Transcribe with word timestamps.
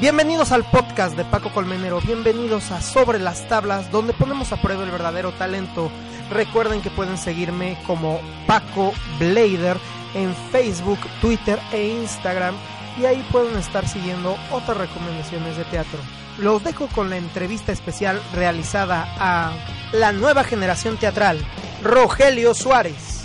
Bienvenidos 0.00 0.50
al 0.50 0.64
podcast 0.64 1.14
de 1.16 1.24
Paco 1.26 1.50
Colmenero, 1.50 2.00
bienvenidos 2.00 2.70
a 2.70 2.80
Sobre 2.80 3.18
las 3.18 3.46
Tablas, 3.48 3.92
donde 3.92 4.14
ponemos 4.14 4.50
a 4.52 4.60
prueba 4.60 4.82
el 4.82 4.90
verdadero 4.90 5.32
talento. 5.32 5.90
Recuerden 6.30 6.80
que 6.80 6.90
pueden 6.90 7.18
seguirme 7.18 7.78
como 7.86 8.18
Paco 8.46 8.92
Blader 9.18 9.76
en 10.14 10.34
Facebook, 10.50 10.98
Twitter 11.20 11.58
e 11.72 11.88
Instagram 11.88 12.54
y 12.98 13.04
ahí 13.04 13.22
pueden 13.30 13.56
estar 13.58 13.86
siguiendo 13.86 14.36
otras 14.50 14.78
recomendaciones 14.78 15.56
de 15.56 15.64
teatro. 15.64 15.98
Los 16.38 16.64
dejo 16.64 16.88
con 16.88 17.10
la 17.10 17.18
entrevista 17.18 17.70
especial 17.70 18.20
realizada 18.34 19.06
a 19.18 19.52
la 19.92 20.12
nueva 20.12 20.44
generación 20.44 20.96
teatral, 20.96 21.38
Rogelio 21.82 22.54
Suárez. 22.54 23.19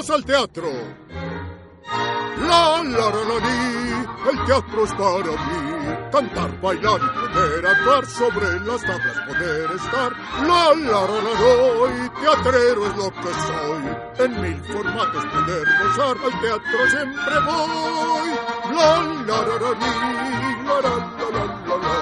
¡Vamos 0.00 0.16
al 0.16 0.24
teatro! 0.24 0.64
La, 2.48 2.82
la, 2.82 2.82
la, 2.82 3.10
la, 3.10 3.36
li, 3.44 3.60
el 4.30 4.38
teatro 4.46 4.84
es 4.84 4.92
para 4.94 5.30
mí. 5.30 5.60
Cantar, 6.10 6.50
bailar 6.62 7.00
y 7.04 7.08
poder 7.34 7.66
actuar 7.66 8.06
sobre 8.06 8.60
las 8.60 8.80
tablas, 8.80 9.18
poder 9.28 9.70
estar. 9.72 10.10
La, 10.40 10.72
la, 10.72 11.00
la, 11.04 11.20
la, 11.20 11.32
la, 11.36 11.92
y 11.92 12.08
teatrero 12.18 12.86
es 12.86 12.96
lo 12.96 13.10
que 13.10 13.30
soy. 13.44 13.84
En 14.24 14.40
mil 14.40 14.58
formatos 14.72 15.24
poder 15.26 15.66
gozar, 15.82 16.16
al 16.16 16.40
teatro 16.40 16.80
siempre 16.88 17.40
voy. 17.44 18.28
La, 18.74 19.02
la, 19.26 19.36
la, 19.36 19.56
la, 19.60 19.70
li, 19.80 19.92
la, 20.64 20.76
la, 20.80 20.94
la, 20.96 21.28
la, 21.30 21.44
la, 21.66 21.76
la. 21.76 21.92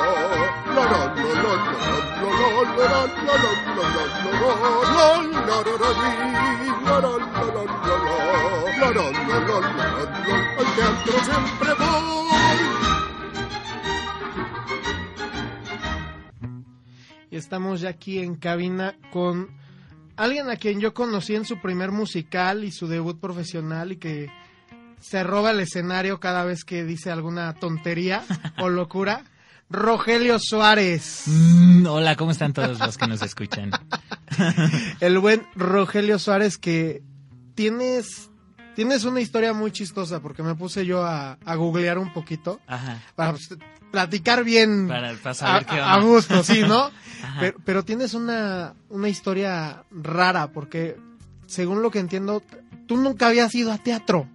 La, 0.69 0.83
la, 0.85 1.03
la, 1.09 1.25
la, 1.27 1.43
la, 1.43 1.55
la, 1.59 1.83
la, 1.99 2.35
la, 2.63 2.71
la, 2.79 2.95
la, 2.95 3.17
la, 3.19 3.43
la, 3.75 3.87
la, 3.89 4.18
Y 17.31 17.37
estamos 17.37 17.81
ya 17.81 17.91
aquí 17.91 18.19
en 18.19 18.37
cabina 18.37 18.97
con 19.13 19.49
alguien 20.17 20.49
a 20.51 20.57
quien 20.57 20.81
yo 20.81 20.95
conocí 20.95 21.35
en 21.35 21.45
su 21.45 21.61
primer 21.61 21.93
musical 21.93 22.65
y 22.65 22.73
su 22.73 22.87
debut 22.87 23.21
profesional 23.21 23.93
y 23.93 23.97
que 23.97 24.31
se 25.01 25.23
roba 25.23 25.51
el 25.51 25.61
escenario 25.61 26.21
cada 26.21 26.45
vez 26.45 26.65
que 26.65 26.85
dice 26.85 27.11
alguna 27.11 27.55
tontería 27.55 28.25
o 28.59 28.69
locura. 28.69 29.25
Rogelio 29.71 30.39
Suárez. 30.39 31.25
Mm, 31.27 31.87
hola, 31.87 32.17
¿cómo 32.17 32.31
están 32.31 32.53
todos 32.53 32.79
los 32.79 32.97
que 32.97 33.07
nos 33.07 33.23
escuchan? 33.23 33.71
El 35.01 35.19
buen 35.19 35.47
Rogelio 35.55 36.19
Suárez 36.19 36.59
que 36.59 37.03
tienes 37.55 38.31
tienes 38.75 39.05
una 39.05 39.21
historia 39.21 39.53
muy 39.53 39.73
chistosa 39.73 40.21
porque 40.21 40.43
me 40.43 40.55
puse 40.55 40.87
yo 40.87 41.05
a, 41.05 41.37
a 41.45 41.55
googlear 41.57 41.99
un 41.99 42.13
poquito 42.13 42.61
Ajá. 42.69 43.03
para 43.17 43.33
pues, 43.33 43.49
platicar 43.91 44.45
bien 44.45 44.87
Para, 44.87 45.15
para 45.17 45.57
a, 45.59 45.65
qué 45.65 46.07
gusto, 46.07 46.45
sí, 46.45 46.63
¿no? 46.63 46.91
Pero 47.65 47.85
tienes 47.85 48.15
una, 48.15 48.75
una 48.89 49.09
historia 49.09 49.83
rara 49.91 50.53
porque 50.53 50.97
según 51.47 51.83
lo 51.83 51.91
que 51.91 51.99
entiendo 51.99 52.43
tú 52.87 52.97
nunca 52.97 53.27
habías 53.27 53.55
ido 53.55 53.73
a 53.73 53.79
teatro. 53.79 54.29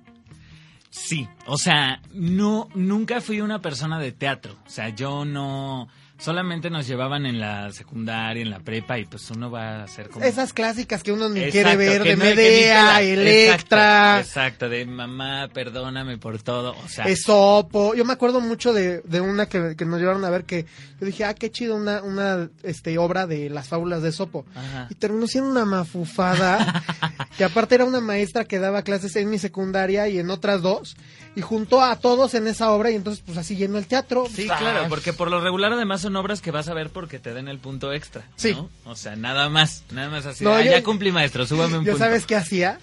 Sí, 0.96 1.28
o 1.48 1.58
sea, 1.58 2.04
no, 2.14 2.70
nunca 2.76 3.20
fui 3.20 3.42
una 3.42 3.64
persona 3.64 3.98
de 3.98 4.12
teatro. 4.12 4.56
O 4.64 4.70
sea, 4.70 4.90
yo 4.90 5.26
no, 5.26 5.88
solamente 6.24 6.70
nos 6.70 6.88
llevaban 6.88 7.26
en 7.26 7.40
la 7.40 7.70
secundaria, 7.74 8.42
en 8.42 8.50
la 8.50 8.60
prepa 8.60 8.98
y 8.98 9.04
pues 9.06 9.30
uno 9.30 9.52
va 9.52 9.82
a 9.82 9.84
hacer 9.84 10.08
como... 10.10 10.24
Esas 10.24 10.54
clásicas 10.54 11.04
que 11.04 11.12
uno 11.12 11.28
ni 11.28 11.42
Exacto, 11.42 11.52
quiere 11.52 11.76
ver 11.76 12.04
de 12.04 12.16
no- 12.16 12.24
Medea. 12.24 13.02
Electra. 13.02 14.20
Exacto, 14.20 14.66
exacto, 14.68 14.70
de 14.70 14.86
mamá, 14.86 15.50
perdóname 15.54 16.18
por 16.18 16.42
todo. 16.42 16.76
O 16.84 16.88
sea, 16.88 17.06
Esopo. 17.06 17.94
Yo 17.94 18.06
me 18.06 18.14
acuerdo 18.14 18.40
mucho 18.40 18.72
de, 18.72 19.02
de 19.02 19.20
una 19.20 19.48
que, 19.48 19.76
que 19.76 19.86
nos 19.86 20.00
llevaron 20.00 20.24
a 20.24 20.30
ver 20.30 20.46
que 20.46 20.66
yo 21.02 21.06
dije, 21.08 21.26
ah, 21.26 21.34
qué 21.34 21.52
chido, 21.52 21.76
una, 21.76 22.02
una 22.02 22.50
este, 22.64 22.98
obra 22.98 23.28
de 23.28 23.50
las 23.50 23.68
fábulas 23.68 24.02
de 24.02 24.10
Esopo. 24.10 24.46
Ajá. 24.56 24.88
Y 24.90 24.96
terminó 24.96 25.28
siendo 25.28 25.50
una 25.52 25.66
mafufada, 25.66 26.84
que 27.38 27.44
aparte 27.44 27.76
era 27.76 27.84
una 27.84 28.00
maestra 28.00 28.46
que 28.46 28.60
daba 28.60 28.84
clases 28.84 29.16
en 29.18 29.30
mi 29.30 29.40
secundaria 29.40 30.08
y 30.08 30.20
en 30.20 30.30
otras 30.30 30.62
dos, 30.62 30.96
y 31.36 31.42
juntó 31.42 31.82
a 31.84 31.96
todos 31.96 32.34
en 32.36 32.48
esa 32.48 32.72
obra 32.72 32.92
y 32.92 32.96
entonces 32.96 33.24
pues 33.26 33.38
así 33.38 33.56
llenó 33.56 33.78
el 33.78 33.88
teatro. 33.88 34.26
Sí, 34.34 34.48
Ah, 34.52 34.58
claro, 34.60 34.86
porque 34.90 35.14
por 35.14 35.32
lo 35.32 35.42
regular 35.42 35.74
además 35.74 36.02
son 36.02 36.16
obras 36.16 36.42
que 36.42 36.52
vas 36.52 36.68
a 36.68 36.74
ver 36.74 36.90
porque 36.92 37.18
te 37.20 37.34
den 37.34 37.48
el 37.48 37.58
punto 37.60 37.92
extra. 37.94 38.24
Sí. 38.36 38.54
¿no? 38.54 38.70
O 38.86 38.96
sea, 38.96 39.16
nada 39.16 39.50
más, 39.50 39.84
nada 39.92 40.10
más 40.10 40.26
así. 40.26 40.44
No, 40.44 40.54
ah, 40.54 40.62
yo- 40.62 40.72
ya 40.72 40.84
cumplí 40.84 41.12
maestro, 41.12 41.46
súbame 41.48 41.78
un 41.80 41.86
¿Ya 41.86 41.92
punto. 41.94 42.06
sabes 42.06 42.26
qué 42.26 42.36
hacía? 42.36 42.78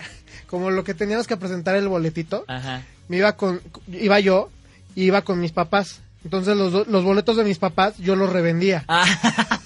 Como 0.48 0.70
lo 0.70 0.82
que 0.82 0.94
teníamos 0.94 1.26
que 1.28 1.36
presentar 1.36 1.76
el 1.76 1.86
boletito, 1.88 2.44
Ajá. 2.48 2.82
me 3.08 3.18
iba 3.18 3.36
con, 3.36 3.60
iba 3.86 4.18
yo, 4.18 4.50
y 4.96 5.04
iba 5.04 5.22
con 5.22 5.38
mis 5.40 5.52
papás. 5.52 6.00
Entonces 6.24 6.56
los, 6.56 6.86
los 6.88 7.04
boletos 7.04 7.36
de 7.36 7.44
mis 7.44 7.58
papás 7.58 7.94
yo 7.98 8.16
los 8.16 8.30
revendía. 8.32 8.84
Ah. 8.88 9.06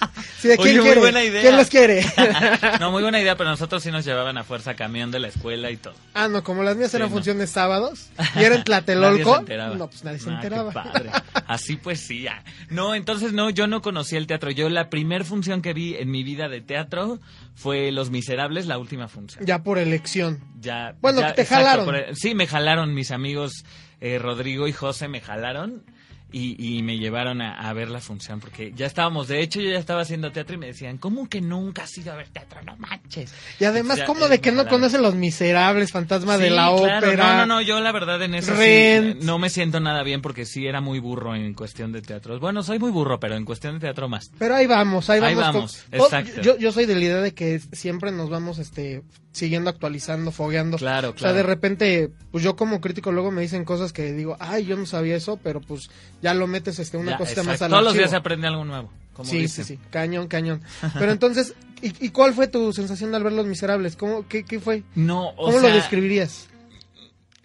Sí, 0.44 0.48
¿de 0.48 0.54
Oye, 0.58 0.62
¿Quién 0.64 0.76
muy 0.76 0.84
quiere? 0.84 1.00
buena 1.00 1.24
idea. 1.24 1.40
¿Quién 1.40 1.56
los 1.56 1.68
quiere? 1.70 2.04
no, 2.80 2.90
muy 2.90 3.00
buena 3.02 3.18
idea, 3.18 3.34
pero 3.34 3.48
nosotros 3.48 3.82
sí 3.82 3.90
nos 3.90 4.04
llevaban 4.04 4.36
a 4.36 4.44
fuerza 4.44 4.74
camión 4.74 5.10
de 5.10 5.18
la 5.20 5.28
escuela 5.28 5.70
y 5.70 5.78
todo. 5.78 5.94
ah, 6.12 6.28
no, 6.28 6.44
como 6.44 6.62
las 6.62 6.76
mías 6.76 6.90
Sí, 6.90 6.98
eran 6.98 7.08
no. 7.08 7.14
funciones 7.14 7.48
sábados 7.48 8.10
y 8.36 8.40
era 8.40 8.48
en 8.48 8.50
Nadie 8.50 8.64
Tlatelolco. 8.64 9.32
se 9.32 9.38
enteraba. 9.40 9.74
no, 9.74 9.88
pues 9.88 10.04
nadie 10.04 10.18
se 10.18 10.28
Ah, 10.28 10.38
qué 10.42 10.46
enteraba. 10.48 10.70
padre. 10.72 11.10
Así 11.46 11.76
pues 11.76 12.00
sí, 12.00 12.20
ya. 12.22 12.44
No, 12.68 12.94
entonces 12.94 13.32
no, 13.32 13.48
yo 13.48 13.66
no 13.66 13.80
conocía 13.80 14.18
el 14.18 14.26
teatro. 14.26 14.50
Yo 14.50 14.68
la 14.68 14.90
primer 14.90 15.24
función 15.24 15.62
que 15.62 15.72
vi 15.72 15.94
en 15.94 16.10
mi 16.10 16.22
vida 16.22 16.50
de 16.50 16.60
teatro 16.60 17.20
fue 17.54 17.90
Los 17.90 18.10
Miserables, 18.10 18.66
la 18.66 18.76
última 18.76 19.08
función. 19.08 19.46
ya 19.46 19.62
por 19.62 19.78
elección. 19.78 20.40
Ya, 20.60 20.94
Bueno, 21.00 21.20
ya, 21.20 21.34
te 21.34 21.46
jalaron. 21.46 21.86
por- 21.86 22.14
sí, 22.16 22.34
me 22.34 22.46
jalaron 22.46 22.92
mis 22.92 23.10
amigos 23.12 23.64
eh, 24.02 24.18
Rodrigo 24.18 24.68
y 24.68 24.72
José, 24.72 25.08
me 25.08 25.20
jalaron 25.22 25.84
y, 26.32 26.78
y 26.78 26.82
me 26.82 26.98
llevaron 26.98 27.40
a, 27.40 27.54
a 27.54 27.72
ver 27.74 27.88
la 27.90 28.00
función 28.00 28.40
porque 28.40 28.72
ya 28.74 28.86
estábamos, 28.86 29.28
de 29.28 29.40
hecho 29.40 29.60
yo 29.60 29.70
ya 29.70 29.78
estaba 29.78 30.00
haciendo 30.02 30.32
teatro 30.32 30.56
y 30.56 30.58
me 30.58 30.66
decían, 30.66 30.98
¿cómo 30.98 31.28
que 31.28 31.40
nunca 31.40 31.84
has 31.84 31.96
ido 31.96 32.12
a 32.12 32.16
ver 32.16 32.28
teatro? 32.28 32.60
No 32.62 32.76
manches. 32.76 33.32
Y 33.60 33.64
además, 33.64 33.98
Ya, 33.98 34.06
¿cómo 34.06 34.26
eh, 34.26 34.28
de 34.30 34.40
que 34.40 34.50
me 34.50 34.64
no 34.64 34.68
conocen 34.68 35.02
los 35.02 35.14
miserables, 35.14 35.92
fantasma 35.92 36.36
de 36.36 36.50
la 36.50 36.66
claro. 36.74 36.74
ópera? 36.76 37.16
No, 37.16 37.36
no, 37.38 37.46
no, 37.46 37.62
yo 37.62 37.78
la 37.78 37.92
verdad 37.92 38.20
en 38.22 38.34
eso 38.34 38.52
sí, 38.56 39.16
no 39.22 39.38
me 39.38 39.48
siento 39.48 39.78
nada 39.78 40.02
bien 40.02 40.22
porque 40.22 40.44
sí 40.44 40.66
era 40.66 40.80
muy 40.80 40.98
burro 40.98 41.36
en 41.36 41.54
cuestión 41.54 41.92
de 41.92 42.02
teatro. 42.02 42.40
Bueno, 42.40 42.62
soy 42.64 42.80
muy 42.80 42.90
burro, 42.90 43.20
pero 43.20 43.36
en 43.36 43.44
cuestión 43.44 43.74
de 43.74 43.80
teatro 43.80 44.08
más. 44.08 44.30
Pero 44.38 44.56
ahí 44.56 44.66
vamos, 44.66 45.08
ahí 45.10 45.20
Ahí 45.22 45.34
vamos. 45.36 45.54
vamos, 45.54 45.84
con- 45.90 46.00
Oh, 46.00 46.04
exacto. 46.06 46.40
Yo, 46.42 46.58
yo 46.58 46.72
soy 46.72 46.86
de 46.86 46.94
la 46.96 47.00
idea 47.04 47.20
de 47.20 47.32
que 47.32 47.60
siempre 47.60 48.10
nos 48.10 48.28
vamos 48.28 48.58
este 48.58 49.02
siguiendo 49.30 49.68
actualizando, 49.68 50.30
fogueando. 50.30 50.78
Claro, 50.78 51.08
O 51.08 51.12
sea, 51.12 51.18
claro. 51.18 51.36
de 51.36 51.42
repente, 51.42 52.10
pues 52.30 52.44
yo 52.44 52.54
como 52.54 52.80
crítico 52.80 53.10
luego 53.10 53.32
me 53.32 53.42
dicen 53.42 53.64
cosas 53.64 53.92
que 53.92 54.12
digo, 54.12 54.36
ay, 54.38 54.64
yo 54.64 54.76
no 54.76 54.86
sabía 54.86 55.16
eso, 55.16 55.40
pero 55.42 55.60
pues 55.60 55.90
ya 56.24 56.34
lo 56.34 56.48
metes 56.48 56.78
este 56.80 56.96
una 56.96 57.12
Ya, 57.12 57.18
cosita 57.18 57.42
exacto. 57.42 57.52
más 57.52 57.62
al 57.62 57.70
Todos 57.70 57.84
los 57.84 57.94
días 57.94 58.10
se 58.10 58.16
aprende 58.16 58.48
algo 58.48 58.64
nuevo. 58.64 58.90
Como 59.12 59.30
Sí, 59.30 59.38
dicen. 59.38 59.64
sí, 59.64 59.74
sí, 59.76 59.80
cañón, 59.90 60.26
cañón. 60.26 60.60
Pero 60.98 61.12
entonces, 61.12 61.54
¿y, 61.82 62.06
y 62.06 62.08
cuál 62.08 62.34
fue 62.34 62.48
tu 62.48 62.72
sensación 62.72 63.14
al 63.14 63.22
ver 63.22 63.32
Los 63.34 63.46
Miserables? 63.46 63.94
¿Cómo, 63.94 64.26
qué, 64.26 64.44
qué 64.44 64.58
fue? 64.58 64.82
No, 64.96 65.28
o 65.28 65.36
¿Cómo 65.46 65.60
sea, 65.60 65.68
lo 65.68 65.74
describirías? 65.76 66.48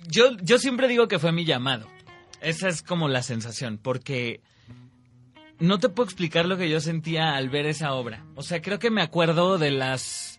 yo, 0.08 0.36
yo 0.42 0.58
siempre 0.58 0.88
digo 0.88 1.08
que 1.08 1.20
fue 1.20 1.32
mi 1.32 1.46
llamado. 1.46 1.88
Esa 2.42 2.70
es 2.70 2.82
como 2.82 3.08
la 3.10 3.22
sensación, 3.22 3.78
porque 3.78 4.40
no 5.60 5.78
te 5.78 5.90
puedo 5.90 6.06
explicar 6.08 6.46
lo 6.46 6.58
que 6.58 6.70
yo 6.70 6.80
sentía 6.80 7.36
al 7.36 7.50
ver 7.50 7.66
esa 7.66 7.94
obra. 7.94 8.24
O 8.36 8.42
sea, 8.44 8.62
creo 8.62 8.80
que 8.80 8.90
me 8.90 9.02
acuerdo 9.02 9.58
de 9.58 9.72
las 9.72 10.39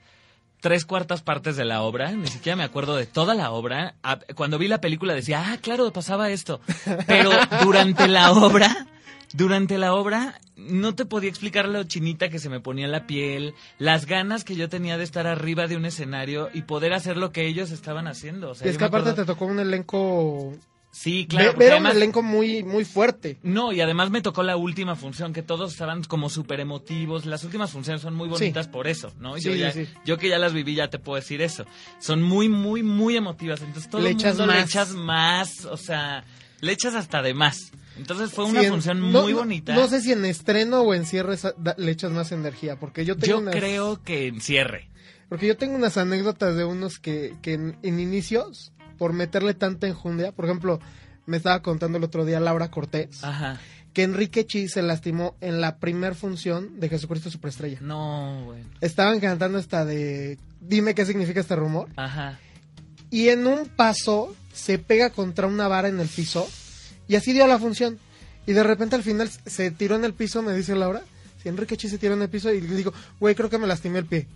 tres 0.60 0.84
cuartas 0.84 1.22
partes 1.22 1.56
de 1.56 1.64
la 1.64 1.82
obra, 1.82 2.12
ni 2.12 2.26
siquiera 2.28 2.56
me 2.56 2.64
acuerdo 2.64 2.96
de 2.96 3.06
toda 3.06 3.34
la 3.34 3.50
obra. 3.50 3.94
Ah, 4.02 4.18
Cuando 4.34 4.58
vi 4.58 4.68
la 4.68 4.80
película 4.80 5.14
decía, 5.14 5.44
ah, 5.52 5.58
claro, 5.60 5.92
pasaba 5.92 6.30
esto. 6.30 6.60
Pero 7.06 7.30
durante 7.62 8.06
la 8.08 8.32
obra, 8.32 8.86
durante 9.32 9.78
la 9.78 9.94
obra, 9.94 10.38
no 10.56 10.94
te 10.94 11.06
podía 11.06 11.30
explicar 11.30 11.66
lo 11.68 11.84
chinita 11.84 12.28
que 12.28 12.38
se 12.38 12.48
me 12.50 12.60
ponía 12.60 12.86
la 12.88 13.06
piel, 13.06 13.54
las 13.78 14.04
ganas 14.06 14.44
que 14.44 14.56
yo 14.56 14.68
tenía 14.68 14.98
de 14.98 15.04
estar 15.04 15.26
arriba 15.26 15.66
de 15.66 15.76
un 15.76 15.86
escenario 15.86 16.50
y 16.52 16.62
poder 16.62 16.92
hacer 16.92 17.16
lo 17.16 17.32
que 17.32 17.46
ellos 17.46 17.70
estaban 17.70 18.06
haciendo. 18.06 18.50
O 18.50 18.54
sea, 18.54 18.66
y 18.66 18.70
es 18.70 18.76
que 18.78 18.84
aparte 18.84 19.10
acuerdo- 19.10 19.22
te 19.22 19.26
tocó 19.32 19.46
un 19.46 19.60
elenco... 19.60 20.52
Sí, 20.92 21.26
claro. 21.28 21.54
ve- 21.56 21.70
además- 21.70 21.92
un 21.92 21.96
elenco 21.98 22.22
muy, 22.22 22.62
muy 22.64 22.84
fuerte. 22.84 23.38
No, 23.42 23.72
y 23.72 23.80
además 23.80 24.10
me 24.10 24.22
tocó 24.22 24.42
la 24.42 24.56
última 24.56 24.96
función, 24.96 25.32
que 25.32 25.42
todos 25.42 25.72
estaban 25.72 26.02
como 26.04 26.28
súper 26.28 26.58
emotivos. 26.60 27.26
Las 27.26 27.44
últimas 27.44 27.70
funciones 27.70 28.02
son 28.02 28.14
muy 28.14 28.28
bonitas 28.28 28.66
por 28.68 28.88
eso, 28.88 29.12
¿no? 29.20 29.36
Sí, 29.36 29.42
yo, 29.44 29.54
ya, 29.54 29.70
sí, 29.70 29.86
sí. 29.86 29.92
yo 30.04 30.18
que 30.18 30.28
ya 30.28 30.38
las 30.38 30.52
viví 30.52 30.74
ya 30.74 30.88
te 30.90 30.98
puedo 30.98 31.16
decir 31.16 31.42
eso. 31.42 31.64
Son 32.00 32.20
muy, 32.22 32.48
muy, 32.48 32.82
muy 32.82 33.16
emotivas. 33.16 33.60
Entonces 33.62 33.88
todo 33.88 34.02
Le 34.02 34.10
el 34.10 34.14
echas 34.16 34.36
mundo 34.36 34.52
le 34.52 34.60
más. 34.60 34.68
echas 34.70 34.90
más, 34.92 35.64
o 35.66 35.76
sea, 35.76 36.24
le 36.60 36.72
echas 36.72 36.94
hasta 36.96 37.22
de 37.22 37.34
más. 37.34 37.70
Entonces 37.96 38.32
fue 38.32 38.44
una 38.46 38.62
en- 38.62 38.70
función 38.70 39.12
no- 39.12 39.22
muy 39.22 39.32
no- 39.32 39.38
bonita. 39.38 39.74
No 39.74 39.86
sé 39.86 40.00
si 40.00 40.10
en 40.12 40.24
estreno 40.24 40.80
o 40.80 40.92
en 40.94 41.04
cierre 41.06 41.36
le 41.76 41.90
echas 41.92 42.10
más 42.10 42.32
energía, 42.32 42.76
porque 42.80 43.04
yo 43.04 43.14
tengo 43.16 43.26
yo 43.34 43.38
unas- 43.38 43.54
creo 43.54 44.02
que 44.02 44.26
en 44.26 44.40
cierre. 44.40 44.88
Porque 45.28 45.46
yo 45.46 45.56
tengo 45.56 45.76
unas 45.76 45.96
anécdotas 45.96 46.56
de 46.56 46.64
unos 46.64 46.98
que, 46.98 47.34
que 47.42 47.52
en, 47.52 47.78
en 47.84 48.00
inicios, 48.00 48.72
por 49.00 49.14
meterle 49.14 49.54
tanta 49.54 49.86
enjundia, 49.86 50.30
por 50.30 50.44
ejemplo, 50.44 50.78
me 51.24 51.38
estaba 51.38 51.62
contando 51.62 51.96
el 51.96 52.04
otro 52.04 52.26
día 52.26 52.38
Laura 52.38 52.70
Cortés, 52.70 53.24
Ajá. 53.24 53.58
que 53.94 54.02
Enrique 54.02 54.44
Chi 54.44 54.68
se 54.68 54.82
lastimó 54.82 55.36
en 55.40 55.62
la 55.62 55.78
primer 55.78 56.14
función 56.14 56.78
de 56.78 56.90
Jesucristo 56.90 57.30
Superestrella. 57.30 57.78
No, 57.80 58.42
bueno. 58.44 58.68
Estaban 58.82 59.18
cantando 59.20 59.58
esta 59.58 59.86
de 59.86 60.36
dime 60.60 60.94
qué 60.94 61.06
significa 61.06 61.40
este 61.40 61.56
rumor. 61.56 61.88
Ajá. 61.96 62.38
Y 63.08 63.30
en 63.30 63.46
un 63.46 63.68
paso 63.68 64.36
se 64.52 64.78
pega 64.78 65.08
contra 65.08 65.46
una 65.46 65.66
vara 65.66 65.88
en 65.88 65.98
el 65.98 66.08
piso 66.08 66.46
y 67.08 67.16
así 67.16 67.32
dio 67.32 67.46
la 67.46 67.58
función. 67.58 67.98
Y 68.46 68.52
de 68.52 68.62
repente 68.64 68.96
al 68.96 69.02
final 69.02 69.30
se 69.46 69.70
tiró 69.70 69.96
en 69.96 70.04
el 70.04 70.12
piso, 70.12 70.42
me 70.42 70.52
dice 70.52 70.76
Laura. 70.76 71.00
Si 71.42 71.48
Enrique 71.48 71.76
Chi 71.76 71.88
se 71.88 71.98
tiró 71.98 72.14
en 72.14 72.22
el 72.22 72.28
piso 72.28 72.52
y 72.52 72.60
le 72.60 72.74
digo, 72.76 72.92
güey, 73.18 73.34
creo 73.34 73.48
que 73.48 73.58
me 73.58 73.66
lastimé 73.66 74.00
el 74.00 74.06
pie. 74.06 74.26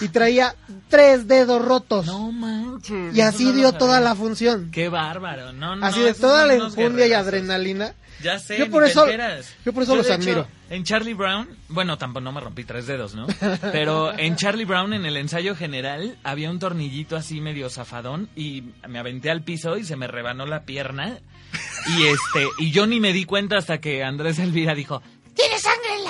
Y 0.00 0.08
traía 0.08 0.54
tres 0.88 1.26
dedos 1.28 1.62
rotos. 1.64 2.06
No 2.06 2.32
manches. 2.32 3.14
y 3.14 3.20
así 3.20 3.44
no 3.46 3.52
dio 3.52 3.72
toda 3.72 4.00
la 4.00 4.14
función. 4.14 4.70
Qué 4.70 4.88
bárbaro. 4.88 5.52
No, 5.52 5.76
no. 5.76 5.84
así 5.84 6.00
de 6.00 6.14
toda 6.14 6.46
la 6.46 6.54
unos 6.54 6.76
enjundia 6.76 7.06
y 7.06 7.12
adrenalina. 7.12 7.94
Ya 8.22 8.38
sé, 8.40 8.58
Yo 8.58 8.68
por 8.68 8.82
eso- 8.84 9.06
yo 9.64 9.72
por 9.72 9.84
eso 9.84 9.94
los 9.94 10.10
admiro. 10.10 10.40
hecho, 10.40 10.48
en 10.70 10.82
Charlie 10.82 11.14
Brown, 11.14 11.48
bueno, 11.68 11.98
tampoco 11.98 12.22
no 12.24 12.32
me 12.32 12.40
rompí 12.40 12.64
tres 12.64 12.86
dedos, 12.88 13.14
¿no? 13.14 13.26
Pero 13.72 14.16
en 14.18 14.34
Charlie 14.34 14.64
Brown, 14.64 14.92
en 14.92 15.04
el 15.06 15.16
ensayo 15.16 15.54
general, 15.54 16.18
había 16.24 16.50
un 16.50 16.58
tornillito 16.58 17.14
así 17.14 17.40
medio 17.40 17.70
zafadón 17.70 18.28
y 18.34 18.64
me 18.88 18.98
aventé 18.98 19.30
al 19.30 19.42
piso 19.44 19.76
y 19.76 19.84
se 19.84 19.94
me 19.94 20.08
rebanó 20.08 20.46
la 20.46 20.64
pierna. 20.64 21.18
Y 21.96 22.06
este, 22.06 22.48
y 22.58 22.72
yo 22.72 22.86
ni 22.88 22.98
me 23.00 23.12
di 23.12 23.24
cuenta 23.24 23.56
hasta 23.56 23.78
que 23.80 24.02
Andrés 24.02 24.38
Elvira 24.40 24.74
dijo, 24.74 25.00
¡Tiene 25.00 25.02
sangre 25.02 25.06
en 25.06 25.17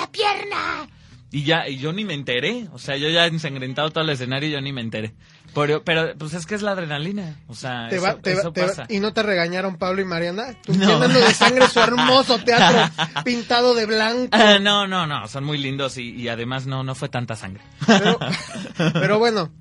la 0.09 0.11
pierna! 0.11 0.89
Y 1.31 1.43
ya, 1.43 1.67
y 1.67 1.77
yo 1.77 1.93
ni 1.93 2.05
me 2.05 2.15
enteré. 2.15 2.67
O 2.73 2.79
sea, 2.79 2.97
yo 2.97 3.07
ya 3.09 3.27
ensangrentado 3.27 3.91
todo 3.91 4.03
el 4.03 4.09
escenario 4.09 4.49
y 4.49 4.51
yo 4.51 4.61
ni 4.61 4.73
me 4.73 4.81
enteré. 4.81 5.13
Pero, 5.53 5.83
pero 5.83 6.15
pues 6.17 6.33
es 6.33 6.45
que 6.47 6.55
es 6.55 6.63
la 6.63 6.71
adrenalina. 6.71 7.39
O 7.47 7.53
sea, 7.53 7.87
Te 7.89 7.97
eso, 7.97 8.05
va- 8.05 8.15
te 8.15 8.33
va- 8.33 8.39
eso 8.39 8.51
te 8.51 8.61
va- 8.61 8.67
pasa. 8.67 8.85
y 8.89 8.99
no 8.99 9.13
te 9.13 9.21
regañaron 9.21 9.77
Pablo 9.77 10.01
y 10.01 10.05
Mariana. 10.05 10.55
Tú 10.63 10.73
No. 10.73 10.87
llenando 10.87 11.19
de 11.19 11.33
sangre 11.33 11.67
su 11.67 11.79
hermoso 11.79 12.39
teatro 12.39 12.79
pintado 13.25 13.75
de 13.75 13.85
blanco. 13.85 14.29
Ah, 14.31 14.57
no, 14.59 14.87
no, 14.87 15.05
no, 15.05 15.27
son 15.27 15.43
muy 15.43 15.59
lindos 15.59 15.97
y, 15.97 16.09
y 16.15 16.29
además 16.29 16.65
no, 16.65 16.83
no 16.83 16.95
fue 16.95 17.09
tanta 17.09 17.35
sangre. 17.35 17.61
Pero, 17.85 18.17
pero 18.93 19.19
bueno, 19.19 19.51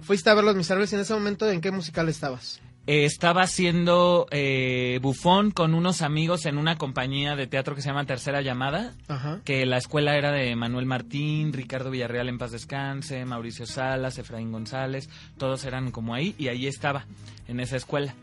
fuiste 0.00 0.30
a 0.30 0.34
ver 0.34 0.44
Los 0.44 0.54
Miserables 0.56 0.92
y 0.92 0.94
en 0.96 1.00
ese 1.02 1.14
momento 1.14 1.50
¿en 1.50 1.60
qué 1.60 1.70
musical 1.72 2.08
estabas? 2.08 2.60
Eh, 2.86 3.04
estaba 3.04 3.42
haciendo 3.42 4.28
eh, 4.30 5.00
bufón 5.02 5.50
con 5.50 5.74
unos 5.74 6.02
amigos 6.02 6.46
en 6.46 6.56
una 6.56 6.78
compañía 6.78 7.34
de 7.34 7.48
teatro 7.48 7.74
que 7.74 7.82
se 7.82 7.88
llama 7.88 8.04
Tercera 8.06 8.42
Llamada, 8.42 8.94
Ajá. 9.08 9.40
que 9.44 9.66
la 9.66 9.76
escuela 9.76 10.16
era 10.16 10.30
de 10.30 10.54
Manuel 10.54 10.86
Martín, 10.86 11.52
Ricardo 11.52 11.90
Villarreal 11.90 12.28
en 12.28 12.38
paz 12.38 12.52
descanse, 12.52 13.24
Mauricio 13.24 13.66
Salas, 13.66 14.18
Efraín 14.18 14.52
González, 14.52 15.08
todos 15.36 15.64
eran 15.64 15.90
como 15.90 16.14
ahí 16.14 16.36
y 16.38 16.46
ahí 16.46 16.68
estaba, 16.68 17.06
en 17.48 17.58
esa 17.58 17.76
escuela. 17.76 18.14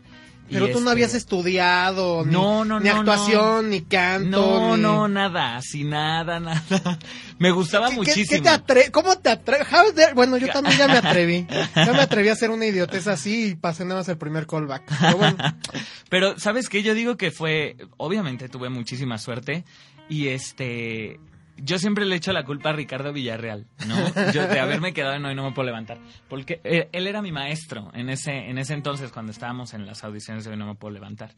Y 0.46 0.52
Pero 0.54 0.66
tú 0.66 0.72
no 0.74 0.78
este, 0.80 0.90
habías 0.90 1.14
estudiado, 1.14 2.22
ni, 2.26 2.32
No, 2.32 2.66
no, 2.66 2.78
ni 2.78 2.90
no, 2.90 2.96
actuación, 2.98 3.70
ni 3.70 3.80
canto. 3.80 4.38
No, 4.40 4.76
ni- 4.76 4.82
no, 4.82 5.08
nada, 5.08 5.56
así 5.56 5.84
nada, 5.84 6.38
nada. 6.40 6.98
Me 7.38 7.50
gustaba 7.50 7.86
¿Qué- 7.86 7.92
qué- 7.92 7.96
muchísimo. 7.98 8.26
¿Qué 8.28 8.40
te 8.40 8.48
atre 8.50 8.90
¿Cómo 8.90 9.16
te 9.18 9.30
atreves? 9.30 9.66
Bueno, 10.14 10.36
yo 10.36 10.48
también 10.48 10.76
ya 10.76 10.86
me 10.86 10.98
atreví. 10.98 11.46
Ya 11.74 11.92
me 11.92 12.00
atreví 12.02 12.28
a 12.28 12.34
hacer 12.34 12.50
una 12.50 12.66
idiotez 12.66 13.06
así 13.06 13.46
y 13.48 13.54
pasé 13.54 13.84
nada 13.84 14.00
más 14.00 14.08
el 14.10 14.18
primer 14.18 14.46
callback. 14.46 14.82
Pero 15.00 15.16
bueno, 15.16 15.36
Pero, 16.10 16.38
¿sabes 16.38 16.68
qué? 16.68 16.82
Yo 16.82 16.92
digo 16.94 17.16
que 17.16 17.30
fue, 17.30 17.76
obviamente 17.96 18.48
tuve 18.50 18.68
muchísima 18.68 19.16
suerte 19.18 19.64
y 20.10 20.28
este, 20.28 21.18
yo 21.56 21.78
siempre 21.78 22.04
le 22.04 22.16
echo 22.16 22.32
la 22.32 22.44
culpa 22.44 22.70
a 22.70 22.72
Ricardo 22.72 23.12
Villarreal, 23.12 23.66
¿no? 23.86 24.32
Yo 24.32 24.46
de 24.46 24.60
haberme 24.60 24.92
quedado 24.92 25.14
en 25.14 25.24
hoy 25.24 25.34
no 25.34 25.44
me 25.44 25.52
puedo 25.52 25.66
levantar, 25.66 25.98
porque 26.28 26.60
eh, 26.64 26.88
él 26.92 27.06
era 27.06 27.22
mi 27.22 27.32
maestro 27.32 27.90
en 27.94 28.08
ese, 28.08 28.32
en 28.32 28.58
ese 28.58 28.74
entonces 28.74 29.12
cuando 29.12 29.32
estábamos 29.32 29.74
en 29.74 29.86
las 29.86 30.04
audiciones 30.04 30.44
de 30.44 30.50
hoy 30.50 30.56
no 30.56 30.66
me 30.66 30.74
puedo 30.74 30.94
levantar. 30.94 31.34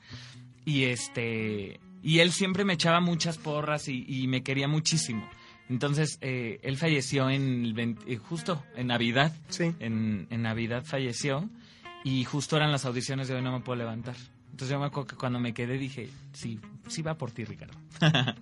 Y 0.65 0.85
este, 0.85 1.81
y 2.03 2.19
él 2.21 2.33
siempre 2.33 2.65
me 2.65 2.75
echaba 2.75 3.01
muchas 3.01 3.39
porras 3.39 3.89
y, 3.89 4.05
y 4.09 4.27
me 4.27 4.43
quería 4.43 4.69
muchísimo. 4.69 5.29
Entonces, 5.69 6.19
eh, 6.21 6.61
él 6.63 6.77
falleció 6.77 7.29
en 7.29 7.65
el 7.65 7.75
20 7.75 8.13
eh, 8.13 8.17
justo 8.17 8.63
en 8.77 8.89
Navidad. 8.89 9.33
sí. 9.49 9.75
En, 9.81 10.27
en 10.31 10.43
Navidad 10.43 10.85
falleció 10.85 11.49
y 12.05 12.25
justo 12.25 12.57
eran 12.57 12.71
las 12.71 12.85
audiciones 12.85 13.27
de 13.29 13.35
hoy 13.35 13.43
no 13.43 13.53
me 13.53 13.61
puedo 13.61 13.77
levantar. 13.77 14.15
Entonces 14.57 14.73
yo 14.73 14.79
me 14.79 14.87
acuerdo 14.87 15.09
que 15.09 15.17
cuando 15.17 15.41
me 15.41 15.53
quedé 15.53 15.77
dije, 15.77 16.09
sí, 16.33 16.61
sí 16.87 17.03
va 17.03 17.15
por 17.15 17.33
ti, 17.33 17.45
Ricardo. 17.45 17.75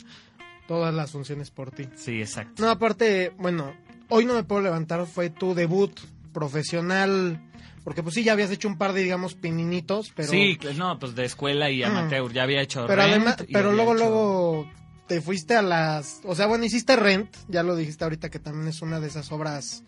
Todas 0.68 0.94
las 0.94 1.10
funciones 1.10 1.50
por 1.50 1.70
ti. 1.70 1.88
sí, 1.96 2.20
exacto. 2.20 2.62
No, 2.62 2.70
aparte, 2.70 3.32
bueno, 3.38 3.74
hoy 4.08 4.24
no 4.24 4.34
me 4.34 4.44
puedo 4.44 4.62
levantar, 4.62 5.06
fue 5.06 5.30
tu 5.30 5.54
debut 5.54 5.92
profesional. 6.32 7.40
Porque 7.84 8.02
pues 8.02 8.14
sí, 8.14 8.24
ya 8.24 8.32
habías 8.32 8.50
hecho 8.50 8.66
un 8.66 8.78
par 8.78 8.94
de, 8.94 9.02
digamos, 9.02 9.34
pininitos, 9.34 10.10
pero... 10.16 10.30
Sí, 10.30 10.58
no, 10.76 10.98
pues 10.98 11.14
de 11.14 11.26
escuela 11.26 11.68
y 11.70 11.82
amateur. 11.82 12.32
Ya 12.32 12.44
había 12.44 12.62
hecho 12.62 12.86
Pero 12.86 13.02
Rent 13.02 13.10
además, 13.14 13.36
pero 13.52 13.72
luego, 13.72 13.92
hecho- 13.94 14.04
luego 14.04 14.70
te 15.06 15.20
fuiste 15.20 15.54
a 15.54 15.60
las, 15.60 16.20
o 16.24 16.34
sea, 16.34 16.46
bueno, 16.46 16.64
hiciste 16.64 16.96
Rent, 16.96 17.28
ya 17.48 17.62
lo 17.62 17.76
dijiste 17.76 18.04
ahorita 18.04 18.30
que 18.30 18.38
también 18.38 18.68
es 18.68 18.80
una 18.80 19.00
de 19.00 19.08
esas 19.08 19.30
obras 19.32 19.82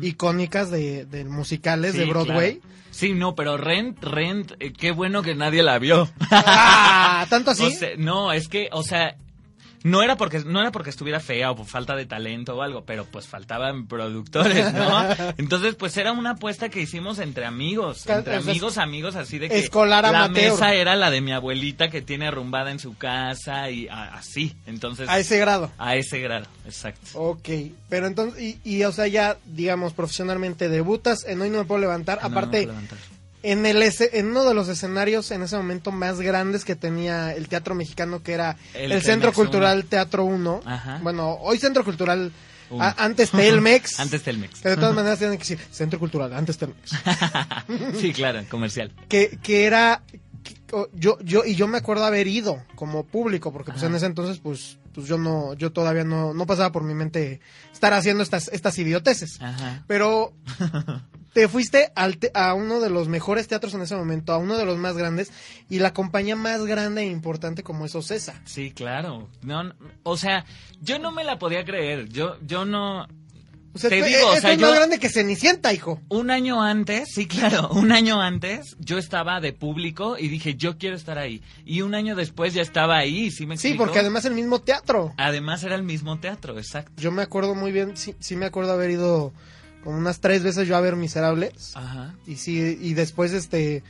icónicas 0.00 0.70
de, 0.70 1.06
de 1.06 1.24
musicales 1.24 1.92
Sí, 1.92 1.98
de 1.98 2.04
Broadway. 2.06 2.58
claro. 2.60 2.74
Sí, 2.92 3.14
no, 3.14 3.34
pero 3.34 3.56
Rent, 3.56 4.00
Rent, 4.02 4.52
eh, 4.60 4.72
qué 4.72 4.92
bueno 4.92 5.22
que 5.22 5.34
nadie 5.34 5.64
la 5.64 5.78
vio. 5.80 6.08
Ah, 6.30 7.26
tanto 7.28 7.50
así. 7.52 7.64
O 7.64 7.70
sea, 7.70 7.90
no, 7.98 8.32
es 8.32 8.46
que, 8.48 8.68
o 8.70 8.84
sea, 8.84 9.16
no 9.82 10.02
era 10.02 10.16
porque 10.16 10.40
no 10.40 10.60
era 10.60 10.70
porque 10.72 10.90
estuviera 10.90 11.20
fea 11.20 11.50
o 11.50 11.56
por 11.56 11.66
falta 11.66 11.96
de 11.96 12.06
talento 12.06 12.56
o 12.56 12.62
algo, 12.62 12.84
pero 12.84 13.04
pues 13.06 13.26
faltaban 13.26 13.86
productores, 13.86 14.72
¿no? 14.74 15.04
Entonces, 15.38 15.74
pues 15.74 15.96
era 15.96 16.12
una 16.12 16.30
apuesta 16.32 16.68
que 16.68 16.80
hicimos 16.80 17.18
entre 17.18 17.44
amigos, 17.46 18.06
entre 18.06 18.36
amigos, 18.36 18.78
amigos, 18.78 19.16
así 19.16 19.38
de 19.38 19.48
que 19.48 19.58
escolar 19.58 20.04
la 20.04 20.24
amateur. 20.24 20.52
mesa 20.52 20.74
era 20.74 20.96
la 20.96 21.10
de 21.10 21.20
mi 21.20 21.32
abuelita 21.32 21.90
que 21.90 22.02
tiene 22.02 22.26
arrumbada 22.26 22.70
en 22.70 22.78
su 22.78 22.96
casa 22.96 23.70
y 23.70 23.88
a- 23.88 24.14
así. 24.14 24.54
Entonces, 24.66 25.08
a 25.08 25.18
ese 25.18 25.38
grado. 25.38 25.70
a 25.78 25.96
ese 25.96 26.20
grado, 26.20 26.46
exacto. 26.66 27.00
Ok, 27.14 27.48
pero 27.88 28.06
entonces, 28.06 28.40
y, 28.42 28.60
y, 28.64 28.84
o 28.84 28.92
sea, 28.92 29.06
ya, 29.06 29.38
digamos, 29.46 29.92
profesionalmente 29.92 30.68
debutas 30.68 31.24
en 31.24 31.40
Hoy 31.40 31.50
No 31.50 31.58
Me 31.58 31.64
Puedo 31.64 31.80
Levantar. 31.80 32.18
No, 32.22 32.28
no 32.28 32.36
Aparte, 32.36 32.58
puedo 32.62 32.72
levantar. 32.72 32.98
En, 33.42 33.64
el 33.66 33.82
ese- 33.82 34.18
en 34.18 34.26
uno 34.28 34.44
de 34.44 34.54
los 34.54 34.68
escenarios 34.68 35.30
en 35.30 35.42
ese 35.42 35.56
momento 35.56 35.92
más 35.92 36.20
grandes 36.20 36.64
que 36.64 36.76
tenía 36.76 37.34
el 37.34 37.48
teatro 37.48 37.74
mexicano, 37.74 38.22
que 38.22 38.32
era 38.32 38.56
el, 38.74 38.92
El 38.92 39.02
Centro 39.02 39.32
Cultural 39.32 39.84
Teatro 39.84 40.24
1. 40.24 40.60
Ajá. 40.64 40.98
Bueno, 41.02 41.34
hoy 41.40 41.58
Centro 41.58 41.84
Cultural, 41.84 42.32
a- 42.78 43.04
antes 43.04 43.30
Telmex. 43.30 43.98
Antes 44.00 44.22
Telmex. 44.22 44.60
Que 44.60 44.68
de 44.70 44.76
todas 44.76 44.94
maneras 44.94 45.18
tienen 45.18 45.36
que 45.38 45.42
decir 45.42 45.58
Centro 45.70 45.98
Cultural, 45.98 46.32
antes 46.34 46.58
Telmex. 46.58 46.90
sí, 48.00 48.12
claro, 48.12 48.42
comercial. 48.48 48.92
que, 49.08 49.38
que 49.42 49.64
era 49.64 50.02
que- 50.42 50.56
yo 50.94 51.18
yo 51.22 51.44
y 51.44 51.54
yo 51.54 51.66
me 51.68 51.78
acuerdo 51.78 52.04
haber 52.04 52.26
ido 52.28 52.62
como 52.74 53.04
público 53.04 53.52
porque 53.52 53.72
pues 53.72 53.82
Ajá. 53.82 53.88
en 53.90 53.96
ese 53.96 54.06
entonces 54.06 54.38
pues 54.42 54.78
pues 54.94 55.06
yo 55.06 55.18
no 55.18 55.54
yo 55.54 55.72
todavía 55.72 56.04
no 56.04 56.34
no 56.34 56.46
pasaba 56.46 56.72
por 56.72 56.82
mi 56.84 56.94
mente 56.94 57.40
estar 57.72 57.92
haciendo 57.92 58.22
estas 58.22 58.48
estas 58.48 58.78
idioteces 58.78 59.40
Ajá. 59.40 59.84
pero 59.86 60.32
te 61.32 61.46
fuiste 61.48 61.92
al 61.94 62.18
te- 62.18 62.30
a 62.34 62.54
uno 62.54 62.80
de 62.80 62.90
los 62.90 63.08
mejores 63.08 63.46
teatros 63.48 63.74
en 63.74 63.82
ese 63.82 63.94
momento 63.96 64.32
a 64.32 64.38
uno 64.38 64.56
de 64.58 64.64
los 64.64 64.78
más 64.78 64.96
grandes 64.96 65.30
y 65.68 65.78
la 65.78 65.92
compañía 65.92 66.34
más 66.36 66.64
grande 66.66 67.02
e 67.02 67.06
importante 67.06 67.62
como 67.62 67.86
es 67.86 67.94
Ocesa 67.94 68.40
Sí, 68.44 68.72
claro. 68.72 69.28
No, 69.42 69.62
no, 69.64 69.74
o 70.02 70.16
sea, 70.16 70.44
yo 70.80 70.98
no 70.98 71.12
me 71.12 71.22
la 71.24 71.38
podía 71.38 71.64
creer. 71.64 72.08
Yo, 72.08 72.36
yo 72.42 72.64
no. 72.64 73.06
O 73.72 73.78
sea, 73.78 73.88
Te 73.90 74.02
digo, 74.02 74.26
o 74.26 74.30
esto 74.34 74.40
sea, 74.42 74.52
es 74.52 74.58
más 74.60 74.70
yo- 74.70 74.76
grande 74.76 74.98
que 74.98 75.08
Cenicienta 75.08 75.72
hijo 75.72 76.00
Un 76.08 76.30
año 76.30 76.62
antes, 76.62 77.08
sí, 77.14 77.26
claro, 77.26 77.68
un 77.72 77.92
año 77.92 78.20
antes 78.20 78.76
yo 78.80 78.98
estaba 78.98 79.40
de 79.40 79.52
público 79.52 80.16
y 80.18 80.28
dije, 80.28 80.54
yo 80.56 80.76
quiero 80.78 80.96
estar 80.96 81.18
ahí. 81.18 81.40
Y 81.64 81.82
un 81.82 81.94
año 81.94 82.16
después 82.16 82.52
ya 82.54 82.62
estaba 82.62 82.96
ahí, 82.98 83.30
¿sí 83.30 83.46
me 83.46 83.56
sí 83.56 83.68
explico? 83.68 83.84
porque 83.84 84.00
además 84.00 84.24
el 84.24 84.34
mismo 84.34 84.60
teatro 84.60 85.14
Además 85.16 85.62
era 85.64 85.76
el 85.76 85.82
mismo 85.84 86.18
teatro, 86.18 86.58
exacto. 86.58 86.92
yo 87.00 87.12
me 87.12 87.22
acuerdo 87.22 87.54
muy 87.54 87.70
bien 87.72 87.96
sí 87.96 88.14
sí 88.18 88.36
me 88.36 88.46
acuerdo 88.46 88.72
haber 88.72 88.90
ido 88.90 89.32
como 89.84 89.96
unas 89.96 90.20
tres 90.20 90.42
veces 90.42 90.66
yo 90.68 90.76
a 90.76 90.80
ver 90.80 90.96
Miserables 90.96 91.74
Ajá. 91.76 92.14
Y 92.26 92.36
sí, 92.36 92.76
y 92.80 92.94
después 92.94 93.32
este 93.32 93.82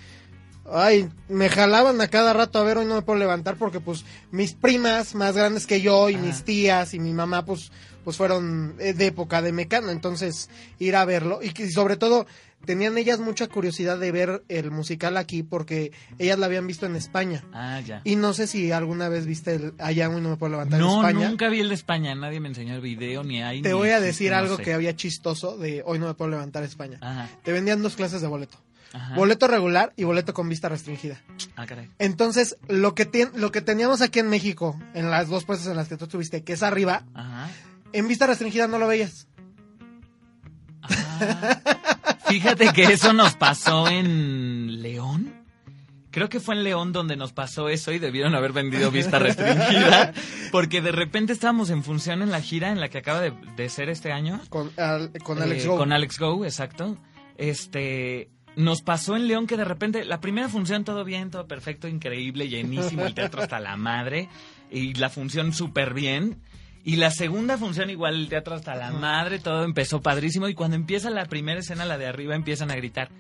ay, 0.73 1.09
me 1.29 1.49
jalaban 1.49 2.01
a 2.01 2.09
cada 2.09 2.33
rato 2.33 2.59
a 2.59 2.65
ver, 2.65 2.79
hoy 2.79 2.87
no 2.87 2.95
me 2.97 3.03
puedo 3.03 3.19
levantar 3.19 3.57
porque 3.57 3.81
pues 3.81 4.05
mis 4.31 4.53
primas 4.55 5.15
más 5.15 5.37
grandes 5.37 5.67
que 5.67 5.81
yo 5.81 6.09
y 6.11 6.15
Ajá. 6.15 6.25
mis 6.25 6.43
tías 6.45 6.95
y 6.95 6.99
mi 7.01 7.13
mamá 7.13 7.45
pues 7.45 7.71
pues 8.05 8.17
fueron 8.17 8.77
eh, 8.79 8.95
de 8.95 9.07
época 9.09 9.43
de 9.43 9.53
Mecano, 9.53 9.91
entonces 9.91 10.49
ir 10.79 10.97
a 10.97 11.05
verlo 11.05 11.41
y, 11.43 11.51
sobre 11.71 11.97
todo 11.99 12.27
tenían 12.65 12.97
ellas 12.99 13.21
mucha 13.21 13.47
curiosidad 13.47 13.99
de 13.99 14.11
ver 14.13 14.43
el 14.49 14.71
musical 14.71 15.17
aquí 15.19 15.43
porque 15.43 15.93
ellas 16.19 16.39
la 16.39 16.47
habían 16.47 16.67
visto 16.67 16.85
en 16.87 16.95
España. 16.97 17.43
Ah, 17.55 17.81
ya. 17.81 18.01
Y 18.05 18.17
no 18.17 18.33
sé 18.35 18.47
si 18.47 18.71
alguna 18.73 19.09
vez 19.09 19.25
viste 19.27 19.55
el 19.55 19.75
allá 19.79 20.09
hoy 20.11 20.21
no 20.21 20.31
me 20.31 20.37
puedo 20.37 20.51
levantar 20.53 20.79
No, 20.81 21.01
en 21.03 21.07
España. 21.09 21.29
nunca 21.31 21.49
vi 21.49 21.61
el 21.61 21.69
de 21.71 21.75
España, 21.75 22.15
nadie 22.15 22.39
me 22.41 22.49
enseñó 22.49 22.75
el 22.75 22.81
video, 22.83 23.23
ni 23.25 23.43
hay. 23.43 23.63
Te 23.63 23.69
ni 23.71 23.75
voy 23.75 23.89
a 23.89 23.97
existe, 23.99 24.07
decir 24.07 24.31
no 24.33 24.37
algo 24.39 24.57
sé. 24.57 24.63
que 24.63 24.73
había 24.75 24.95
chistoso 24.97 25.57
de 25.59 25.83
hoy 25.87 25.99
no 25.99 26.07
me 26.07 26.15
puedo 26.15 26.31
levantar 26.31 26.63
España. 26.63 26.99
Ajá, 27.03 27.29
Te 27.43 27.53
vendían 27.53 27.83
dos 27.83 27.97
clases 27.97 28.21
de 28.23 28.27
boleto. 28.29 28.59
Ajá. 28.93 29.15
Boleto 29.15 29.47
regular 29.49 29.93
y 29.97 30.05
boleto 30.05 30.35
con 30.35 30.49
vista 30.49 30.69
restringida. 30.69 31.21
Ah, 31.57 31.67
caray. 31.67 31.89
Entonces, 31.99 32.57
lo 32.69 32.95
que, 32.95 33.11
tien- 33.11 33.33
lo 33.35 33.51
que 33.53 33.61
teníamos 33.61 34.01
aquí 34.03 34.19
en 34.19 34.29
México, 34.29 34.79
en 34.95 35.11
las 35.11 35.29
dos 35.29 35.45
puestas 35.45 35.69
en 35.69 35.77
las 35.77 35.89
que 35.89 35.97
tú 35.97 36.05
estuviste, 36.05 36.43
que 36.45 36.53
es 36.55 36.63
arriba, 36.63 37.05
Ajá. 37.15 37.49
en 37.93 38.09
vista 38.09 38.27
restringida 38.27 38.67
no 38.69 38.79
lo 38.79 38.87
veías. 38.89 39.27
Ah, 40.83 41.61
fíjate 42.29 42.73
que 42.73 42.85
eso 42.85 43.13
nos 43.13 43.35
pasó 43.35 43.89
en 43.89 44.83
León. 44.83 45.35
Creo 46.11 46.29
que 46.29 46.41
fue 46.41 46.57
en 46.57 46.65
León 46.65 46.93
donde 46.93 47.15
nos 47.17 47.33
pasó 47.33 47.69
eso 47.69 47.93
y 47.93 48.01
debieron 48.01 48.35
haber 48.35 48.53
vendido 48.53 48.91
vista 48.91 49.19
restringida. 49.21 50.13
Porque 50.51 50.81
de 50.81 50.91
repente 50.91 51.33
estábamos 51.33 51.71
en 51.71 51.85
función 51.85 52.23
en 52.23 52.31
la 52.33 52.41
gira 52.41 52.73
en 52.73 52.81
la 52.81 52.89
que 52.89 52.99
acaba 52.99 53.21
de, 53.21 53.33
de 53.57 53.69
ser 53.69 53.89
este 53.91 54.11
año. 54.11 54.41
Con, 54.49 54.73
al- 54.77 55.13
con 55.23 55.39
Eh, 55.39 55.43
Alex 55.43 55.67
Go. 55.67 55.77
Con 55.77 55.93
Alex 55.93 56.19
Go, 56.19 56.45
exacto. 56.45 56.99
este, 57.39 58.29
nos 58.61 58.83
pasó 58.83 59.17
en 59.17 59.27
León 59.27 59.47
que 59.47 59.57
de 59.57 59.65
repente, 59.65 60.05
la 60.05 60.21
primera 60.21 60.49
función 60.49 60.85
todo 60.85 61.05
bien, 61.05 61.31
todo 61.31 61.47
perfecto, 61.47 61.89
increíble, 61.89 62.49
llenísimo, 62.49 63.05
el 63.05 63.15
teatro 63.15 63.43
hasta 63.43 63.61
la 63.61 63.77
madre, 63.77 64.29
y 64.71 64.95
la 64.95 65.11
función 65.11 65.53
súper 65.53 65.95
bien. 65.95 66.41
Y 66.83 66.97
la 66.97 67.11
segunda 67.11 67.59
función 67.59 67.91
igual, 67.91 68.15
el 68.15 68.29
teatro 68.29 68.55
hasta 68.55 68.75
la 68.75 68.91
madre, 68.91 69.39
todo 69.39 69.65
empezó 69.65 70.01
padrísimo, 70.01 70.49
y 70.49 70.55
cuando 70.55 70.77
empieza 70.77 71.11
la 71.11 71.27
primera 71.27 71.61
escena, 71.61 71.85
la 71.85 71.99
de 71.99 72.07
arriba, 72.07 72.35
empiezan 72.35 72.71
a 72.71 72.77
gritar. 72.77 73.11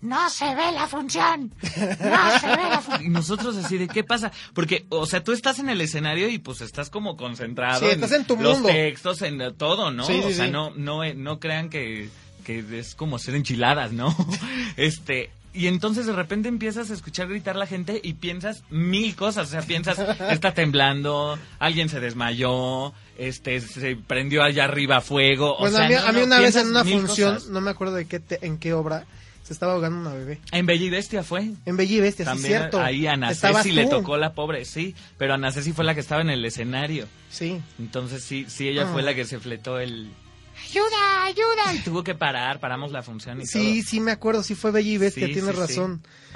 No 0.00 0.30
se 0.30 0.44
ve 0.54 0.72
la 0.72 0.86
función. 0.86 1.52
No 1.60 2.38
se 2.40 2.46
ve 2.46 2.62
la 2.70 2.80
función. 2.80 3.06
Y 3.06 3.08
nosotros 3.08 3.56
así 3.56 3.78
de 3.78 3.88
qué 3.88 4.04
pasa, 4.04 4.30
porque 4.54 4.86
o 4.90 5.06
sea, 5.06 5.24
tú 5.24 5.32
estás 5.32 5.58
en 5.58 5.70
el 5.70 5.80
escenario 5.80 6.28
y 6.28 6.38
pues 6.38 6.60
estás 6.60 6.88
como 6.88 7.16
concentrado 7.16 7.80
Sí, 7.80 7.86
estás 7.86 8.12
en 8.12 8.24
tu 8.24 8.36
los 8.36 8.62
textos, 8.62 9.22
en 9.22 9.56
todo, 9.56 9.90
¿no? 9.90 10.04
Sí, 10.04 10.20
sí, 10.22 10.28
o 10.28 10.30
sea, 10.30 10.46
no 10.48 10.70
no 10.70 11.02
eh, 11.02 11.14
no 11.14 11.40
crean 11.40 11.68
que 11.68 12.10
que 12.48 12.78
es 12.78 12.94
como 12.94 13.16
hacer 13.16 13.34
enchiladas, 13.34 13.92
¿no? 13.92 14.14
Este, 14.76 15.30
y 15.52 15.66
entonces 15.66 16.06
de 16.06 16.12
repente 16.14 16.48
empiezas 16.48 16.90
a 16.90 16.94
escuchar 16.94 17.28
gritar 17.28 17.56
la 17.56 17.66
gente 17.66 18.00
y 18.02 18.14
piensas 18.14 18.62
mil 18.70 19.14
cosas, 19.16 19.48
o 19.48 19.50
sea, 19.50 19.62
piensas, 19.62 19.98
está 20.30 20.54
temblando, 20.54 21.38
alguien 21.58 21.88
se 21.88 22.00
desmayó, 22.00 22.92
este, 23.18 23.60
se 23.60 23.96
prendió 23.96 24.42
allá 24.42 24.64
arriba 24.64 25.00
fuego, 25.00 25.56
o 25.58 25.68
sea, 25.68 25.84
a 25.86 25.88
mí, 25.88 25.94
no, 25.94 26.00
a 26.06 26.12
mí 26.12 26.22
una 26.22 26.38
vez 26.40 26.56
en 26.56 26.68
una 26.68 26.84
función, 26.84 27.34
cosas. 27.34 27.50
no 27.50 27.60
me 27.60 27.70
acuerdo 27.70 27.94
de 27.94 28.06
qué 28.06 28.20
te- 28.20 28.46
en 28.46 28.56
qué 28.58 28.72
obra, 28.72 29.04
se 29.42 29.52
estaba 29.52 29.72
ahogando 29.72 29.98
una 30.00 30.12
bebé. 30.14 30.38
En 30.52 30.64
Bella 30.66 30.84
y 30.84 30.90
Bestia 30.90 31.22
fue. 31.22 31.50
En 31.66 31.76
Bella 31.76 31.96
y 31.96 32.00
Bestia, 32.00 32.24
sí, 32.26 32.30
También 32.30 32.58
cierto. 32.60 32.80
ahí 32.80 33.06
a 33.06 33.12
Ana 33.14 33.34
Ceci 33.34 33.72
le 33.72 33.86
tocó 33.86 34.16
la 34.16 34.32
pobre, 34.34 34.64
sí, 34.64 34.94
pero 35.16 35.34
Ana 35.34 35.50
Ceci 35.52 35.72
fue 35.72 35.84
la 35.84 35.94
que 35.94 36.00
estaba 36.00 36.20
en 36.22 36.30
el 36.30 36.44
escenario. 36.44 37.06
Sí. 37.30 37.60
Entonces 37.78 38.22
sí, 38.22 38.44
sí, 38.48 38.68
ella 38.68 38.84
Ah. 38.86 38.92
fue 38.92 39.02
la 39.02 39.14
que 39.14 39.24
se 39.24 39.38
fletó 39.40 39.80
el... 39.80 40.08
¡Ayuda, 40.64 41.24
ayuda! 41.24 41.74
Y 41.74 41.78
tuvo 41.84 42.02
que 42.04 42.14
parar, 42.14 42.60
paramos 42.60 42.92
la 42.92 43.02
función 43.02 43.40
y 43.40 43.46
Sí, 43.46 43.80
todo. 43.80 43.90
sí 43.90 44.00
me 44.00 44.10
acuerdo, 44.12 44.42
sí 44.42 44.54
fue 44.54 44.70
Bella 44.70 44.90
y 44.90 44.98
Bestia, 44.98 45.26
Sí, 45.26 45.32
tienes 45.34 45.56
sí, 45.56 45.62
sí. 45.66 45.74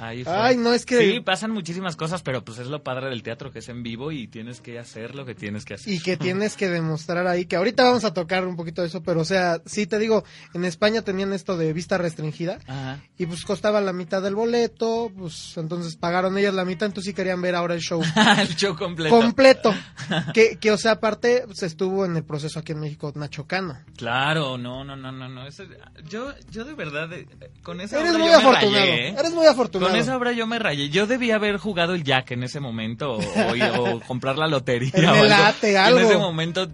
Ahí 0.07 0.23
fue. 0.23 0.33
Ay, 0.33 0.57
no, 0.57 0.73
es 0.73 0.85
que... 0.85 0.99
Sí, 1.13 1.19
pasan 1.19 1.51
muchísimas 1.51 1.95
cosas, 1.95 2.21
pero 2.23 2.43
pues 2.43 2.59
es 2.59 2.67
lo 2.67 2.83
padre 2.83 3.09
del 3.09 3.23
teatro, 3.23 3.51
que 3.51 3.59
es 3.59 3.69
en 3.69 3.83
vivo 3.83 4.11
y 4.11 4.27
tienes 4.27 4.61
que 4.61 4.79
hacer 4.79 5.15
lo 5.15 5.25
que 5.25 5.35
tienes 5.35 5.65
que 5.65 5.75
hacer. 5.75 5.93
Y 5.93 5.99
que 5.99 6.17
tienes 6.17 6.55
que 6.55 6.69
demostrar 6.69 7.27
ahí, 7.27 7.45
que 7.45 7.55
ahorita 7.55 7.83
vamos 7.83 8.03
a 8.05 8.13
tocar 8.13 8.45
un 8.47 8.55
poquito 8.55 8.81
de 8.81 8.87
eso, 8.87 9.01
pero 9.03 9.21
o 9.21 9.25
sea, 9.25 9.61
sí 9.65 9.87
te 9.87 9.99
digo, 9.99 10.23
en 10.53 10.65
España 10.65 11.01
tenían 11.01 11.33
esto 11.33 11.57
de 11.57 11.71
vista 11.73 11.97
restringida 11.97 12.59
Ajá. 12.67 12.99
y 13.17 13.25
pues 13.25 13.43
costaba 13.45 13.81
la 13.81 13.93
mitad 13.93 14.21
del 14.21 14.35
boleto, 14.35 15.11
pues 15.17 15.55
entonces 15.57 15.95
pagaron 15.95 16.37
ellas 16.37 16.53
la 16.53 16.65
mitad, 16.65 16.87
entonces 16.87 17.11
sí 17.11 17.13
querían 17.15 17.41
ver 17.41 17.55
ahora 17.55 17.73
el 17.75 17.81
show 17.81 18.01
el 18.39 18.55
show 18.55 18.75
completo. 18.75 19.15
completo. 19.19 19.73
que, 20.33 20.57
que, 20.57 20.71
o 20.71 20.77
sea, 20.77 20.93
aparte, 20.93 21.43
pues, 21.45 21.63
estuvo 21.63 22.05
en 22.05 22.15
el 22.17 22.23
proceso 22.23 22.59
aquí 22.59 22.71
en 22.73 22.79
México 22.79 23.11
Nacho 23.15 23.45
Cano. 23.47 23.77
Claro, 23.97 24.57
no, 24.57 24.83
no, 24.83 24.95
no, 24.95 25.11
no, 25.11 25.29
no. 25.29 25.47
eso- 25.47 25.63
yo, 26.09 26.33
yo 26.51 26.65
de 26.65 26.73
verdad, 26.73 27.11
eh, 27.13 27.27
con 27.61 27.79
esa 27.81 27.99
Eres 27.99 28.13
muy 28.17 28.29
afortunado, 28.29 28.71
rayé, 28.85 29.09
¿eh? 29.09 29.15
eres 29.17 29.33
muy 29.33 29.45
afortunado. 29.45 29.92
Con 29.93 30.01
esa 30.01 30.17
obra 30.17 30.31
yo 30.33 30.45
me 30.47 30.59
rayé. 30.59 30.89
Yo 30.89 31.07
debía 31.07 31.35
haber 31.35 31.57
jugado 31.57 31.93
el 31.95 32.03
jack 32.03 32.31
en 32.31 32.43
ese 32.43 32.59
momento 32.59 33.13
o, 33.13 33.19
o- 33.19 33.95
o 33.95 33.99
comprar 34.07 34.37
la 34.37 34.47
lotería. 34.47 34.91
El 34.93 35.05
o 35.05 35.09
algo. 35.09 35.23
melate, 35.23 35.77
algo. 35.77 35.99
En 35.99 36.05
ese 36.05 36.17
momento, 36.17 36.67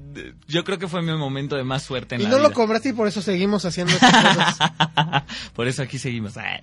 yo 0.48 0.64
creo 0.64 0.78
que 0.80 0.88
fue 0.88 1.02
mi 1.02 1.12
momento 1.16 1.56
de 1.56 1.64
más 1.64 1.84
suerte 1.84 2.16
en 2.16 2.22
y 2.22 2.24
la 2.26 2.30
no 2.32 2.40
lo 2.40 2.52
compraste 2.54 2.90
y 2.90 2.94
por 2.94 3.08
eso 3.08 3.22
seguimos 3.22 3.66
haciendo 3.66 3.94
estas 4.00 4.36
cosas. 4.36 4.58
Por 5.54 5.68
eso 5.68 5.84
aquí 5.84 5.98
seguimos. 6.00 6.38
Ah, 6.38 6.62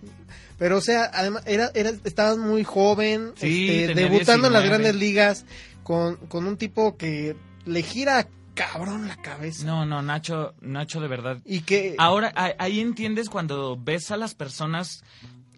Pero, 0.58 0.78
o 0.78 0.80
sea, 0.80 1.10
además, 1.12 1.42
era, 1.46 1.70
era, 1.74 1.90
estabas 2.04 2.38
muy 2.38 2.64
joven, 2.64 3.32
Sí, 3.36 3.68
este, 3.82 3.94
debutando 3.94 4.46
en 4.48 4.52
las 4.52 4.62
19. 4.62 4.68
grandes 4.68 4.94
ligas, 4.94 5.44
con, 5.82 6.16
con 6.28 6.46
un 6.46 6.56
tipo 6.56 6.96
que 6.96 7.36
le 7.64 7.82
gira 7.82 8.26
cabrón 8.54 9.06
la 9.06 9.16
cabeza. 9.16 9.66
No, 9.66 9.84
no, 9.84 10.00
Nacho, 10.00 10.54
Nacho 10.62 11.00
de 11.00 11.08
verdad. 11.08 11.38
Y 11.44 11.60
que... 11.60 11.94
Ahora, 11.98 12.32
ahí 12.58 12.80
entiendes 12.80 13.28
cuando 13.28 13.76
ves 13.78 14.10
a 14.10 14.16
las 14.16 14.34
personas 14.34 15.04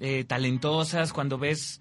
eh, 0.01 0.25
talentosas, 0.25 1.13
cuando 1.13 1.39
ves... 1.39 1.81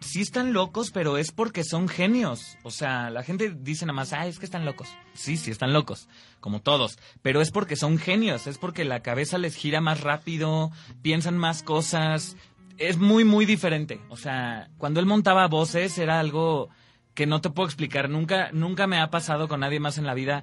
Sí 0.00 0.20
están 0.20 0.52
locos, 0.52 0.90
pero 0.90 1.16
es 1.16 1.30
porque 1.30 1.62
son 1.62 1.86
genios. 1.88 2.58
O 2.64 2.72
sea, 2.72 3.08
la 3.08 3.22
gente 3.22 3.54
dice 3.56 3.86
nada 3.86 3.94
más, 3.94 4.12
ah, 4.12 4.26
es 4.26 4.40
que 4.40 4.44
están 4.46 4.64
locos. 4.64 4.88
Sí, 5.14 5.36
sí 5.36 5.52
están 5.52 5.72
locos, 5.72 6.08
como 6.40 6.60
todos. 6.60 6.98
Pero 7.22 7.40
es 7.40 7.52
porque 7.52 7.76
son 7.76 7.98
genios, 7.98 8.48
es 8.48 8.58
porque 8.58 8.84
la 8.84 8.98
cabeza 9.00 9.38
les 9.38 9.54
gira 9.54 9.80
más 9.80 10.00
rápido, 10.00 10.72
piensan 11.02 11.38
más 11.38 11.62
cosas. 11.62 12.36
Es 12.78 12.98
muy, 12.98 13.22
muy 13.22 13.46
diferente. 13.46 14.00
O 14.08 14.16
sea, 14.16 14.70
cuando 14.76 14.98
él 14.98 15.06
montaba 15.06 15.46
voces 15.46 15.96
era 15.98 16.18
algo 16.18 16.68
que 17.14 17.26
no 17.26 17.40
te 17.40 17.50
puedo 17.50 17.68
explicar. 17.68 18.10
Nunca, 18.10 18.50
nunca 18.50 18.88
me 18.88 18.98
ha 19.00 19.08
pasado 19.08 19.46
con 19.46 19.60
nadie 19.60 19.78
más 19.78 19.98
en 19.98 20.06
la 20.06 20.14
vida 20.14 20.42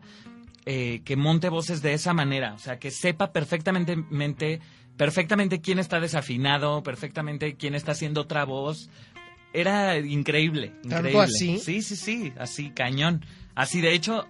eh, 0.65 1.01
que 1.03 1.17
monte 1.17 1.49
voces 1.49 1.81
de 1.81 1.91
esa 1.91 2.13
manera. 2.13 2.53
O 2.53 2.59
sea, 2.59 2.79
que 2.79 2.91
sepa 2.91 3.33
perfectamente, 3.33 3.97
mente- 3.97 4.61
perfectamente 4.99 5.61
quién 5.61 5.79
está 5.79 6.01
desafinado, 6.01 6.83
perfectamente 6.83 7.55
quién 7.55 7.73
está 7.73 7.93
haciendo 7.93 8.19
otra 8.19 8.43
voz. 8.43 8.89
Era 9.53 9.97
increíble, 9.97 10.73
¿Tanto 10.81 10.97
increíble. 10.97 11.23
así? 11.23 11.57
Sí, 11.57 11.81
sí, 11.81 11.95
sí, 11.95 12.33
así, 12.37 12.69
cañón. 12.71 13.25
Así, 13.55 13.79
de 13.79 13.93
hecho, 13.93 14.27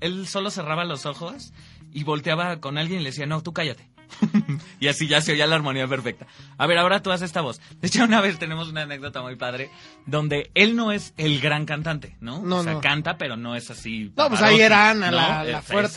él 0.00 0.26
solo 0.28 0.50
cerraba 0.50 0.84
los 0.84 1.06
ojos 1.06 1.54
y 1.90 2.04
volteaba 2.04 2.60
con 2.60 2.76
alguien 2.76 3.00
y 3.00 3.02
le 3.04 3.10
decía, 3.10 3.24
no, 3.24 3.42
tú 3.42 3.54
cállate. 3.54 3.88
y 4.78 4.88
así 4.88 5.08
ya 5.08 5.22
se 5.22 5.32
oía 5.32 5.46
la 5.46 5.56
armonía 5.56 5.88
perfecta. 5.88 6.26
A 6.58 6.66
ver, 6.66 6.76
ahora 6.76 7.00
tú 7.02 7.10
haces 7.10 7.24
esta 7.30 7.40
voz. 7.40 7.60
De 7.80 7.88
hecho, 7.88 8.04
una 8.04 8.20
vez 8.20 8.38
tenemos 8.38 8.68
una 8.68 8.82
anécdota 8.82 9.22
muy 9.22 9.36
padre 9.36 9.70
donde 10.04 10.50
él 10.54 10.76
no 10.76 10.92
es 10.92 11.14
el 11.16 11.40
gran 11.40 11.64
cantante, 11.64 12.16
¿no? 12.20 12.42
No, 12.42 12.58
o 12.58 12.62
sea, 12.62 12.74
no. 12.74 12.80
canta, 12.82 13.16
pero 13.16 13.36
no 13.38 13.56
es 13.56 13.70
así. 13.70 14.12
No, 14.16 14.28
pues 14.28 14.42
ahí 14.42 14.60
era 14.60 14.90
Ana, 14.90 15.10
¿no? 15.10 15.16
la- 15.16 15.44
la 15.44 15.58
Eh, 15.60 15.62
fuerte. 15.62 15.94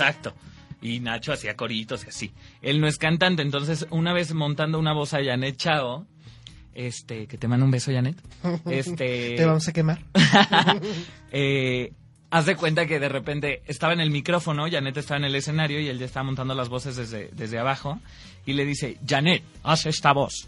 Y 0.82 1.00
Nacho 1.00 1.34
hacía 1.34 1.56
coritos 1.56 2.06
y 2.06 2.10
así. 2.10 2.32
Él 2.62 2.80
no 2.80 2.88
es 2.88 2.98
cantante, 2.98 3.42
entonces 3.42 3.88
una 3.90 4.14
vez 4.14 4.34
montando 4.34 4.78
una 4.78 4.94
voz 4.94 5.14
a 5.14 5.24
Janet 5.24 5.58
Chao, 5.58 6.06
este, 6.76 7.26
que 7.26 7.38
te 7.38 7.48
mando 7.48 7.66
un 7.66 7.72
beso, 7.72 7.92
Janet. 7.92 8.16
Este, 8.70 9.36
Te 9.36 9.46
vamos 9.46 9.68
a 9.68 9.74
quemar. 9.74 10.00
eh, 11.32 11.92
haz 12.30 12.46
de 12.46 12.56
cuenta 12.56 12.86
que 12.86 13.00
de 13.00 13.10
repente 13.10 13.64
estaba 13.66 13.94
en 13.94 14.02
el 14.02 14.12
micrófono, 14.12 14.70
Janet 14.70 14.98
estaba 14.98 15.18
en 15.18 15.26
el 15.26 15.36
escenario 15.36 15.80
y 15.80 15.88
él 15.88 15.98
ya 15.98 16.06
estaba 16.06 16.26
montando 16.26 16.54
las 16.54 16.70
voces 16.70 16.96
desde, 16.96 17.30
desde 17.34 17.58
abajo 17.58 18.00
y 18.46 18.54
le 18.54 18.66
dice, 18.66 18.98
Janet, 19.08 19.44
haz 19.64 19.88
esta 19.88 20.14
voz. 20.14 20.48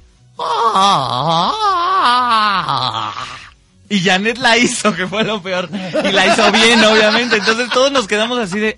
Y 3.89 4.01
Janet 4.01 4.37
la 4.37 4.57
hizo, 4.57 4.95
que 4.95 5.07
fue 5.07 5.23
lo 5.23 5.41
peor. 5.41 5.67
Y 5.71 6.11
la 6.11 6.27
hizo 6.27 6.51
bien, 6.51 6.79
obviamente. 6.83 7.37
Entonces 7.37 7.69
todos 7.69 7.91
nos 7.91 8.07
quedamos 8.07 8.37
así 8.37 8.59
de, 8.59 8.77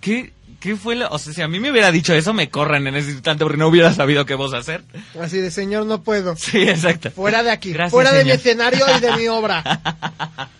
¿qué, 0.00 0.32
qué 0.60 0.76
fue 0.76 0.94
lo...? 0.94 1.08
O 1.10 1.18
sea, 1.18 1.32
si 1.32 1.42
a 1.42 1.48
mí 1.48 1.58
me 1.58 1.70
hubiera 1.70 1.90
dicho 1.90 2.14
eso, 2.14 2.32
me 2.32 2.48
corren 2.50 2.86
en 2.86 2.94
ese 2.94 3.10
instante 3.10 3.44
porque 3.44 3.58
no 3.58 3.66
hubiera 3.68 3.92
sabido 3.92 4.24
qué 4.26 4.34
voz 4.34 4.54
hacer. 4.54 4.84
Así 5.20 5.38
de, 5.38 5.50
señor, 5.50 5.86
no 5.86 6.02
puedo. 6.02 6.36
Sí, 6.36 6.62
exacto. 6.62 7.10
Fuera 7.10 7.42
de 7.42 7.50
aquí. 7.50 7.72
Gracias, 7.72 7.90
fuera 7.92 8.12
de 8.12 8.24
mi 8.24 8.30
escenario 8.30 8.84
y 8.96 9.00
de 9.00 9.16
mi 9.16 9.26
obra. 9.28 9.64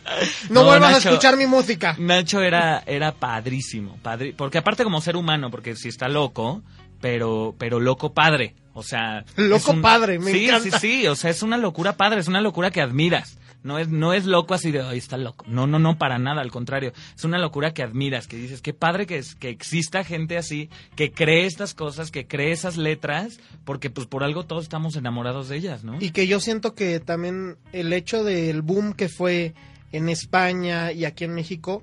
No, 0.50 0.62
No, 0.62 0.64
vuelvas 0.64 0.90
Nacho. 0.92 1.09
a 1.09 1.12
escuchar 1.12 1.37
mi 1.37 1.47
música. 1.47 1.95
Nacho 1.99 2.42
era, 2.42 2.83
era 2.85 3.12
padrísimo, 3.12 3.97
padri- 4.02 4.35
porque 4.37 4.59
aparte 4.59 4.83
como 4.83 5.00
ser 5.00 5.14
humano, 5.16 5.50
porque 5.52 5.76
sí 5.76 5.88
está 5.88 6.09
loco, 6.09 6.62
pero, 7.00 7.54
pero 7.57 7.78
loco 7.78 8.12
padre, 8.12 8.57
o 8.75 8.83
sea... 8.83 9.25
Loco 9.37 9.71
un- 9.71 9.80
padre, 9.83 10.19
me 10.19 10.33
sí, 10.33 10.47
encanta. 10.47 10.78
Sí, 10.80 11.00
sí, 11.02 11.07
o 11.07 11.14
sea, 11.14 11.30
es 11.30 11.42
una 11.45 11.57
locura 11.57 11.97
padre, 11.97 12.21
es 12.21 12.26
una 12.28 12.40
locura 12.40 12.73
que 12.73 12.80
admiras. 12.83 13.38
No 13.62 13.79
es, 13.79 13.88
no 13.88 14.14
es 14.14 14.25
loco 14.25 14.55
así 14.55 14.71
de, 14.71 14.81
ay, 14.81 14.99
está 14.99 15.19
loco. 15.19 15.45
No, 15.47 15.67
no, 15.67 15.79
no, 15.79 15.99
para 15.99 16.19
nada, 16.19 16.40
al 16.40 16.50
contrario. 16.50 16.93
Es 17.14 17.25
una 17.25 17.38
locura 17.38 17.75
que 17.75 17.83
admiras, 17.83 18.26
que 18.26 18.37
dices, 18.37 18.62
qué 18.62 18.73
padre 18.73 19.07
que, 19.07 19.19
es, 19.19 19.35
que 19.35 19.50
exista 19.50 20.02
gente 20.02 20.38
así, 20.38 20.71
que 20.97 21.12
cree 21.12 21.45
estas 21.45 21.75
cosas, 21.75 22.11
que 22.11 22.26
cree 22.26 22.52
esas 22.52 22.76
letras, 22.76 23.38
porque 23.64 23.90
pues 23.90 24.07
por 24.07 24.25
algo 24.25 24.45
todos 24.47 24.62
estamos 24.62 24.97
enamorados 24.97 25.49
de 25.49 25.57
ellas, 25.57 25.85
¿no? 25.85 25.99
Y 26.00 26.11
que 26.11 26.26
yo 26.26 26.40
siento 26.40 26.75
que 26.75 27.00
también 27.00 27.57
el 27.73 27.93
hecho 27.93 28.25
del 28.25 28.62
boom 28.62 28.95
que 28.95 29.09
fue 29.09 29.55
en 29.93 30.09
España 30.09 30.93
y 30.93 31.05
aquí 31.05 31.25
en 31.25 31.35
México, 31.35 31.83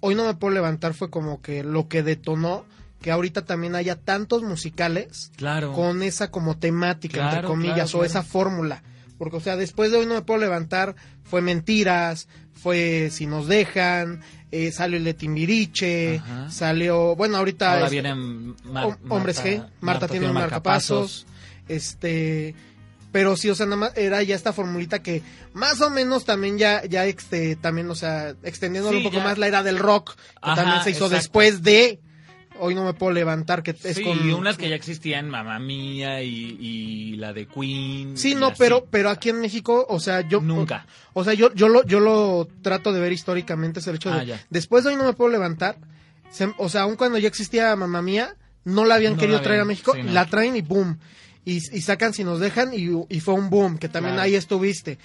hoy 0.00 0.14
no 0.14 0.24
me 0.24 0.34
puedo 0.34 0.54
levantar, 0.54 0.94
fue 0.94 1.10
como 1.10 1.40
que 1.40 1.62
lo 1.62 1.86
que 1.88 2.02
detonó 2.02 2.64
que 3.00 3.10
ahorita 3.10 3.44
también 3.44 3.74
haya 3.74 3.96
tantos 3.96 4.42
musicales 4.42 5.32
Claro. 5.36 5.72
con 5.72 6.02
esa 6.02 6.30
como 6.30 6.58
temática, 6.58 7.30
entre 7.30 7.46
comillas, 7.46 7.90
claro, 7.92 7.98
o 8.00 8.04
esa 8.04 8.22
fórmula. 8.22 8.82
Porque, 9.20 9.36
o 9.36 9.40
sea, 9.40 9.56
después 9.56 9.90
de 9.90 9.98
hoy 9.98 10.06
no 10.06 10.14
me 10.14 10.22
puedo 10.22 10.40
levantar, 10.40 10.94
fue 11.24 11.42
Mentiras, 11.42 12.26
fue 12.54 13.10
Si 13.12 13.26
nos 13.26 13.46
dejan, 13.48 14.22
eh, 14.50 14.72
salió 14.72 14.96
el 14.96 15.04
de 15.04 15.12
Timbiriche, 15.14 16.16
Ajá. 16.18 16.50
salió, 16.50 17.14
bueno, 17.16 17.36
ahorita... 17.36 17.74
Ahora 17.74 17.84
es- 17.84 17.90
vienen 17.92 18.56
Mar- 18.64 18.86
Hom- 18.86 18.98
Hombres 19.10 19.36
Marta- 19.36 19.50
G, 19.50 19.66
Marta, 19.82 20.08
tiene 20.08 20.26
un 20.28 20.32
marcapasos, 20.32 21.26
este, 21.68 22.54
pero 23.12 23.36
sí, 23.36 23.50
o 23.50 23.54
sea, 23.54 23.66
nada 23.66 23.76
más 23.76 23.92
era 23.96 24.22
ya 24.22 24.34
esta 24.34 24.52
formulita 24.52 25.02
que 25.02 25.22
más 25.52 25.80
o 25.80 25.90
menos 25.90 26.24
también 26.24 26.58
ya, 26.58 26.84
ya 26.86 27.04
este, 27.06 27.56
también, 27.56 27.90
o 27.90 27.94
sea, 27.94 28.34
extendiéndolo 28.42 28.98
Sí, 28.98 29.04
un 29.04 29.10
poco 29.10 29.18
ya. 29.18 29.24
más 29.24 29.38
la 29.38 29.48
era 29.48 29.62
del 29.62 29.78
rock, 29.78 30.14
que 30.16 30.22
Ajá, 30.40 30.62
también 30.62 30.82
se 30.82 30.90
hizo 30.90 31.04
exacto. 31.06 31.16
después 31.16 31.62
de, 31.62 32.00
hoy 32.60 32.74
no 32.74 32.84
me 32.84 32.94
puedo 32.94 33.12
levantar, 33.12 33.62
que 33.62 33.72
es 33.82 33.96
sí, 33.96 34.02
con... 34.04 34.28
y 34.28 34.32
unas 34.32 34.56
que 34.56 34.68
ya 34.68 34.74
existían, 34.76 35.28
Mamá 35.28 35.58
Mía 35.58 36.22
y, 36.22 36.56
y 36.60 37.16
la 37.16 37.32
de 37.32 37.46
Queen. 37.46 38.16
Sí, 38.16 38.34
no, 38.34 38.46
así. 38.48 38.56
pero, 38.58 38.86
pero 38.90 39.10
aquí 39.10 39.30
en 39.30 39.40
México, 39.40 39.86
o 39.88 39.98
sea, 40.00 40.20
yo... 40.28 40.40
Nunca. 40.40 40.86
O, 41.12 41.24
sea, 41.24 41.34
yo, 41.34 41.52
yo 41.54 41.68
lo, 41.68 41.84
yo 41.84 42.00
lo 42.00 42.48
trato 42.62 42.92
de 42.92 43.00
ver 43.00 43.12
históricamente, 43.12 43.80
es 43.80 43.86
el 43.86 43.96
hecho 43.96 44.12
Ah, 44.12 44.20
de, 44.20 44.26
ya. 44.26 44.46
después 44.50 44.84
de 44.84 44.90
hoy 44.90 44.96
no 44.96 45.04
me 45.04 45.12
puedo 45.14 45.30
levantar, 45.30 45.76
se- 46.30 46.52
o 46.58 46.68
sea, 46.68 46.82
aun 46.82 46.96
cuando 46.96 47.18
ya 47.18 47.28
existía 47.28 47.74
Mamá 47.76 48.02
Mía, 48.02 48.36
no 48.64 48.84
la 48.84 48.94
habían 48.96 49.14
No 49.14 49.18
querido 49.18 49.38
la 49.38 49.42
traer 49.44 49.60
a 49.60 49.64
México, 49.64 49.92
sí, 49.94 50.02
no. 50.02 50.12
la 50.12 50.26
traen 50.26 50.54
y 50.56 50.60
boom. 50.62 50.98
Y, 51.44 51.56
y 51.56 51.80
sacan 51.80 52.12
si 52.12 52.22
nos 52.22 52.38
dejan 52.38 52.72
y, 52.74 52.88
y 53.08 53.20
fue 53.20 53.34
un 53.34 53.48
boom, 53.50 53.78
que 53.78 53.88
también 53.88 54.14
Claro. 54.14 54.26
ahí 54.26 54.34
estuviste. 54.34 54.98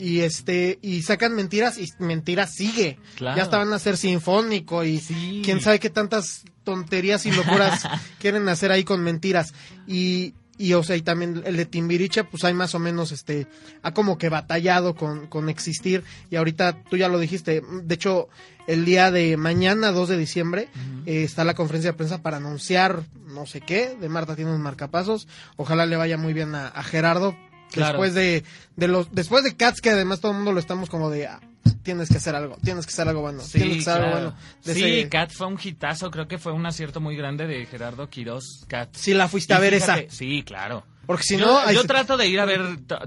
Y 0.00 0.20
este, 0.20 0.78
y 0.82 1.02
sacan 1.02 1.34
mentiras 1.34 1.76
y 1.78 1.86
mentiras 1.98 2.54
sigue. 2.54 2.98
Claro. 3.16 3.36
Ya 3.36 3.42
estaban 3.42 3.72
a 3.72 3.76
hacer 3.76 3.96
sinfónico 3.96 4.84
y 4.84 4.98
Sí. 4.98 5.42
quién 5.44 5.60
sabe 5.60 5.80
qué 5.80 5.90
tantas 5.90 6.44
tonterías 6.68 7.24
y 7.24 7.32
locuras 7.32 7.88
quieren 8.20 8.46
hacer 8.50 8.70
ahí 8.70 8.84
con 8.84 9.02
mentiras. 9.02 9.54
Y, 9.86 10.34
y 10.58 10.74
o 10.74 10.82
sea, 10.82 10.96
y 10.96 11.00
también 11.00 11.42
el 11.46 11.56
de 11.56 11.64
Timbiriche, 11.64 12.24
pues 12.24 12.44
hay 12.44 12.52
más 12.52 12.74
o 12.74 12.78
menos, 12.78 13.10
este, 13.10 13.46
ha 13.82 13.94
como 13.94 14.18
que 14.18 14.28
batallado 14.28 14.94
con, 14.94 15.28
con 15.28 15.48
existir. 15.48 16.04
Y 16.28 16.36
ahorita 16.36 16.84
tú 16.90 16.98
ya 16.98 17.08
lo 17.08 17.18
dijiste, 17.18 17.62
de 17.84 17.94
hecho, 17.94 18.28
el 18.66 18.84
día 18.84 19.10
de 19.10 19.38
mañana, 19.38 19.92
2 19.92 20.10
de 20.10 20.18
diciembre, 20.18 20.68
eh, 21.06 21.22
está 21.22 21.42
la 21.44 21.54
conferencia 21.54 21.92
de 21.92 21.96
prensa 21.96 22.20
para 22.20 22.36
anunciar 22.36 23.02
no 23.28 23.46
sé 23.46 23.62
qué, 23.62 23.96
de 23.98 24.08
Marta 24.10 24.36
tiene 24.36 24.50
unos 24.50 24.62
marcapasos. 24.62 25.26
Ojalá 25.56 25.86
le 25.86 25.96
vaya 25.96 26.18
muy 26.18 26.34
bien 26.34 26.54
a, 26.54 26.68
a 26.68 26.82
Gerardo. 26.82 27.34
Claro. 27.72 27.92
Después 28.00 28.14
de, 28.14 28.44
de 28.76 28.88
los, 28.88 29.12
después 29.14 29.44
de 29.44 29.56
Cats, 29.56 29.80
que 29.80 29.90
además 29.90 30.20
todo 30.20 30.32
el 30.32 30.36
mundo 30.38 30.52
lo 30.52 30.60
estamos 30.60 30.88
como 30.90 31.10
de, 31.10 31.26
ah, 31.26 31.40
tienes 31.82 32.08
que 32.08 32.16
hacer 32.16 32.34
algo, 32.34 32.56
tienes 32.62 32.86
que 32.86 32.92
hacer 32.92 33.08
algo 33.08 33.20
bueno, 33.20 33.42
tienes 33.42 33.74
que 33.74 33.80
hacer 33.90 34.02
algo 34.02 34.10
claro. 34.10 34.30
bueno. 34.30 34.36
De 34.64 34.74
Sí, 34.74 34.84
ese- 35.00 35.34
fue 35.34 35.46
un 35.46 35.58
hitazo, 35.62 36.10
creo 36.10 36.26
que 36.28 36.38
fue 36.38 36.52
un 36.52 36.64
acierto 36.66 37.00
muy 37.00 37.16
grande 37.16 37.46
de 37.46 37.66
Gerardo 37.66 38.08
Quiroz, 38.08 38.64
Cat. 38.68 38.88
Si 38.94 39.14
la 39.14 39.28
fuiste 39.28 39.52
a 39.54 39.58
ver 39.58 39.74
fíjate- 39.74 40.06
esa. 40.06 40.14
Sí, 40.16 40.42
claro. 40.44 40.84
Porque 41.08 41.22
si 41.24 41.38
yo, 41.38 41.46
no, 41.46 41.72
yo 41.72 41.84
trato 41.84 42.18
de 42.18 42.28
ir 42.28 42.38
a 42.38 42.44
ver 42.44 42.60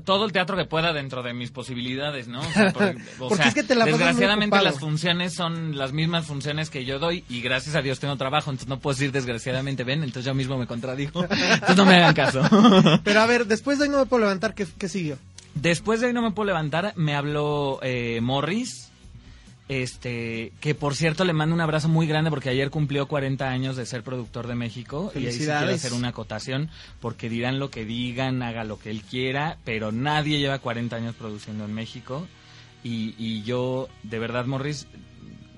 todo 0.03 0.25
el 0.25 0.31
teatro 0.31 0.58
que 0.58 0.65
pueda 0.65 0.91
dentro 0.91 1.22
de 1.22 1.34
mis 1.34 1.51
posibilidades, 1.51 2.27
¿no? 2.27 2.39
O 2.41 2.51
sea, 2.51 2.72
por- 2.74 2.84
o 2.84 2.93
Porque 3.29 3.36
sea, 3.36 3.48
es 3.50 3.53
que 3.53 3.62
te 3.63 3.75
la 3.75 3.86
pasas 3.86 4.00
muy 4.00 4.05
desgraciadamente 4.08 4.62
las 4.63 4.79
funciones 4.79 5.34
son 5.36 5.77
las 5.77 5.93
mismas 5.93 6.25
funciones 6.25 6.72
que 6.72 6.84
yo 6.84 6.98
doy 6.98 7.24
y 7.29 7.41
gracias 7.41 7.75
a 7.75 7.81
Dios 7.84 8.00
tengo 8.00 8.17
trabajo, 8.17 8.50
entonces 8.50 8.67
no 8.67 8.79
puedo 8.79 8.96
decir 8.96 9.12
desgraciadamente, 9.12 9.84
ven, 9.84 10.00
entonces 10.01 10.25
yo 10.25 10.34
mismo 10.34 10.58
me 10.58 10.65
contradigo. 10.65 11.24
Entonces 11.29 11.77
no 11.77 11.86
me 11.86 11.96
hagan 11.98 12.15
caso. 12.15 12.41
Pero 13.03 13.22
a 13.22 13.25
ver, 13.27 13.46
después 13.46 13.77
de 13.77 13.86
ahí 13.86 13.89
no 13.91 14.00
me 14.00 14.05
puedo 14.08 14.22
levantar, 14.22 14.55
¿qué, 14.55 14.65
qué 14.79 14.89
siguió? 14.89 15.17
Después 15.53 16.01
de 16.01 16.08
ahí 16.08 16.13
no 16.13 16.22
me 16.24 16.31
puedo 16.31 16.48
levantar, 16.48 16.93
me 16.96 17.15
habló 17.15 17.79
eh, 17.84 18.20
Morris, 18.22 18.90
este, 19.72 20.51
que 20.60 20.75
por 20.75 20.96
cierto 20.96 21.24
le 21.24 21.32
mando 21.32 21.56
un 21.56 21.62
abrazo 21.62 21.88
muy 21.88 22.06
grande 22.06 22.30
porque 22.30 22.50
ayer 22.50 22.70
cumplió 22.70 23.08
40 23.08 23.50
años 23.50 23.78
de 23.78 23.86
ser 23.86 24.04
productor 24.04 24.48
de 24.48 24.56
México 24.56 25.13
y 25.16 25.25
ahí 25.25 25.32
sí 25.32 25.46
quiero 25.46 25.70
hacer 25.74 25.94
una 25.94 26.10
acotación 26.10 26.70
porque 27.00 27.30
dirán 27.30 27.58
lo 27.58 27.72
que 27.72 27.86
digan, 27.86 28.44
haga 28.44 28.66
lo 28.66 28.78
que 28.78 28.90
él 28.90 29.01
quiera, 29.01 29.60
pero 29.63 29.94
nadie 29.94 30.40
lleva 30.40 30.60
40 30.60 30.94
años 30.98 31.16
produciendo 31.16 31.63
en 31.63 31.74
México 31.74 32.28
y, 32.84 33.16
y 33.18 33.44
yo, 33.44 33.88
de 34.04 34.20
verdad 34.20 34.46
Morris, 34.46 34.88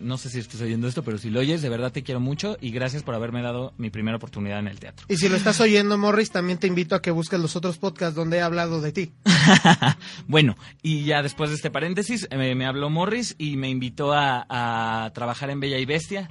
no 0.03 0.17
sé 0.17 0.29
si 0.29 0.39
estás 0.39 0.61
oyendo 0.61 0.87
esto, 0.87 1.03
pero 1.03 1.17
si 1.17 1.29
lo 1.29 1.39
oyes, 1.39 1.61
de 1.61 1.69
verdad 1.69 1.91
te 1.91 2.03
quiero 2.03 2.19
mucho 2.19 2.57
y 2.61 2.71
gracias 2.71 3.03
por 3.03 3.15
haberme 3.15 3.41
dado 3.41 3.73
mi 3.77 3.89
primera 3.89 4.17
oportunidad 4.17 4.59
en 4.59 4.67
el 4.67 4.79
teatro. 4.79 5.05
Y 5.09 5.17
si 5.17 5.29
lo 5.29 5.35
estás 5.35 5.59
oyendo, 5.59 5.97
Morris, 5.97 6.31
también 6.31 6.57
te 6.57 6.67
invito 6.67 6.95
a 6.95 7.01
que 7.01 7.11
busques 7.11 7.39
los 7.39 7.55
otros 7.55 7.77
podcasts 7.77 8.15
donde 8.15 8.37
he 8.37 8.41
hablado 8.41 8.81
de 8.81 8.91
ti. 8.91 9.13
bueno, 10.27 10.55
y 10.81 11.05
ya 11.05 11.21
después 11.21 11.49
de 11.49 11.55
este 11.55 11.71
paréntesis, 11.71 12.27
eh, 12.29 12.55
me 12.55 12.65
habló 12.65 12.89
Morris 12.89 13.35
y 13.37 13.57
me 13.57 13.69
invitó 13.69 14.13
a, 14.13 14.45
a 14.49 15.11
trabajar 15.13 15.49
en 15.49 15.59
Bella 15.59 15.79
y 15.79 15.85
Bestia. 15.85 16.29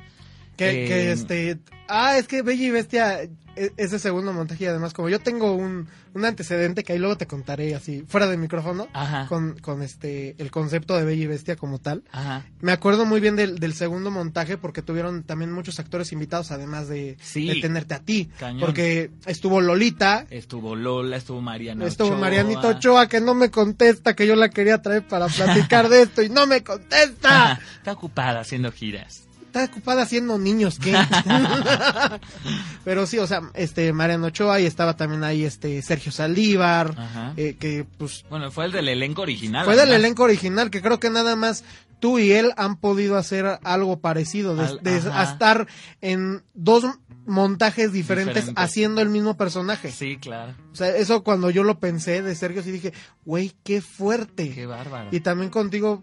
Que, 0.56 0.85
Eh, 0.85 0.88
que 0.88 1.12
este. 1.12 1.59
Ah, 1.88 2.16
es 2.18 2.26
que 2.28 2.42
Bella 2.42 2.64
y 2.64 2.71
Bestia, 2.71 3.23
e- 3.23 3.30
ese 3.76 3.99
segundo 3.99 4.32
montaje, 4.32 4.64
y 4.64 4.66
además, 4.66 4.94
como 4.94 5.11
yo 5.11 5.18
tengo 5.18 5.52
un, 5.54 5.87
un 6.14 6.25
antecedente 6.25 6.85
que 6.85 6.92
ahí 6.94 6.99
luego 6.99 7.16
te 7.18 7.26
contaré 7.26 7.75
así, 7.75 8.02
fuera 8.09 8.26
del 8.26 8.38
micrófono, 8.38 8.88
Ajá. 8.94 9.26
con, 9.28 9.59
con 9.61 9.82
este 9.82 10.35
el 10.38 10.50
concepto 10.50 10.97
de 10.97 11.04
Bella 11.04 11.23
y 11.25 11.26
Bestia 11.26 11.56
como 11.56 11.78
tal. 11.78 12.02
Ajá. 12.12 12.47
Me 12.61 12.73
acuerdo 12.73 13.04
muy 13.04 13.21
bien 13.21 13.37
del, 13.37 13.59
del 13.59 13.75
segundo 13.75 14.11
montaje 14.11 14.56
porque 14.56 14.80
tuvieron 14.80 15.23
también 15.23 15.52
muchos 15.52 15.78
actores 15.80 16.12
invitados, 16.12 16.50
además 16.50 16.88
de, 16.88 17.16
Sí. 17.21 17.47
de 17.47 17.61
tenerte 17.61 17.94
a 17.94 17.99
ti. 18.00 18.30
Cañón. 18.38 18.61
Porque 18.61 19.11
estuvo 19.26 19.61
Lolita, 19.61 20.26
Estuvo 20.30 20.75
Lola, 20.76 21.16
estuvo 21.18 21.40
Mariana 21.42 21.87
estuvo 21.87 22.09
Ochoa. 22.09 22.21
Marianito 22.21 22.68
Ochoa, 22.68 23.06
que 23.09 23.20
no 23.20 23.35
me 23.35 23.50
contesta, 23.50 24.14
que 24.14 24.27
yo 24.27 24.35
la 24.37 24.48
quería 24.48 24.81
traer 24.81 25.07
para 25.07 25.27
platicar 25.29 25.88
de 25.90 26.03
esto 26.03 26.22
y 26.22 26.31
no 26.31 26.46
me 26.46 26.62
contesta. 26.62 27.53
Ajá. 27.53 27.61
Está 27.79 27.92
ocupada 27.92 28.40
haciendo 28.40 28.72
giras. 28.72 29.24
Está 29.53 29.65
ocupada 29.67 30.01
haciendo 30.01 30.38
niños, 30.38 30.79
¿qué? 30.79 30.95
Pero 32.85 33.07
sí, 33.07 33.19
o 33.19 33.27
sea, 33.27 33.43
este 33.53 33.93
Mariano 33.93 34.29
Ochoa 34.29 34.61
y 34.61 34.65
estaba 34.67 34.97
también 34.97 35.25
ahí 35.25 35.45
este 35.45 35.83
Sergio 35.83 36.11
Saldívar, 36.11 36.95
eh, 37.37 37.57
que 37.59 37.85
pues 37.99 38.25
Bueno, 38.31 38.51
fue 38.51 38.65
el 38.65 38.73
del 38.73 38.88
elenco 38.88 39.21
original. 39.21 39.65
fue 39.67 39.77
del 39.77 39.93
elenco 39.93 40.23
original, 40.23 40.71
que 40.71 40.81
creo 40.81 40.99
que 40.99 41.11
nada 41.11 41.37
más 41.37 41.65
tú 42.01 42.19
y 42.19 42.33
él 42.33 42.53
han 42.57 42.77
podido 42.77 43.19
hacer 43.19 43.59
algo 43.62 43.99
parecido, 44.01 44.57
de, 44.57 44.65
Al- 44.65 44.81
de 44.83 44.97
ajá. 44.97 45.21
a 45.21 45.25
estar 45.33 45.67
en 46.01 46.43
dos 46.55 46.85
montajes 47.27 47.93
diferentes, 47.93 48.35
Diferentes. 48.47 48.65
haciendo 48.65 49.01
el 49.03 49.11
mismo 49.11 49.37
personaje. 49.37 49.93
Sí, 49.93 50.17
claro. 50.17 50.55
O 50.73 50.77
sea, 50.77 50.97
eso 50.97 51.23
cuando 51.23 51.51
yo 51.51 51.62
lo 51.62 51.79
pensé 51.79 52.23
de 52.23 52.35
Sergio, 52.35 52.62
sí 52.62 52.71
dije, 52.73 52.93
güey, 53.27 53.53
qué 53.65 53.81
fuerte. 53.83 54.51
Qué 54.55 54.65
bárbaro. 54.67 55.11
Y 55.12 55.21
también 55.21 55.51
contigo, 55.51 56.03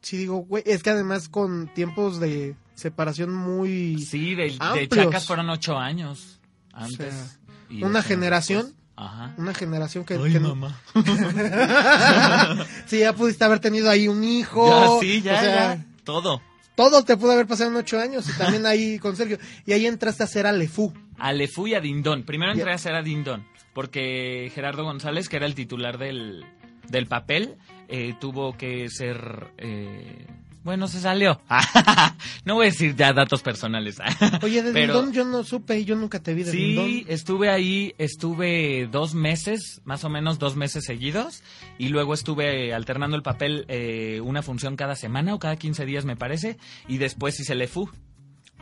sí 0.00 0.16
digo, 0.16 0.38
güey, 0.38 0.64
es 0.66 0.82
que 0.82 0.90
además 0.90 1.28
con 1.28 1.72
tiempos 1.74 2.18
de 2.18 2.56
separación 2.76 3.34
muy... 3.34 3.98
Sí, 3.98 4.36
de. 4.36 4.56
Chacas 4.88 5.26
fueron 5.26 5.50
ocho 5.50 5.76
años 5.76 6.38
antes. 6.72 7.12
O 7.12 7.16
sea, 7.16 7.36
Y 7.70 7.82
una 7.82 8.02
generación. 8.02 8.66
después. 8.66 8.76
Ajá. 8.98 9.34
Una 9.36 9.52
generación 9.52 10.04
que... 10.04 10.14
Ay, 10.14 10.32
que- 10.32 10.40
mamá. 10.40 10.80
sí, 12.86 13.00
ya 13.00 13.12
pudiste 13.12 13.44
haber 13.44 13.58
tenido 13.60 13.90
ahí 13.90 14.08
un 14.08 14.24
hijo. 14.24 14.68
Ya, 14.68 15.00
sí, 15.06 15.20
ya, 15.22 15.32
o 15.34 15.40
sea, 15.40 15.74
ya. 15.76 15.84
Todo. 16.04 16.40
Todo 16.74 17.04
te 17.04 17.16
pudo 17.16 17.32
haber 17.32 17.46
pasado 17.46 17.70
en 17.70 17.76
ocho 17.76 17.98
años 17.98 18.28
y 18.28 18.32
también 18.38 18.64
ahí 18.66 18.98
con 19.02 19.16
Sergio. 19.16 19.38
Y 19.66 19.72
ahí 19.72 19.86
entraste 19.86 20.22
a 20.22 20.26
hacer 20.26 20.46
a 20.46 20.52
Lefú. 20.52 20.92
A 21.18 21.32
Lefú 21.32 21.66
y 21.66 21.74
a 21.74 21.80
Dindón. 21.80 22.22
Primero 22.24 22.52
entré 22.52 22.70
a 22.70 22.74
hacer 22.76 22.94
a 22.94 23.02
Dindón, 23.02 23.46
porque 23.74 24.50
Gerardo 24.54 24.84
González, 24.84 25.28
que 25.28 25.36
era 25.36 25.46
el 25.46 25.54
titular 25.54 25.98
del, 25.98 26.44
del 26.88 27.06
papel, 27.06 27.56
eh, 27.88 28.14
tuvo 28.20 28.56
que 28.56 28.88
ser... 28.90 29.48
eh, 29.58 30.26
bueno, 30.66 30.86
se 30.88 31.00
salió. 31.00 31.40
no 32.44 32.54
voy 32.56 32.66
a 32.66 32.70
decir 32.70 32.94
ya 32.94 33.12
datos 33.14 33.40
personales. 33.42 33.96
Oye, 34.42 34.62
de 34.62 34.72
Pero- 34.72 34.94
Dindón 34.94 35.12
yo 35.14 35.24
no 35.24 35.44
supe, 35.44 35.84
yo 35.86 35.96
nunca 35.96 36.20
te 36.22 36.34
vi 36.34 36.42
de 36.42 36.50
Sí, 36.50 36.58
Dindón. 36.74 37.04
estuve 37.08 37.48
ahí, 37.50 37.94
estuve 37.96 38.88
dos 38.90 39.14
meses, 39.14 39.80
más 39.84 40.04
o 40.04 40.10
menos 40.10 40.38
dos 40.38 40.56
meses 40.56 40.84
seguidos, 40.84 41.42
y 41.78 41.88
luego 41.88 42.12
estuve 42.12 42.74
alternando 42.74 43.16
el 43.16 43.22
papel 43.22 43.64
eh, 43.68 44.20
una 44.22 44.42
función 44.42 44.76
cada 44.76 44.96
semana 44.96 45.34
o 45.34 45.38
cada 45.38 45.56
15 45.56 45.86
días 45.86 46.04
me 46.04 46.16
parece, 46.16 46.58
y 46.88 46.98
después 46.98 47.38
hice 47.40 47.54
Lefú. 47.54 47.88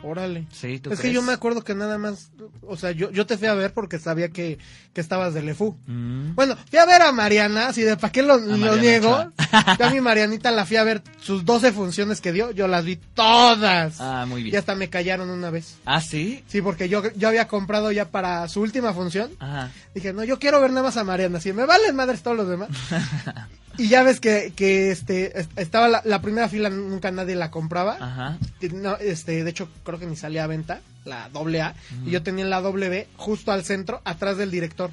Órale. 0.03 0.45
Sí, 0.51 0.79
¿tú 0.79 0.91
Es 0.91 0.99
que 0.99 1.11
yo 1.11 1.21
me 1.21 1.33
acuerdo 1.33 1.63
que 1.63 1.73
nada 1.73 1.97
más, 1.97 2.29
o 2.61 2.77
sea, 2.77 2.91
yo, 2.91 3.09
yo 3.11 3.25
te 3.25 3.37
fui 3.37 3.47
a 3.47 3.53
ver 3.55 3.73
porque 3.73 3.97
sabía 3.97 4.29
que, 4.29 4.59
que 4.93 5.01
estabas 5.01 5.33
de 5.33 5.41
Lefú. 5.41 5.75
Mm. 5.87 6.35
Bueno, 6.35 6.55
fui 6.69 6.77
a 6.77 6.85
ver 6.85 7.01
a 7.01 7.11
Mariana, 7.11 7.67
así 7.69 7.81
de 7.81 7.97
para 7.97 8.11
qué 8.11 8.21
lo, 8.21 8.37
lo 8.37 8.75
niego. 8.77 9.31
Yo 9.79 9.85
a 9.85 9.89
mi 9.93 10.01
Marianita 10.01 10.51
la 10.51 10.65
fui 10.65 10.77
a 10.77 10.83
ver 10.83 11.01
sus 11.21 11.43
12 11.45 11.71
funciones 11.71 12.21
que 12.21 12.31
dio, 12.33 12.51
yo 12.51 12.67
las 12.67 12.85
vi 12.85 12.97
todas. 12.97 13.99
Ah, 13.99 14.25
muy 14.27 14.41
Y 14.41 14.43
bien. 14.45 14.57
hasta 14.57 14.75
me 14.75 14.89
callaron 14.89 15.29
una 15.29 15.49
vez. 15.49 15.77
Ah, 15.85 16.01
sí. 16.01 16.43
Sí, 16.47 16.61
porque 16.61 16.87
yo, 16.87 17.01
yo 17.15 17.27
había 17.27 17.47
comprado 17.47 17.91
ya 17.91 18.05
para 18.11 18.47
su 18.47 18.61
última 18.61 18.93
función. 18.93 19.31
Ajá. 19.39 19.71
Dije, 19.95 20.13
no, 20.13 20.23
yo 20.23 20.37
quiero 20.39 20.61
ver 20.61 20.69
nada 20.71 20.83
más 20.83 20.97
a 20.97 21.03
Mariana. 21.03 21.39
Si 21.39 21.51
me 21.53 21.65
valen 21.65 21.95
madres 21.95 22.21
todos 22.21 22.37
los 22.37 22.47
demás. 22.47 22.69
y 23.77 23.87
ya 23.87 24.03
ves 24.03 24.19
que, 24.19 24.53
que 24.55 24.91
este, 24.91 25.39
est- 25.39 25.57
estaba 25.57 25.87
la, 25.87 26.01
la 26.05 26.21
primera 26.21 26.47
fila, 26.49 26.69
nunca 26.69 27.11
nadie 27.11 27.35
la 27.35 27.51
compraba. 27.51 27.97
Ajá. 27.99 28.37
No, 28.73 28.95
este, 28.97 29.43
de 29.43 29.49
hecho, 29.49 29.69
creo 29.83 29.99
que 29.99 30.05
ni 30.05 30.15
salía 30.15 30.43
a 30.43 30.47
venta, 30.47 30.81
la 31.03 31.29
doble 31.29 31.61
A. 31.61 31.75
Y 32.05 32.11
yo 32.11 32.23
tenía 32.23 32.45
la 32.45 32.61
doble 32.61 32.89
B 32.89 33.07
justo 33.17 33.51
al 33.51 33.63
centro, 33.63 34.01
atrás 34.05 34.37
del 34.37 34.51
director. 34.51 34.91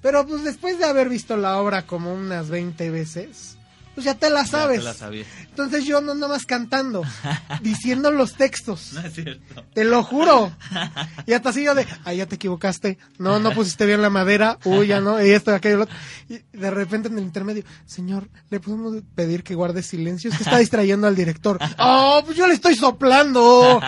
Pero 0.00 0.26
pues 0.26 0.42
después 0.44 0.78
de 0.78 0.84
haber 0.86 1.08
visto 1.08 1.36
la 1.36 1.58
obra 1.58 1.82
como 1.86 2.12
unas 2.12 2.48
20 2.48 2.90
veces, 2.90 3.56
pues 3.94 4.04
ya 4.04 4.14
te 4.14 4.30
la 4.30 4.42
Ya 4.42 4.46
sabes. 4.46 4.78
te 4.78 4.84
la 4.84 4.94
sabía. 4.94 5.24
Entonces 5.48 5.84
yo 5.84 6.00
no 6.00 6.14
nada 6.14 6.28
más 6.28 6.46
cantando, 6.46 7.02
diciendo 7.60 8.10
los 8.10 8.34
textos. 8.34 8.92
No 8.94 9.00
es 9.00 9.14
cierto. 9.14 9.64
Te 9.74 9.84
lo 9.84 10.02
juro. 10.02 10.52
Y 11.26 11.34
hasta 11.34 11.50
así 11.50 11.62
yo 11.62 11.74
de, 11.74 11.86
ay, 12.04 12.16
ya 12.18 12.26
te 12.26 12.34
equivocaste. 12.34 12.98
No, 13.18 13.38
no 13.38 13.52
pusiste 13.52 13.86
bien 13.86 14.02
la 14.02 14.10
madera. 14.10 14.58
Uy, 14.64 14.88
ya 14.88 15.00
no. 15.00 15.24
Y 15.24 15.30
esto, 15.30 15.54
aquello, 15.54 15.76
lo 15.76 15.82
otro. 15.84 15.94
Y 16.28 16.38
de 16.56 16.70
repente 16.70 17.08
en 17.08 17.18
el 17.18 17.24
intermedio, 17.24 17.62
señor, 17.86 18.28
¿le 18.50 18.58
podemos 18.60 18.96
pedir 19.14 19.44
que 19.44 19.54
guarde 19.54 19.82
silencio? 19.82 20.30
Es 20.30 20.36
que 20.38 20.42
está 20.44 20.58
distrayendo 20.58 21.06
al 21.06 21.14
director. 21.16 21.58
Oh, 21.78 22.22
pues 22.24 22.36
yo 22.36 22.46
le 22.46 22.54
estoy 22.54 22.74
soplando. 22.76 23.80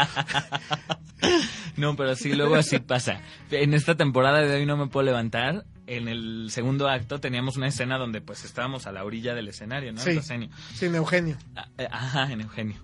No, 1.77 1.97
pero 1.97 2.15
sí, 2.15 2.33
luego 2.33 2.55
así 2.55 2.79
pasa. 2.79 3.21
En 3.51 3.75
esta 3.75 3.97
temporada 3.97 4.41
de 4.41 4.55
hoy 4.57 4.67
no 4.67 4.77
me 4.77 4.87
puedo 4.89 5.05
levantar. 5.07 5.65
En 5.87 6.09
el 6.09 6.49
segundo 6.51 6.89
acto 6.89 7.21
teníamos 7.21 7.57
una 7.57 7.69
escena 7.69 7.99
donde 7.99 8.21
pues 8.21 8.45
estábamos 8.45 8.87
a 8.87 8.93
la 8.93 9.05
orilla 9.05 9.35
del 9.35 9.49
escenario, 9.49 9.93
¿no? 9.93 10.01
Sí. 10.01 10.11
El 10.11 10.17
proscenio. 10.17 10.49
Sin 10.75 10.95
Eugenio. 10.95 11.37
Ah, 11.57 11.69
eh, 11.79 11.89
Ajá, 11.91 12.33
en 12.33 12.41
Eugenio. 12.41 12.77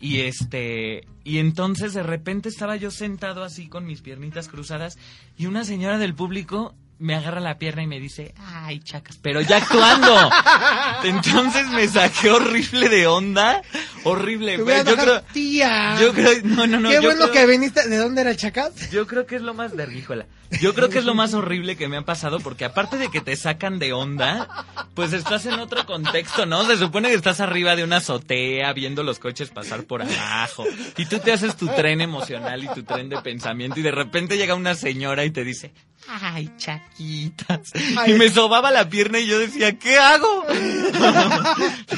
Y 0.00 0.20
este, 0.20 1.06
y 1.24 1.38
entonces 1.38 1.94
de 1.94 2.02
repente 2.02 2.50
estaba 2.50 2.76
yo 2.76 2.90
sentado 2.90 3.42
así 3.42 3.68
con 3.68 3.86
mis 3.86 4.02
piernitas 4.02 4.48
cruzadas 4.48 4.98
y 5.38 5.46
una 5.46 5.64
señora 5.64 5.96
del 5.98 6.14
público 6.14 6.74
me 7.04 7.14
agarra 7.14 7.38
la 7.38 7.58
pierna 7.58 7.82
y 7.82 7.86
me 7.86 8.00
dice, 8.00 8.32
ay, 8.38 8.80
chacas, 8.80 9.18
pero 9.20 9.42
ya 9.42 9.58
actuando. 9.58 10.30
Entonces 11.04 11.66
me 11.68 11.86
saqué 11.86 12.30
horrible 12.30 12.88
de 12.88 13.06
onda, 13.06 13.60
Horrible. 14.04 14.56
Yo 14.58 14.96
creo, 14.96 15.22
tía. 15.32 15.96
yo 16.00 16.12
creo, 16.14 16.32
no, 16.44 16.66
no, 16.66 16.80
no. 16.80 16.88
Qué 16.88 16.96
yo 16.96 17.02
bueno 17.02 17.30
creo- 17.30 17.32
que 17.32 17.46
viniste. 17.46 17.88
¿De 17.88 17.96
dónde 17.98 18.22
era 18.22 18.30
el 18.30 18.36
chacal? 18.38 18.72
Yo 18.90 19.06
creo 19.06 19.26
que 19.26 19.36
es 19.36 19.42
lo 19.42 19.52
más 19.54 19.76
verguíjola. 19.76 20.26
Yo 20.60 20.72
creo 20.74 20.88
que 20.88 20.98
es 20.98 21.04
lo 21.04 21.14
más 21.14 21.34
horrible 21.34 21.76
que 21.76 21.88
me 21.88 21.96
ha 21.96 22.02
pasado 22.02 22.38
porque 22.40 22.64
aparte 22.64 22.96
de 22.96 23.08
que 23.10 23.20
te 23.20 23.34
sacan 23.34 23.78
de 23.78 23.92
onda, 23.92 24.66
pues 24.94 25.12
estás 25.12 25.44
en 25.46 25.54
otro 25.54 25.84
contexto, 25.84 26.46
¿no? 26.46 26.64
Se 26.66 26.76
supone 26.76 27.08
que 27.08 27.14
estás 27.16 27.40
arriba 27.40 27.74
de 27.76 27.82
una 27.84 27.96
azotea 27.96 28.72
viendo 28.72 29.02
los 29.02 29.18
coches 29.18 29.50
pasar 29.50 29.84
por 29.84 30.02
abajo 30.02 30.64
y 30.96 31.06
tú 31.06 31.18
te 31.18 31.32
haces 31.32 31.56
tu 31.56 31.66
tren 31.68 32.00
emocional 32.00 32.62
y 32.62 32.68
tu 32.68 32.82
tren 32.84 33.08
de 33.08 33.20
pensamiento 33.20 33.80
y 33.80 33.82
de 33.82 33.90
repente 33.90 34.36
llega 34.36 34.54
una 34.54 34.74
señora 34.74 35.24
y 35.24 35.30
te 35.30 35.42
dice, 35.44 35.72
ay, 36.08 36.50
chaquitas. 36.56 37.72
Ay. 37.98 38.12
Y 38.12 38.14
me 38.18 38.28
sobaba 38.30 38.70
la 38.70 38.88
pierna 38.88 39.18
y 39.18 39.26
yo 39.26 39.38
decía, 39.38 39.78
¿qué 39.78 39.96
hago? 39.98 40.44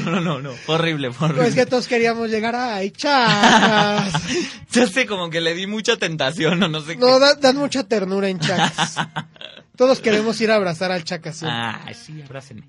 No, 0.05 0.11
no, 0.11 0.21
no, 0.21 0.40
no. 0.40 0.51
Horrible, 0.66 1.09
horrible. 1.09 1.42
Pues 1.42 1.55
que 1.55 1.66
todos 1.66 1.87
queríamos 1.88 2.29
llegar 2.31 2.55
a 2.55 2.77
ay, 2.77 2.90
chacas. 2.90 4.12
Ya 4.73 4.87
sé, 4.87 5.07
como 5.07 5.31
que 5.31 5.40
le 5.40 5.55
di 5.55 5.66
mucha 5.66 5.97
tentación 5.97 6.62
o 6.62 6.69
no 6.69 6.81
sé 6.83 6.97
No, 6.97 7.14
qué. 7.14 7.21
da- 7.21 7.35
dan 7.35 7.57
mucha 7.57 7.85
ternura 7.85 8.29
en 8.29 8.38
chacas. 8.38 8.97
Todos 9.77 10.01
queremos 10.01 10.40
ir 10.40 10.51
a 10.51 10.55
abrazar 10.57 10.90
al 10.92 11.05
chacas. 11.05 11.37
siempre. 11.38 11.59
Ah, 11.61 11.92
sí, 11.95 12.21
abrácenme. 12.23 12.62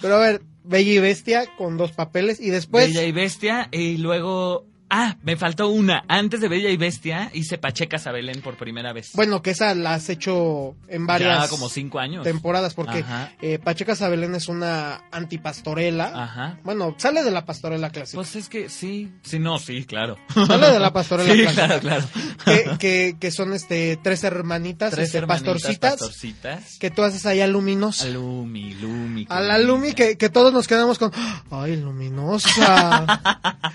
Pero 0.00 0.16
a 0.16 0.18
ver, 0.18 0.42
Bella 0.64 0.92
y 0.92 0.98
Bestia 0.98 1.44
con 1.56 1.76
dos 1.76 1.92
papeles 1.92 2.38
y 2.40 2.50
después... 2.50 2.88
Bella 2.88 3.04
y 3.04 3.12
Bestia 3.12 3.68
y 3.72 3.96
luego... 3.98 4.66
Ah, 4.90 5.16
me 5.22 5.36
faltó 5.36 5.68
una. 5.68 6.04
Antes 6.08 6.40
de 6.40 6.48
Bella 6.48 6.68
y 6.70 6.76
Bestia 6.76 7.30
hice 7.32 7.58
Pachecas 7.58 8.06
a 8.08 8.12
Belén 8.12 8.40
por 8.42 8.56
primera 8.56 8.92
vez. 8.92 9.10
Bueno, 9.14 9.40
que 9.40 9.50
esa 9.50 9.74
la 9.74 9.94
has 9.94 10.08
hecho 10.08 10.74
en 10.88 11.06
varias 11.06 11.44
ya 11.44 11.48
como 11.48 11.68
cinco 11.68 11.98
años. 12.00 12.24
temporadas 12.24 12.74
porque 12.74 13.04
eh, 13.40 13.58
Pacheca 13.62 13.94
Sabelén 13.94 14.34
es 14.34 14.48
una 14.48 15.02
antipastorela. 15.12 16.10
Ajá. 16.24 16.58
Bueno, 16.64 16.94
sale 16.98 17.22
de 17.22 17.30
la 17.30 17.44
pastorela 17.46 17.90
clásica. 17.90 18.16
Pues 18.16 18.34
es 18.36 18.48
que 18.48 18.68
sí, 18.68 19.12
sí, 19.22 19.38
no, 19.38 19.58
sí, 19.58 19.84
claro. 19.84 20.18
Sale 20.34 20.70
de 20.72 20.80
la 20.80 20.92
pastorela 20.92 21.32
Sí, 21.34 21.40
clásica. 21.42 21.66
claro, 21.66 21.80
claro. 21.80 22.04
Que, 22.44 22.70
que, 22.78 23.16
que 23.20 23.30
son 23.30 23.52
este 23.52 23.96
tres 24.02 24.24
hermanitas, 24.24 24.90
Tres 24.92 25.06
este, 25.06 25.18
hermanitas 25.18 25.52
pastorcitas, 25.54 25.90
pastorcitas. 25.92 26.78
que 26.78 26.90
tú 26.90 27.02
haces 27.04 27.26
allá 27.26 27.46
luminosa. 27.46 28.06
A 28.06 28.08
Lumi, 28.10 28.74
Lumi. 28.74 29.26
A 29.28 29.40
la 29.40 29.58
Lumi 29.58 29.92
que, 29.92 30.16
que 30.18 30.28
todos 30.30 30.52
nos 30.52 30.66
quedamos 30.66 30.98
con 30.98 31.12
¡Ay, 31.50 31.76
luminosa! 31.76 33.20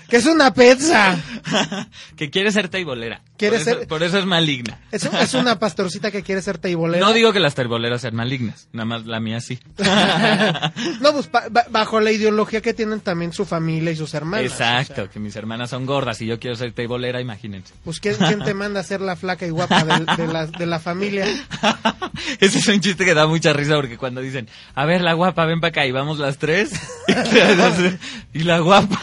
que 0.08 0.16
es 0.18 0.26
una 0.26 0.52
pizza. 0.52 1.05
que 2.16 2.30
quiere 2.30 2.50
ser 2.52 2.68
teibolera. 2.68 3.20
Quiere 3.36 3.58
por 3.58 3.68
eso- 3.68 3.78
ser- 3.78 3.88
Por 3.88 4.02
eso 4.02 4.18
es 4.18 4.26
maligna. 4.26 4.78
Es, 4.90 5.04
es 5.04 5.34
una 5.34 5.58
pastorcita 5.58 6.10
que 6.10 6.22
quiere 6.22 6.40
ser 6.42 6.58
teibolera. 6.58 7.04
No 7.06 7.12
digo 7.12 7.32
que 7.32 7.40
las 7.40 7.54
teiboleras 7.54 8.00
sean 8.00 8.14
malignas, 8.16 8.68
nada 8.72 8.86
más 8.86 9.06
la 9.06 9.20
mía 9.20 9.40
sí. 9.40 9.58
no, 11.00 11.12
pues 11.12 11.30
ba- 11.30 11.44
ba- 11.50 11.66
bajo 11.70 12.00
la 12.00 12.10
ideología 12.12 12.60
que 12.60 12.74
tienen 12.74 13.00
también 13.00 13.32
su 13.32 13.44
familia 13.44 13.90
y 13.92 13.96
sus 13.96 14.14
hermanas. 14.14 14.50
Exacto, 14.50 14.92
o 14.92 14.96
sea, 14.96 15.08
que 15.08 15.18
mis 15.20 15.36
hermanas 15.36 15.70
son 15.70 15.86
gordas 15.86 16.20
y 16.22 16.26
yo 16.26 16.38
quiero 16.40 16.56
ser 16.56 16.72
teibolera, 16.72 17.20
imagínense. 17.20 17.74
pues 17.84 18.00
¿quién, 18.00 18.16
quién 18.16 18.42
te 18.42 18.54
manda 18.54 18.80
a 18.80 18.84
ser 18.84 19.00
la 19.00 19.16
flaca 19.16 19.46
y 19.46 19.50
guapa 19.50 19.84
de, 19.84 20.26
la, 20.26 20.46
de 20.46 20.66
la 20.66 20.78
familia? 20.80 21.26
Ese 22.40 22.58
es 22.58 22.68
un 22.68 22.80
chiste 22.80 23.04
que 23.04 23.14
da 23.14 23.26
mucha 23.26 23.52
risa 23.52 23.74
porque 23.76 23.98
cuando 23.98 24.20
dicen, 24.20 24.48
a 24.74 24.84
ver, 24.86 25.02
la 25.02 25.12
guapa, 25.12 25.44
ven 25.44 25.60
para 25.60 25.68
acá 25.70 25.86
y 25.86 25.92
vamos 25.92 26.18
las 26.18 26.38
tres. 26.38 26.70
y 28.32 28.40
la 28.44 28.58
guapa, 28.60 28.98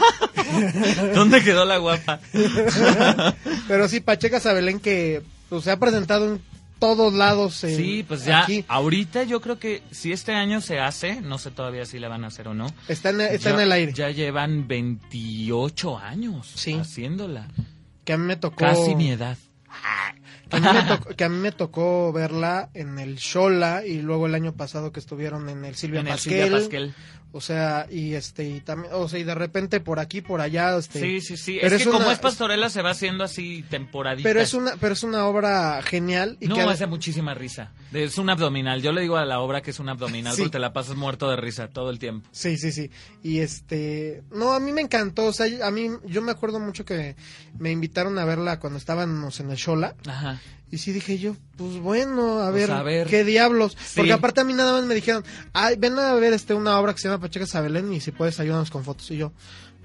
¿dónde 1.14 1.42
quedó 1.42 1.64
la 1.64 1.78
guapa? 1.78 1.93
Pero 3.68 3.88
sí, 3.88 4.00
Pacheca 4.00 4.40
Sabelén 4.40 4.80
que 4.80 5.22
pues, 5.48 5.64
se 5.64 5.70
ha 5.70 5.78
presentado 5.78 6.34
en 6.34 6.42
todos 6.78 7.14
lados. 7.14 7.62
en- 7.64 7.76
Sí, 7.76 8.04
pues 8.06 8.24
ya, 8.24 8.42
aquí. 8.42 8.64
ahorita 8.68 9.22
yo 9.24 9.40
creo 9.40 9.58
que 9.58 9.82
si 9.90 10.12
este 10.12 10.32
año 10.32 10.60
se 10.60 10.80
hace, 10.80 11.20
no 11.20 11.38
sé 11.38 11.50
todavía 11.50 11.86
si 11.86 11.98
la 11.98 12.08
van 12.08 12.24
a 12.24 12.28
hacer 12.28 12.48
o 12.48 12.54
no. 12.54 12.66
Está, 12.88 13.10
en, 13.10 13.20
está 13.22 13.50
ya- 13.50 13.54
en 13.56 13.60
el 13.60 13.72
aire. 13.72 13.92
Ya 13.92 14.10
llevan 14.10 14.66
28 14.68 15.98
años 15.98 16.52
Sí. 16.54 16.74
haciéndola. 16.74 17.48
Que 18.04 18.12
a 18.12 18.18
mí 18.18 18.24
me 18.26 18.36
tocó. 18.36 18.56
Casi 18.56 18.94
mi 18.94 19.10
edad. 19.10 19.38
Que 20.50 20.56
a, 20.58 20.60
mí 20.60 20.68
me 20.72 20.82
tocó, 20.84 21.08
que 21.16 21.24
a 21.24 21.28
mí 21.28 21.36
me 21.38 21.52
tocó 21.52 22.12
verla 22.12 22.68
en 22.74 22.98
el 22.98 23.16
Shola 23.16 23.84
y 23.84 24.02
luego 24.02 24.26
el 24.26 24.34
año 24.34 24.52
pasado 24.52 24.92
que 24.92 25.00
estuvieron 25.00 25.48
en 25.48 25.64
el 25.64 25.74
Silvia 25.74 26.00
en 26.00 26.06
el 26.08 26.12
Pasquel. 26.12 26.42
Silvia 26.44 26.58
Pasquel. 26.60 26.94
O 27.36 27.40
sea, 27.40 27.88
y 27.90 28.14
este, 28.14 28.48
y 28.48 28.60
también, 28.60 28.92
o 28.94 29.08
sea, 29.08 29.18
y 29.18 29.24
de 29.24 29.34
repente 29.34 29.80
por 29.80 29.98
aquí, 29.98 30.20
por 30.20 30.40
allá, 30.40 30.78
este. 30.78 31.00
Sí, 31.00 31.20
sí, 31.20 31.36
sí. 31.36 31.58
pero 31.60 31.74
es 31.74 31.82
que 31.82 31.88
es 31.88 31.92
como 31.92 32.04
una- 32.04 32.12
es 32.12 32.20
pastorela 32.20 32.70
se 32.70 32.80
va 32.80 32.90
haciendo 32.90 33.24
así 33.24 33.64
temporadita. 33.68 34.28
Pero 34.28 34.40
es 34.40 34.54
una, 34.54 34.76
pero 34.76 34.92
es 34.92 35.02
una 35.02 35.26
obra 35.26 35.82
genial 35.82 36.36
y 36.40 36.46
No, 36.46 36.54
que 36.54 36.60
hace 36.62 36.86
muchísima 36.86 37.34
risa. 37.34 37.72
Es 37.92 38.18
un 38.18 38.30
abdominal. 38.30 38.82
Yo 38.82 38.92
le 38.92 39.00
digo 39.00 39.16
a 39.16 39.24
la 39.24 39.40
obra 39.40 39.62
que 39.62 39.72
es 39.72 39.80
un 39.80 39.88
abdominal 39.88 40.34
Sí. 40.36 40.42
porque 40.42 40.52
te 40.52 40.58
la 40.60 40.72
pasas 40.72 40.94
muerto 40.94 41.28
de 41.28 41.34
risa 41.36 41.66
todo 41.68 41.90
el 41.90 41.98
tiempo. 41.98 42.28
Sí, 42.30 42.56
sí, 42.56 42.70
sí. 42.70 42.88
Y 43.24 43.40
este, 43.40 44.22
no, 44.30 44.52
a 44.52 44.60
mí 44.60 44.70
me 44.72 44.80
encantó, 44.82 45.24
o 45.26 45.32
sea, 45.32 45.46
a 45.66 45.70
mí, 45.72 45.88
yo 46.06 46.22
me 46.22 46.30
acuerdo 46.30 46.60
mucho 46.60 46.84
que 46.84 47.16
me 47.58 47.72
invitaron 47.72 48.16
a 48.20 48.24
verla 48.24 48.60
cuando 48.60 48.78
estábamos 48.78 49.40
en 49.40 49.50
el 49.50 49.56
Shola. 49.56 49.96
Ajá. 50.06 50.40
Y 50.74 50.78
sí 50.78 50.90
dije 50.92 51.18
yo, 51.18 51.36
pues 51.56 51.78
bueno, 51.78 52.40
a 52.40 52.50
Pues 52.50 52.62
ver, 52.66 52.70
a 52.72 52.82
ver. 52.82 53.06
qué 53.06 53.22
diablos. 53.24 53.76
Sí. 53.78 53.92
Porque 53.96 54.12
aparte 54.12 54.40
a 54.40 54.44
mí 54.44 54.54
nada 54.54 54.72
más 54.72 54.84
me 54.84 54.94
dijeron, 54.96 55.22
ay, 55.52 55.76
ven 55.78 55.96
a 55.98 56.12
ver 56.14 56.32
este 56.32 56.52
una 56.54 56.78
obra 56.80 56.92
que 56.94 56.98
se 57.00 57.08
llama 57.08 57.20
Pacheca 57.20 57.46
Sabelén 57.46 57.92
y 57.92 58.00
si 58.00 58.10
puedes 58.10 58.40
ayúdanos 58.40 58.70
con 58.72 58.82
fotos. 58.82 59.08
Y 59.12 59.16
yo, 59.18 59.32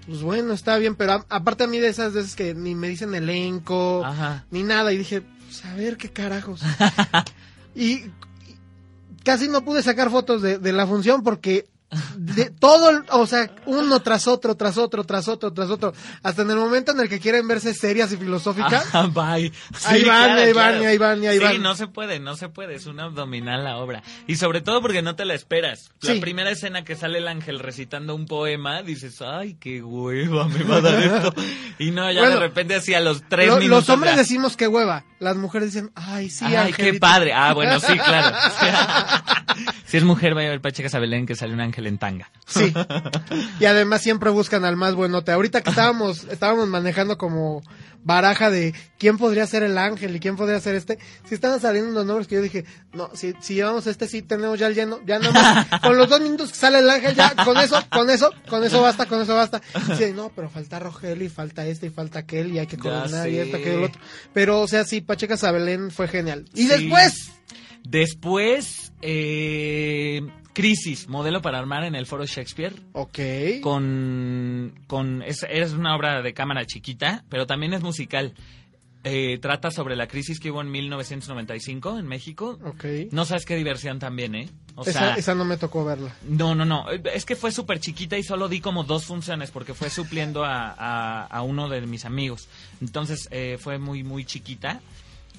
pues 0.08 0.22
bueno, 0.24 0.52
está 0.54 0.78
bien, 0.78 0.96
pero 0.96 1.14
a- 1.14 1.26
aparte 1.30 1.66
a 1.66 1.68
mí 1.68 1.78
de 1.78 1.90
esas 1.90 2.14
veces 2.14 2.36
que 2.36 2.56
ni 2.56 2.74
me 2.74 2.90
dicen 2.90 3.14
elenco, 3.14 4.04
Ajá. 4.04 4.46
ni 4.50 4.64
nada. 4.64 4.92
Y 4.94 4.98
dije, 4.98 5.22
pues 5.22 5.64
a 5.66 5.76
ver 5.76 5.98
qué 5.98 6.10
carajos. 6.12 6.62
y, 7.76 7.86
y 7.94 8.12
casi 9.24 9.48
no 9.48 9.64
pude 9.64 9.84
sacar 9.84 10.10
fotos 10.10 10.42
de, 10.42 10.58
de 10.58 10.74
la 10.74 10.88
función 10.88 11.22
porque 11.24 11.68
de 12.18 12.52
todo, 12.52 13.04
o 13.12 13.26
sea, 13.26 13.50
uno 13.66 14.00
tras 14.02 14.28
otro, 14.28 14.56
tras 14.56 14.78
otro, 14.78 15.04
tras 15.06 15.28
otro, 15.28 15.52
tras 15.54 15.70
otro, 15.72 15.94
hasta 16.22 16.44
en 16.44 16.52
el 16.52 16.58
momento 16.58 16.92
en 16.92 17.00
el 17.00 17.10
que 17.10 17.20
quieren 17.20 17.48
verse 17.48 17.74
serias 17.74 18.12
y 18.12 18.18
filosóficas. 18.18 18.86
Ajá, 18.94 19.08
bye. 19.08 19.52
Ahí 19.86 20.04
van, 20.04 20.32
ahí 20.38 20.54
van, 20.54 20.82
y 20.84 20.86
ahí 20.86 20.98
van, 21.00 21.24
y 21.24 21.28
ahí 21.28 21.38
sí, 21.40 21.44
van. 21.44 21.62
no 21.64 21.76
se 21.76 21.88
puede, 21.88 22.20
no 22.20 22.36
se 22.36 22.50
puede. 22.50 22.76
Es 22.76 22.86
un 22.86 23.00
abdominal 23.00 23.64
la 23.64 23.78
obra. 23.78 24.04
Y 24.28 24.36
sobre 24.36 24.62
todo 24.62 24.82
porque 24.82 25.02
no 25.02 25.16
te 25.16 25.26
la 25.26 25.34
esperas. 25.34 25.90
La 26.02 26.14
Sí. 26.14 26.20
primera 26.20 26.52
escena 26.52 26.84
que 26.84 26.96
sale 26.96 27.18
el 27.18 27.28
ángel 27.28 27.60
recitando 27.60 28.14
un 28.14 28.26
poema, 28.28 28.84
dices, 28.84 29.22
ay, 29.22 29.56
qué 29.60 29.82
hueva 29.82 30.48
me 30.48 30.64
va 30.64 30.76
a 30.78 30.82
dar 30.82 31.00
esto. 31.02 31.34
Y 31.80 31.92
no, 31.92 32.12
ya 32.12 32.20
Bueno, 32.20 32.36
de 32.36 32.42
repente 32.42 32.76
así 32.76 32.94
a 32.94 33.00
los 33.00 33.24
tres 33.30 33.48
Lo- 33.48 33.56
minutos. 33.58 33.88
los 33.88 33.90
hombres 33.90 34.12
ya, 34.14 34.18
decimos 34.18 34.58
que 34.58 34.68
hueva, 34.68 35.06
las 35.20 35.38
mujeres 35.38 35.72
dicen, 35.74 35.92
ay, 35.96 36.30
sí, 36.30 36.44
Ay, 36.44 36.52
qué 36.52 36.58
angelito". 36.84 37.00
padre. 37.00 37.32
Ah, 37.34 37.54
bueno, 37.54 37.80
sí, 37.80 37.98
claro. 37.98 38.36
si 39.86 39.96
es 39.98 40.04
mujer, 40.04 40.36
vaya 40.36 40.48
a 40.50 40.52
ver 40.52 40.62
Pacheca 40.62 40.90
Sabelén 40.90 41.26
que 41.26 41.36
sale 41.36 41.54
un 41.54 41.62
ángel 41.62 41.79
en 41.88 41.98
tanga. 41.98 42.32
Sí. 42.48 42.74
Y 43.60 43.66
además 43.66 44.02
siempre 44.02 44.30
buscan 44.30 44.64
al 44.66 44.76
más 44.78 44.96
buenote. 44.96 45.32
Ahorita 45.32 45.62
que 45.62 45.70
estábamos, 45.70 46.26
estábamos 46.32 46.68
manejando 46.68 47.18
como 47.18 47.62
baraja 48.02 48.50
de 48.50 48.74
quién 48.98 49.18
podría 49.18 49.46
ser 49.46 49.62
el 49.64 49.78
ángel 49.78 50.16
y 50.16 50.20
quién 50.22 50.38
podría 50.38 50.60
ser 50.62 50.76
este, 50.76 50.98
si 51.28 51.36
estaban 51.36 51.60
saliendo 51.60 51.92
unos 51.92 52.06
nombres 52.06 52.28
que 52.28 52.36
yo 52.36 52.42
dije, 52.42 52.64
no, 52.94 53.10
si, 53.14 53.34
si 53.42 53.56
llevamos 53.56 53.86
este, 53.88 54.08
sí 54.08 54.22
tenemos 54.22 54.58
ya 54.58 54.68
el 54.68 54.76
lleno, 54.76 55.00
ya 55.06 55.20
nada 55.20 55.34
más, 55.70 55.82
con 55.82 55.98
los 55.98 56.08
dos 56.08 56.22
minutos 56.22 56.52
que 56.54 56.58
sale 56.58 56.80
el 56.80 56.90
ángel, 56.90 57.14
ya, 57.16 57.36
con 57.44 57.58
eso, 57.58 57.84
con 57.92 58.10
eso, 58.10 58.32
con 58.50 58.64
eso 58.64 58.82
basta, 58.82 59.06
con 59.06 59.22
eso 59.22 59.36
basta. 59.36 59.62
Sí, 59.98 60.14
no, 60.16 60.32
pero 60.34 60.50
falta 60.50 60.80
Rogelio 60.80 61.26
y 61.26 61.30
falta 61.30 61.66
este 61.68 61.88
y 61.88 61.90
falta 61.90 62.20
aquel 62.20 62.54
y 62.54 62.60
hay 62.60 62.68
que 62.68 62.78
coordinar 62.78 63.28
y 63.30 63.38
esto, 63.40 63.58
aquello, 63.58 63.80
lo 63.82 63.86
otro. 63.88 64.02
Pero, 64.34 64.62
o 64.62 64.68
sea, 64.68 64.86
sí, 64.86 65.02
Pacheca 65.02 65.36
Sabelén 65.36 65.92
fue 65.92 66.08
genial. 66.08 66.46
Y 66.54 66.64
Sí. 66.64 66.68
después, 66.70 67.32
Después, 67.84 68.89
eh, 69.02 70.22
Crisis, 70.54 71.08
modelo 71.08 71.42
para 71.42 71.58
armar 71.60 71.84
en 71.84 71.96
el 71.96 72.06
Foro 72.06 72.26
Shakespeare. 72.26 72.74
ok. 72.94 73.20
Con, 73.62 74.74
con 74.88 75.22
es, 75.24 75.46
es 75.50 75.72
una 75.74 75.96
obra 75.96 76.22
de 76.22 76.34
cámara 76.34 76.66
chiquita, 76.66 77.24
pero 77.30 77.46
también 77.48 77.74
es 77.74 77.82
musical. 77.82 78.34
Eh, 79.06 79.38
trata 79.42 79.72
sobre 79.72 79.96
la 79.96 80.08
crisis 80.10 80.42
que 80.42 80.52
hubo 80.52 80.60
en 80.60 80.70
1995 80.72 82.00
en 82.00 82.06
México. 82.08 82.60
Ok. 82.66 82.84
No 83.12 83.24
sabes 83.24 83.46
qué 83.46 83.56
diversión 83.56 83.98
también, 83.98 84.36
¿eh? 84.36 84.50
O 84.76 84.82
esa, 84.82 84.92
sea, 85.00 85.16
esa 85.16 85.36
no 85.36 85.46
me 85.46 85.56
tocó 85.56 85.86
verla. 85.86 86.14
no, 86.28 86.54
no, 86.54 86.66
no. 86.66 86.86
Es 86.92 87.26
que 87.26 87.38
fue 87.38 87.52
súper 87.54 87.80
chiquita 87.80 88.18
y 88.18 88.24
solo 88.24 88.50
di 88.50 88.60
como 88.60 88.84
dos 88.84 89.06
funciones 89.06 89.52
porque 89.52 89.74
fue 89.74 89.90
supliendo 89.90 90.44
a, 90.44 90.72
a- 90.78 91.26
a 91.28 91.42
uno 91.44 91.70
de 91.70 91.80
mis 91.88 92.04
amigos. 92.04 92.50
Entonces 92.82 93.30
eh, 93.32 93.58
fue 93.58 93.78
muy, 93.80 94.04
muy 94.04 94.26
chiquita. 94.26 94.82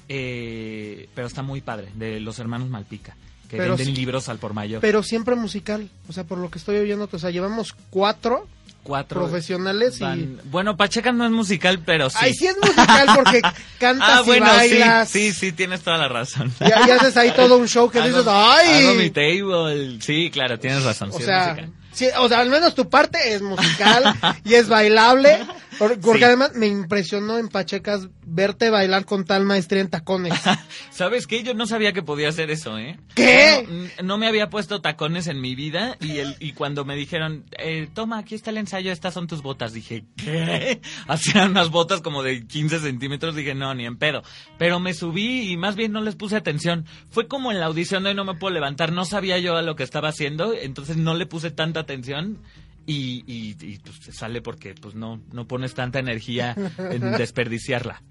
eh, 0.09 1.07
pero 1.13 1.27
está 1.27 1.43
muy 1.43 1.61
padre, 1.61 1.89
de 1.93 2.19
los 2.19 2.39
hermanos 2.39 2.67
Malpica, 2.69 3.15
que 3.51 3.57
Pero 3.57 3.75
venden 3.75 3.93
libros 3.93 4.29
al 4.29 4.37
por 4.39 4.53
mayor. 4.53 4.79
Pero 4.81 5.03
siempre 5.03 5.35
musical. 5.35 5.89
O 6.07 6.13
sea, 6.13 6.23
por 6.23 6.37
lo 6.37 6.49
que 6.49 6.57
estoy 6.57 6.77
oyendo, 6.77 7.09
o 7.11 7.19
sea, 7.19 7.29
llevamos 7.31 7.75
cuatro 7.89 8.47
Cuatro. 8.83 9.19
profesionales 9.21 9.99
y... 10.01 10.37
Bueno, 10.45 10.75
Pacheca 10.75 11.11
no 11.11 11.23
es 11.25 11.29
musical, 11.31 11.79
pero 11.85 12.09
sí. 12.09 12.17
Ay, 12.19 12.33
sí 12.33 12.47
es 12.47 12.55
musical 12.57 13.09
porque 13.13 13.41
cantas 13.79 14.09
ah, 14.09 14.21
bueno, 14.25 14.47
y 14.47 14.49
bailas. 14.49 15.09
sí, 15.09 15.31
sí, 15.33 15.39
sí, 15.39 15.51
tienes 15.51 15.81
toda 15.81 15.97
la 15.97 16.07
razón. 16.07 16.51
Y, 16.61 16.87
y 16.87 16.91
haces 16.91 17.15
ahí 17.17 17.31
todo 17.35 17.57
un 17.57 17.67
show 17.67 17.91
que 17.91 17.99
Hago- 17.99 18.07
dices, 18.07 18.25
¡ay! 18.27 18.85
hago 18.85 18.95
mi 18.95 19.09
table. 19.11 20.01
Sí, 20.01 20.31
claro, 20.31 20.57
tienes 20.57 20.83
razón. 20.83 21.09
o 21.09 21.11
sí 21.11 21.19
es 21.19 21.25
sea, 21.25 21.49
musical. 21.49 21.69
sí, 21.91 22.07
o 22.17 22.27
sea, 22.27 22.39
al 22.39 22.49
menos 22.49 22.73
tu 22.73 22.89
parte 22.89 23.19
es 23.35 23.41
musical 23.43 24.15
y 24.45 24.55
es 24.55 24.67
bailable. 24.67 25.37
Por- 25.81 25.99
Porque 25.99 26.19
Sí. 26.19 26.25
además 26.25 26.51
me 26.53 26.67
impresionó 26.67 27.39
en 27.39 27.47
Pachecas 27.47 28.07
verte 28.23 28.69
bailar 28.69 29.03
con 29.05 29.25
tal 29.25 29.45
maestría 29.45 29.81
en 29.81 29.89
tacones. 29.89 30.31
¿Sabes 30.91 31.25
qué? 31.25 31.41
Yo 31.41 31.55
no 31.55 31.65
sabía 31.65 31.91
que 31.91 32.03
podía 32.03 32.29
hacer 32.29 32.51
eso, 32.51 32.77
¿eh? 32.77 32.99
¿Qué? 33.15 33.89
No 34.03 34.19
me 34.19 34.27
había 34.27 34.51
puesto 34.51 34.79
tacones 34.81 35.25
en 35.25 35.41
mi 35.41 35.55
vida 35.55 35.97
y, 35.99 36.17
el, 36.19 36.35
y 36.39 36.53
cuando 36.53 36.85
me 36.85 36.95
dijeron, 36.95 37.45
eh, 37.57 37.89
toma, 37.91 38.19
aquí 38.19 38.35
está 38.35 38.51
el 38.51 38.57
ensayo, 38.57 38.91
estas 38.91 39.15
son 39.15 39.25
tus 39.25 39.41
botas, 39.41 39.73
dije, 39.73 40.05
¿qué? 40.17 40.81
Hacían 41.07 41.49
unas 41.49 41.69
botas 41.71 42.01
como 42.01 42.21
de 42.21 42.45
15 42.45 42.79
centímetros, 42.79 43.35
dije, 43.35 43.55
no, 43.55 43.73
ni 43.73 43.87
en 43.87 43.97
pedo. 43.97 44.21
Pero 44.59 44.79
me 44.79 44.93
subí 44.93 45.51
y 45.51 45.57
más 45.57 45.75
bien 45.75 45.91
no 45.93 46.01
les 46.01 46.13
puse 46.15 46.35
atención. 46.35 46.85
Fue 47.09 47.27
como 47.27 47.51
en 47.51 47.59
la 47.59 47.65
audición 47.65 48.03
de 48.03 48.09
Hoy 48.11 48.15
no 48.15 48.23
me 48.25 48.35
puedo 48.35 48.53
levantar, 48.53 48.91
no 48.91 49.03
sabía 49.05 49.39
yo 49.39 49.55
a 49.57 49.63
lo 49.63 49.75
que 49.75 49.83
estaba 49.83 50.09
haciendo, 50.09 50.53
entonces 50.53 50.97
no 50.97 51.15
le 51.15 51.25
puse 51.25 51.49
tanta 51.49 51.79
atención. 51.79 52.37
Y, 52.85 53.23
y, 53.27 53.55
y, 53.61 53.77
pues 53.79 53.97
se 53.97 54.11
sale 54.11 54.41
porque 54.41 54.73
pues 54.73 54.95
no, 54.95 55.21
no 55.31 55.47
pones 55.47 55.73
tanta 55.75 55.99
energía 55.99 56.55
en 56.77 57.11
desperdiciarla. 57.17 58.01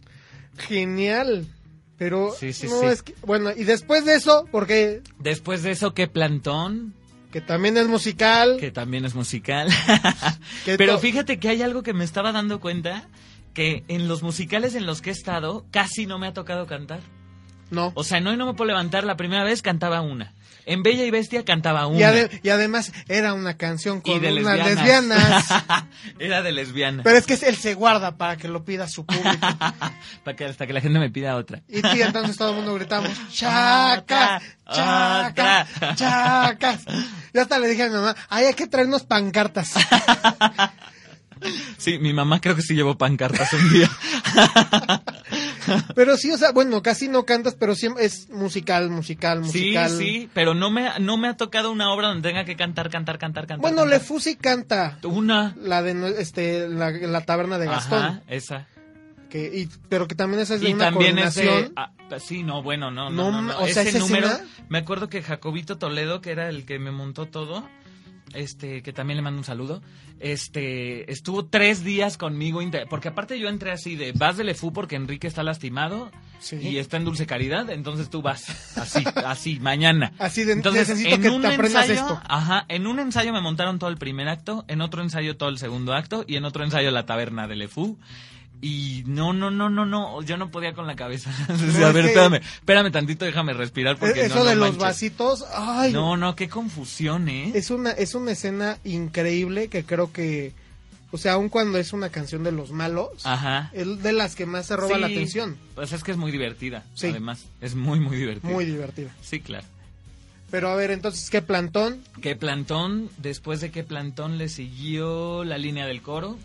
Genial. 0.57 1.47
Pero 1.99 2.33
Sí, 2.39 2.53
sí, 2.53 2.67
no 2.69 2.81
sí. 2.81 2.87
es 2.87 3.03
que, 3.03 3.15
bueno, 3.23 3.51
y 3.55 3.65
después 3.65 4.05
de 4.05 4.15
eso, 4.15 4.49
porque 4.51 5.03
Después 5.19 5.63
de 5.63 5.73
eso, 5.73 5.93
qué 5.93 6.07
plantón, 6.07 6.95
que 7.31 7.41
también 7.41 7.77
es 7.77 7.89
musical, 7.89 8.57
que 8.59 8.71
también 8.71 9.05
es 9.05 9.15
musical. 9.15 9.69
Pero 10.65 10.99
fíjate 10.99 11.39
que 11.39 11.49
hay 11.49 11.63
algo 11.63 11.83
que 11.83 11.93
me 11.93 12.05
estaba 12.05 12.33
dando 12.33 12.59
cuenta, 12.61 13.07
que 13.55 13.85
en 13.89 14.09
los 14.09 14.23
musicales 14.23 14.75
en 14.75 14.87
los 14.87 15.03
que 15.03 15.11
he 15.11 15.13
estado, 15.13 15.67
casi 15.71 16.07
no 16.07 16.19
me 16.19 16.27
ha 16.27 16.33
tocado 16.33 16.67
cantar. 16.67 17.01
no. 17.71 17.93
O 17.95 18.03
sea, 18.05 18.19
en 18.19 18.27
Hoy 18.27 18.37
no 18.37 18.47
me 18.47 18.55
puedo 18.55 18.69
levantar, 18.69 19.05
la 19.05 19.17
primera 19.17 19.45
vez 19.45 19.61
cantaba 19.63 20.01
una. 20.01 20.33
En 20.71 20.83
Bella 20.83 21.05
y 21.05 21.11
Bestia 21.11 21.45
cantaba 21.45 21.87
una. 21.87 21.99
Y, 21.99 22.03
ade- 22.03 22.41
y 22.43 22.49
además 22.51 22.93
era 23.09 23.35
una 23.35 23.57
canción 23.57 24.01
con 24.01 24.21
de 24.21 24.33
unas 24.33 24.57
lesbianas. 24.59 24.77
lesbianas. 24.77 25.85
Era 26.19 26.43
de 26.43 26.53
lesbiana. 26.53 27.03
Pero 27.03 27.19
es 27.19 27.27
que 27.27 27.35
él 27.35 27.57
se 27.57 27.75
guarda 27.75 28.17
para 28.17 28.37
que 28.37 28.47
lo 28.49 28.65
pida 28.65 28.87
su 28.89 29.05
público. 29.05 29.31
Para 30.25 30.37
que 30.37 30.45
hasta 30.45 30.67
que 30.67 30.73
la 30.73 30.81
gente 30.81 30.99
me 30.99 31.11
pida 31.11 31.35
otra. 31.37 31.63
Y 31.69 31.77
sí, 31.83 32.03
entonces 32.03 32.37
todo 32.37 32.51
el 32.51 32.57
mundo 32.57 32.75
gritamos, 32.75 33.11
chacas, 33.33 34.43
chacas, 34.73 35.69
chacas. 35.97 36.81
Yo 37.35 37.43
hasta 37.43 37.59
le 37.59 37.69
dije 37.69 37.83
a 37.85 37.89
mi 37.89 37.95
mamá, 37.95 38.15
ay, 38.29 38.47
hay 38.47 38.55
que 38.55 38.67
traernos 38.67 39.03
pancartas. 39.05 39.73
Sí, 41.79 41.99
mi 41.99 42.13
mamá 42.13 42.41
creo 42.41 42.55
que 42.55 42.61
sí 42.63 42.75
llevó 42.75 42.99
pancartas 42.99 43.51
un 43.55 43.73
día. 43.73 43.91
Pero 45.95 46.17
sí, 46.17 46.31
o 46.31 46.39
sea, 46.39 46.53
bueno, 46.53 46.83
casi 46.83 47.09
no 47.09 47.25
cantas, 47.25 47.55
pero 47.55 47.75
siempre 47.75 48.05
es 48.05 48.29
musical, 48.31 48.91
musical, 48.91 49.39
Sí, 49.45 49.47
musical. 49.75 49.91
sí, 49.91 50.31
pero 50.35 50.55
no 50.55 50.71
me, 50.71 50.89
no 51.01 51.17
me 51.17 51.29
ha 51.29 51.37
tocado 51.37 51.71
una 51.71 51.93
obra 51.93 52.09
donde 52.09 52.29
tenga 52.29 52.45
que 52.45 52.57
cantar, 52.57 52.91
cantar, 52.91 53.19
cantar, 53.19 53.47
cantar. 53.47 53.61
Bueno, 53.61 53.79
cantar. 53.83 53.99
Lefusi 54.01 54.37
canta 54.37 54.99
Una. 55.05 55.55
la 55.61 55.83
de 55.83 56.15
este 56.21 56.69
la, 56.69 56.91
la 56.91 57.21
taberna 57.23 57.59
de 57.59 57.67
Gastón, 57.67 57.99
Ajá, 58.05 58.23
esa. 58.29 58.67
que 59.29 59.45
y, 59.55 59.69
pero 59.89 60.09
que 60.09 60.15
también 60.15 60.41
esa 60.43 60.55
es 60.55 60.61
de 60.61 60.71
y 60.71 60.73
una 60.75 60.87
también 60.87 61.17
coordinación. 61.17 61.49
ese 61.65 61.73
ah, 61.77 61.93
sí 62.19 62.43
no 62.43 62.63
bueno 62.63 62.91
no 62.91 63.11
No, 63.11 63.31
no 63.31 63.43
no, 63.43 63.53
no. 63.53 63.59
o 63.61 63.69
sea, 63.69 63.83
ese 63.85 63.99
número 64.01 64.27
escena- 64.27 64.45
me 64.69 64.79
acuerdo 64.79 65.09
que 65.09 65.23
Jacobito 65.23 65.79
Toledo 65.79 66.21
que 66.21 66.33
era 66.33 66.49
el 66.49 66.65
que 66.67 66.79
me 66.81 66.91
montó 66.91 67.27
todo 67.27 67.69
este 68.35 68.83
que 68.83 68.93
también 68.93 69.17
le 69.17 69.23
mando 69.23 69.39
un 69.39 69.45
saludo 69.45 69.83
este 70.19 71.11
estuvo 71.11 71.47
tres 71.47 71.83
días 71.83 72.17
conmigo 72.17 72.61
porque 72.89 73.09
aparte 73.09 73.39
yo 73.39 73.49
entré 73.49 73.73
así 73.73 73.97
de 73.97 74.13
vas 74.13 74.37
de 74.37 74.45
Lefú 74.45 74.73
porque 74.73 74.97
Enrique 74.97 75.27
está 75.27 75.43
lastimado 75.43 76.11
Sí. 76.41 76.57
y 76.57 76.79
está 76.79 76.97
en 76.97 77.05
Dulce 77.05 77.27
Caridad 77.27 77.69
entonces 77.69 78.09
tú 78.09 78.23
vas 78.23 78.79
así 78.79 79.05
así 79.27 79.61
mañana 79.61 80.13
Así 80.19 80.45
de, 80.45 80.53
entonces 80.55 80.89
necesito 80.89 81.15
en 81.17 81.21
que 81.23 81.29
un 81.29 81.43
te 81.43 81.49
aprendas 81.49 81.87
ensayo 81.91 82.01
esto. 82.01 82.23
ajá 82.27 82.65
en 82.69 82.87
un 82.87 82.99
ensayo 82.99 83.33
me 83.35 83.43
montaron 83.43 83.79
todo 83.79 83.91
el 83.91 83.99
primer 83.99 84.27
acto 84.29 84.65
en 84.67 84.81
otro 84.81 85.03
ensayo 85.03 85.37
todo 85.37 85.51
el 85.51 85.59
segundo 85.59 85.93
acto 85.93 86.25
y 86.27 86.37
en 86.37 86.47
otro 86.47 86.65
ensayo 86.65 86.91
la 86.93 87.05
taberna 87.05 87.47
de 87.47 87.57
Lefú 87.57 87.99
y 88.63 89.03
no, 89.07 89.33
no, 89.33 89.51
no, 89.51 89.71
no, 89.71 89.87
no, 89.87 90.23
yo 90.23 90.37
no 90.37 90.51
podía 90.51 90.75
con 90.75 90.87
la 90.87 90.97
cabeza. 90.97 91.31
No, 91.49 91.55
a 91.87 91.89
es 91.89 91.95
ver, 91.95 92.05
que- 92.05 92.09
espérame, 92.11 92.35
espérame 92.35 92.91
tantito, 92.93 93.25
déjame 93.25 93.53
respirar 93.55 93.97
porque 93.99 94.21
Eh, 94.23 94.27
Eso 94.27 94.37
no, 94.37 94.45
no 94.45 94.51
de 94.51 94.55
los 94.57 94.65
manches. 94.71 94.83
vasitos, 94.83 95.45
ay, 95.55 95.93
No, 95.93 96.17
no, 96.17 96.37
qué 96.37 96.49
confusión, 96.49 97.29
¿eh? 97.29 97.53
es 97.55 97.71
una 97.71 97.91
es 97.93 98.15
una 98.15 98.33
escena 98.33 98.79
increíble 98.85 99.69
que 99.69 99.85
creo 99.85 100.13
que 100.13 100.53
o 101.13 101.19
sea, 101.19 101.33
aun 101.33 101.49
cuando 101.49 101.77
es 101.79 101.93
una 101.93 102.11
canción 102.11 102.45
de 102.45 102.53
los 102.53 102.71
malos, 102.71 103.09
Ajá. 103.25 103.71
es 103.73 104.01
de 104.01 104.13
las 104.13 104.37
que 104.37 104.47
más 104.47 104.67
se 104.67 104.77
roba 104.77 104.97
la 104.97 105.09
atención. 105.09 105.57
Pues 105.75 105.91
es 105.93 106.05
que 106.05 106.13
es 106.13 106.17
muy 106.17 106.31
divertida, 106.31 106.85
Sí. 106.95 107.09
además. 107.09 107.47
Es 107.61 107.75
muy, 107.75 107.99
muy 107.99 108.17
divertida. 108.17 108.53
Muy 108.53 108.65
divertida. 108.65 109.11
Sí, 109.21 109.41
claro. 109.41 109.67
Pero 110.53 110.69
a 110.71 110.77
ver, 110.77 110.93
entonces, 110.93 111.29
¿qué 111.31 111.43
plantón? 111.43 112.01
Que 112.23 112.37
Plantón, 112.37 113.09
después 113.19 113.61
de 113.61 113.73
que 113.73 113.83
Plantón 113.83 114.39
le 114.39 114.49
siguió 114.49 115.43
la 115.43 115.59
línea 115.59 115.85
del 115.87 116.01
coro. 116.01 116.39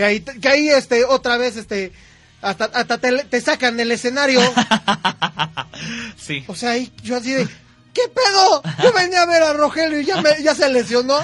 Que 0.00 0.04
ahí, 0.04 0.20
que 0.20 0.48
ahí 0.48 0.70
este, 0.70 1.04
otra 1.04 1.36
vez, 1.36 1.58
este, 1.58 1.92
hasta, 2.40 2.64
hasta 2.64 2.96
te, 2.96 3.22
te 3.24 3.38
sacan 3.42 3.76
del 3.76 3.92
escenario. 3.92 4.40
Sí. 6.16 6.44
O 6.46 6.54
sea, 6.54 6.72
ahí 6.72 6.92
yo 7.02 7.16
así 7.16 7.32
de, 7.32 7.48
¿qué 8.04 8.12
pedo? 8.14 8.62
Yo 8.82 8.92
venía 8.92 9.22
a 9.22 9.26
ver 9.26 9.42
a 9.42 9.52
Rogelio 9.52 10.00
y 10.00 10.04
ya, 10.04 10.20
me- 10.20 10.42
ya 10.42 10.54
se 10.54 10.68
lesionó. 10.72 11.18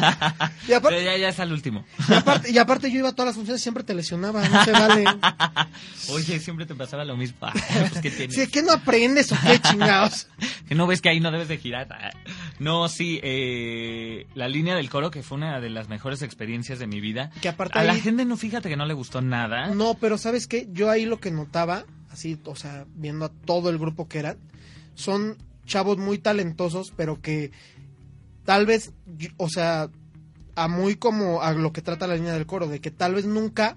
Y 0.68 0.72
Pero 0.80 1.00
ya, 1.00 1.16
ya 1.16 1.28
es 1.28 1.40
al 1.40 1.52
último. 1.52 1.84
y, 2.08 2.12
aparte, 2.14 2.50
y 2.50 2.58
aparte 2.58 2.90
yo 2.90 2.98
iba 2.98 3.08
a 3.10 3.12
todas 3.12 3.26
las 3.28 3.36
funciones, 3.36 3.62
siempre 3.62 3.84
te 3.84 3.94
lesionaba, 3.94 4.46
no 4.48 4.64
se 4.64 4.72
vale. 4.72 5.04
Oye, 6.10 6.38
siempre 6.40 6.66
te 6.66 6.74
pasaba 6.74 7.04
lo 7.04 7.16
mismo. 7.16 7.36
Pues, 7.90 8.00
¿qué 8.02 8.10
tienes? 8.10 8.64
No 8.64 8.72
aprendes 8.72 9.30
o 9.32 9.36
qué 9.44 9.58
chingados. 9.62 10.28
Que 10.68 10.74
no 10.74 10.86
ves 10.86 11.00
que 11.00 11.08
ahí 11.08 11.20
no 11.20 11.30
debes 11.30 11.48
de 11.48 11.58
girar. 11.58 11.88
No, 12.58 12.88
sí, 12.88 13.20
eh, 13.22 14.26
la 14.34 14.48
línea 14.48 14.74
del 14.74 14.88
coro, 14.90 15.10
que 15.10 15.22
fue 15.22 15.36
una 15.36 15.60
de 15.60 15.70
las 15.70 15.88
mejores 15.88 16.22
experiencias 16.22 16.78
de 16.78 16.86
mi 16.86 17.00
vida. 17.00 17.30
Que 17.40 17.48
aparte 17.48 17.78
A 17.78 17.84
la 17.84 17.94
gente 17.94 18.24
no, 18.24 18.36
fíjate 18.36 18.68
que 18.68 18.76
no 18.76 18.86
le 18.86 18.94
gustó 18.94 19.20
nada. 19.20 19.68
No, 19.68 19.94
pero 19.94 20.18
¿sabes 20.18 20.46
qué? 20.46 20.66
Yo 20.72 20.90
ahí 20.90 21.04
lo 21.04 21.20
que 21.20 21.30
notaba, 21.30 21.84
así, 22.10 22.38
o 22.44 22.56
sea, 22.56 22.86
viendo 22.94 23.26
a 23.26 23.28
todo 23.28 23.70
el 23.70 23.78
grupo 23.78 24.08
que 24.08 24.18
eran, 24.18 24.38
son 24.94 25.36
chavos 25.66 25.98
muy 25.98 26.18
talentosos, 26.18 26.92
pero 26.96 27.20
que 27.20 27.50
tal 28.44 28.64
vez, 28.66 28.92
o 29.36 29.48
sea, 29.48 29.90
a 30.54 30.68
muy 30.68 30.96
como 30.96 31.42
a 31.42 31.52
lo 31.52 31.72
que 31.72 31.82
trata 31.82 32.06
la 32.06 32.16
línea 32.16 32.32
del 32.32 32.46
coro, 32.46 32.66
de 32.66 32.80
que 32.80 32.90
tal 32.90 33.14
vez 33.14 33.26
nunca, 33.26 33.76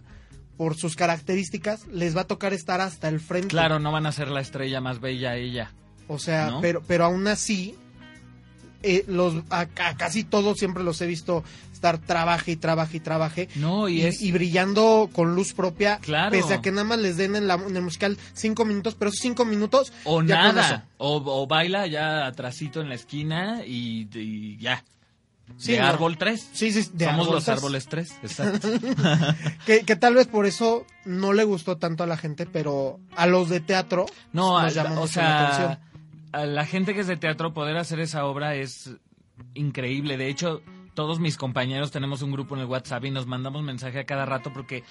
por 0.58 0.75
sus 0.75 0.95
características, 0.95 1.88
les 1.88 2.15
va 2.15 2.21
a 2.21 2.28
tocar 2.28 2.54
estar 2.54 2.80
hasta 2.80 3.10
el 3.10 3.19
frente. 3.19 3.49
Claro, 3.49 3.80
no 3.80 3.91
van 3.91 4.06
a 4.06 4.12
ser 4.12 4.30
la 4.30 4.41
estrella 4.41 4.80
más 4.80 4.99
bella 5.02 5.36
ella. 5.36 5.73
O 6.08 6.17
sea, 6.19 6.52
¿no? 6.52 6.62
pero, 6.62 6.82
pero 6.88 7.06
aún 7.06 7.28
así, 7.28 7.75
eh, 8.82 9.04
los, 9.08 9.36
a, 9.49 9.62
a 9.62 9.97
casi 9.97 10.23
todos 10.23 10.58
siempre 10.58 10.84
los 10.84 11.02
he 11.02 11.08
visto 11.08 11.43
estar 11.80 11.98
trabaje 11.98 12.52
y 12.52 12.56
trabaje 12.58 12.98
y 12.98 13.00
trabaje. 13.00 13.50
No, 13.56 13.88
y, 13.88 14.02
y, 14.02 14.06
es... 14.06 14.22
y 14.22 14.32
brillando 14.34 15.10
con 15.13 15.34
luz 15.34 15.54
propia, 15.54 15.98
Claro. 16.02 16.32
pese 16.32 16.56
a 16.56 16.62
que 16.62 16.72
nada 16.72 16.84
más 16.84 17.00
les 17.00 17.15
den 17.15 17.36
en, 17.38 17.48
la- 17.48 17.56
en 17.56 17.76
el 17.76 17.82
musical 17.82 18.18
cinco 18.34 18.65
minutos, 18.65 18.96
pero 19.00 19.10
esos 19.10 19.22
cinco 19.22 19.46
minutos 19.46 19.94
o 20.04 20.22
ya 20.22 20.52
nada. 20.52 20.86
O, 20.98 21.24
o 21.26 21.48
baila 21.48 21.88
ya 21.88 22.26
atrasito 22.28 22.82
en 22.82 22.89
la 22.89 22.96
esquina 22.96 23.63
y, 23.65 24.10
y 24.13 24.58
ya. 24.58 24.84
Sí, 25.58 25.72
de 25.72 25.80
no. 25.80 25.88
árbol 25.88 26.15
3. 26.18 26.50
Sí, 26.54 26.72
sí, 26.72 26.92
de 26.94 27.06
Somos 27.06 27.28
los 27.32 27.50
árboles. 27.50 27.86
árboles 27.88 27.88
3. 27.88 28.18
Exacto. 28.24 28.68
Que, 29.65 29.82
que 29.84 29.96
tal 29.96 30.13
vez 30.13 30.28
por 30.28 30.46
eso 30.46 30.86
no 31.06 31.34
le 31.34 31.44
gustó 31.44 31.78
tanto 31.78 32.04
a 32.04 32.08
la 32.08 32.18
gente, 32.18 32.46
pero 32.46 33.00
a 33.15 33.26
los 33.26 33.50
de 33.50 33.60
teatro 33.60 34.06
No, 34.32 34.62
nos 34.62 34.78
a- 34.78 34.84
llamó 34.84 35.02
o 35.02 35.06
la 35.06 35.12
sea, 35.12 35.80
a 36.34 36.46
la 36.46 36.65
gente 36.68 36.94
que 36.94 37.00
es 37.02 37.08
de 37.08 37.18
teatro 37.18 37.54
poder 37.54 37.78
hacer 37.78 38.00
esa 38.00 38.26
obra 38.26 38.54
es 38.56 38.92
increíble. 39.56 40.18
De 40.18 40.30
hecho, 40.30 40.62
todos 41.00 41.22
mis 41.22 41.38
compañeros 41.38 41.92
tenemos 41.92 42.22
un 42.24 42.34
grupo 42.34 42.56
en 42.56 42.62
el 42.64 42.68
WhatsApp 42.68 43.06
y 43.06 43.10
nos 43.10 43.26
mandamos 43.26 43.64
mensaje 43.64 44.00
a 44.00 44.06
cada 44.06 44.26
rato 44.26 44.52
porque 44.52 44.84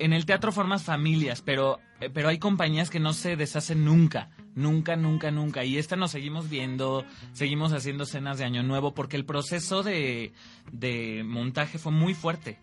en 0.00 0.12
el 0.12 0.26
teatro 0.26 0.50
formas 0.50 0.82
familias, 0.82 1.42
pero 1.42 1.78
eh, 2.00 2.10
pero 2.12 2.28
hay 2.28 2.40
compañías 2.40 2.90
que 2.90 2.98
no 2.98 3.12
se 3.12 3.36
deshacen 3.36 3.84
nunca, 3.84 4.30
nunca, 4.56 4.96
nunca, 4.96 5.30
nunca. 5.30 5.62
Y 5.62 5.78
esta 5.78 5.94
nos 5.94 6.10
seguimos 6.10 6.50
viendo, 6.50 7.04
seguimos 7.34 7.72
haciendo 7.72 8.04
cenas 8.04 8.38
de 8.38 8.46
Año 8.46 8.64
Nuevo 8.64 8.92
porque 8.92 9.16
el 9.16 9.24
proceso 9.24 9.84
de, 9.84 10.32
de 10.72 11.22
montaje 11.24 11.78
fue 11.78 11.92
muy 11.92 12.14
fuerte. 12.14 12.58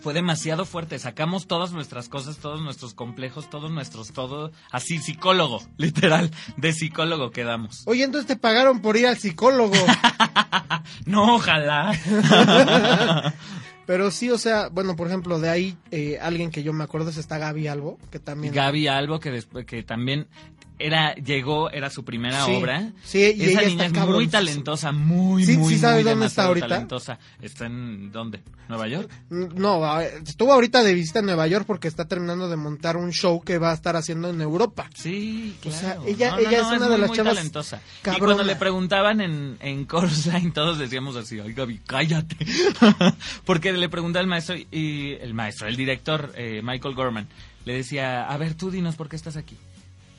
Fue 0.00 0.14
demasiado 0.14 0.64
fuerte. 0.64 0.98
Sacamos 0.98 1.46
todas 1.46 1.72
nuestras 1.72 2.08
cosas, 2.08 2.38
todos 2.38 2.60
nuestros 2.60 2.94
complejos, 2.94 3.48
todos 3.50 3.70
nuestros, 3.70 4.12
todo. 4.12 4.52
Así, 4.70 4.98
psicólogo, 4.98 5.62
literal. 5.76 6.30
De 6.56 6.72
psicólogo 6.72 7.30
quedamos. 7.30 7.82
Oye, 7.86 8.04
entonces 8.04 8.26
te 8.26 8.36
pagaron 8.36 8.80
por 8.80 8.96
ir 8.96 9.06
al 9.06 9.18
psicólogo. 9.18 9.74
No, 11.04 11.36
ojalá. 11.36 11.92
pero 13.86 14.10
sí, 14.10 14.30
o 14.30 14.38
sea, 14.38 14.68
bueno, 14.68 14.96
por 14.96 15.06
ejemplo, 15.06 15.38
de 15.38 15.48
ahí 15.48 15.76
eh, 15.90 16.18
alguien 16.20 16.50
que 16.50 16.62
yo 16.62 16.72
me 16.72 16.84
acuerdo 16.84 17.10
es 17.10 17.16
esta 17.16 17.38
Gaby 17.38 17.68
Albo, 17.68 17.98
que 18.10 18.18
también... 18.18 18.52
Gaby 18.52 18.88
Albo, 18.88 19.20
que, 19.20 19.42
que 19.66 19.82
también. 19.82 20.26
Era 20.78 21.14
llegó, 21.14 21.70
era 21.70 21.88
su 21.90 22.04
primera 22.04 22.44
Sí, 22.44 22.52
obra. 22.54 22.92
sí, 23.02 23.18
y 23.36 23.42
Esa 23.44 23.60
ella 23.60 23.68
niña 23.70 23.86
está 23.86 24.02
es 24.02 24.08
muy 24.08 24.26
talentosa, 24.28 24.92
muy, 24.92 25.44
Sí, 25.44 25.56
muy, 25.56 25.72
sí 25.74 25.78
sabes 25.80 26.04
muy 26.04 26.10
dónde 26.12 26.26
está 26.26 26.44
ahorita. 26.44 26.68
talentosa. 26.68 27.18
¿Está 27.40 27.66
en 27.66 28.12
dónde? 28.12 28.42
¿Nueva 28.68 28.88
York? 28.88 29.10
No, 29.30 29.84
a- 29.84 30.04
estuvo 30.04 30.52
ahorita 30.52 30.82
de 30.82 30.92
visita 30.92 31.20
en 31.20 31.26
Nueva 31.26 31.46
York 31.46 31.64
porque 31.66 31.86
está 31.88 32.06
terminando 32.06 32.48
de 32.48 32.56
montar 32.56 32.96
un 32.96 33.12
show 33.12 33.40
que 33.40 33.58
va 33.58 33.70
a 33.70 33.74
estar 33.74 33.94
haciendo 33.96 34.28
en 34.30 34.40
Europa. 34.40 34.90
Sí, 34.94 35.54
O 35.58 35.62
claro. 35.62 35.78
sea, 35.78 35.96
ella- 36.06 36.30
No, 36.30 36.36
no, 36.36 36.48
ella 36.48 36.62
no, 36.62 36.70
es 36.72 36.76
una 36.78 36.84
de 36.86 36.90
muy, 36.92 37.00
las 37.00 37.08
muy 37.08 37.16
chavas 37.16 37.34
talentosa. 37.36 37.80
Y 38.14 38.18
cuando 38.18 38.42
le 38.42 38.56
preguntaban 38.56 39.20
en, 39.20 39.56
en 39.60 39.86
Chorus 39.86 40.26
Line, 40.26 40.50
todos 40.50 40.78
decíamos 40.78 41.14
así, 41.16 41.38
ay 41.38 41.52
Gaby, 41.52 41.80
cállate. 41.86 42.36
Porque 43.44 43.72
le 43.72 43.88
preguntaba 43.88 44.20
el 44.22 44.28
maestro, 44.28 44.56
y 44.56 45.12
el 45.20 45.32
maestro, 45.34 45.68
el 45.68 45.76
director, 45.76 46.32
eh, 46.36 46.60
Michael 46.62 46.94
Gorman, 46.94 47.28
le 47.64 47.72
decía, 47.74 48.24
a 48.28 48.36
ver, 48.36 48.54
tú 48.54 48.70
dinos 48.70 48.96
por 48.96 49.08
qué 49.08 49.16
estás 49.16 49.36
aquí. 49.36 49.56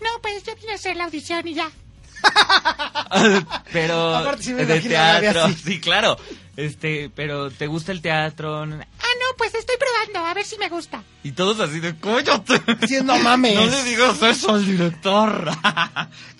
No, 0.01 0.21
pues 0.21 0.43
yo 0.43 0.55
vine 0.55 0.71
a 0.71 0.75
hacer 0.75 0.95
la 0.95 1.05
audición 1.05 1.47
y 1.47 1.53
ya. 1.55 1.71
pero 3.71 4.15
Aparte, 4.15 4.43
sí 4.43 4.53
me 4.53 4.65
de 4.65 4.79
teatro, 4.81 5.43
así. 5.43 5.55
sí, 5.55 5.79
claro. 5.79 6.17
Este, 6.55 7.11
pero 7.13 7.51
¿te 7.51 7.67
gusta 7.67 7.91
el 7.91 8.01
teatro? 8.01 8.63
Ah, 8.63 8.65
no, 8.65 9.37
pues 9.37 9.53
estoy 9.53 9.75
probando, 9.77 10.27
a 10.27 10.33
ver 10.33 10.43
si 10.43 10.57
me 10.57 10.69
gusta. 10.69 11.03
Y 11.21 11.33
todos 11.33 11.59
así 11.59 11.79
de, 11.79 11.95
cállate. 11.99 12.59
Sí, 12.87 12.97
no 13.03 13.15
mames. 13.19 13.53
No 13.53 13.67
le 13.67 13.83
digas 13.83 14.19
eso 14.23 14.55
al 14.55 14.65
director. 14.65 15.51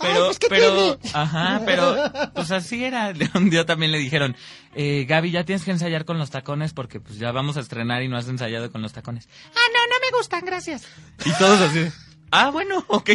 pero, 0.02 0.26
pues, 0.26 0.40
¿qué 0.40 0.48
pero, 0.50 0.98
tiene? 0.98 1.16
ajá, 1.16 1.62
pero, 1.66 1.96
pues 2.34 2.50
así 2.50 2.84
era. 2.84 3.14
Un 3.36 3.52
día 3.52 3.68
también 3.68 3.92
le 3.92 4.00
dijeron, 4.00 4.36
eh, 4.74 5.06
Gaby, 5.08 5.30
ya 5.30 5.44
tienes 5.44 5.64
que 5.64 5.72
ensayar 5.72 6.04
con 6.04 6.18
los 6.18 6.32
tacones 6.32 6.74
porque 6.74 7.00
pues 7.00 7.20
ya 7.20 7.32
vamos 7.32 7.56
a 7.58 7.60
estrenar 7.60 8.02
y 8.02 8.08
no 8.08 8.18
has 8.18 8.28
ensayado 8.28 8.72
con 8.72 8.82
los 8.82 8.94
tacones. 8.94 9.30
Ah, 9.56 9.70
no, 9.72 9.80
no 9.86 10.00
me 10.04 10.18
gustan, 10.18 10.44
gracias. 10.44 10.84
Y 11.26 11.32
todos 11.34 11.62
así, 11.62 11.80
de, 11.80 11.92
ah, 12.32 12.50
bueno, 12.52 12.84
ok. 12.88 13.12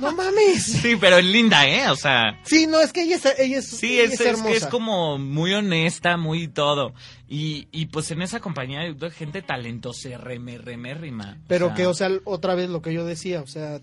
No 0.00 0.12
mames. 0.12 0.64
sí, 0.64 0.96
pero 0.96 1.18
en 1.18 1.32
linda, 1.32 1.66
¿eh? 1.66 1.88
O 1.90 1.96
sea, 1.96 2.40
Sí, 2.44 2.66
no, 2.66 2.80
es 2.80 2.92
que 2.92 3.02
ella 3.02 3.16
es, 3.16 3.26
ella 3.38 3.58
es, 3.58 3.66
sí, 3.68 3.98
ella 4.00 4.04
es, 4.04 4.12
es 4.14 4.18
que 4.20 4.28
hermosa. 4.28 4.56
es 4.56 4.66
como 4.66 5.18
muy 5.18 5.52
honesta, 5.52 6.16
muy 6.16 6.48
todo. 6.48 6.94
Y, 7.28 7.68
y 7.72 7.86
pues 7.86 8.10
en 8.10 8.22
esa 8.22 8.40
compañía 8.40 8.80
hay 8.80 8.96
gente 9.10 9.42
talentosa, 9.42 10.16
remerrimérrima. 10.18 11.38
Pero 11.48 11.74
que, 11.74 11.86
o 11.86 11.94
sea, 11.94 12.10
otra 12.24 12.54
vez 12.54 12.68
lo 12.68 12.82
que 12.82 12.92
yo 12.92 13.04
decía, 13.04 13.40
o 13.40 13.46
sea, 13.46 13.80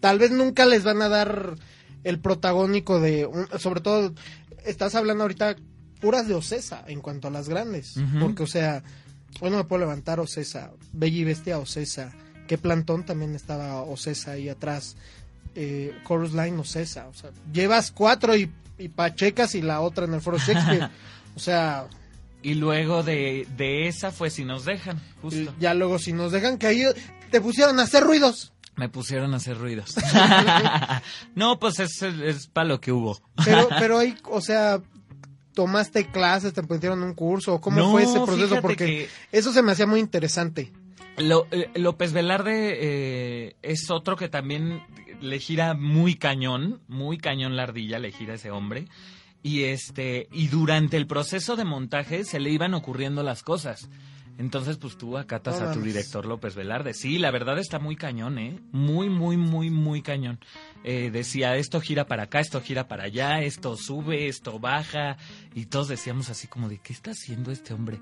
tal 0.00 0.18
vez 0.18 0.30
nunca 0.30 0.66
les 0.66 0.84
van 0.84 1.02
a 1.02 1.08
dar 1.08 1.54
el 2.04 2.18
protagónico 2.18 3.00
de, 3.00 3.28
sobre 3.58 3.80
todo, 3.80 4.12
estás 4.64 4.94
hablando 4.94 5.24
ahorita 5.24 5.56
puras 6.00 6.26
de 6.26 6.34
Ocesa 6.34 6.84
en 6.88 7.00
cuanto 7.00 7.28
a 7.28 7.30
las 7.30 7.48
grandes, 7.48 7.94
porque, 8.20 8.42
o 8.42 8.46
sea, 8.46 8.82
hoy 9.40 9.50
no 9.50 9.56
me 9.58 9.64
puedo 9.64 9.80
levantar 9.80 10.18
Ocesa, 10.20 10.72
Bella 10.92 11.16
y 11.18 11.24
Bestia 11.24 11.58
Ocesa, 11.58 12.12
qué 12.46 12.58
plantón 12.58 13.04
también 13.04 13.34
estaba 13.34 13.82
Ocesa 13.82 14.32
ahí 14.32 14.48
atrás, 14.48 14.96
eh, 15.54 15.94
Chorus 16.06 16.32
Line 16.32 16.58
Ocesa, 16.58 17.08
o 17.08 17.14
sea, 17.14 17.30
llevas 17.52 17.90
cuatro 17.90 18.36
y, 18.36 18.50
y 18.78 18.88
Pachecas 18.88 19.54
y 19.54 19.62
la 19.62 19.80
otra 19.80 20.04
en 20.06 20.14
el 20.14 20.20
Foro 20.20 20.38
Shakespeare, 20.38 20.88
o 21.36 21.40
sea, 21.40 21.86
Y 22.42 22.54
luego 22.54 23.02
de, 23.02 23.46
de 23.56 23.86
esa 23.88 24.10
fue 24.10 24.30
Si 24.30 24.44
nos 24.44 24.64
dejan, 24.64 25.00
justo. 25.20 25.54
ya 25.60 25.74
luego 25.74 25.98
si 25.98 26.12
nos 26.12 26.32
dejan 26.32 26.58
que 26.58 26.66
ahí 26.66 26.82
te 27.30 27.40
pusieron 27.40 27.78
a 27.80 27.84
hacer 27.84 28.02
ruidos. 28.04 28.52
Me 28.76 28.88
pusieron 28.88 29.34
a 29.34 29.36
hacer 29.36 29.58
ruidos. 29.58 29.94
no, 31.34 31.58
pues 31.58 31.78
es, 31.78 32.02
es, 32.02 32.46
para 32.46 32.68
lo 32.68 32.80
que 32.80 32.90
hubo. 32.92 33.20
Pero, 33.44 33.68
pero 33.78 33.98
ahí, 33.98 34.16
o 34.30 34.40
sea, 34.40 34.80
tomaste 35.54 36.06
clases, 36.10 36.54
te 36.54 36.62
pusieron 36.62 37.02
un 37.02 37.12
curso, 37.14 37.60
¿cómo 37.60 37.78
No, 37.78 37.90
fue 37.90 38.04
ese 38.04 38.20
proceso? 38.20 38.60
Porque 38.62 38.76
que- 38.86 39.08
eso 39.30 39.52
se 39.52 39.62
me 39.62 39.72
hacía 39.72 39.86
muy 39.86 40.00
interesante. 40.00 40.72
Eh, 41.18 41.70
López 41.74 42.12
Velarde 42.12 42.78
eh, 42.80 43.56
es 43.62 43.90
otro 43.90 44.16
que 44.16 44.28
también 44.28 44.82
le 45.20 45.38
gira 45.38 45.74
muy 45.74 46.16
cañón, 46.16 46.80
muy 46.88 47.18
cañón 47.18 47.56
la 47.56 47.64
ardilla, 47.64 47.98
le 47.98 48.12
gira 48.12 48.34
ese 48.34 48.50
hombre. 48.50 48.86
Y 49.42 49.64
este, 49.64 50.28
y 50.32 50.48
durante 50.48 50.96
el 50.96 51.06
proceso 51.06 51.56
de 51.56 51.64
montaje 51.64 52.24
se 52.24 52.40
le 52.40 52.50
iban 52.50 52.74
ocurriendo 52.74 53.22
las 53.22 53.42
cosas. 53.42 53.88
Entonces, 54.38 54.78
pues 54.78 54.96
tú 54.96 55.18
acatas 55.18 55.60
a 55.60 55.72
tu 55.72 55.82
director 55.82 56.24
López 56.24 56.54
Velarde. 56.54 56.94
Sí, 56.94 57.18
la 57.18 57.30
verdad 57.30 57.58
está 57.58 57.78
muy 57.78 57.96
cañón, 57.96 58.38
¿eh? 58.38 58.58
Muy, 58.72 59.10
muy, 59.10 59.36
muy, 59.36 59.68
muy 59.68 60.00
cañón. 60.00 60.40
Eh, 60.84 61.10
decía, 61.12 61.56
esto 61.56 61.80
gira 61.80 62.06
para 62.06 62.24
acá, 62.24 62.40
esto 62.40 62.60
gira 62.62 62.88
para 62.88 63.04
allá, 63.04 63.42
esto 63.42 63.76
sube, 63.76 64.28
esto 64.28 64.58
baja. 64.58 65.18
Y 65.54 65.66
todos 65.66 65.88
decíamos 65.88 66.30
así 66.30 66.48
como 66.48 66.68
de, 66.68 66.78
¿qué 66.78 66.92
está 66.92 67.10
haciendo 67.10 67.52
este 67.52 67.74
hombre? 67.74 68.00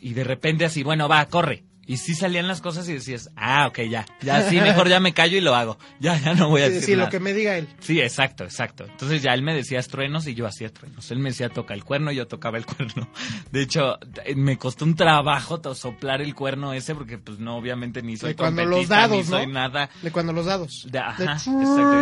Y 0.00 0.12
de 0.12 0.24
repente 0.24 0.64
así, 0.64 0.82
bueno, 0.82 1.08
va, 1.08 1.24
corre. 1.26 1.64
Y 1.84 1.96
sí 1.96 2.14
salían 2.14 2.46
las 2.46 2.60
cosas 2.60 2.88
y 2.88 2.92
decías, 2.92 3.30
ah, 3.34 3.66
ok, 3.66 3.80
ya, 3.90 4.06
ya, 4.20 4.48
sí, 4.48 4.60
mejor 4.60 4.88
ya 4.88 5.00
me 5.00 5.12
callo 5.14 5.36
y 5.36 5.40
lo 5.40 5.54
hago. 5.56 5.78
Ya, 5.98 6.16
ya 6.16 6.32
no 6.34 6.48
voy 6.48 6.62
a 6.62 6.66
Sí, 6.68 6.74
decir 6.74 6.86
sí, 6.86 6.92
nada. 6.92 7.04
lo 7.06 7.10
que 7.10 7.18
me 7.18 7.32
diga 7.34 7.58
él. 7.58 7.68
Sí, 7.80 8.00
exacto, 8.00 8.44
exacto. 8.44 8.84
Entonces 8.84 9.20
ya 9.20 9.34
él 9.34 9.42
me 9.42 9.52
decía 9.52 9.82
truenos 9.82 10.28
y 10.28 10.34
yo 10.34 10.46
hacía 10.46 10.72
truenos. 10.72 11.10
Él 11.10 11.18
me 11.18 11.30
decía 11.30 11.48
toca 11.48 11.74
el 11.74 11.82
cuerno 11.84 12.12
y 12.12 12.16
yo 12.16 12.28
tocaba 12.28 12.56
el 12.56 12.66
cuerno. 12.66 13.08
De 13.50 13.62
hecho, 13.62 13.98
eh, 14.24 14.36
me 14.36 14.58
costó 14.58 14.84
un 14.84 14.94
trabajo 14.94 15.60
soplar 15.74 16.22
el 16.22 16.36
cuerno 16.36 16.72
ese 16.72 16.94
porque 16.94 17.18
pues 17.18 17.40
no, 17.40 17.56
obviamente 17.56 18.00
ni 18.00 18.16
soy 18.16 18.30
De 18.30 18.36
cuando 18.36 18.64
los 18.64 18.86
dados, 18.86 19.16
ni 19.16 19.24
soy 19.24 19.46
¿no? 19.48 19.52
nada. 19.54 19.90
De 20.02 20.12
cuando 20.12 20.32
los 20.32 20.46
dados. 20.46 20.86
De, 20.88 20.98
ajá, 21.00 21.16
De- 21.56 21.64
exacto. 21.64 21.96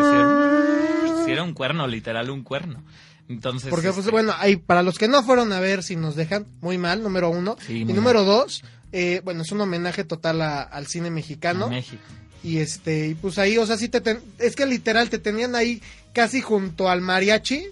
Si 1.25 1.31
era 1.33 1.43
un 1.43 1.55
cuerno, 1.55 1.87
literal 1.87 2.31
un 2.31 2.43
cuerno. 2.43 2.83
Entonces, 3.29 3.71
Porque, 3.71 3.89
pues, 3.89 3.99
este, 3.99 4.11
bueno, 4.11 4.35
ahí, 4.39 4.57
para 4.57 4.83
los 4.83 4.99
que 4.99 5.07
no 5.07 5.23
fueron 5.23 5.53
a 5.53 5.61
ver 5.61 5.85
si 5.85 5.95
nos 5.95 6.17
dejan, 6.17 6.47
muy 6.61 6.79
mal, 6.79 7.03
número 7.03 7.31
uno. 7.31 7.57
Sí, 7.65 7.83
y 7.83 7.85
número 7.85 8.25
dos, 8.25 8.65
eh, 8.93 9.21
bueno, 9.25 9.43
es 9.43 9.53
un 9.53 9.61
homenaje 9.61 10.05
total 10.05 10.43
a- 10.43 10.63
al 10.63 10.87
cine 10.87 11.11
mexicano. 11.11 11.69
México. 11.69 12.03
Y 12.43 12.59
este, 12.59 13.09
y 13.09 13.15
pues 13.15 13.39
ahí, 13.39 13.59
o 13.59 13.67
sea, 13.67 13.77
sí 13.77 13.89
te 13.89 14.01
ten- 14.01 14.21
es 14.39 14.57
que 14.57 14.65
literal 14.67 15.11
te 15.11 15.19
tenían 15.19 15.55
ahí 15.55 15.83
casi 16.13 16.41
junto 16.41 16.89
al 16.89 17.01
mariachi. 17.01 17.65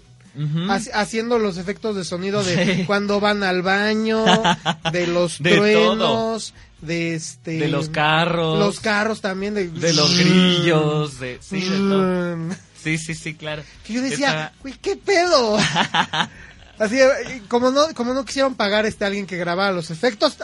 Haciendo 0.93 1.37
los 1.39 1.57
efectos 1.57 1.95
de 1.97 2.05
sonido 2.05 2.43
de 2.43 2.75
Sí. 2.77 2.83
cuando 2.85 3.19
van 3.19 3.43
al 3.43 3.61
baño, 3.61 4.23
de 4.93 5.07
los 5.07 5.41
De 5.41 5.55
truenos, 5.57 6.53
de 6.81 7.15
este 7.15 7.57
De 7.57 7.67
los 7.67 7.89
carros. 7.89 8.57
los 8.57 8.79
carros 8.79 9.19
también 9.21 9.53
de, 9.55 9.67
De 9.67 9.91
los 9.91 10.17
grillos, 10.17 11.19
de, 11.19 11.39
sí, 11.41 11.59
de 11.59 11.77
todo. 11.77 12.37
Mm. 12.37 12.51
Sí, 12.81 12.97
sí, 12.97 13.15
sí, 13.15 13.33
claro. 13.33 13.63
Que 13.85 13.93
yo 13.93 14.01
decía, 14.01 14.53
güey, 14.61 14.75
qué 14.81 14.95
pedo. 14.95 15.57
Así, 16.79 16.99
eh, 16.99 17.41
como 17.47 17.71
no, 17.71 17.81
como 17.93 18.13
no 18.13 18.25
quisieron 18.25 18.55
pagar 18.55 18.85
este 18.85 19.05
alguien 19.05 19.27
que 19.27 19.37
grabara 19.37 19.73
los 19.73 19.91
efectos, 19.91 20.37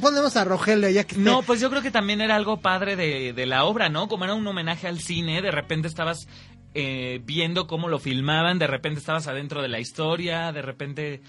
ponemos 0.00 0.36
a 0.36 0.44
Rogelio 0.44 0.90
ya 0.90 1.04
que 1.04 1.16
No, 1.16 1.42
pues 1.42 1.60
yo 1.60 1.70
creo 1.70 1.80
que 1.80 1.92
también 1.92 2.20
era 2.20 2.34
algo 2.36 2.60
padre 2.60 2.96
de, 2.96 3.32
de 3.32 3.46
la 3.46 3.64
obra, 3.64 3.88
¿no? 3.88 4.08
Como 4.08 4.24
era 4.24 4.34
un 4.34 4.46
homenaje 4.46 4.88
al 4.88 4.98
cine, 4.98 5.40
de 5.42 5.52
repente 5.52 5.86
estabas 5.88 6.26
eh, 6.78 7.22
viendo 7.24 7.66
cómo 7.66 7.88
lo 7.88 7.98
filmaban, 7.98 8.58
de 8.58 8.66
repente 8.66 9.00
estabas 9.00 9.28
adentro 9.28 9.62
de 9.62 9.68
la 9.68 9.80
historia, 9.80 10.52
de 10.52 10.60
repente... 10.60 11.22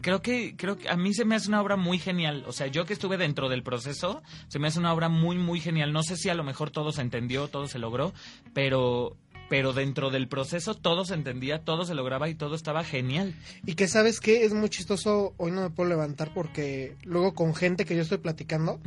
Creo 0.00 0.22
que, 0.22 0.56
creo 0.56 0.78
que 0.78 0.88
a 0.88 0.96
mí 0.96 1.12
se 1.12 1.24
me 1.24 1.34
hace 1.34 1.48
una 1.48 1.60
obra 1.60 1.76
muy 1.76 1.98
genial. 1.98 2.44
O 2.46 2.52
sea, 2.52 2.68
yo 2.68 2.84
que 2.84 2.92
estuve 2.92 3.16
dentro 3.16 3.48
del 3.48 3.62
proceso, 3.62 4.22
se 4.48 4.58
me 4.58 4.68
hace 4.68 4.78
una 4.78 4.92
obra 4.92 5.08
muy, 5.08 5.36
muy 5.36 5.60
genial. 5.60 5.92
No 5.92 6.02
sé 6.02 6.16
si 6.16 6.30
a 6.30 6.34
lo 6.34 6.44
mejor 6.44 6.70
todo 6.70 6.90
se 6.92 7.02
entendió, 7.02 7.48
todo 7.48 7.68
se 7.68 7.78
logró, 7.78 8.12
pero, 8.54 9.16
pero 9.48 9.72
dentro 9.72 10.10
del 10.10 10.28
proceso 10.28 10.74
todo 10.74 11.04
se 11.04 11.14
entendía, 11.14 11.62
todo 11.62 11.84
se 11.84 11.94
lograba 11.94 12.28
y 12.28 12.34
todo 12.34 12.54
estaba 12.54 12.84
genial. 12.84 13.34
Y 13.66 13.74
que 13.74 13.88
sabes 13.88 14.20
que 14.20 14.44
es 14.44 14.54
muy 14.54 14.70
chistoso, 14.70 15.34
hoy 15.36 15.52
no 15.52 15.60
me 15.60 15.70
puedo 15.70 15.90
levantar 15.90 16.32
porque 16.32 16.96
luego 17.04 17.34
con 17.34 17.54
gente 17.54 17.84
que 17.84 17.94
yo 17.94 18.02
estoy 18.02 18.18
platicando, 18.18 18.80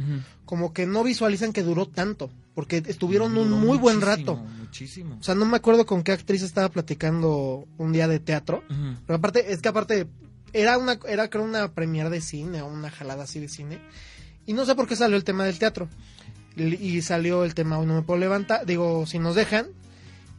como 0.46 0.74
que 0.74 0.86
no 0.86 1.04
visualizan 1.04 1.54
que 1.54 1.64
duró 1.64 1.88
tanto, 1.88 2.30
porque 2.54 2.82
estuvieron 2.88 3.38
un 3.38 3.52
muy 3.52 3.78
buen 3.78 4.02
rato. 4.02 4.38
Muchísimo. 4.38 5.18
O 5.20 5.24
sea, 5.24 5.36
no 5.36 5.46
me 5.46 5.58
acuerdo 5.58 5.86
con 5.86 6.04
qué 6.04 6.12
actriz 6.12 6.42
estaba 6.42 6.70
platicando 6.70 7.68
un 7.78 7.92
día 7.92 8.08
de 8.08 8.20
teatro, 8.20 8.64
pero 9.06 9.18
aparte, 9.18 9.54
es 9.54 9.62
que 9.62 9.70
aparte, 9.70 10.08
era 10.54 10.78
una, 10.78 11.00
era 11.08 11.30
creo 11.30 11.44
una 11.44 11.74
premiere 11.74 12.10
de 12.10 12.22
cine 12.22 12.62
o 12.62 12.68
una 12.68 12.90
jalada 12.90 13.24
así 13.26 13.40
de 13.40 13.50
cine, 13.50 13.80
y 14.46 14.54
no 14.54 14.66
sé 14.66 14.74
por 14.74 14.88
qué 14.88 14.96
salió 14.96 15.18
el 15.18 15.24
tema 15.24 15.46
del 15.46 15.60
teatro, 15.60 15.90
y 16.56 17.02
salió 17.02 17.44
el 17.44 17.54
tema 17.54 17.78
hoy 17.78 17.86
no 17.86 17.96
me 17.96 18.02
puedo 18.02 18.20
levantar, 18.20 18.66
digo, 18.66 19.06
si 19.06 19.20
nos 19.20 19.36
dejan, 19.36 19.68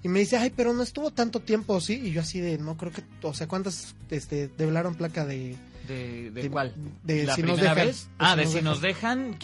y 0.02 0.08
me 0.08 0.20
dice, 0.20 0.36
ay, 0.36 0.52
pero 0.54 0.72
no 0.72 0.82
estuvo 0.82 1.10
tanto 1.10 1.40
tiempo, 1.40 1.80
¿sí? 1.80 1.94
Y 2.04 2.12
yo 2.12 2.20
así 2.20 2.40
de, 2.40 2.58
no 2.58 2.76
creo 2.76 2.92
que, 2.92 3.02
o 3.22 3.34
sea, 3.34 3.48
¿cuántas, 3.48 3.94
este, 4.10 4.48
develaron 4.56 4.94
placa 4.94 5.24
de... 5.26 5.56
¿De, 5.88 6.30
de 6.32 6.42
De- 6.42 6.50
cuál? 6.50 6.74
de 7.04 7.24
¿La 7.24 7.34
si 7.36 7.42
nos 7.42 7.52
primera 7.58 7.74
dejan. 7.74 7.86
vez? 7.88 8.04
De 8.06 8.10
Ah, 8.18 8.32
si 8.32 8.36
de 8.38 8.42
nos 8.44 8.50
si 8.52 8.54
dejan. 8.58 8.64
nos 8.64 8.80
dejan 8.82 9.34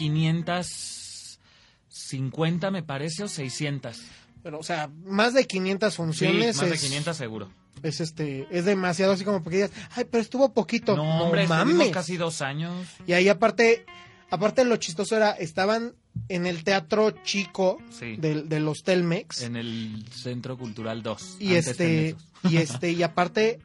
550 1.88 2.70
me 2.70 2.82
parece 2.82 3.24
o 3.24 3.28
600. 3.28 4.00
Pero, 4.42 4.58
o 4.58 4.62
sea, 4.62 4.90
más 5.04 5.34
de 5.34 5.46
500 5.46 5.92
Sí, 5.92 5.96
funciones 5.96 6.56
más 6.56 6.68
de 6.68 6.74
es, 6.74 6.80
500 6.82 7.16
seguro. 7.16 7.48
es, 7.82 8.00
este, 8.00 8.46
es 8.50 8.64
demasiado 8.64 9.12
así 9.12 9.24
como 9.24 9.42
porque 9.42 9.56
digas, 9.58 9.70
ay, 9.94 10.04
pero 10.10 10.20
estuvo 10.22 10.52
poquito. 10.52 10.96
No, 10.96 11.24
hombre, 11.24 11.46
mames. 11.46 11.90
casi 11.90 12.16
dos 12.16 12.42
años. 12.42 12.86
Y 13.06 13.12
ahí 13.12 13.28
aparte, 13.28 13.84
aparte 14.30 14.64
lo 14.64 14.76
chistoso 14.78 15.16
era, 15.16 15.30
estaban 15.30 15.94
en 16.28 16.46
el 16.46 16.64
teatro 16.64 17.10
chico 17.24 17.78
Sí. 17.90 18.16
del- 18.16 18.48
de, 18.48 18.60
los 18.60 18.82
Telmex. 18.84 19.42
En 19.42 19.56
el 19.56 20.04
Centro 20.12 20.56
Cultural 20.58 21.02
2. 21.02 21.36
y 21.40 21.54
este, 21.54 22.16
y 22.48 22.56
este, 22.58 22.90
y 22.92 23.02
aparte, 23.02 23.60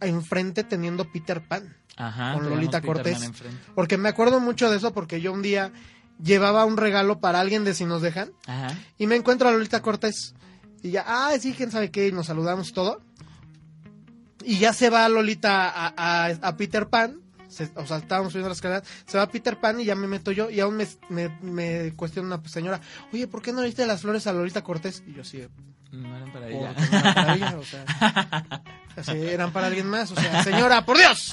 enfrente 0.00 0.64
teniendo 0.64 1.10
Peter 1.10 1.40
Pan. 1.46 1.76
Ajá, 1.96 2.32
con 2.34 2.48
Lolita 2.48 2.80
Cortés. 2.80 3.30
Porque 3.74 3.98
me 3.98 4.08
acuerdo 4.08 4.40
mucho 4.40 4.70
de 4.70 4.78
eso 4.78 4.92
porque 4.94 5.20
yo 5.20 5.32
un 5.32 5.42
día 5.42 5.72
llevaba 6.22 6.64
un 6.64 6.76
regalo 6.76 7.20
para 7.20 7.38
alguien 7.40 7.64
de 7.64 7.74
si 7.74 7.84
nos 7.84 8.00
dejan 8.02 8.32
Ajá. 8.46 8.76
y 8.98 9.06
me 9.06 9.16
encuentro 9.16 9.48
a 9.48 9.52
Lolita 9.52 9.82
Cortés. 9.82 10.34
Y 10.82 10.90
ya, 10.92 11.04
ah, 11.06 11.32
sí, 11.38 11.52
quién 11.56 11.70
sabe 11.70 11.90
qué, 11.90 12.08
y 12.08 12.12
nos 12.12 12.26
saludamos 12.26 12.72
todo. 12.72 13.02
Y 14.44 14.58
ya 14.58 14.72
se 14.72 14.90
va 14.90 15.08
Lolita 15.08 15.68
a, 15.68 15.92
a, 15.96 16.26
a 16.26 16.56
Peter 16.56 16.88
Pan. 16.88 17.20
Se- 17.52 17.70
o 17.76 17.86
sea, 17.86 17.98
estábamos 17.98 18.32
subiendo 18.32 18.48
las 18.48 18.58
escaleras. 18.58 18.84
Se 19.06 19.18
va 19.18 19.28
Peter 19.28 19.58
Pan 19.60 19.80
y 19.80 19.84
ya 19.84 19.94
me 19.94 20.06
meto 20.08 20.32
yo. 20.32 20.50
Y 20.50 20.60
aún 20.60 20.76
me, 20.76 20.86
me, 21.08 21.28
me 21.42 21.92
cuestiona 21.94 22.34
una 22.36 22.48
señora, 22.48 22.80
oye, 23.12 23.26
¿por 23.28 23.42
qué 23.42 23.52
no 23.52 23.60
le 23.60 23.66
diste 23.66 23.86
las 23.86 24.00
flores 24.02 24.26
a 24.26 24.32
Lolita 24.32 24.62
Cortés? 24.62 25.02
Y 25.06 25.14
yo 25.14 25.22
sí, 25.24 25.42
No 25.92 26.16
eran 26.16 26.32
para 26.32 26.48
ella. 26.48 26.72
no 26.72 26.98
eran 26.98 27.14
para 27.14 27.34
ella, 27.34 27.56
o 27.58 27.64
sea, 27.64 29.14
eran 29.14 29.52
para 29.52 29.66
alguien 29.68 29.88
más. 29.88 30.10
O 30.10 30.14
sea, 30.16 30.42
señora, 30.42 30.84
por 30.84 30.96
Dios. 30.98 31.32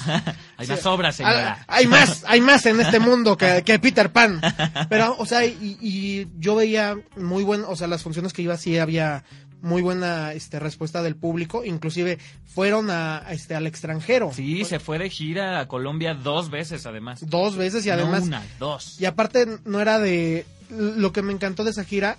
Hay 0.56 0.66
Sí, 0.66 0.72
más 0.72 0.86
obras, 0.86 1.16
señora. 1.16 1.64
Hay 1.66 1.86
más, 1.86 2.24
hay 2.28 2.40
más 2.40 2.64
en 2.66 2.80
este 2.80 2.98
mundo 3.00 3.36
que, 3.36 3.62
que 3.64 3.78
Peter 3.78 4.10
Pan. 4.12 4.40
Pero, 4.88 5.16
o 5.18 5.26
sea, 5.26 5.44
y, 5.46 5.78
y 5.80 6.28
yo 6.38 6.54
veía 6.56 6.96
muy 7.16 7.42
buen, 7.44 7.64
o 7.66 7.76
sea, 7.76 7.86
las 7.86 8.02
funciones 8.02 8.32
que 8.32 8.42
iba 8.42 8.56
sí 8.56 8.78
había 8.78 9.24
muy 9.62 9.82
buena 9.82 10.32
este, 10.32 10.58
respuesta 10.58 11.02
del 11.02 11.16
público. 11.16 11.64
Inclusive 11.64 12.18
fueron 12.46 12.90
a, 12.90 13.24
este, 13.30 13.54
al 13.54 13.66
extranjero. 13.66 14.32
Sí, 14.34 14.64
se 14.64 14.78
fue 14.80 14.98
de 14.98 15.10
gira 15.10 15.60
a 15.60 15.68
Colombia 15.68 16.14
dos 16.14 16.50
veces, 16.50 16.86
además. 16.86 17.20
Dos 17.28 17.56
veces 17.56 17.84
y 17.86 17.90
además... 17.90 18.20
No 18.22 18.26
una, 18.28 18.46
dos. 18.58 19.00
Y 19.00 19.04
aparte 19.04 19.46
no 19.64 19.80
era 19.80 19.98
de... 19.98 20.46
Lo 20.70 21.12
que 21.12 21.22
me 21.22 21.32
encantó 21.32 21.64
de 21.64 21.70
esa 21.72 21.82
gira, 21.84 22.16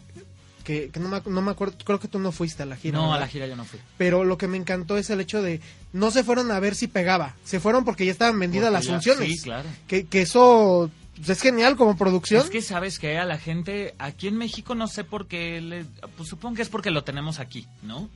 que, 0.65 0.89
que 0.89 0.99
no, 0.99 1.07
me, 1.07 1.21
no 1.25 1.41
me 1.41 1.51
acuerdo, 1.51 1.75
creo 1.85 1.99
que 1.99 2.07
tú 2.09 2.19
no 2.19 2.31
fuiste 2.33 2.63
a 2.63 2.65
la 2.65 2.75
gira. 2.75 2.97
no, 2.97 3.13
a 3.13 3.19
la 3.19 3.27
gira 3.27 3.47
yo 3.47 3.55
no 3.55 3.63
fui. 3.63 3.79
Pero 3.97 4.23
lo 4.25 4.37
que 4.37 4.47
me 4.47 4.57
encantó 4.57 4.97
es 4.97 5.09
el 5.09 5.21
hecho 5.21 5.41
de... 5.41 5.61
No 5.93 6.11
se 6.11 6.23
fueron 6.23 6.51
a 6.51 6.59
ver 6.59 6.75
si 6.75 6.87
pegaba. 6.87 7.35
Se 7.45 7.59
fueron 7.59 7.85
porque 7.85 8.05
ya 8.05 8.11
estaban 8.11 8.37
vendidas 8.39 8.65
Porque 8.71 8.73
las 8.73 8.85
ya- 8.85 8.91
funciones. 8.93 9.29
Sí, 9.29 9.41
claro. 9.43 9.69
que, 9.87 10.05
que 10.05 10.21
eso 10.21 10.91
pues, 11.25 11.37
es 11.37 11.41
genial 11.41 11.75
como 11.75 11.97
producción. 11.97 12.41
Es 12.43 12.49
que 12.49 12.61
sabes 12.61 12.99
que 12.99 13.17
a 13.17 13.25
la 13.25 13.37
gente 13.37 13.95
aquí 13.99 14.27
en 14.27 14.37
México 14.37 14.75
no 14.75 14.87
sé 14.87 15.03
por 15.03 15.27
qué, 15.27 15.61
le- 15.61 15.85
pues 16.17 16.29
supongo 16.29 16.55
que 16.55 16.61
es 16.61 16.69
porque 16.69 16.91
lo 16.91 17.03
tenemos 17.03 17.39
aquí, 17.39 17.67
¿no? 17.83 18.09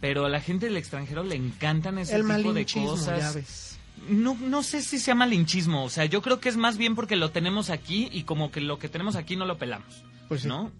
Pero 0.00 0.26
a 0.26 0.28
la 0.28 0.40
gente 0.40 0.66
del 0.66 0.76
extranjero 0.76 1.22
le 1.24 1.34
encantan 1.34 1.98
ese 1.98 2.14
el 2.16 2.26
tipo 2.36 2.52
de 2.52 2.64
cosas. 2.66 3.18
ya 3.20 3.32
ves. 3.32 3.78
No, 4.08 4.36
no 4.40 4.62
sé 4.62 4.80
si 4.82 4.98
sea 5.00 5.16
malinchismo, 5.16 5.82
o 5.84 5.90
sea, 5.90 6.04
yo 6.04 6.22
creo 6.22 6.38
que 6.38 6.48
es 6.48 6.56
más 6.56 6.76
bien 6.78 6.94
porque 6.94 7.16
lo 7.16 7.30
tenemos 7.32 7.68
aquí 7.68 8.08
y 8.12 8.22
como 8.22 8.52
que 8.52 8.60
lo 8.60 8.78
que 8.78 8.88
tenemos 8.88 9.16
aquí 9.16 9.34
no 9.34 9.44
lo 9.44 9.58
pelamos, 9.58 10.04
Pues 10.28 10.42
sí. 10.42 10.48
¿no? 10.48 10.70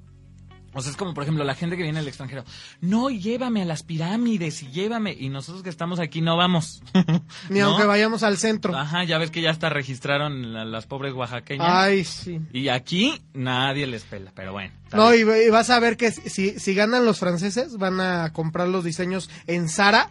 O 0.79 0.83
sea, 0.83 0.91
es 0.91 0.97
como, 0.97 1.12
por 1.14 1.22
ejemplo, 1.24 1.45
la 1.45 1.55
gente 1.55 1.76
que 1.76 1.83
viene 1.83 1.99
del 1.99 2.09
extranjero. 2.09 2.45
No, 2.81 3.11
llévame 3.11 3.62
a 3.62 3.64
las 3.64 3.83
pirámides 3.83 4.62
y 4.62 4.68
llévame. 4.70 5.12
Y 5.18 5.29
nosotros 5.29 5.62
que 5.62 5.70
estamos 5.70 6.01
aquí 6.01 6.20
no 6.20 6.37
vamos. 6.37 6.83
Ni 7.51 7.61
¿No? 7.61 7.66
aunque 7.66 7.85
vayamos 7.87 8.22
al 8.22 8.39
centro. 8.39 8.76
Ajá, 8.76 9.05
ya 9.05 9.18
ves 9.18 9.31
que 9.31 9.41
ya 9.43 9.51
hasta 9.51 9.68
registraron 9.68 10.53
la- 10.53 10.64
las 10.64 10.87
pobres 10.87 11.12
oaxaqueñas. 11.12 11.66
Ay, 11.68 12.05
sí. 12.05 12.41
Y 12.53 12.68
aquí 12.68 13.20
nadie 13.35 13.87
les 13.87 14.05
pela, 14.05 14.33
pero 14.35 14.53
bueno. 14.53 14.72
No, 14.93 15.14
y, 15.14 15.18
y 15.20 15.51
vas 15.51 15.68
a 15.70 15.79
ver 15.81 15.97
que 15.97 16.11
si, 16.12 16.59
si 16.59 16.74
ganan 16.74 17.05
los 17.05 17.18
franceses, 17.18 17.76
van 17.76 18.01
a 18.01 18.33
comprar 18.33 18.68
los 18.68 18.85
diseños 18.85 19.29
en 19.47 19.68
Zara 19.68 20.11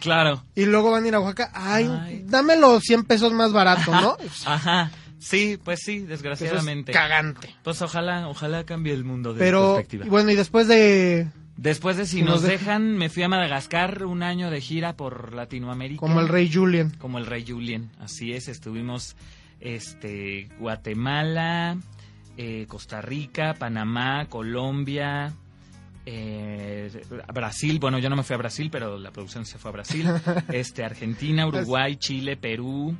Claro. 0.00 0.42
y 0.54 0.64
luego 0.64 0.90
van 0.90 1.04
a 1.04 1.08
ir 1.08 1.14
a 1.14 1.20
Oaxaca. 1.20 1.50
Ay, 1.54 1.86
Ay. 1.90 2.24
dame 2.26 2.56
los 2.56 2.82
100 2.82 3.04
pesos 3.04 3.32
más 3.32 3.52
barato, 3.52 3.90
¿no? 3.90 4.16
Ajá. 4.46 4.90
Sí, 5.22 5.58
pues 5.62 5.80
sí, 5.84 5.94
Eso 5.96 6.02
es 6.04 6.08
desgraciadamente. 6.08 6.92
cagante. 6.92 7.54
Pues 7.62 7.80
ojalá, 7.80 8.28
ojalá 8.28 8.64
cambie 8.64 8.92
el 8.92 9.04
mundo 9.04 9.32
de 9.32 9.38
Pero, 9.38 9.74
perspectiva. 9.74 10.06
y 10.06 10.08
bueno, 10.08 10.30
y 10.30 10.36
después 10.36 10.66
de 10.68 11.28
Después 11.56 11.96
de 11.96 12.06
si 12.06 12.18
Si 12.18 12.22
nos, 12.22 12.40
nos 12.40 12.42
dejan, 12.42 12.96
me 12.96 13.08
fui 13.08 13.22
a 13.22 13.28
Madagascar 13.28 14.04
un 14.04 14.22
año 14.22 14.50
de 14.50 14.60
gira 14.60 14.96
por 14.96 15.32
Latinoamérica. 15.34 16.00
como 16.00 16.20
el 16.20 16.28
rey 16.28 16.50
Julian. 16.52 16.90
Como 16.98 17.18
el 17.18 17.26
rey 17.26 17.44
Julien, 17.46 17.90
así 18.00 18.32
es. 18.32 18.48
Estuvimos 18.48 19.16
este 19.60 20.48
Guatemala, 20.58 21.76
eh, 22.36 22.66
Costa 22.66 23.00
Rica, 23.00 23.54
Panamá, 23.54 24.26
Colombia, 24.28 25.34
eh, 26.06 26.90
Brasil. 27.32 27.78
Bueno, 27.78 27.98
yo 27.98 28.10
no 28.10 28.16
me 28.16 28.22
fui 28.24 28.34
a 28.34 28.38
Brasil, 28.38 28.68
pero 28.72 28.98
la 28.98 29.12
producción 29.12 29.44
se 29.46 29.58
fue 29.58 29.68
a 29.70 29.72
Brasil. 29.72 30.06
este 30.52 30.84
Argentina, 30.84 31.46
Uruguay, 31.46 31.96
Chile, 31.96 32.36
Perú. 32.36 32.96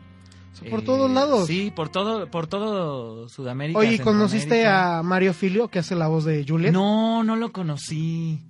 Por 0.61 0.81
eh, 0.81 0.83
todos 0.85 1.11
lados. 1.11 1.47
Sí, 1.47 1.73
por 1.75 1.89
todo, 1.89 2.31
por 2.31 2.47
todo 2.47 3.29
Sudamérica. 3.29 3.79
Oye, 3.79 3.95
¿y 3.95 3.99
¿conociste 3.99 4.67
a 4.67 5.03
Mario 5.03 5.33
Filio, 5.35 5.69
que 5.69 5.79
hace 5.79 5.95
la 5.95 6.09
voz 6.09 6.25
de 6.25 6.45
Julian? 6.47 6.73
No, 6.73 7.25
no 7.25 7.37
lo 7.37 7.53
conocí. 7.53 8.41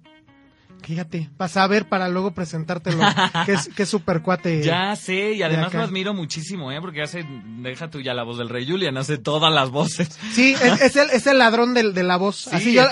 Fíjate, 0.82 1.30
vas 1.38 1.56
a 1.56 1.66
ver 1.66 1.88
para 1.88 2.08
luego 2.08 2.32
presentártelo, 2.32 3.02
que 3.76 3.82
es 3.82 3.88
super 3.88 4.22
cuate. 4.22 4.62
Ya 4.64 4.94
sé, 4.96 5.32
y 5.32 5.42
además 5.42 5.72
lo 5.72 5.82
admiro 5.82 6.12
muchísimo, 6.14 6.70
¿eh? 6.72 6.80
Porque 6.80 7.02
hace, 7.02 7.24
deja 7.60 7.88
tú 7.90 8.00
ya 8.00 8.14
la 8.14 8.22
voz 8.24 8.38
del 8.38 8.48
rey 8.48 8.68
Julian, 8.68 8.96
hace 8.96 9.18
todas 9.18 9.52
las 9.52 9.70
voces. 9.70 10.08
Sí, 10.32 10.54
es, 10.54 10.80
es 10.80 10.96
el, 10.96 11.10
es 11.10 11.26
el 11.26 11.38
ladrón 11.38 11.74
del- 11.74 11.94
de, 11.94 12.02
la 12.02 12.16
voz. 12.16 12.36
Sí, 12.36 12.50
así 12.52 12.72
yo, 12.74 12.82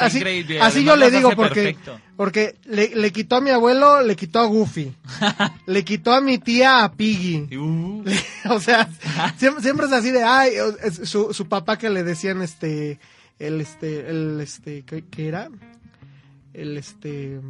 así, 0.60 0.84
yo 0.84 0.96
le 0.96 1.10
digo 1.10 1.30
porque, 1.36 1.62
perfecto. 1.62 2.00
porque 2.16 2.56
le, 2.64 2.94
le 2.94 3.10
quitó 3.12 3.36
a 3.36 3.40
mi 3.40 3.50
abuelo, 3.50 4.02
le 4.02 4.16
quitó 4.16 4.40
a 4.40 4.44
Goofy, 4.46 4.92
le 5.66 5.84
quitó 5.84 6.12
a 6.12 6.20
mi 6.20 6.38
tía 6.38 6.84
a 6.84 6.92
Piggy. 6.92 7.56
Uh, 7.56 8.04
o 8.50 8.60
sea, 8.60 8.88
siempre, 9.36 9.62
siempre 9.62 9.86
es 9.86 9.92
así 9.92 10.10
de, 10.10 10.22
ay, 10.22 10.52
su, 11.04 11.32
su 11.34 11.48
papá 11.48 11.76
que 11.78 11.90
le 11.90 12.02
decían 12.02 12.42
este, 12.42 12.98
el 13.38 13.60
este, 13.60 14.08
el 14.10 14.40
este, 14.40 14.82
¿qué, 14.84 15.04
qué 15.10 15.28
era? 15.28 15.48
El 16.52 16.76
este, 16.76 17.40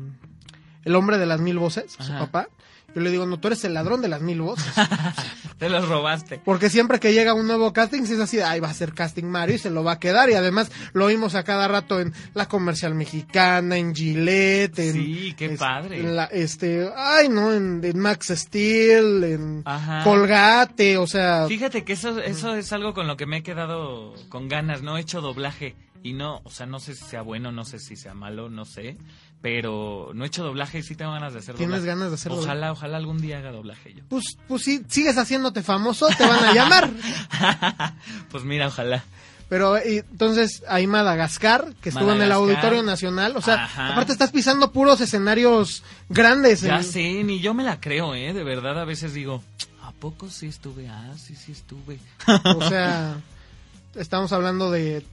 el 0.85 0.95
hombre 0.97 1.19
de 1.19 1.27
las 1.27 1.41
mil 1.41 1.59
voces, 1.59 1.93
su 1.99 2.13
papá. 2.13 2.49
Yo 2.93 3.01
le 3.03 3.11
digo, 3.13 3.25
no, 3.25 3.39
tú 3.39 3.47
eres 3.47 3.63
el 3.65 3.73
ladrón 3.75 4.03
de 4.03 4.09
las 4.09 4.21
mil 4.21 4.41
voces. 4.41 4.67
te 5.59 5.69
los 5.71 5.89
robaste. 5.89 6.41
Porque 6.45 6.69
siempre 6.71 6.99
que 6.99 7.13
llega 7.13 7.35
un 7.35 7.47
nuevo 7.47 7.73
casting, 7.73 8.03
si 8.05 8.15
es 8.15 8.19
así, 8.19 8.41
ay, 8.41 8.59
va 8.59 8.69
a 8.69 8.75
ser 8.75 8.95
casting 8.95 9.27
Mario 9.27 9.55
y 9.55 9.59
se 9.59 9.71
lo 9.71 9.85
va 9.85 9.93
a 9.93 9.99
quedar. 10.01 10.29
Y 10.29 10.35
además 10.35 10.73
lo 10.93 11.07
vimos 11.07 11.37
a 11.37 11.45
cada 11.45 11.69
rato 11.69 12.01
en 12.01 12.13
la 12.35 12.49
comercial 12.49 12.97
mexicana, 12.97 13.77
en 13.77 13.95
Gillette, 13.95 14.77
en. 14.81 14.93
Sí, 14.95 15.35
qué 15.37 15.47
es- 15.53 15.59
padre. 15.61 16.01
en 16.01 16.17
la- 16.17 16.25
este, 16.25 16.91
ay, 16.97 17.29
no, 17.29 17.53
en, 17.55 17.81
en 17.85 17.97
Max 17.97 18.33
Steel, 18.35 19.23
en 19.23 19.63
Ajá. 19.67 20.03
Colgate, 20.03 20.99
o 20.99 21.07
sea. 21.07 21.47
Fíjate 21.47 21.85
que 21.85 21.93
eso, 21.93 22.19
eso 22.19 22.57
es 22.57 22.73
algo 22.73 22.93
con 22.93 23.07
lo 23.07 23.17
que 23.17 23.27
me 23.27 23.37
he 23.39 23.43
quedado 23.45 24.15
con 24.31 24.49
ganas. 24.49 24.83
No 24.83 24.97
he 24.97 25.01
hecho 25.03 25.21
doblaje 25.21 25.77
y 26.03 26.15
no, 26.15 26.41
o 26.43 26.51
sea, 26.51 26.67
no 26.67 26.81
sé 26.81 26.95
si 26.97 27.05
sea 27.05 27.23
bueno, 27.23 27.53
no 27.53 27.65
sé 27.65 27.79
si 27.79 27.95
sea 27.95 28.15
malo, 28.15 28.51
no 28.51 28.65
sé. 28.65 28.97
Pero 29.43 30.11
no 30.15 30.25
he 30.25 30.27
hecho 30.27 30.45
doblaje 30.45 30.81
y 30.81 30.83
sí 30.83 30.95
tengo 30.95 31.13
ganas 31.13 31.33
de 31.33 31.39
hacer 31.39 31.55
¿Tienes 31.55 31.81
doblaje. 31.81 31.99
ganas 31.99 32.11
de 32.11 32.15
hacer 32.17 32.33
Ojalá, 32.33 32.73
ojalá 32.73 32.99
algún 32.99 33.23
día 33.23 33.39
haga 33.39 33.53
doblaje 33.53 33.95
yo. 33.95 34.03
Pues, 34.09 34.37
pues 34.47 34.63
sí, 34.63 34.83
sigues 34.89 35.17
haciéndote 35.17 35.63
famoso, 35.63 36.09
te 36.09 36.27
van 36.27 36.45
a 36.45 36.53
llamar. 36.53 36.91
pues 38.31 38.45
mira, 38.45 38.67
ojalá. 38.69 39.03
Pero 39.49 39.77
entonces 39.79 40.63
ahí 40.69 40.87
Madagascar, 40.87 41.73
que 41.81 41.89
estuvo 41.89 42.13
en 42.13 42.23
el. 42.23 42.31
Auditorio 42.31 42.83
Nacional, 42.85 43.37
o 43.37 43.41
sea, 43.43 43.65
Ajá. 43.65 43.89
aparte 43.93 44.13
estás 44.13 44.31
pisando 44.31 44.71
puros 44.73 45.01
escenarios 45.01 45.83
grandes. 46.09 46.61
Ya 46.61 46.77
en- 46.77 46.85
sé, 46.85 47.25
ni 47.25 47.41
yo 47.41 47.53
me 47.53 47.65
la 47.65 47.81
creo, 47.81 48.15
¿eh? 48.15 48.33
De 48.33 48.45
verdad, 48.45 48.79
a 48.79 48.85
veces 48.85 49.13
digo, 49.13 49.43
¿a 49.83 49.91
poco 49.93 50.29
sí 50.31 50.47
estuve? 50.47 50.89
Ah, 50.89 51.15
sí, 51.19 51.35
sí 51.35 51.51
estuve. 51.53 51.99
O 52.45 52.69
sea, 52.69 53.17
estamos 53.97 54.33
hablando 54.33 54.71
de 54.71 55.05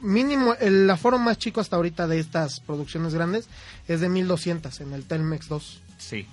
mínimo, 0.00 0.54
el 0.60 0.88
aforo 0.90 1.18
más 1.18 1.38
chico 1.38 1.60
hasta 1.60 1.76
ahorita 1.76 2.06
de 2.06 2.18
estas 2.18 2.60
producciones 2.60 3.14
grandes 3.14 3.46
es 3.88 4.00
de 4.00 4.08
1200 4.08 4.80
en 4.80 4.92
el 4.92 5.04
Telmex 5.04 5.48
2. 5.48 5.80
Sí, 5.98 6.26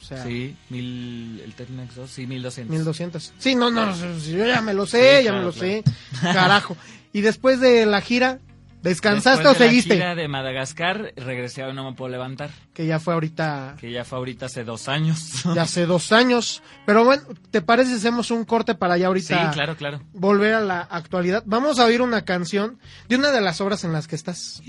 O 0.00 0.04
sea, 0.04 0.24
sí, 0.24 0.56
mil, 0.68 1.40
el 1.44 1.54
Telmex 1.54 1.94
2, 1.94 2.10
sí, 2.10 2.26
1200. 2.26 2.70
1200. 2.76 3.32
Sí, 3.38 3.54
no, 3.54 3.70
no, 3.70 3.94
yo 4.20 4.44
ya 4.46 4.60
me 4.60 4.74
lo 4.74 4.86
sé, 4.86 5.18
Sí, 5.18 5.24
ya 5.24 5.30
claro, 5.30 5.38
me 5.38 5.44
lo 5.44 5.52
claro. 5.52 5.68
sé. 5.68 5.84
Carajo. 6.22 6.76
Y 7.12 7.20
después 7.22 7.60
de 7.60 7.86
la 7.86 8.00
gira, 8.00 8.40
¿descansaste 8.88 9.42
Después 9.42 9.56
o 9.56 9.58
de 9.58 9.64
la 9.64 9.70
seguiste? 9.70 9.94
gira 9.94 10.14
de 10.14 10.28
Madagascar, 10.28 11.12
regresé 11.16 11.62
a 11.62 11.72
No 11.72 11.84
Me 11.90 11.96
Puedo 11.96 12.10
Levantar, 12.10 12.50
Que 12.74 12.86
ya 12.86 12.98
fue 12.98 13.14
ahorita, 13.14 13.76
que 13.78 13.90
ya 13.90 14.04
fue 14.04 14.18
ahorita 14.18 14.46
hace 14.46 14.64
dos 14.64 14.88
años. 14.88 15.42
ya 15.54 15.62
hace 15.62 15.86
dos 15.86 16.12
años. 16.12 16.62
Pero 16.86 17.04
bueno, 17.04 17.22
¿te 17.50 17.62
parece 17.62 17.90
si 17.90 17.96
hacemos 17.96 18.30
un 18.30 18.44
corte 18.44 18.74
para 18.74 18.96
ya 18.96 19.02
sí, 19.02 19.06
ahorita 19.06 19.50
claro, 19.52 19.76
claro. 19.76 20.00
volver 20.12 20.54
a 20.54 20.60
la 20.60 20.80
actualidad? 20.80 21.42
Vamos 21.46 21.78
a 21.78 21.84
oír 21.84 22.02
una 22.02 22.24
canción 22.24 22.78
de 23.08 23.16
una 23.16 23.30
de 23.30 23.40
las 23.40 23.60
obras 23.60 23.84
en 23.84 23.92
las 23.92 24.06
que 24.08 24.16
estás, 24.16 24.62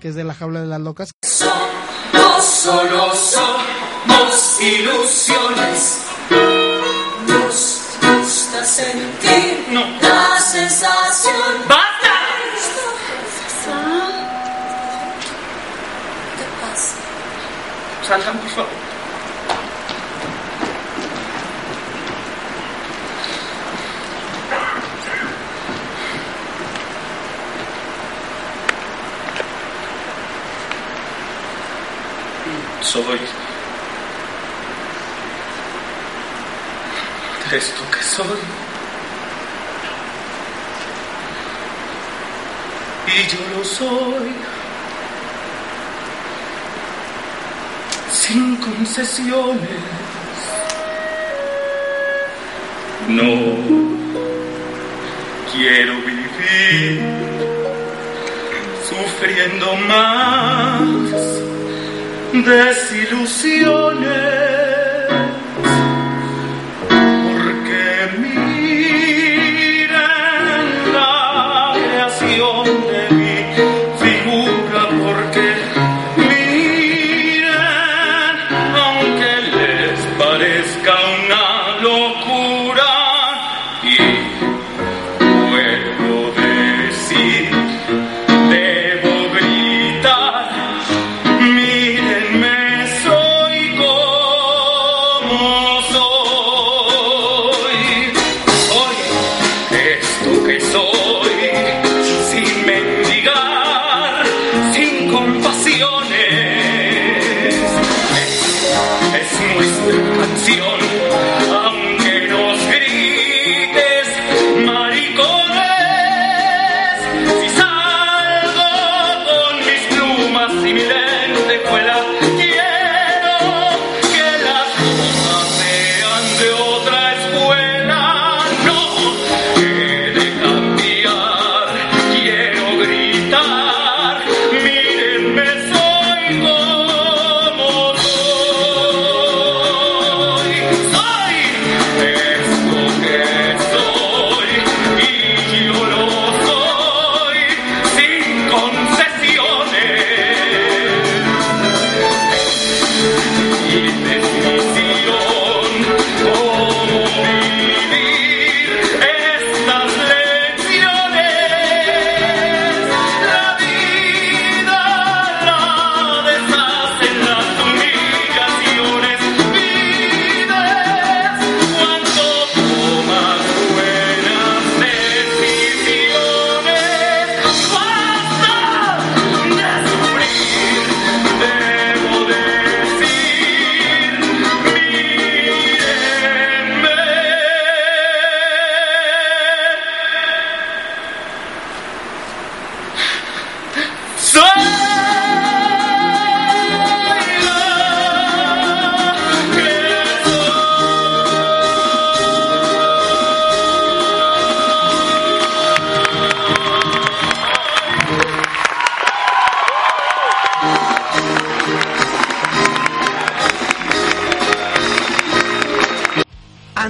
que 0.00 0.08
es 0.08 0.14
de 0.14 0.24
La 0.24 0.34
Jaula 0.34 0.60
de 0.60 0.66
las 0.66 0.80
Locas. 0.80 1.10
No 2.12 2.40
solo 2.40 3.12
somos 3.14 4.60
ilusiones. 4.60 6.00
Nos 7.28 7.80
gusta 8.00 8.64
sentir 8.64 9.64
la 10.02 10.40
sensación. 10.40 11.34
¡Basta! 11.68 12.10
¿Qué 16.36 16.44
pasa? 16.60 16.96
Salgan, 18.06 18.38
por 18.38 18.50
favor. 18.50 18.68
Soy 32.82 33.20
esto 37.56 37.82
que 37.90 38.02
soy. 38.02 38.26
Y 43.06 43.26
yo 43.28 43.56
lo 43.56 43.64
soy. 43.64 44.53
Sin 48.26 48.56
concesiones. 48.56 49.84
No 53.08 53.32
quiero 55.52 55.94
vivir 56.08 57.02
sufriendo 58.88 59.68
más 59.88 60.88
desilusiones. 62.32 64.53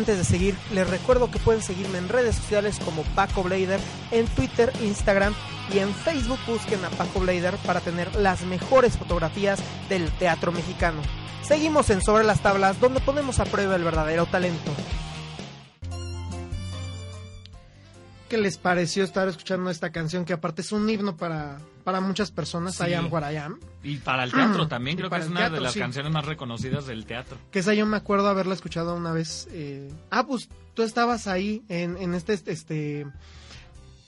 Antes 0.05 0.19
de 0.19 0.25
seguir, 0.25 0.55
les 0.75 0.87
recuerdo 0.91 1.31
que 1.31 1.39
pueden 1.39 1.63
seguirme 1.63 1.97
en 1.97 2.11
redes 2.11 2.37
sociales 2.37 2.79
como 2.85 3.05
Paco 3.15 3.43
Blader, 3.43 3.81
en 4.11 4.27
Twitter, 4.27 4.71
Instagram 4.83 5.33
y 5.73 5.79
en 5.79 5.95
Facebook 5.95 6.39
busquen 6.47 6.85
a 6.85 6.91
Paco 6.91 7.21
Blader 7.21 7.55
para 7.65 7.81
tener 7.81 8.15
las 8.17 8.43
mejores 8.43 8.99
fotografías 8.99 9.61
del 9.89 10.11
teatro 10.11 10.53
mexicano. 10.53 11.01
Seguimos 11.41 11.89
en 11.89 12.03
Sobre 12.03 12.23
las 12.23 12.41
Tablas, 12.41 12.79
donde 12.81 13.01
ponemos 13.01 13.41
a 13.41 13.47
prueba 13.47 13.77
el 13.77 13.85
verdadero 13.85 14.27
talento. 14.27 14.73
¿Qué 18.35 18.41
les 18.41 18.59
pareció 18.59 19.05
estar 19.05 19.29
escuchando 19.29 19.71
esta 19.71 19.93
canción 19.93 20.25
que 20.25 20.33
aparte 20.33 20.63
es 20.63 20.73
un 20.73 20.91
himno 20.91 21.17
para, 21.17 21.59
para 21.85 22.01
muchas 22.01 22.33
personas, 22.33 22.75
Sí. 22.75 22.85
I 22.89 22.95
Am 22.95 23.13
What 23.13 23.31
I 23.31 23.37
Am? 23.37 23.61
Y 23.85 23.99
para 23.99 24.25
el 24.25 24.33
teatro 24.33 24.67
también, 24.69 24.97
creo 24.97 25.09
que 25.09 25.19
es 25.19 25.27
una 25.29 25.37
teatro, 25.41 25.55
de 25.55 25.61
las 25.63 25.75
sí. 25.75 25.79
canciones 25.79 26.11
más 26.13 26.25
reconocidas 26.25 26.85
del 26.87 27.07
teatro. 27.07 27.39
Que 27.53 27.61
esa 27.61 27.75
yo 27.75 27.87
me 27.87 27.97
acuerdo 27.97 28.27
haberla 28.29 28.55
escuchado 28.55 28.97
una 28.97 29.13
vez. 29.13 29.47
eh, 29.53 29.89
Ah, 30.11 30.27
pues 30.27 30.49
tú 30.75 30.83
estabas 30.83 31.29
ahí 31.29 31.63
en, 31.69 31.97
en 31.97 32.13
este, 32.15 32.33
este, 32.47 33.07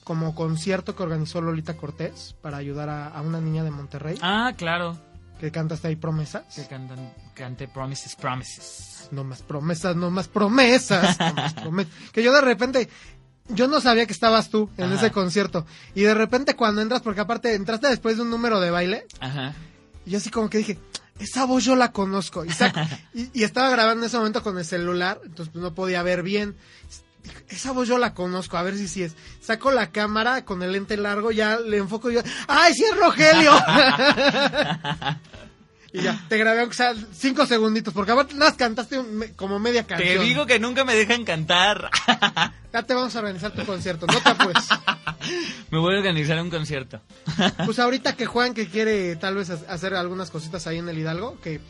como 0.03 0.35
concierto 0.35 0.97
que 0.97 1.05
organizó 1.05 1.41
Lolita 1.41 1.77
Cortés 1.77 2.35
para 2.43 2.57
ayudar 2.57 2.89
a, 2.89 3.07
a 3.07 3.23
una 3.23 3.41
niña 3.41 3.63
de 3.63 3.71
Monterrey 3.71 4.19
Ah, 4.23 4.55
claro. 4.57 4.99
que 5.39 5.53
cantaste 5.53 5.87
ahí 5.87 5.95
promesas. 5.95 6.53
Que 6.57 6.67
cantan, 6.67 7.13
cante 7.35 7.69
Promises, 7.69 8.17
Promises. 8.17 9.09
No 9.13 9.23
más 9.23 9.41
promesas, 9.43 9.95
no 9.95 10.11
más 10.11 10.27
promesas, 10.27 11.17
no 11.21 11.33
más 11.35 11.55
promesas. 11.55 11.93
Que 12.13 12.25
yo 12.25 12.33
de 12.33 12.41
repente, 12.41 12.89
yo 13.49 13.69
no 13.69 13.81
sabía 13.81 14.07
que 14.07 14.13
estabas 14.13 14.51
tú 14.51 14.69
en 14.77 14.87
Ajá. 14.87 14.95
ese 14.97 15.11
concierto. 15.11 15.67
Y 15.95 16.03
de 16.03 16.15
repente 16.15 16.55
cuando 16.57 16.81
entras, 16.83 17.03
porque 17.03 17.21
aparte 17.21 17.55
entraste 17.55 17.89
después 17.89 18.17
de 18.17 18.23
un 18.23 18.31
número 18.31 18.61
de 18.61 18.71
baile, 18.71 19.07
Ajá. 19.21 19.55
y 20.05 20.11
yo 20.11 20.19
así 20.19 20.31
como 20.31 20.51
que 20.51 20.59
dije, 20.59 20.79
esa 21.21 21.45
voz 21.47 21.65
yo 21.65 21.77
la 21.77 21.93
conozco. 21.93 22.45
Y, 22.45 22.51
saco- 22.51 22.81
y, 23.15 23.31
y 23.33 23.45
estaba 23.45 23.71
grabando 23.71 24.03
en 24.05 24.09
ese 24.09 24.17
momento 24.19 24.43
con 24.43 24.59
el 24.59 24.65
celular, 24.65 25.21
entonces 25.25 25.53
pues, 25.53 25.63
no 25.63 25.75
podía 25.75 26.03
ver 26.03 26.23
bien. 26.23 26.57
Esa 27.49 27.73
voz 27.73 27.89
yo 27.89 27.99
la 27.99 28.15
conozco, 28.15 28.57
a 28.57 28.63
ver 28.63 28.77
si 28.77 28.87
sí 28.87 29.03
es. 29.03 29.15
Saco 29.41 29.73
la 29.73 29.91
cámara 29.91 30.45
con 30.45 30.63
el 30.63 30.71
lente 30.73 30.97
largo, 30.97 31.33
ya 31.33 31.59
le 31.59 31.79
enfoco 31.79 32.09
y 32.11 32.15
yo, 32.15 32.21
¡ay, 32.47 32.73
sí 32.75 32.85
es 32.85 32.97
Rogelio! 32.97 33.53
y 35.93 36.03
ya, 36.03 36.25
te 36.29 36.37
grabé 36.39 36.61
aunque 36.61 36.75
sea 36.77 36.95
cinco 37.13 37.47
segunditos, 37.47 37.93
porque 37.95 38.13
aparte 38.13 38.35
nada 38.35 38.51
más 38.51 38.59
cantaste 38.59 39.03
me- 39.03 39.33
como 39.33 39.59
media 39.59 39.85
canción. 39.87 40.19
Te 40.19 40.25
digo 40.25 40.47
que 40.47 40.59
nunca 40.59 40.85
me 40.85 40.95
dejan 40.95 41.25
cantar. 41.25 41.91
Ya 42.77 42.83
te 42.83 42.93
vamos 42.93 43.17
a 43.17 43.21
organizar 43.21 43.53
tu 43.53 43.65
concierto, 43.65 44.07
no 44.07 44.21
te 44.21 44.35
me 45.71 45.79
voy 45.79 45.95
a 45.95 45.99
organizar 45.99 46.39
un 46.43 46.51
concierto. 46.51 47.01
Pues 47.65 47.79
ahorita 47.79 48.17
que 48.17 48.27
Juan, 48.27 48.53
que 48.53 48.69
quiere 48.69 49.17
tal 49.17 49.35
vez 49.37 49.49
ha- 49.49 49.73
hacer 49.73 49.95
algunas 49.95 50.31
cositas 50.31 50.67
ahí 50.67 50.77
en 50.77 50.89
el 50.91 50.99
Hidalgo, 50.99 51.41
que, 51.41 51.63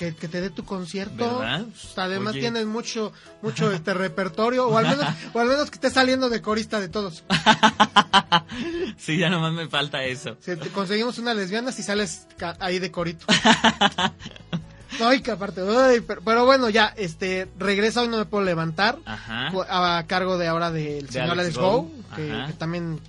que, 0.00 0.14
que 0.14 0.28
te 0.28 0.40
dé 0.40 0.48
tu 0.48 0.64
concierto. 0.64 1.40
¿Verdad? 1.40 1.66
Además 1.96 2.32
Oye. 2.32 2.40
tienes 2.40 2.64
mucho, 2.64 3.12
mucho 3.42 3.70
este 3.70 3.92
repertorio, 3.92 4.66
o 4.66 4.78
al 4.78 4.86
menos, 4.88 5.04
o 5.34 5.38
al 5.40 5.46
menos 5.46 5.68
que 5.70 5.74
estés 5.74 5.92
saliendo 5.92 6.30
de 6.30 6.40
corista 6.40 6.80
de 6.80 6.88
todos. 6.88 7.22
sí, 8.96 9.18
ya 9.18 9.28
nomás 9.28 9.52
me 9.52 9.68
falta 9.68 10.02
eso. 10.04 10.38
Si 10.40 10.56
te 10.56 10.70
conseguimos 10.70 11.18
una 11.18 11.34
lesbiana 11.34 11.70
si 11.70 11.82
sales 11.82 12.26
ahí 12.60 12.78
de 12.78 12.90
corito. 12.90 13.26
Ay, 15.02 15.20
que 15.22 15.30
aparte, 15.30 15.62
ay, 15.66 16.00
pero, 16.00 16.20
pero 16.22 16.44
bueno, 16.44 16.68
ya, 16.68 16.92
este, 16.96 17.48
regresa 17.58 18.02
hoy 18.02 18.08
no 18.08 18.18
me 18.18 18.24
puedo 18.26 18.44
levantar. 18.44 18.98
Ajá. 19.06 19.50
A 19.68 20.04
cargo 20.06 20.36
de 20.36 20.48
ahora 20.48 20.70
del 20.72 21.06
De 21.06 21.12
señor 21.12 21.30
Alex 21.30 21.56
Alex 21.56 21.56
Go. 21.58 21.70
Go, 21.82 21.90
que, 22.16 22.52
también 22.58 23.00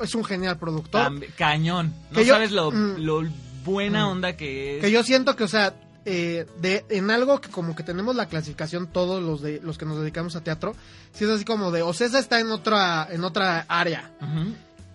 es 0.00 0.14
un 0.14 0.24
genial 0.24 0.58
productor. 0.58 1.12
Cañón. 1.36 1.94
No 2.10 2.16
Que 2.18 2.24
yo- 2.24 2.34
sabes 2.34 2.52
lo, 2.52 2.70
mm. 2.72 2.94
lo 2.98 3.22
buena 3.64 4.06
Mm. 4.06 4.10
onda 4.10 4.36
que 4.36 4.76
es. 4.78 4.84
Que 4.84 4.90
yo 4.90 5.02
siento 5.02 5.36
que, 5.36 5.44
o 5.44 5.48
sea, 5.48 5.74
eh, 6.06 6.46
de, 6.60 6.84
en 6.88 7.10
algo 7.10 7.40
que 7.40 7.50
como 7.50 7.74
que 7.76 7.82
tenemos 7.82 8.16
la 8.16 8.26
clasificación 8.28 8.86
todos 8.86 9.22
los 9.22 9.42
de 9.42 9.60
los 9.62 9.76
que 9.76 9.84
nos 9.84 9.98
dedicamos 10.00 10.36
a 10.36 10.42
teatro, 10.44 10.74
si 11.12 11.24
es 11.24 11.30
así 11.30 11.44
como 11.44 11.70
de, 11.72 11.82
o 11.82 11.92
sea, 11.92 12.06
esa 12.06 12.18
está 12.20 12.40
en 12.40 12.50
otra, 12.50 13.06
en 13.10 13.24
otra 13.24 13.66
área, 13.68 14.12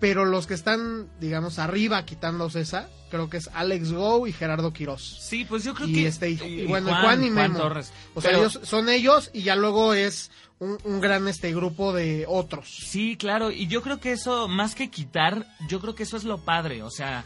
pero 0.00 0.24
los 0.24 0.46
que 0.48 0.54
están, 0.54 1.06
digamos, 1.20 1.58
arriba 1.60 2.04
quitando 2.04 2.46
Ocesa, 2.46 2.88
creo 3.10 3.30
que 3.30 3.36
es 3.36 3.48
Alex 3.54 3.92
Go 3.92 4.26
y 4.26 4.32
Gerardo 4.32 4.72
Quiroz. 4.72 5.02
Sí, 5.20 5.44
pues 5.44 5.62
yo 5.62 5.74
creo 5.74 5.86
Y, 5.88 5.92
que... 5.92 6.06
este, 6.08 6.30
y, 6.30 6.40
y 6.42 6.66
bueno, 6.66 6.88
Juan, 7.00 7.22
y 7.22 7.30
Memo. 7.30 7.58
Torres. 7.58 7.92
O 8.14 8.20
sea, 8.20 8.30
Pero- 8.32 8.40
ellos 8.42 8.58
son 8.64 8.88
ellos 8.88 9.30
y 9.32 9.42
ya 9.42 9.54
luego 9.54 9.94
es 9.94 10.30
un, 10.58 10.76
un 10.84 11.00
gran 11.00 11.28
este 11.28 11.54
grupo 11.54 11.92
de 11.92 12.24
otros. 12.26 12.68
Sí, 12.84 13.16
claro, 13.16 13.50
y 13.52 13.68
yo 13.68 13.80
creo 13.82 14.00
que 14.00 14.10
eso, 14.12 14.48
más 14.48 14.74
que 14.74 14.90
quitar, 14.90 15.46
yo 15.68 15.78
creo 15.80 15.94
que 15.94 16.02
eso 16.04 16.16
es 16.16 16.24
lo 16.24 16.38
padre, 16.38 16.82
o 16.82 16.90
sea, 16.90 17.24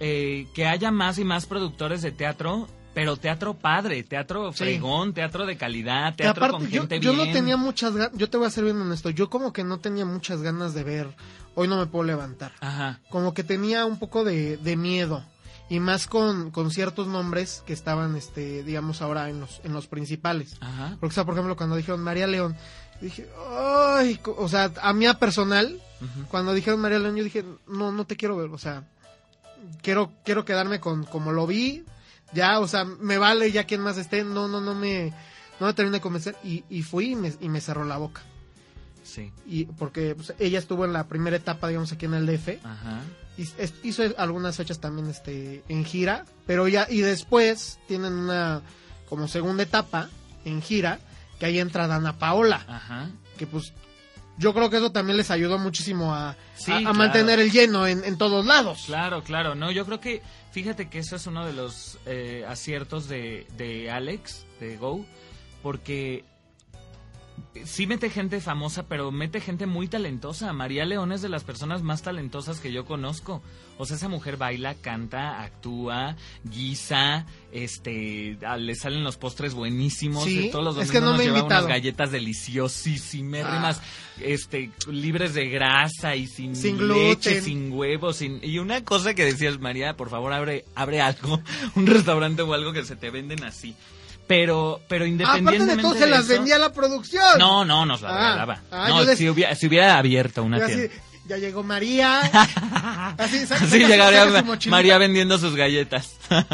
eh, 0.00 0.46
que 0.54 0.66
haya 0.66 0.90
más 0.90 1.18
y 1.18 1.24
más 1.24 1.46
productores 1.46 2.02
de 2.02 2.10
teatro, 2.10 2.68
pero 2.98 3.16
teatro 3.16 3.54
padre, 3.54 4.02
teatro 4.02 4.52
Sí. 4.52 4.58
fregón, 4.58 5.14
teatro 5.14 5.46
de 5.46 5.56
calidad, 5.56 6.16
teatro 6.16 6.46
aparte, 6.46 6.64
con 6.64 6.68
yo, 6.72 6.80
gente 6.80 6.98
yo 6.98 7.12
bien. 7.12 7.28
no 7.28 7.32
tenía 7.32 7.56
muchas 7.56 7.94
ganas, 7.94 8.10
yo 8.18 8.28
te 8.28 8.38
voy 8.38 8.48
a 8.48 8.50
ser 8.50 8.64
bien 8.64 8.76
honesto, 8.80 9.10
yo 9.10 9.30
como 9.30 9.52
que 9.52 9.62
no 9.62 9.78
tenía 9.78 10.04
muchas 10.04 10.42
ganas 10.42 10.74
de 10.74 10.82
ver, 10.82 11.14
hoy 11.54 11.68
no 11.68 11.76
me 11.76 11.86
puedo 11.86 12.02
levantar. 12.02 12.50
Ajá, 12.58 12.98
Como 13.08 13.34
que 13.34 13.44
tenía 13.44 13.84
un 13.86 14.00
poco 14.00 14.24
de, 14.24 14.56
de 14.56 14.76
miedo. 14.76 15.24
Y 15.70 15.78
más 15.78 16.08
con, 16.08 16.50
con 16.50 16.72
ciertos 16.72 17.06
nombres 17.06 17.62
que 17.66 17.72
estaban, 17.72 18.16
este, 18.16 18.64
digamos, 18.64 19.00
ahora 19.00 19.28
en 19.30 19.38
los, 19.38 19.60
en 19.62 19.72
los 19.74 19.86
principales. 19.86 20.56
ajá. 20.58 20.96
Porque, 20.98 21.12
o 21.12 21.14
sea, 21.14 21.24
por 21.24 21.34
ejemplo, 21.34 21.54
cuando 21.54 21.76
dijeron 21.76 22.00
María 22.02 22.26
León, 22.26 22.56
dije, 23.00 23.28
ay, 23.60 24.18
o 24.24 24.48
sea, 24.48 24.72
a 24.82 24.92
mí 24.92 25.06
a 25.06 25.14
personal, 25.20 25.80
cuando 26.32 26.52
dijeron 26.52 26.80
María 26.80 26.98
León, 26.98 27.14
yo 27.14 27.22
dije, 27.22 27.44
no, 27.68 27.92
no 27.92 28.06
te 28.06 28.16
quiero 28.16 28.36
ver, 28.36 28.50
o 28.50 28.58
sea, 28.58 28.82
quiero, 29.82 30.10
quiero 30.24 30.44
quedarme 30.44 30.80
con 30.80 31.04
como 31.04 31.30
lo 31.30 31.46
vi, 31.46 31.84
ya, 32.32 32.60
o 32.60 32.68
sea, 32.68 32.84
me 32.84 33.18
vale 33.18 33.50
ya 33.52 33.64
quien 33.64 33.80
más 33.80 33.96
esté, 33.98 34.24
no, 34.24 34.48
no, 34.48 34.60
no 34.60 34.74
me, 34.74 35.12
no 35.60 35.66
me 35.66 35.72
terminé 35.74 35.96
de 35.98 36.00
convencer, 36.00 36.36
y, 36.44 36.64
y 36.68 36.82
fui 36.82 37.12
y 37.12 37.16
me, 37.16 37.32
y 37.40 37.48
me 37.48 37.60
cerró 37.60 37.84
la 37.84 37.96
boca, 37.98 38.22
Sí, 39.04 39.32
y 39.46 39.64
porque 39.64 40.14
pues, 40.14 40.34
ella 40.38 40.58
estuvo 40.58 40.84
en 40.84 40.92
la 40.92 41.06
primera 41.08 41.36
etapa, 41.36 41.68
digamos, 41.68 41.90
aquí 41.92 42.04
en 42.06 42.14
el 42.14 42.26
DF, 42.26 42.58
ajá. 42.62 43.00
y 43.38 43.42
es- 43.42 43.74
hizo 43.82 44.02
algunas 44.18 44.56
fechas 44.56 44.80
también, 44.80 45.08
este, 45.08 45.62
en 45.68 45.84
gira, 45.84 46.26
pero 46.46 46.68
ya, 46.68 46.86
y 46.90 47.00
después 47.00 47.78
tienen 47.88 48.12
una, 48.12 48.60
como 49.08 49.26
segunda 49.26 49.62
etapa, 49.62 50.10
en 50.44 50.60
gira, 50.60 50.98
que 51.38 51.46
ahí 51.46 51.58
entra 51.58 51.86
Dana 51.86 52.18
Paola, 52.18 52.64
Ajá. 52.68 53.08
que 53.38 53.46
pues 53.46 53.72
yo 54.38 54.54
creo 54.54 54.70
que 54.70 54.76
eso 54.78 54.90
también 54.92 55.16
les 55.16 55.30
ayudó 55.30 55.58
muchísimo 55.58 56.14
a, 56.14 56.36
Sí, 56.56 56.72
a- 56.72 56.76
a 56.76 56.80
claro. 56.80 56.94
mantener 56.94 57.38
el 57.40 57.50
lleno 57.50 57.86
en, 57.86 58.04
en 58.04 58.16
todos 58.18 58.46
lados. 58.46 58.84
Claro, 58.86 59.22
claro, 59.22 59.54
no, 59.54 59.70
yo 59.70 59.84
creo 59.84 60.00
que, 60.00 60.22
fíjate 60.52 60.88
que 60.88 61.00
eso 61.00 61.16
es 61.16 61.26
uno 61.26 61.44
de 61.46 61.52
los 61.52 61.98
eh, 62.06 62.44
aciertos 62.48 63.08
de, 63.08 63.46
de 63.56 63.90
Alex, 63.90 64.46
de 64.60 64.76
Go, 64.76 65.04
porque 65.62 66.24
sí 67.64 67.86
mete 67.86 68.10
gente 68.10 68.40
famosa, 68.40 68.86
pero 68.88 69.10
mete 69.10 69.40
gente 69.40 69.66
muy 69.66 69.88
talentosa. 69.88 70.52
María 70.52 70.84
León 70.84 71.12
es 71.12 71.22
de 71.22 71.28
las 71.28 71.44
personas 71.44 71.82
más 71.82 72.02
talentosas 72.02 72.60
que 72.60 72.72
yo 72.72 72.84
conozco. 72.84 73.42
O 73.78 73.84
sea, 73.86 73.96
esa 73.96 74.08
mujer 74.08 74.36
baila, 74.36 74.74
canta, 74.74 75.40
actúa, 75.42 76.16
guisa, 76.44 77.26
este, 77.52 78.36
ah, 78.44 78.56
le 78.56 78.74
salen 78.74 79.04
los 79.04 79.16
postres 79.16 79.54
buenísimos. 79.54 80.24
Sí, 80.24 80.48
todos 80.50 80.64
los 80.64 80.76
es 80.78 80.88
domingos 80.88 80.92
que 80.92 81.00
no 81.00 81.06
nos 81.10 81.18
me 81.18 81.24
lleva 81.24 81.38
invitado. 81.38 81.60
unas 81.66 81.68
galletas 81.76 82.10
deliciosísimas, 82.10 83.78
Ah. 83.78 83.82
este, 84.20 84.70
libres 84.90 85.34
de 85.34 85.48
grasa 85.48 86.16
y 86.16 86.26
sin, 86.26 86.56
Sin 86.56 86.88
leche, 86.88 87.30
gluten. 87.30 87.42
sin 87.44 87.72
huevos, 87.72 88.16
sin... 88.16 88.40
Y 88.42 88.58
una 88.58 88.84
cosa 88.84 89.14
que 89.14 89.24
decías, 89.24 89.60
María, 89.60 89.96
por 89.96 90.10
favor, 90.10 90.32
abre, 90.32 90.64
abre 90.74 91.00
algo, 91.00 91.40
un 91.76 91.86
restaurante 91.86 92.42
o 92.42 92.52
algo 92.54 92.72
que 92.72 92.84
se 92.84 92.96
te 92.96 93.10
venden 93.10 93.44
así. 93.44 93.74
Pero, 94.28 94.80
pero 94.88 95.04
Aparte 95.06 95.08
independientemente 95.10 95.76
de 95.76 95.82
todo, 95.82 95.94
se 95.94 96.06
las 96.06 96.20
eso- 96.26 96.34
vendía 96.34 96.58
la 96.58 96.72
producción. 96.72 97.38
No, 97.38 97.64
no, 97.64 97.84
nos 97.86 98.02
la 98.02 98.10
Ah, 98.10 98.12
regalaba. 98.18 98.60
ah, 98.70 98.86
no, 98.90 99.04
des- 99.04 99.18
si, 99.18 99.28
hubiera, 99.28 99.54
si 99.56 99.66
hubiera 99.66 99.98
abierto 99.98 100.42
una 100.44 100.58
Y 100.58 100.62
así, 100.62 100.74
tienda. 100.74 100.94
ya 101.26 101.36
llegó 101.38 101.62
María. 101.64 102.20
así, 103.18 103.44
Así 103.50 103.78
llegaría. 103.78 104.44
María 104.68 104.98
vendiendo 104.98 105.38
sus 105.38 105.56
galletas. 105.56 106.12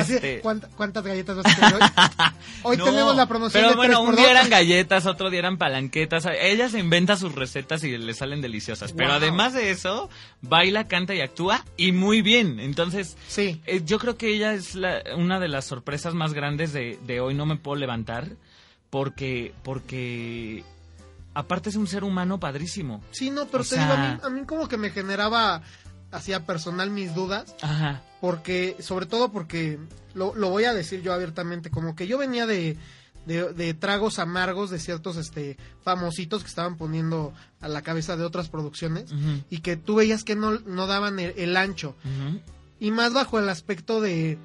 Este, 0.00 0.40
¿cuánta- 0.40 0.68
¿Cuántas 0.68 1.04
galletas 1.04 1.36
vas 1.36 1.46
a 1.46 1.54
tener 1.60 1.74
hoy? 1.74 1.80
Hoy 2.64 2.76
no, 2.76 2.84
tenemos 2.84 3.16
la 3.16 3.26
promoción 3.26 3.60
Pero 3.60 3.70
de 3.70 3.76
bueno, 3.76 4.02
3x2. 4.02 4.08
un 4.08 4.16
día 4.16 4.30
eran 4.30 4.48
galletas, 4.50 5.06
otro 5.06 5.30
día 5.30 5.40
eran 5.40 5.58
palanquetas. 5.58 6.26
Ella 6.40 6.68
se 6.68 6.78
inventa 6.78 7.16
sus 7.16 7.34
recetas 7.34 7.82
y 7.84 7.96
le 7.98 8.14
salen 8.14 8.40
deliciosas. 8.40 8.92
Pero 8.92 9.08
Wow. 9.10 9.16
además 9.18 9.52
de 9.54 9.70
eso, 9.70 10.08
baila, 10.40 10.86
canta 10.88 11.14
y 11.14 11.20
actúa 11.20 11.64
y 11.76 11.92
muy 11.92 12.22
bien. 12.22 12.60
Entonces, 12.60 13.16
Sí. 13.28 13.60
eh, 13.66 13.82
yo 13.84 13.98
creo 13.98 14.16
que 14.16 14.28
ella 14.34 14.54
es 14.54 14.74
la- 14.74 15.02
una 15.16 15.40
de 15.40 15.48
las 15.48 15.64
sorpresas 15.64 16.14
más 16.14 16.32
grandes 16.32 16.72
de, 16.72 16.98
de 17.06 17.20
hoy. 17.20 17.34
No 17.34 17.46
me 17.46 17.56
puedo 17.56 17.76
levantar 17.76 18.28
porque, 18.90 19.52
porque 19.62 20.64
aparte 21.34 21.70
es 21.70 21.76
un 21.76 21.86
ser 21.86 22.04
humano 22.04 22.38
padrísimo. 22.38 23.02
Sí, 23.10 23.30
no, 23.30 23.46
pero 23.46 23.62
O 23.62 23.66
te 23.66 23.78
digo, 23.78 23.92
a 23.92 23.96
mí, 23.96 24.18
a 24.22 24.28
mí 24.28 24.44
como 24.46 24.68
que 24.68 24.76
me 24.76 24.90
generaba, 24.90 25.62
hacía 26.12 26.46
personal 26.46 26.90
mis 26.90 27.14
dudas. 27.14 27.54
Ajá. 27.62 28.02
porque 28.20 28.76
sobre 28.78 29.06
todo 29.06 29.32
porque 29.32 29.80
lo, 30.14 30.34
lo 30.34 30.50
voy 30.50 30.64
a 30.64 30.74
decir 30.74 31.02
yo 31.02 31.12
abiertamente 31.12 31.70
como 31.70 31.96
que 31.96 32.06
yo 32.06 32.18
venía 32.18 32.46
de, 32.46 32.76
de, 33.26 33.52
de 33.52 33.74
tragos 33.74 34.18
amargos 34.20 34.70
de 34.70 34.78
ciertos 34.78 35.16
este 35.16 35.56
famositos 35.82 36.42
que 36.42 36.48
estaban 36.48 36.76
poniendo 36.76 37.32
a 37.60 37.66
la 37.68 37.82
cabeza 37.82 38.16
de 38.16 38.24
otras 38.24 38.48
producciones 38.48 39.06
y 39.50 39.58
que 39.58 39.76
tú 39.76 39.96
veías 39.96 40.22
que 40.22 40.36
no, 40.36 40.60
no 40.60 40.86
daban 40.86 41.18
el, 41.18 41.34
el 41.36 41.56
ancho 41.56 41.96
y 42.78 42.90
más 42.92 43.12
bajo 43.12 43.38
el 43.40 43.48
aspecto 43.48 44.00
de 44.00 44.38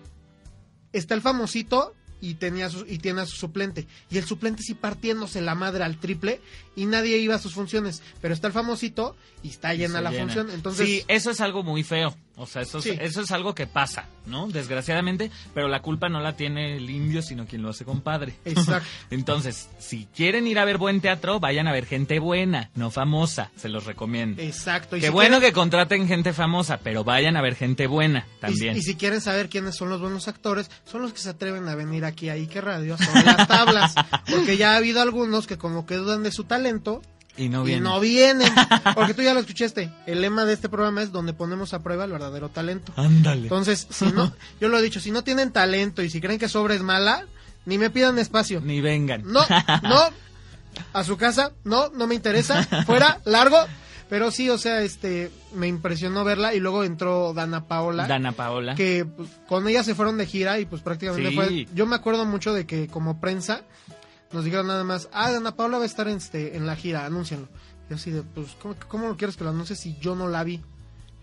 está 0.94 1.14
el 1.14 1.22
famosito 1.22 1.94
y 2.22 2.36
tenía 2.36 2.70
su, 2.70 2.86
y 2.88 2.98
tiene 2.98 3.22
a 3.22 3.26
su 3.26 3.36
suplente 3.36 3.88
y 4.10 4.18
el 4.18 4.26
suplente 4.26 4.64
sí 4.64 4.74
partiéndose 4.74 5.42
la 5.42 5.56
madre 5.56 5.84
al 5.84 6.00
triple 6.00 6.42
y 6.76 6.86
nadie 6.86 7.18
iba 7.18 7.36
a 7.36 7.40
sus 7.40 7.54
funciones 7.54 8.02
pero 8.22 8.34
está 8.34 8.48
el 8.48 8.54
famosito 8.54 9.16
y 9.44 9.50
está 9.50 9.74
llena 9.74 10.02
la 10.02 10.12
llena. 10.12 10.24
función 10.24 10.50
entonces 10.52 10.88
sí, 10.88 11.04
eso 11.08 11.32
es 11.32 11.42
algo 11.42 11.64
muy 11.64 11.84
feo. 11.84 12.16
O 12.40 12.46
sea, 12.46 12.62
eso, 12.62 12.78
es- 12.78 12.84
Sí. 12.84 12.98
eso 13.02 13.22
es 13.22 13.32
algo 13.32 13.56
que 13.56 13.66
pasa, 13.68 14.06
¿no? 14.28 14.48
Desgraciadamente, 14.48 15.32
pero 15.56 15.68
la 15.68 15.82
culpa 15.82 16.08
no 16.08 16.20
la 16.20 16.36
tiene 16.38 16.78
el 16.78 16.90
indio, 16.90 17.22
sino 17.24 17.46
quien 17.48 17.64
lo 17.64 17.70
hace 17.70 17.84
compadre. 17.84 18.36
Exacto. 18.46 18.88
Entonces, 19.10 19.70
si 19.80 20.08
quieren 20.16 20.46
ir 20.46 20.60
a 20.60 20.66
ver 20.66 20.78
buen 20.78 21.02
teatro, 21.02 21.40
vayan 21.40 21.68
a 21.68 21.72
ver 21.72 21.86
gente 21.88 22.20
buena, 22.20 22.70
no 22.76 22.92
famosa. 22.92 23.50
Se 23.56 23.70
los 23.70 23.86
recomiendo. 23.86 24.42
exacto 24.42 24.98
y 24.98 25.00
Qué 25.02 25.08
si 25.08 25.12
bueno 25.14 25.38
quieren- 25.38 25.50
que 25.50 25.54
contraten 25.54 26.08
gente 26.08 26.32
famosa, 26.34 26.78
pero 26.84 27.04
vayan 27.04 27.36
a 27.38 27.42
ver 27.42 27.56
gente 27.56 27.88
buena 27.88 28.28
Y- 28.38 28.40
también. 28.40 28.78
Y, 28.78 28.82
si 28.84 28.96
quieren 28.96 29.20
saber 29.22 29.50
quiénes 29.50 29.76
son 29.76 29.90
los 29.90 30.00
buenos 30.00 30.28
actores, 30.28 30.70
son 30.86 31.02
los 31.02 31.14
que 31.14 31.20
se 31.20 31.30
atreven 31.30 31.68
a 31.68 31.76
venir 31.76 32.06
aquí 32.06 32.30
a 32.30 32.36
Ike 32.38 32.62
Radio 32.62 32.98
sobre 32.98 33.24
las 33.24 33.48
tablas. 33.48 33.96
Porque 34.30 34.58
ya 34.58 34.74
ha 34.74 34.78
habido 34.78 35.02
algunos 35.02 35.48
que 35.48 35.58
como 35.58 35.86
que 35.86 35.96
dudan 35.96 36.22
de 36.24 36.32
su 36.32 36.44
talento 36.44 37.02
Y 37.38 37.50
no 37.50 37.62
y 37.64 37.68
vienen. 37.68 37.84
no 37.84 38.00
vienen. 38.00 38.52
Porque 38.96 39.14
tú 39.14 39.22
ya 39.22 39.34
lo 39.34 39.40
escuchaste. 39.40 39.92
El 40.06 40.22
lema 40.22 40.44
de 40.46 40.54
este 40.54 40.70
programa 40.70 41.02
es 41.04 41.12
donde 41.12 41.34
ponemos 41.34 41.74
a 41.74 41.84
prueba 41.84 42.06
el 42.06 42.12
verdadero 42.12 42.50
talento. 42.50 42.92
Ándale. 42.96 43.44
Entonces, 43.44 43.88
si 43.90 44.06
no, 44.12 44.34
yo 44.60 44.70
lo 44.70 44.78
he 44.80 44.82
dicho, 44.82 45.00
si 45.00 45.12
no 45.12 45.24
tienen 45.24 45.52
talento 45.52 46.02
y 46.02 46.10
si 46.10 46.20
creen 46.20 46.40
que 46.40 46.50
sobre 46.50 46.76
es 46.76 46.82
mala, 46.82 47.26
ni 47.66 47.78
me 47.78 47.90
pidan 47.90 48.18
espacio. 48.20 48.62
Ni 48.62 48.82
vengan. 48.82 49.22
No, 49.26 49.42
no, 49.84 50.00
a 50.94 51.04
su 51.04 51.18
casa, 51.18 51.52
no, 51.64 51.90
no 51.90 52.08
me 52.08 52.16
interesa, 52.16 52.64
fuera, 52.86 53.20
largo. 53.26 53.58
Pero 54.10 54.32
sí, 54.32 54.50
o 54.50 54.58
sea, 54.58 54.84
este, 54.84 55.30
me 55.54 55.68
impresionó 55.68 56.24
verla 56.24 56.54
y 56.54 56.62
luego 56.62 56.86
entró 56.86 57.34
Dana 57.34 57.68
Paola. 57.68 58.08
Dana 58.08 58.32
Paola. 58.32 58.74
que 58.76 59.04
pues, 59.06 59.30
con 59.50 59.68
ella 59.68 59.84
se 59.84 59.96
fueron 59.96 60.18
de 60.18 60.26
gira 60.26 60.60
y 60.60 60.66
pues 60.66 60.82
prácticamente 60.82 61.30
Sí. 61.32 61.36
fue 61.36 61.68
yo 61.76 61.86
me 61.86 61.98
acuerdo 61.98 62.26
mucho 62.26 62.54
de 62.54 62.66
que 62.66 62.88
como 62.88 63.20
prensa 63.20 63.64
nos 64.32 64.44
dijeron 64.44 64.68
nada 64.68 64.84
más 64.84 65.10
ah 65.14 65.28
Ana 65.36 65.56
Paula 65.56 65.78
va 65.78 65.84
a 65.84 65.88
estar 65.88 66.08
en 66.08 66.18
este 66.18 66.56
en 66.58 66.66
la 66.66 66.76
gira 66.76 67.06
anúncienlo 67.06 67.48
y 67.88 67.90
yo 67.92 67.96
así 67.96 68.12
de 68.12 68.24
pues 68.24 68.50
¿cómo, 68.62 68.76
cómo 68.88 69.08
lo 69.08 69.18
quieres 69.18 69.38
que 69.38 69.44
lo 69.44 69.50
anuncie 69.52 69.76
si 69.76 69.98
yo 70.00 70.16
no 70.16 70.28
la 70.28 70.44
vi 70.44 70.62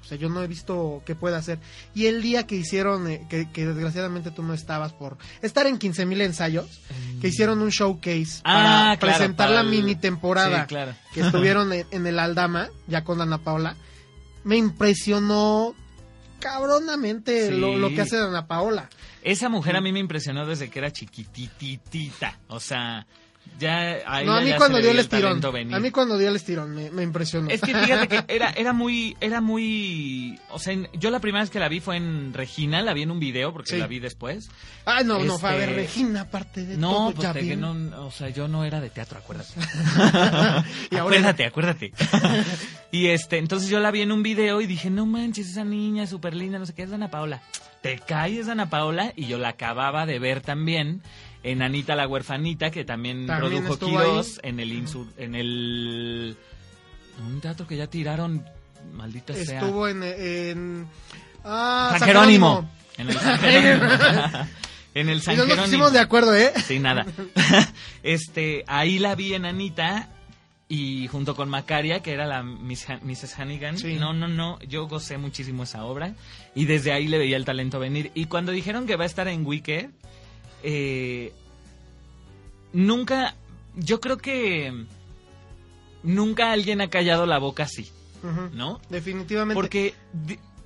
o 0.00 0.06
sea 0.06 0.18
yo 0.18 0.28
no 0.28 0.42
he 0.42 0.46
visto 0.46 1.02
qué 1.06 1.14
puede 1.14 1.36
hacer 1.36 1.58
y 1.94 2.06
el 2.06 2.20
día 2.22 2.46
que 2.46 2.56
hicieron 2.56 3.08
eh, 3.10 3.26
que, 3.30 3.50
que 3.50 3.66
desgraciadamente 3.66 4.30
tú 4.30 4.42
no 4.42 4.52
estabas 4.54 4.92
por 4.92 5.16
estar 5.42 5.66
en 5.66 5.78
15 5.78 6.04
mil 6.06 6.20
ensayos 6.20 6.80
que 7.20 7.28
hicieron 7.28 7.60
un 7.60 7.70
showcase 7.70 8.40
para 8.42 8.92
Ah, 8.92 8.96
claro, 8.98 9.16
presentar 9.18 9.48
para 9.48 9.62
la 9.62 9.68
el- 9.68 9.68
mini 9.70 9.96
temporada 9.96 10.62
Sí, 10.62 10.66
claro. 10.68 10.94
que 11.14 11.20
estuvieron 11.22 11.72
en, 11.72 11.86
en 11.90 12.06
el 12.06 12.18
Aldama, 12.18 12.68
ya 12.86 13.02
con 13.04 13.20
Ana 13.22 13.38
Paola, 13.38 13.76
me 14.44 14.56
impresionó 14.56 15.74
cabronamente 16.38 17.48
Sí. 17.48 17.54
lo, 17.56 17.76
lo 17.78 17.88
que 17.88 18.02
hace 18.02 18.18
Ana 18.18 18.46
Paola. 18.46 18.88
Esa 19.24 19.48
mujer 19.48 19.74
a 19.76 19.80
mí 19.80 19.90
me 19.92 19.98
impresionó 20.00 20.46
desde 20.46 20.70
que 20.70 20.78
era 20.78 20.92
chiquititita. 20.92 22.38
O 22.48 22.60
sea, 22.60 23.06
ya 23.58 23.98
a 24.06 24.22
no, 24.22 24.34
a 24.36 24.40
mí 24.40 24.48
ya 24.50 24.56
cuando 24.56 24.78
dio 24.78 24.90
el 24.90 24.98
estirón, 24.98 25.40
a 25.74 25.78
mí 25.80 25.90
cuando 25.90 26.16
dio 26.18 26.28
el 26.28 26.36
estirón 26.36 26.74
me, 26.74 26.90
me 26.90 27.02
impresionó. 27.02 27.50
Es 27.50 27.60
que 27.60 27.74
fíjate 27.74 28.08
que 28.08 28.24
era, 28.28 28.50
era 28.56 28.72
muy, 28.72 29.16
era 29.20 29.40
muy, 29.40 30.38
o 30.50 30.58
sea, 30.58 30.72
en- 30.74 30.88
yo 30.94 31.10
la 31.10 31.20
primera 31.20 31.42
vez 31.42 31.50
que 31.50 31.58
la 31.58 31.68
vi 31.68 31.80
fue 31.80 31.96
en 31.96 32.32
Regina, 32.34 32.80
la 32.82 32.92
vi 32.94 33.02
en 33.02 33.10
un 33.10 33.18
video 33.20 33.52
porque 33.52 33.72
Sí. 33.72 33.76
la 33.78 33.86
vi 33.86 33.98
después. 33.98 34.48
Ay, 34.86 35.04
no, 35.04 35.18
no, 35.18 35.38
fue 35.38 35.50
a 35.50 35.52
ver 35.56 35.68
este- 35.70 35.82
Regina, 35.82 36.22
aparte 36.22 36.64
de 36.64 36.76
No, 36.78 36.90
todo, 36.92 37.12
pues 37.12 37.22
ya 37.22 37.32
te- 37.34 37.40
que 37.48 37.56
no, 37.56 37.72
o 38.06 38.10
sea, 38.10 38.28
yo 38.30 38.48
no 38.48 38.64
era 38.64 38.80
de 38.80 38.90
teatro, 38.90 39.18
acuérdate. 39.18 39.52
Y 40.90 40.96
ahora- 40.96 41.16
acuérdate, 41.16 41.44
acuérdate. 41.46 41.92
y 42.92 43.06
este, 43.08 43.38
entonces 43.38 43.68
yo 43.68 43.78
la 43.80 43.90
vi 43.90 44.02
en 44.02 44.12
un 44.12 44.22
video 44.22 44.60
y 44.60 44.66
dije, 44.66 44.90
no 44.90 45.06
manches, 45.06 45.48
esa 45.50 45.64
niña 45.64 46.04
es 46.04 46.10
súper 46.10 46.34
linda, 46.34 46.58
no 46.58 46.66
sé 46.66 46.74
qué, 46.74 46.82
es 46.82 46.92
Ana 46.92 47.10
Paola. 47.10 47.42
Te 47.84 47.98
caes, 47.98 48.48
Ana 48.48 48.70
Paola, 48.70 49.12
y 49.14 49.26
yo 49.26 49.36
la 49.36 49.50
acababa 49.50 50.06
de 50.06 50.18
ver 50.18 50.40
también 50.40 51.02
en 51.42 51.60
Anita 51.60 51.94
la 51.94 52.08
huerfanita, 52.08 52.70
que 52.70 52.82
también, 52.86 53.26
También 53.26 53.50
produjo 53.62 53.74
estuvo 53.74 53.90
Quirós, 53.98 54.40
en 54.42 54.58
el 54.58 54.72
insur, 54.72 55.06
en 55.18 55.34
el 55.34 56.34
un 57.28 57.40
teatro 57.42 57.66
que 57.66 57.76
ya 57.76 57.86
tiraron, 57.86 58.42
maldita 58.94 59.34
sea. 59.34 59.60
Estuvo 59.60 59.86
en, 59.86 60.02
en- 60.02 60.86
Ah, 61.44 61.94
San 61.98 62.08
Jerónimo. 62.08 62.70
En 62.96 63.10
el 63.10 63.18
San 63.20 63.38
Jerónimo. 63.38 63.92
en 64.94 65.08
el 65.10 65.18
Y 65.18 65.20
San 65.20 65.36
no 65.36 65.42
nos 65.42 65.48
Jerónimo. 65.50 65.62
pusimos 65.66 65.92
de 65.92 65.98
acuerdo, 65.98 66.34
¿eh? 66.34 66.52
Sí, 66.66 66.78
nada. 66.78 67.04
este, 68.02 68.64
ahí 68.66 68.98
la 68.98 69.14
vi 69.14 69.34
en 69.34 69.44
Anita 69.44 70.08
y 70.68 71.06
junto 71.08 71.36
con 71.36 71.48
Macaria, 71.48 72.00
que 72.00 72.12
era 72.12 72.26
la 72.26 72.42
Miss 72.42 72.88
Han- 72.88 73.00
Mrs. 73.04 73.38
Hannigan. 73.38 73.78
Sí. 73.78 73.94
No, 73.96 74.12
no, 74.12 74.28
no, 74.28 74.58
yo 74.60 74.88
gocé 74.88 75.18
muchísimo 75.18 75.64
esa 75.64 75.84
obra 75.84 76.14
y 76.54 76.64
desde 76.64 76.92
ahí 76.92 77.06
le 77.06 77.18
veía 77.18 77.36
el 77.36 77.44
talento 77.44 77.78
venir. 77.78 78.10
Y 78.14 78.26
cuando 78.26 78.50
dijeron 78.52 78.86
que 78.86 78.96
va 78.96 79.04
a 79.04 79.06
estar 79.06 79.28
en 79.28 79.44
Wicked, 79.46 79.90
eh, 80.62 81.32
nunca, 82.72 83.34
yo 83.76 84.00
creo 84.00 84.18
que 84.18 84.72
nunca 86.02 86.52
alguien 86.52 86.80
ha 86.80 86.88
callado 86.88 87.26
la 87.26 87.38
boca 87.38 87.64
así. 87.64 87.90
¿no? 88.54 88.80
Definitivamente. 88.88 89.54
Porque 89.54 89.94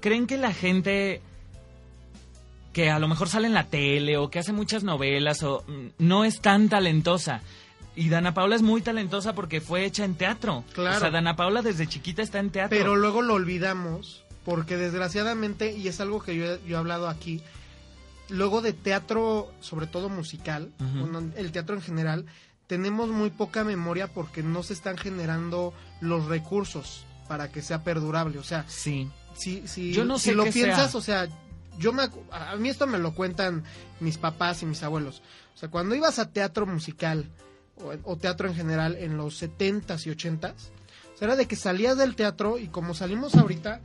creen 0.00 0.28
que 0.28 0.36
la 0.38 0.52
gente 0.54 1.20
que 2.72 2.88
a 2.90 3.00
lo 3.00 3.08
mejor 3.08 3.28
sale 3.28 3.48
en 3.48 3.54
la 3.54 3.64
tele 3.64 4.16
o 4.16 4.30
que 4.30 4.38
hace 4.38 4.52
muchas 4.52 4.84
novelas 4.84 5.42
o 5.42 5.64
mm, 5.66 5.86
no 5.98 6.24
es 6.24 6.40
tan 6.40 6.68
talentosa. 6.68 7.40
Y 7.98 8.08
Dana 8.10 8.32
Paula 8.34 8.54
es 8.56 8.62
muy 8.62 8.80
talentosa 8.82 9.34
porque 9.34 9.60
fue 9.60 9.84
hecha 9.84 10.04
en 10.04 10.14
teatro. 10.14 10.64
Claro. 10.72 10.96
O 10.96 11.00
sea, 11.00 11.10
Dana 11.10 11.34
Paula 11.36 11.62
desde 11.62 11.86
chiquita 11.86 12.22
está 12.22 12.38
en 12.38 12.50
teatro. 12.50 12.76
Pero 12.78 12.94
luego 12.96 13.22
lo 13.22 13.34
olvidamos, 13.34 14.24
porque 14.44 14.76
desgraciadamente, 14.76 15.72
y 15.76 15.88
es 15.88 16.00
algo 16.00 16.22
que 16.22 16.36
yo, 16.36 16.44
he- 16.44 16.60
yo 16.66 16.76
he 16.76 16.78
hablado 16.78 17.08
aquí, 17.08 17.42
luego 18.28 18.60
de 18.60 18.72
teatro, 18.72 19.52
sobre 19.60 19.86
todo 19.86 20.08
musical, 20.08 20.70
bueno, 20.78 21.32
el 21.36 21.50
teatro 21.52 21.74
en 21.74 21.82
general, 21.82 22.26
tenemos 22.66 23.08
muy 23.08 23.30
poca 23.30 23.64
memoria 23.64 24.06
porque 24.08 24.42
no 24.42 24.62
se 24.62 24.74
están 24.74 24.96
generando 24.98 25.72
los 26.00 26.26
recursos 26.26 27.04
para 27.26 27.50
que 27.50 27.62
sea 27.62 27.82
perdurable. 27.82 28.38
O 28.38 28.44
sea, 28.44 28.64
Sí. 28.68 29.10
si, 29.34 29.66
si, 29.66 29.92
Yo 29.92 30.04
no 30.04 30.18
si 30.18 30.30
sé 30.30 30.34
lo 30.36 30.44
qué 30.44 30.52
piensas, 30.52 30.90
sea. 30.92 30.98
o 30.98 31.02
sea, 31.02 31.28
yo 31.78 31.92
me, 31.92 32.02
a 32.30 32.56
mí 32.56 32.68
esto 32.68 32.86
me 32.86 32.98
lo 32.98 33.14
cuentan 33.14 33.64
mis 34.00 34.18
papás 34.18 34.62
y 34.62 34.66
mis 34.66 34.82
abuelos. 34.82 35.22
O 35.54 35.58
sea, 35.58 35.70
cuando 35.70 35.94
ibas 35.94 36.18
a 36.18 36.30
teatro 36.30 36.66
musical 36.66 37.24
o, 37.82 38.12
o 38.12 38.16
teatro 38.16 38.48
en 38.48 38.54
general 38.54 38.96
en 38.96 39.16
los 39.16 39.42
70s 39.42 40.06
y 40.06 40.10
80s, 40.10 40.52
o 40.52 41.18
sea, 41.18 41.26
era 41.26 41.36
de 41.36 41.46
que 41.46 41.56
salías 41.56 41.96
del 41.98 42.14
teatro 42.14 42.58
y 42.58 42.68
como 42.68 42.94
salimos 42.94 43.34
ahorita 43.34 43.80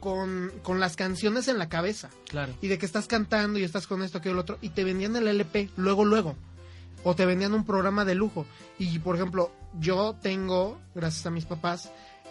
con, 0.00 0.52
con 0.62 0.80
las 0.80 0.96
canciones 0.96 1.48
en 1.48 1.58
la 1.58 1.68
cabeza 1.68 2.10
Claro. 2.28 2.52
y 2.62 2.68
de 2.68 2.78
que 2.78 2.86
estás 2.86 3.06
cantando 3.06 3.58
y 3.58 3.64
estás 3.64 3.86
con 3.86 4.02
esto, 4.02 4.20
que 4.20 4.32
lo 4.32 4.40
otro, 4.40 4.58
y 4.60 4.70
te 4.70 4.84
vendían 4.84 5.16
el 5.16 5.26
LP 5.28 5.70
luego, 5.76 6.04
luego. 6.04 6.36
O 7.04 7.14
te 7.14 7.26
vendían 7.26 7.54
un 7.54 7.64
programa 7.64 8.04
de 8.04 8.16
lujo. 8.16 8.44
Y, 8.78 8.98
por 8.98 9.14
ejemplo, 9.14 9.52
yo 9.78 10.16
tengo, 10.20 10.78
gracias 10.96 11.26
a 11.26 11.30
mis 11.30 11.44
papás, 11.44 11.90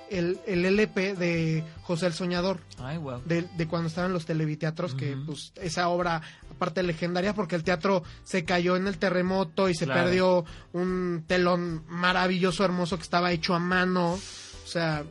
el, 0.09 0.39
el 0.47 0.65
LP 0.65 1.15
de 1.15 1.63
José 1.83 2.07
el 2.07 2.13
Soñador, 2.13 2.59
Ay, 2.79 2.97
wow. 2.97 3.21
de, 3.25 3.43
de 3.57 3.67
cuando 3.67 3.87
estaban 3.87 4.13
los 4.13 4.25
televiteatros, 4.25 4.93
que 4.95 5.15
pues 5.25 5.51
esa 5.55 5.89
obra, 5.89 6.21
aparte 6.51 6.83
legendaria, 6.83 7.33
porque 7.33 7.55
el 7.55 7.63
teatro 7.63 8.03
se 8.23 8.45
cayó 8.45 8.75
en 8.75 8.87
el 8.87 8.97
terremoto 8.97 9.69
y 9.69 9.75
se 9.75 9.85
Claro. 9.85 10.03
perdió 10.03 10.45
un 10.73 11.23
telón 11.27 11.83
maravilloso, 11.87 12.63
hermoso, 12.65 12.97
que 12.97 13.03
estaba 13.03 13.31
hecho 13.31 13.53
a 13.55 13.59
mano. 13.59 14.13
O 14.13 14.67
sea, 14.67 15.03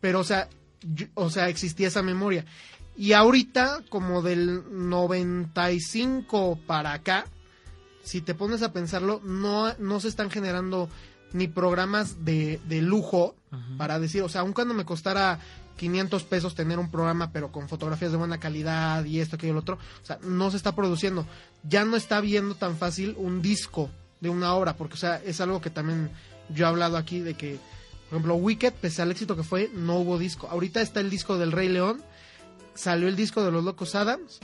pero, 0.00 0.20
o 0.20 0.24
sea, 0.24 0.48
yo- 0.82 1.06
o 1.14 1.30
sea, 1.30 1.48
existía 1.48 1.88
esa 1.88 2.02
memoria. 2.02 2.44
Y 2.96 3.12
ahorita, 3.12 3.82
como 3.90 4.22
del 4.22 4.62
95 5.56 6.58
para 6.66 6.92
acá, 6.92 7.26
si 8.02 8.20
te 8.20 8.34
pones 8.34 8.62
a 8.62 8.72
pensarlo, 8.72 9.20
no, 9.24 9.72
no 9.78 10.00
se 10.00 10.08
están 10.08 10.30
generando 10.30 10.88
ni 11.32 11.48
programas 11.48 12.24
de, 12.24 12.60
de 12.68 12.82
lujo 12.82 13.34
para 13.76 13.98
decir, 13.98 14.22
o 14.22 14.28
sea, 14.28 14.42
aun 14.42 14.52
cuando 14.52 14.74
me 14.74 14.84
costara 14.84 15.40
500 15.78 16.24
pesos 16.24 16.54
tener 16.54 16.78
un 16.78 16.90
programa, 16.90 17.32
pero 17.32 17.50
con 17.50 17.68
fotografías 17.68 18.10
de 18.10 18.18
buena 18.18 18.38
calidad 18.38 19.04
y 19.04 19.20
esto, 19.20 19.38
que 19.38 19.46
y 19.46 19.50
el 19.50 19.56
otro, 19.56 19.76
o 19.76 20.06
sea, 20.06 20.18
no 20.22 20.50
se 20.50 20.58
está 20.58 20.74
produciendo. 20.74 21.26
Ya 21.62 21.86
no 21.86 21.96
está 21.96 22.20
viendo 22.20 22.54
tan 22.54 22.76
fácil 22.76 23.14
un 23.16 23.40
disco 23.40 23.88
de 24.20 24.28
una 24.28 24.52
obra, 24.54 24.76
porque, 24.76 24.94
o 24.94 24.98
sea, 24.98 25.16
es 25.24 25.40
algo 25.40 25.62
que 25.62 25.70
también 25.70 26.10
yo 26.50 26.66
he 26.66 26.68
hablado 26.68 26.98
aquí 26.98 27.20
de 27.20 27.34
que, 27.34 27.58
por 28.10 28.18
ejemplo, 28.18 28.34
Wicked, 28.34 28.74
pese 28.74 29.00
al 29.00 29.10
éxito 29.10 29.36
que 29.36 29.44
fue, 29.44 29.70
no 29.72 29.96
hubo 29.98 30.18
disco. 30.18 30.48
Ahorita 30.50 30.82
está 30.82 31.00
el 31.00 31.08
disco 31.08 31.38
del 31.38 31.52
Rey 31.52 31.68
León, 31.68 32.02
salió 32.74 33.08
el 33.08 33.16
disco 33.16 33.42
de 33.42 33.52
los 33.52 33.64
Locos 33.64 33.94
Adams, 33.94 34.40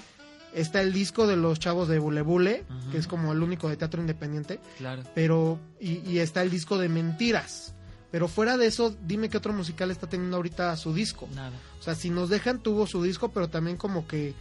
está 0.54 0.80
el 0.80 0.92
disco 0.92 1.26
de 1.26 1.36
los 1.36 1.58
Chavos 1.58 1.88
de 1.88 1.98
Bule 1.98 2.22
Bule, 2.22 2.64
que 2.90 2.98
es 2.98 3.06
como 3.06 3.32
el 3.32 3.42
único 3.42 3.68
de 3.68 3.76
teatro 3.76 4.00
independiente, 4.00 4.60
Claro. 4.78 5.02
pero 5.14 5.58
y, 5.80 5.98
y 6.10 6.18
está 6.20 6.42
el 6.42 6.50
disco 6.50 6.78
de 6.78 6.88
Mentiras. 6.88 7.74
Pero 8.10 8.28
fuera 8.28 8.56
de 8.56 8.66
eso, 8.66 8.94
dime 9.04 9.28
qué 9.28 9.38
otro 9.38 9.52
musical 9.52 9.90
está 9.90 10.06
teniendo 10.08 10.36
ahorita 10.36 10.76
su 10.76 10.94
disco. 10.94 11.28
Nada. 11.34 11.50
O 11.80 11.82
sea, 11.82 11.96
si 11.96 12.10
nos 12.10 12.28
dejan, 12.28 12.60
tuvo 12.60 12.86
su 12.86 13.02
disco, 13.02 13.30
pero 13.32 13.48
también 13.48 13.76
como 13.76 14.06
que 14.06 14.34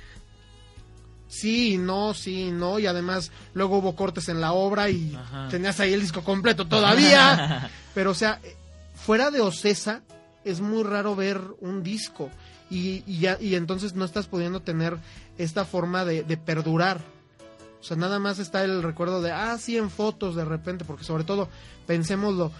sí 1.28 1.74
y 1.74 1.78
no, 1.78 2.14
sí 2.14 2.44
y 2.44 2.52
no, 2.52 2.78
y 2.80 2.86
además 2.86 3.32
luego 3.54 3.78
hubo 3.80 3.96
cortes 3.96 4.30
en 4.30 4.40
la 4.42 4.54
obra 4.54 4.90
y 4.90 5.16
Ajá. 5.16 5.48
tenías 5.50 5.80
ahí 5.80 5.94
el 5.94 6.02
disco 6.02 6.24
completo 6.24 6.68
todavía. 6.68 7.70
pero 7.96 8.12
o 8.12 8.16
sea, 8.16 8.40
eh, 8.44 8.56
fuera 8.94 9.32
de 9.32 9.42
Ocesa 9.42 10.04
es 10.46 10.62
muy 10.62 10.84
raro 10.84 11.16
ver 11.16 11.42
un 11.60 11.82
disco 11.84 12.30
y, 12.70 13.04
y 13.08 13.20
ya, 13.20 13.38
y 13.42 13.56
entonces 13.56 13.96
no 13.96 14.06
estás 14.06 14.28
pudiendo 14.28 14.60
tener 14.62 14.98
esta 15.38 15.66
forma 15.66 16.06
de, 16.06 16.24
de 16.24 16.38
perdurar. 16.38 17.02
O 17.80 17.84
sea, 17.84 17.98
nada 17.98 18.18
más 18.18 18.40
está 18.40 18.64
el 18.64 18.82
recuerdo 18.82 19.22
de, 19.22 19.32
ah, 19.32 19.58
sí, 19.58 19.78
en 19.78 19.90
fotos 19.90 20.36
de 20.36 20.46
repente, 20.46 20.86
porque 20.86 21.04
sobre 21.04 21.26
todo, 21.26 21.50
pensémoslo, 21.86 22.52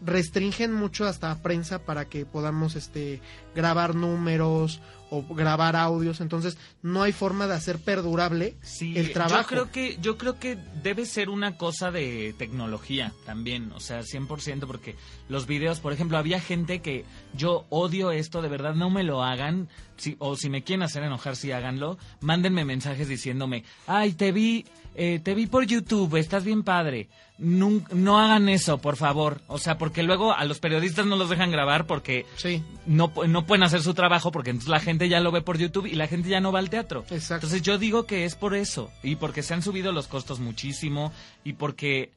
restringen 0.00 0.72
mucho 0.72 1.06
hasta 1.06 1.42
prensa 1.42 1.80
para 1.84 2.06
que 2.06 2.24
podamos 2.24 2.76
este 2.76 3.20
grabar 3.54 3.94
números 3.94 4.80
o 5.10 5.22
grabar 5.34 5.74
audios, 5.74 6.20
entonces 6.20 6.58
no 6.82 7.02
hay 7.02 7.12
forma 7.12 7.46
de 7.46 7.54
hacer 7.54 7.78
perdurable 7.78 8.56
Sí, 8.62 8.96
el 8.96 9.12
trabajo. 9.12 9.40
Yo 9.40 9.46
creo 9.46 9.70
que 9.70 9.98
yo 10.00 10.18
creo 10.18 10.38
que 10.38 10.58
debe 10.82 11.06
ser 11.06 11.30
una 11.30 11.56
cosa 11.56 11.90
de 11.90 12.34
tecnología 12.36 13.12
también, 13.24 13.72
o 13.72 13.80
sea, 13.80 14.00
100% 14.00 14.66
porque 14.66 14.96
los 15.28 15.46
videos, 15.46 15.80
por 15.80 15.92
ejemplo, 15.92 16.18
había 16.18 16.40
gente 16.40 16.80
que 16.80 17.04
yo 17.34 17.64
odio 17.70 18.10
esto, 18.10 18.42
de 18.42 18.48
verdad 18.48 18.74
no 18.74 18.90
me 18.90 19.02
lo 19.02 19.22
hagan, 19.24 19.68
si, 19.96 20.16
o 20.18 20.36
si 20.36 20.50
me 20.50 20.62
quieren 20.62 20.82
hacer 20.82 21.02
enojar, 21.02 21.36
sí 21.36 21.52
háganlo, 21.52 21.98
mándenme 22.20 22.64
mensajes 22.64 23.08
diciéndome, 23.08 23.64
"Ay, 23.86 24.12
te 24.12 24.30
vi 24.32 24.66
eh, 24.94 25.20
te 25.22 25.34
vi 25.34 25.46
por 25.46 25.64
YouTube, 25.64 26.16
estás 26.16 26.44
bien 26.44 26.62
padre." 26.62 27.08
Nun- 27.38 27.84
no 27.92 28.18
hagan 28.18 28.48
eso, 28.48 28.78
por 28.78 28.96
favor. 28.96 29.40
O 29.46 29.58
sea, 29.58 29.78
porque 29.78 30.02
luego 30.02 30.32
a 30.32 30.44
los 30.44 30.58
periodistas 30.58 31.06
no 31.06 31.14
los 31.16 31.30
dejan 31.30 31.50
grabar 31.52 31.86
porque 31.86 32.26
Sí, 32.36 32.62
no, 32.86 33.12
no 33.28 33.46
pueden 33.46 33.62
hacer 33.62 33.80
su 33.82 33.94
trabajo 33.94 34.32
porque 34.32 34.50
entonces 34.50 34.70
la 34.70 34.80
gente 34.80 35.08
ya 35.08 35.20
lo 35.20 35.30
ve 35.30 35.40
por 35.42 35.56
YouTube 35.56 35.86
y 35.86 35.94
la 35.94 36.08
gente 36.08 36.28
ya 36.28 36.40
no 36.40 36.50
va 36.50 36.58
al 36.58 36.68
teatro. 36.70 37.04
Exacto. 37.10 37.34
Entonces 37.46 37.62
yo 37.62 37.78
digo 37.78 38.06
que 38.06 38.24
es 38.24 38.34
por 38.34 38.54
eso 38.56 38.90
y 39.04 39.14
porque 39.16 39.42
se 39.44 39.54
han 39.54 39.62
subido 39.62 39.92
los 39.92 40.08
costos 40.08 40.40
muchísimo 40.40 41.12
y 41.44 41.52
porque 41.52 42.10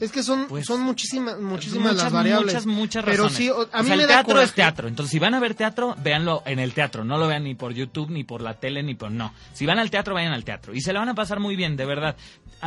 es 0.00 0.12
que 0.12 0.22
son 0.22 0.46
Pues, 0.48 0.66
son 0.66 0.80
muchísimas 0.82 1.38
muchísimas 1.40 1.92
muchas, 1.92 2.04
las 2.04 2.12
variables. 2.12 2.54
muchas, 2.54 2.66
muchas 2.66 3.04
pero 3.04 3.24
razones. 3.24 3.36
sí, 3.36 3.50
o- 3.50 3.68
a 3.72 3.80
O 3.80 3.82
mí 3.82 3.88
sea, 3.88 3.96
me 3.96 4.02
el 4.02 4.08
da 4.08 4.14
teatro 4.16 4.40
es 4.40 4.52
teatro. 4.52 4.88
Entonces 4.88 5.10
si 5.10 5.18
van 5.18 5.34
a 5.34 5.40
ver 5.40 5.54
teatro, 5.54 5.94
véanlo 6.02 6.42
en 6.46 6.58
el 6.58 6.72
teatro. 6.72 7.04
No 7.04 7.18
lo 7.18 7.26
vean 7.26 7.44
ni 7.44 7.54
por 7.54 7.72
YouTube, 7.72 8.10
ni 8.10 8.24
por 8.24 8.40
la 8.42 8.54
tele, 8.54 8.82
ni 8.82 8.94
por... 8.94 9.10
No. 9.10 9.32
Si 9.52 9.66
van 9.66 9.78
al 9.78 9.90
teatro, 9.90 10.14
vayan 10.14 10.32
al 10.32 10.44
teatro. 10.44 10.74
Y 10.74 10.80
se 10.80 10.92
la 10.92 11.00
van 11.00 11.08
a 11.10 11.14
pasar 11.14 11.40
muy 11.40 11.56
bien, 11.56 11.76
de 11.76 11.84
verdad. 11.84 12.16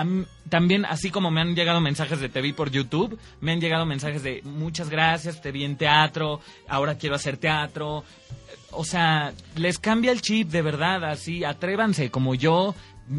Mí- 0.05 0.25
también, 0.49 0.85
así 0.85 1.09
como 1.11 1.31
me 1.31 1.41
han 1.41 1.55
llegado 1.55 1.79
mensajes 1.81 2.19
de 2.19 2.29
te 2.29 2.41
vi 2.41 2.53
por 2.53 2.71
YouTube, 2.71 3.17
me 3.41 3.51
han 3.51 3.59
llegado 3.61 3.85
mensajes 3.85 4.23
de 4.23 4.41
muchas 4.43 4.89
gracias, 4.89 5.41
te 5.41 5.51
vi 5.51 5.63
en 5.65 5.77
teatro, 5.77 6.39
ahora 6.67 6.97
quiero 6.97 7.15
hacer 7.15 7.37
teatro. 7.37 8.03
O 8.73 8.85
sea, 8.85 9.33
les 9.57 9.79
cambia 9.79 10.13
el 10.13 10.21
chip, 10.21 10.49
de 10.49 10.61
verdad, 10.61 11.03
así, 11.03 11.43
atrévanse, 11.43 12.09
como 12.09 12.35
yo. 12.35 12.73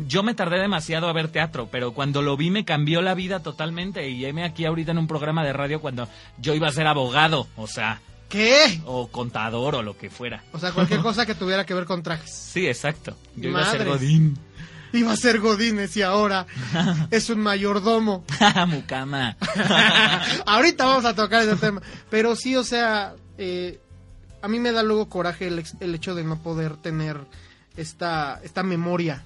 Yo 0.06 0.22
me 0.22 0.34
tardé 0.34 0.58
demasiado 0.58 1.08
a 1.08 1.12
ver 1.12 1.28
teatro, 1.28 1.68
pero 1.70 1.92
cuando 1.92 2.22
lo 2.22 2.36
vi 2.36 2.50
me 2.50 2.64
cambió 2.64 3.02
la 3.02 3.14
vida 3.14 3.40
totalmente. 3.40 4.08
Y 4.08 4.24
heme 4.24 4.44
aquí 4.44 4.64
ahorita 4.64 4.92
en 4.92 4.98
un 4.98 5.06
programa 5.06 5.44
de 5.44 5.52
radio 5.52 5.80
cuando 5.80 6.08
yo 6.38 6.54
iba 6.54 6.68
a 6.68 6.72
ser 6.72 6.86
abogado, 6.86 7.46
o 7.56 7.66
sea, 7.66 8.00
¿Qué? 8.30 8.80
o 8.86 9.08
contador 9.08 9.74
o 9.74 9.82
lo 9.82 9.98
que 9.98 10.08
fuera. 10.08 10.44
O 10.52 10.58
sea, 10.58 10.72
cualquier 10.72 11.00
cosa 11.02 11.26
que 11.26 11.34
tuviera 11.34 11.66
que 11.66 11.74
ver 11.74 11.84
con 11.84 12.02
trajes. 12.02 12.32
Sí, 12.34 12.66
exacto. 12.66 13.14
Yo 13.36 13.50
iba 13.50 13.60
a 13.60 13.70
ser. 13.70 13.84
Godín. 13.84 14.38
Iba 14.94 15.12
a 15.12 15.16
ser 15.16 15.40
Godínez 15.40 15.94
y 15.98 16.02
ahora 16.02 16.46
es 17.10 17.28
un 17.28 17.40
mayordomo. 17.40 18.24
Mucama. 18.68 19.36
Ahorita 20.46 20.86
vamos 20.86 21.04
a 21.04 21.14
tocar 21.14 21.42
ese 21.42 21.56
tema. 21.56 21.82
Pero 22.08 22.34
sí, 22.34 22.56
o 22.56 22.64
sea, 22.64 23.14
eh, 23.36 23.78
a 24.40 24.48
mí 24.48 24.58
me 24.58 24.72
da 24.72 24.82
luego 24.82 25.10
coraje 25.10 25.48
el, 25.48 25.64
el 25.80 25.94
hecho 25.94 26.14
de 26.14 26.24
no 26.24 26.42
poder 26.42 26.76
tener 26.76 27.18
esta, 27.76 28.40
esta 28.42 28.62
memoria 28.62 29.22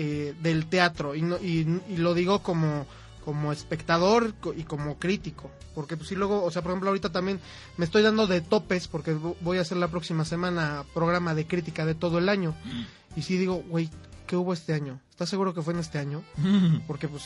eh, 0.00 0.34
del 0.40 0.66
teatro. 0.66 1.14
Y, 1.16 1.22
no- 1.22 1.38
y, 1.38 1.66
y 1.88 1.96
lo 1.96 2.14
digo 2.14 2.40
como, 2.42 2.86
como 3.24 3.52
espectador 3.52 4.32
y 4.56 4.62
como 4.62 4.96
crítico. 4.98 5.50
Porque 5.74 5.96
pues 5.96 6.08
sí 6.08 6.14
luego, 6.14 6.42
o 6.44 6.50
sea, 6.50 6.62
por 6.62 6.70
ejemplo, 6.72 6.88
ahorita 6.90 7.10
también 7.10 7.40
me 7.76 7.84
estoy 7.84 8.02
dando 8.02 8.26
de 8.26 8.40
topes 8.40 8.86
porque 8.88 9.14
vo- 9.14 9.36
voy 9.40 9.58
a 9.58 9.62
hacer 9.62 9.76
la 9.78 9.88
próxima 9.88 10.24
semana 10.24 10.84
programa 10.94 11.34
de 11.34 11.46
crítica 11.46 11.84
de 11.84 11.94
todo 11.94 12.18
el 12.18 12.28
año. 12.28 12.54
Y 13.16 13.22
sí 13.22 13.36
digo, 13.36 13.62
güey, 13.68 13.90
¿qué 14.26 14.36
hubo 14.36 14.52
este 14.52 14.72
año? 14.74 15.00
¿Estás 15.10 15.28
seguro 15.28 15.52
que 15.54 15.62
fue 15.62 15.74
en 15.74 15.80
este 15.80 15.98
año? 15.98 16.22
Porque 16.86 17.08
pues, 17.08 17.24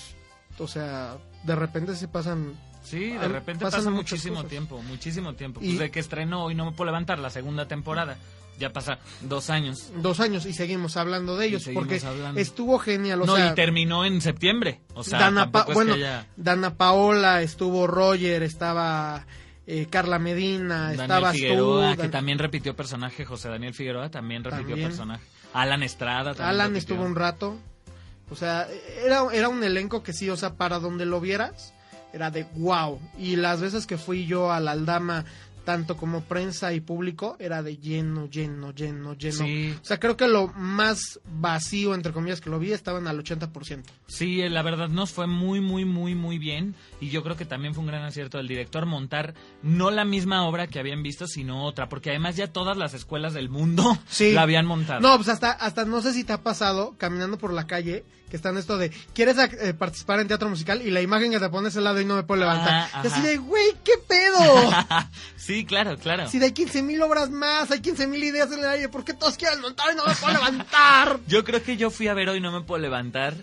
o 0.59 0.67
sea, 0.67 1.19
de 1.45 1.55
repente 1.57 1.95
se 1.97 2.09
pasan 2.09 2.55
Sí, 2.83 3.11
de 3.13 3.29
repente 3.29 3.65
pasan 3.65 3.81
pasa 3.81 3.91
muchísimo 3.91 4.35
cosas. 4.37 4.51
tiempo, 4.51 4.83
muchísimo 4.83 5.35
tiempo. 5.35 5.61
Y- 5.63 5.67
Pues 5.69 5.79
de 5.79 5.91
que 5.93 6.01
estrenó 6.01 6.51
y 6.51 6.55
no 6.57 6.65
me 6.67 6.73
puedo 6.73 6.87
levantar 6.87 7.19
la 7.21 7.31
segunda 7.31 7.69
temporada. 7.69 8.17
Ya 8.59 8.73
pasa 8.73 8.99
dos 9.23 9.51
años. 9.51 9.91
Dos 9.97 10.21
años 10.21 10.47
y 10.47 10.53
seguimos 10.53 10.97
hablando 10.97 11.37
de 11.37 11.47
ellos 11.47 11.69
porque 11.75 12.01
hablando. 12.05 12.41
estuvo 12.41 12.79
genial. 12.79 13.23
O 13.23 13.27
no, 13.27 13.37
sea, 13.37 13.49
y 13.53 13.55
terminó 13.55 14.05
en 14.05 14.21
septiembre. 14.21 14.81
O 14.95 15.03
sea, 15.03 15.19
Dana 15.19 15.51
Pa- 15.51 15.61
tampoco 15.65 15.71
es 15.71 15.75
bueno, 15.75 15.95
que 15.97 16.27
Dana 16.37 16.75
Paola, 16.77 17.43
estuvo 17.43 17.87
Roger, 17.89 18.43
estaba 18.45 19.27
eh, 19.67 19.87
Carla 19.91 20.19
Medina, 20.19 20.83
Daniel 20.89 21.01
estabas 21.03 21.33
Figueroa, 21.35 21.91
tú. 21.91 21.97
que 21.97 22.03
Dan- 22.03 22.11
también 22.13 22.39
repitió 22.39 22.77
personaje. 22.77 23.25
José 23.25 23.49
Daniel 23.49 23.75
Figueroa 23.75 24.11
también 24.11 24.45
repitió 24.45 24.69
También. 24.69 24.89
personaje. 24.89 25.25
Alan 25.55 25.83
Estrada 25.83 26.35
también. 26.35 26.49
Alan 26.49 26.69
repitió. 26.75 26.95
estuvo 26.95 27.07
un 27.09 27.17
rato. 27.17 27.59
O 28.31 28.37
sea, 28.37 28.67
era, 29.05 29.25
era 29.33 29.49
un 29.49 29.63
elenco 29.65 30.03
que 30.03 30.13
sí, 30.13 30.31
o 30.31 30.37
sea, 30.37 30.55
para 30.55 30.79
donde 30.79 31.05
lo 31.05 31.21
vieras, 31.21 31.75
era 32.15 32.31
de 32.31 32.45
wow. 32.55 33.01
Y 33.19 33.37
las 33.37 33.61
veces 33.61 33.87
que 33.87 33.99
fui 33.99 34.25
yo 34.27 34.53
a 34.53 34.61
la 34.61 34.71
Aldama, 34.73 35.25
tanto 35.65 35.97
como 35.97 36.23
prensa 36.23 36.73
y 36.73 36.81
público, 36.81 37.37
era 37.39 37.63
de 37.63 37.77
lleno, 37.77 38.29
lleno, 38.29 38.73
lleno, 38.73 39.15
lleno. 39.15 39.45
Sí. 39.45 39.75
O 39.81 39.85
sea, 39.85 39.99
creo 40.01 40.17
que 40.17 40.29
lo 40.29 40.49
más 40.49 41.21
vacío, 41.25 41.95
entre 41.95 42.13
comillas, 42.13 42.41
que 42.41 42.51
lo 42.51 42.59
vi, 42.59 42.73
estaban 42.73 43.07
al 43.07 43.23
80%. 43.23 43.83
Sí, 44.07 44.49
la 44.49 44.63
verdad 44.63 44.89
nos 44.89 45.13
fue 45.13 45.27
muy, 45.27 45.61
muy, 45.61 45.85
muy, 45.85 46.15
muy 46.15 46.39
bien. 46.39 46.75
Y 47.01 47.11
yo 47.11 47.23
creo 47.23 47.37
que 47.37 47.45
también 47.45 47.75
fue 47.75 47.83
un 47.83 47.89
gran 47.89 48.05
acierto 48.05 48.39
del 48.39 48.49
director 48.49 48.87
montar 48.87 49.35
no 49.63 49.91
la 49.91 50.05
misma 50.05 50.47
obra 50.47 50.67
que 50.67 50.79
habían 50.79 51.03
visto, 51.03 51.27
sino 51.27 51.65
otra. 51.65 51.89
Porque 51.89 52.11
además 52.11 52.37
ya 52.37 52.49
todas 52.49 52.77
las 52.77 52.95
escuelas 52.95 53.33
del 53.35 53.49
mundo 53.49 53.99
Sí. 54.09 54.33
la 54.35 54.43
habían 54.43 54.67
montado. 54.67 55.01
No, 55.01 55.17
pues 55.17 55.29
hasta, 55.29 55.53
hasta 55.53 55.85
no 55.85 56.03
sé 56.03 56.13
si 56.13 56.25
te 56.25 56.33
ha 56.33 56.43
pasado 56.43 56.95
caminando 56.99 57.39
por 57.39 57.53
la 57.53 57.67
calle 57.67 58.05
que 58.33 58.37
están 58.39 58.57
esto 58.57 58.79
de 58.79 58.89
¿quieres 59.13 59.37
eh, 59.37 59.75
participar 59.75 60.19
en 60.19 60.27
teatro 60.27 60.49
musical? 60.49 60.81
Y 60.81 60.91
la 60.91 61.03
imagen 61.03 61.31
que 61.31 61.39
te 61.39 61.51
pones 61.51 61.77
al 61.77 61.85
lado 61.85 62.01
y 62.01 62.07
no 62.07 62.17
me 62.17 62.23
puedo 62.23 62.41
levantar. 62.41 62.85
Ajá, 62.85 63.03
Y 63.05 63.07
así 63.09 63.21
de, 63.21 63.37
güey, 63.37 63.75
¿qué 63.85 63.93
pedo? 64.09 64.71
sí, 65.37 65.67
claro, 65.67 65.99
claro. 65.99 66.27
si 66.31 66.43
hay 66.43 66.53
15 66.53 66.83
mil 66.83 67.03
obras 67.03 67.29
más, 67.29 67.71
hay 67.71 67.81
15 67.81 68.07
mil 68.07 68.25
ideas 68.25 68.51
en 68.51 68.61
el 68.61 68.65
aire, 68.65 68.89
¿por 68.89 69.05
qué 69.05 69.13
todos 69.13 69.37
quieren 69.37 69.61
montar 69.61 69.93
y 69.93 69.97
no 69.97 70.07
me 70.07 70.15
puedo 70.15 70.33
levantar? 70.33 71.21
Yo 71.29 71.45
creo 71.45 71.63
que 71.63 71.77
yo 71.77 71.91
fui 71.91 72.09
a 72.09 72.15
ver 72.15 72.31
hoy 72.31 72.41
no 72.41 72.51
me 72.53 72.63
puedo 72.63 72.81
levantar 72.81 73.35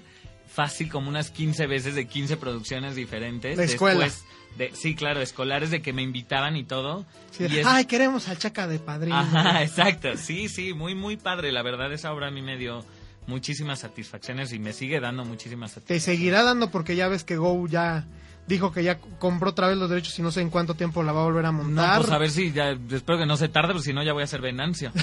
fácil 0.52 0.90
como 0.90 1.08
unas 1.08 1.30
15 1.30 1.68
veces 1.68 1.94
de 1.94 2.08
15 2.08 2.38
producciones 2.38 2.96
diferentes. 2.96 3.58
De 3.58 3.66
escuela. 3.66 4.06
Después 4.06 4.26
de, 4.58 4.72
sí, 4.76 4.96
claro, 4.96 5.22
escolares 5.22 5.70
de 5.70 5.84
que 5.84 5.94
me 5.94 6.02
invitaban 6.02 6.56
y 6.58 6.64
todo. 6.64 7.06
Sí, 7.30 7.46
Y 7.48 7.60
es- 7.60 7.68
Ay, 7.68 7.86
queremos 7.86 8.28
al 8.28 8.40
chaca 8.40 8.68
de 8.68 8.80
padrino. 8.80 9.18
Ajá, 9.20 9.62
exacto. 9.64 10.18
Sí, 10.18 10.50
sí, 10.50 10.74
muy, 10.74 10.96
muy 10.96 11.16
padre. 11.16 11.52
La 11.52 11.62
verdad, 11.62 11.94
esa 11.94 12.12
obra 12.12 12.28
a 12.28 12.32
mí 12.32 12.42
me 12.42 12.58
dio 12.58 12.84
muchísimas 13.30 13.80
satisfacciones 13.80 14.52
y 14.52 14.60
me 14.60 14.74
sigue 14.74 15.00
dando 15.00 15.24
muchísimas 15.24 15.72
Te 15.72 15.76
satisfacciones. 15.76 16.04
seguirá 16.04 16.44
dando 16.44 16.70
porque 16.72 16.96
ya 16.96 17.08
ves 17.08 17.24
que 17.24 17.38
Go 17.38 17.68
ya 17.68 18.06
dijo 18.48 18.72
que 18.72 18.84
ya 18.84 18.98
compró 19.20 19.52
otra 19.52 19.68
vez 19.68 19.78
los 19.78 19.90
derechos 19.92 20.18
y 20.18 20.24
no 20.24 20.32
sé 20.32 20.42
en 20.42 20.50
cuánto 20.50 20.74
tiempo 20.74 21.04
la 21.04 21.12
va 21.12 21.22
a 21.22 21.26
volver 21.26 21.46
a 21.46 21.52
No, 21.52 21.60
montar. 21.64 22.00
pues 22.00 22.12
a 22.12 22.18
ver 22.18 22.32
si 22.32 22.52
ya, 22.52 22.72
espero 22.92 23.20
que 23.20 23.28
no 23.28 23.38
se 23.38 23.48
tarde, 23.48 23.74
porque 23.74 23.86
si 23.86 23.94
no 23.94 24.02
ya 24.04 24.12
voy 24.14 24.22
a 24.22 24.26
hacer 24.26 24.42
Venancio. 24.42 24.92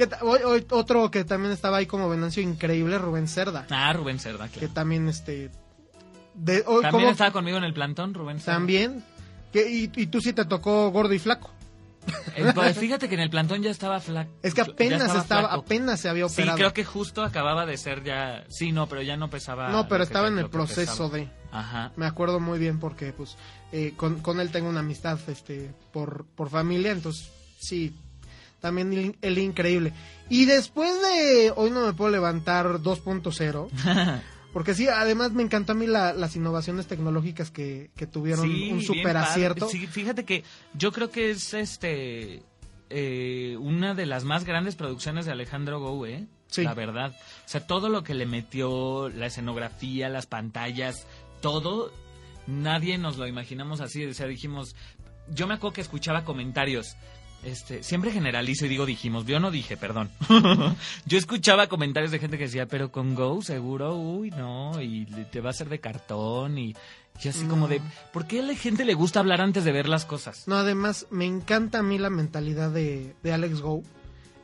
Otro 0.70 1.10
que 1.10 1.24
también 1.24 1.52
estaba 1.52 1.78
ahí 1.78 1.86
como 1.86 2.08
Venancio 2.08 2.42
increíble, 2.42 2.98
Rubén 2.98 3.28
Cerda. 3.28 3.66
Ah, 3.70 3.92
Rubén 3.92 4.18
Cerda, 4.18 4.48
Que 4.48 4.68
también 4.68 5.08
este 5.08 5.50
de 6.34 6.64
hoy 6.66 6.82
También 6.82 7.10
estaba 7.10 7.30
conmigo 7.30 7.58
en 7.58 7.64
el 7.64 7.74
plantón, 7.74 8.12
Rubén 8.14 8.40
Cerda. 8.40 8.54
también 8.58 9.04
que 9.52 9.70
y, 9.70 9.90
y 9.94 10.06
tú 10.08 10.20
sí 10.20 10.32
te 10.32 10.44
tocó 10.44 10.90
gordo 10.90 11.14
y 11.14 11.18
flaco. 11.20 11.50
Eh, 12.36 12.50
pues, 12.54 12.76
fíjate 12.78 13.08
que 13.08 13.14
en 13.14 13.20
el 13.20 13.30
plantón 13.30 13.62
ya 13.62 13.70
estaba 13.70 14.00
flaco. 14.00 14.30
Es 14.42 14.54
que 14.54 14.60
apenas 14.60 15.14
estaba, 15.14 15.52
apenas 15.52 16.00
se 16.00 16.08
había 16.08 16.28
Sí, 16.28 16.34
operado. 16.34 16.58
creo 16.58 16.72
que 16.72 16.84
justo 16.84 17.22
acababa 17.22 17.64
de 17.66 17.76
ser 17.76 18.02
ya. 18.04 18.44
Sí, 18.48 18.72
no, 18.72 18.88
pero 18.88 19.02
ya 19.02 19.16
no 19.16 19.30
pesaba. 19.30 19.68
no, 19.70 19.88
pero 19.88 20.02
estaba 20.04 20.28
en 20.28 20.38
el 20.38 20.50
proceso 20.50 21.10
pesaba. 21.10 21.16
de 21.18 21.28
Ajá. 21.52 21.92
me 21.96 22.06
acuerdo 22.06 22.40
muy 22.40 22.58
bien 22.58 22.80
porque 22.80 23.12
pues 23.12 23.36
eh, 23.72 23.94
con, 23.96 24.20
con 24.20 24.40
él 24.40 24.50
tengo 24.50 24.68
una 24.68 24.80
amistad 24.80 25.18
este 25.28 25.72
por, 25.92 26.26
por 26.34 26.50
familia, 26.50 26.90
entonces 26.92 27.30
sí, 27.58 27.94
también 28.60 29.16
él 29.22 29.38
increíble. 29.38 29.92
Y 30.28 30.46
después 30.46 30.90
de 31.02 31.52
hoy 31.54 31.70
no 31.70 31.86
me 31.86 31.92
puedo 31.92 32.10
levantar 32.10 32.66
2.0, 32.80 33.68
porque 34.54 34.74
sí, 34.74 34.88
además 34.88 35.32
me 35.32 35.42
encantó 35.42 35.72
a 35.72 35.74
mí 35.74 35.86
la- 35.86 36.14
las 36.14 36.34
innovaciones 36.36 36.86
tecnológicas 36.86 37.50
que, 37.50 37.90
que 37.94 38.06
tuvieron 38.06 38.46
Sí, 38.50 38.72
un 38.72 38.80
super 38.80 39.16
acierto. 39.18 39.68
Sí, 39.68 39.86
fíjate 39.86 40.24
que 40.24 40.44
yo 40.72 40.92
creo 40.92 41.10
que 41.10 41.30
es 41.30 41.52
este 41.52 42.42
eh, 42.90 43.56
una 43.60 43.94
de 43.94 44.06
las 44.06 44.24
más 44.24 44.44
grandes 44.44 44.76
producciones 44.76 45.26
de 45.26 45.32
Alejandro 45.32 45.80
Gou, 45.80 46.06
¿eh? 46.06 46.26
Sí. 46.46 46.62
La 46.62 46.72
verdad. 46.74 47.10
O 47.44 47.48
sea, 47.48 47.66
todo 47.66 47.88
lo 47.88 48.04
que 48.04 48.14
le 48.14 48.24
metió, 48.26 49.08
la 49.08 49.26
escenografía, 49.26 50.08
las 50.08 50.26
pantallas, 50.26 51.06
todo, 51.40 51.90
nadie 52.46 52.96
nos 52.96 53.16
lo 53.18 53.26
imaginamos 53.26 53.80
así. 53.80 54.04
O 54.04 54.14
sea, 54.14 54.26
dijimos, 54.26 54.76
yo 55.34 55.46
me 55.48 55.54
acuerdo 55.54 55.74
que 55.74 55.80
escuchaba 55.80 56.24
comentarios. 56.24 56.96
Este, 57.44 57.82
siempre 57.82 58.10
generalizo 58.10 58.64
y 58.64 58.68
digo 58.70 58.86
dijimos, 58.86 59.26
yo 59.26 59.38
no 59.38 59.50
dije, 59.50 59.76
perdón. 59.76 60.10
yo 61.06 61.18
escuchaba 61.18 61.66
comentarios 61.66 62.10
de 62.10 62.18
gente 62.18 62.38
que 62.38 62.44
decía, 62.44 62.66
pero 62.66 62.90
con 62.90 63.14
Go 63.14 63.42
seguro, 63.42 63.96
uy, 63.96 64.30
no, 64.30 64.80
y 64.80 65.04
te 65.30 65.40
va 65.40 65.48
a 65.48 65.50
hacer 65.50 65.68
de 65.68 65.78
cartón 65.78 66.56
y, 66.56 66.74
y 67.22 67.28
así 67.28 67.44
como 67.44 67.68
de, 67.68 67.82
¿por 68.12 68.26
qué 68.26 68.40
a 68.40 68.42
la 68.42 68.54
gente 68.54 68.84
le 68.86 68.94
gusta 68.94 69.20
hablar 69.20 69.42
antes 69.42 69.62
de 69.64 69.72
ver 69.72 69.88
las 69.88 70.06
cosas? 70.06 70.48
No, 70.48 70.56
además 70.56 71.06
me 71.10 71.26
encanta 71.26 71.80
a 71.80 71.82
mí 71.82 71.98
la 71.98 72.08
mentalidad 72.10 72.70
de, 72.70 73.14
de 73.22 73.32
Alex 73.32 73.60
Go 73.60 73.82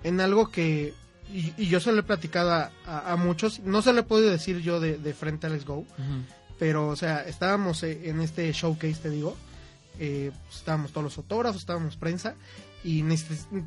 en 0.05 0.21
algo 0.21 0.51
que, 0.51 0.93
y, 1.33 1.55
y 1.57 1.69
yo 1.69 1.81
se 1.81 1.93
lo 1.93 2.01
he 2.01 2.03
platicado 2.03 2.53
a, 2.53 2.71
a- 2.87 3.13
a 3.13 3.17
muchos, 3.17 3.61
no 3.61 3.81
se 3.81 3.93
lo 3.95 4.01
he 4.01 4.05
podido 4.05 4.31
decir 4.31 4.59
yo 4.61 4.79
de, 4.79 4.99
de 4.99 5.15
frente 5.15 5.47
a 5.47 5.51
Alex 5.51 5.65
Go, 5.65 5.87
pero 6.59 6.89
o 6.89 6.97
sea, 6.97 7.23
estábamos 7.23 7.83
eh, 7.83 8.11
en 8.11 8.21
este 8.21 8.53
showcase, 8.53 8.97
te 9.01 9.09
digo, 9.11 9.37
eh, 9.99 10.33
pues, 10.47 10.59
estábamos 10.59 10.93
todos 10.93 11.05
los 11.05 11.15
fotógrafos, 11.15 11.61
estábamos 11.63 11.97
prensa, 11.97 12.35
y 12.83 13.05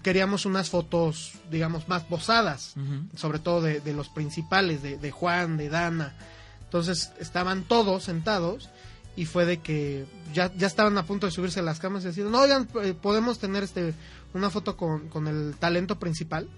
queríamos 0.02 0.46
unas 0.46 0.70
fotos, 0.70 1.34
digamos, 1.52 1.88
más 1.88 2.04
posadas, 2.04 2.76
sobre 3.16 3.40
todo 3.40 3.62
de, 3.62 3.80
de 3.80 3.94
los 3.94 4.10
principales, 4.10 4.82
de, 4.82 4.98
de 4.98 5.12
Juan, 5.12 5.58
de 5.58 5.70
Dana. 5.70 6.16
Entonces 6.64 7.12
estaban 7.20 7.64
todos 7.64 8.04
sentados 8.04 8.70
y 9.16 9.26
fue 9.26 9.46
de 9.46 9.60
que 9.60 10.06
ya, 10.34 10.52
ya 10.56 10.66
estaban 10.66 10.98
a 10.98 11.06
punto 11.06 11.28
de 11.28 11.32
subirse 11.32 11.60
a 11.60 11.64
las 11.64 11.80
camas 11.80 12.04
y 12.04 12.08
decir, 12.08 12.26
no, 12.26 12.42
oigan, 12.42 12.68
eh, 12.82 12.96
podemos 13.00 13.38
tener 13.38 13.64
este 13.64 13.94
una 14.34 14.50
foto 14.50 14.76
con, 14.76 15.10
con 15.10 15.28
el 15.28 15.56
talento 15.60 16.00
principal. 16.00 16.50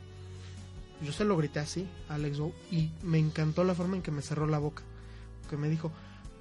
Yo 1.02 1.12
se 1.12 1.26
lo 1.26 1.36
grité 1.36 1.60
así 1.60 1.86
a 2.08 2.16
Alex 2.16 2.40
Go 2.40 2.54
y 2.72 2.92
me 3.04 3.20
encantó 3.20 3.66
la 3.66 3.76
forma 3.76 3.98
en 3.98 4.02
que 4.02 4.12
me 4.12 4.22
cerró 4.22 4.48
la 4.48 4.60
boca. 4.60 4.84
Que 5.50 5.58
me 5.58 5.68
dijo, 5.68 5.92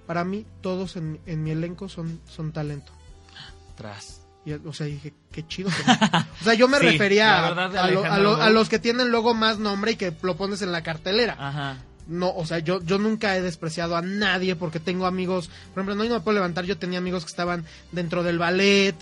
para 0.07 0.25
mí 0.25 0.47
todos 0.61 0.95
en, 0.95 1.21
en 1.27 1.43
mi 1.43 1.51
elenco 1.51 1.89
son, 1.89 2.21
son 2.29 2.53
talento. 2.53 2.93
Tras. 3.77 4.24
Y, 4.47 4.53
o 4.53 4.73
sea, 4.73 4.87
dije, 4.87 5.15
qué 5.33 5.47
chido. 5.47 5.71
que 5.71 5.83
O 6.41 6.45
sea, 6.45 6.55
yo 6.55 6.69
me 6.69 6.79
Sí, 6.79 6.85
refería 6.87 7.39
a, 7.39 7.49
verdad, 7.55 7.77
a 7.77 7.91
lo- 7.91 8.01
a 8.01 8.03
Alejandro 8.03 8.23
lo- 8.23 8.43
a 8.43 8.49
Gou- 8.49 8.53
los 8.53 8.69
que 8.69 8.79
tienen 8.79 9.09
luego 9.11 9.33
más 9.35 9.59
nombre 9.59 9.93
y 9.93 9.97
que 9.97 10.13
lo 10.23 10.37
pones 10.37 10.61
en 10.63 10.73
la 10.73 10.83
cartelera. 10.83 11.37
Ajá. 11.39 11.79
No, 12.07 12.35
o 12.35 12.45
sea, 12.45 12.59
yo, 12.59 12.83
yo 12.83 12.99
nunca 12.99 13.35
he 13.37 13.41
despreciado 13.41 13.97
a 13.97 14.03
nadie 14.03 14.57
porque 14.57 14.79
tengo 14.81 15.07
amigos, 15.07 15.49
por 15.73 15.81
ejemplo, 15.83 15.95
no, 15.95 16.05
no 16.05 16.15
me 16.17 16.21
puedo 16.21 16.35
levantar, 16.35 16.67
yo 16.67 16.77
tenía 16.77 16.99
amigos 16.99 17.25
que 17.25 17.31
estaban 17.31 17.65
dentro 17.93 18.23
del 18.23 18.39
ballet, 18.39 18.95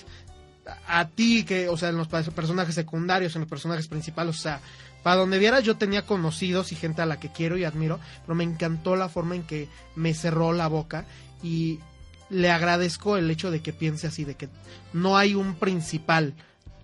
a, 0.87 1.01
a 1.01 1.09
ti, 1.09 1.43
que, 1.43 1.69
o 1.69 1.77
sea, 1.77 1.89
en 1.89 1.97
los 1.97 2.07
personajes 2.07 2.77
secundarios, 2.77 3.35
en 3.35 3.41
los 3.41 3.51
personajes 3.51 3.89
principales, 3.89 4.37
o 4.39 4.41
sea, 4.41 4.61
para 5.03 5.17
donde 5.17 5.41
vieras 5.41 5.65
yo 5.65 5.77
tenía 5.77 6.03
conocidos 6.07 6.71
y 6.71 6.77
gente 6.77 7.03
a 7.03 7.07
la 7.07 7.19
que 7.19 7.33
quiero 7.33 7.57
y 7.59 7.65
admiro, 7.65 7.99
pero 8.25 8.37
me 8.37 8.45
encantó 8.45 8.95
la 8.95 9.09
forma 9.09 9.35
en 9.35 9.43
que 9.43 9.69
me 9.97 10.15
cerró 10.15 10.53
la 10.53 10.69
boca 10.69 11.05
y 11.43 11.81
le 12.33 12.51
agradezco 12.51 13.17
el 13.17 13.31
hecho 13.31 13.51
de 13.51 13.61
que 13.61 13.73
piense 13.73 14.07
así, 14.07 14.25
de 14.25 14.35
que 14.35 14.49
no 14.93 15.17
hay 15.17 15.35
un 15.35 15.55
principal, 15.55 16.35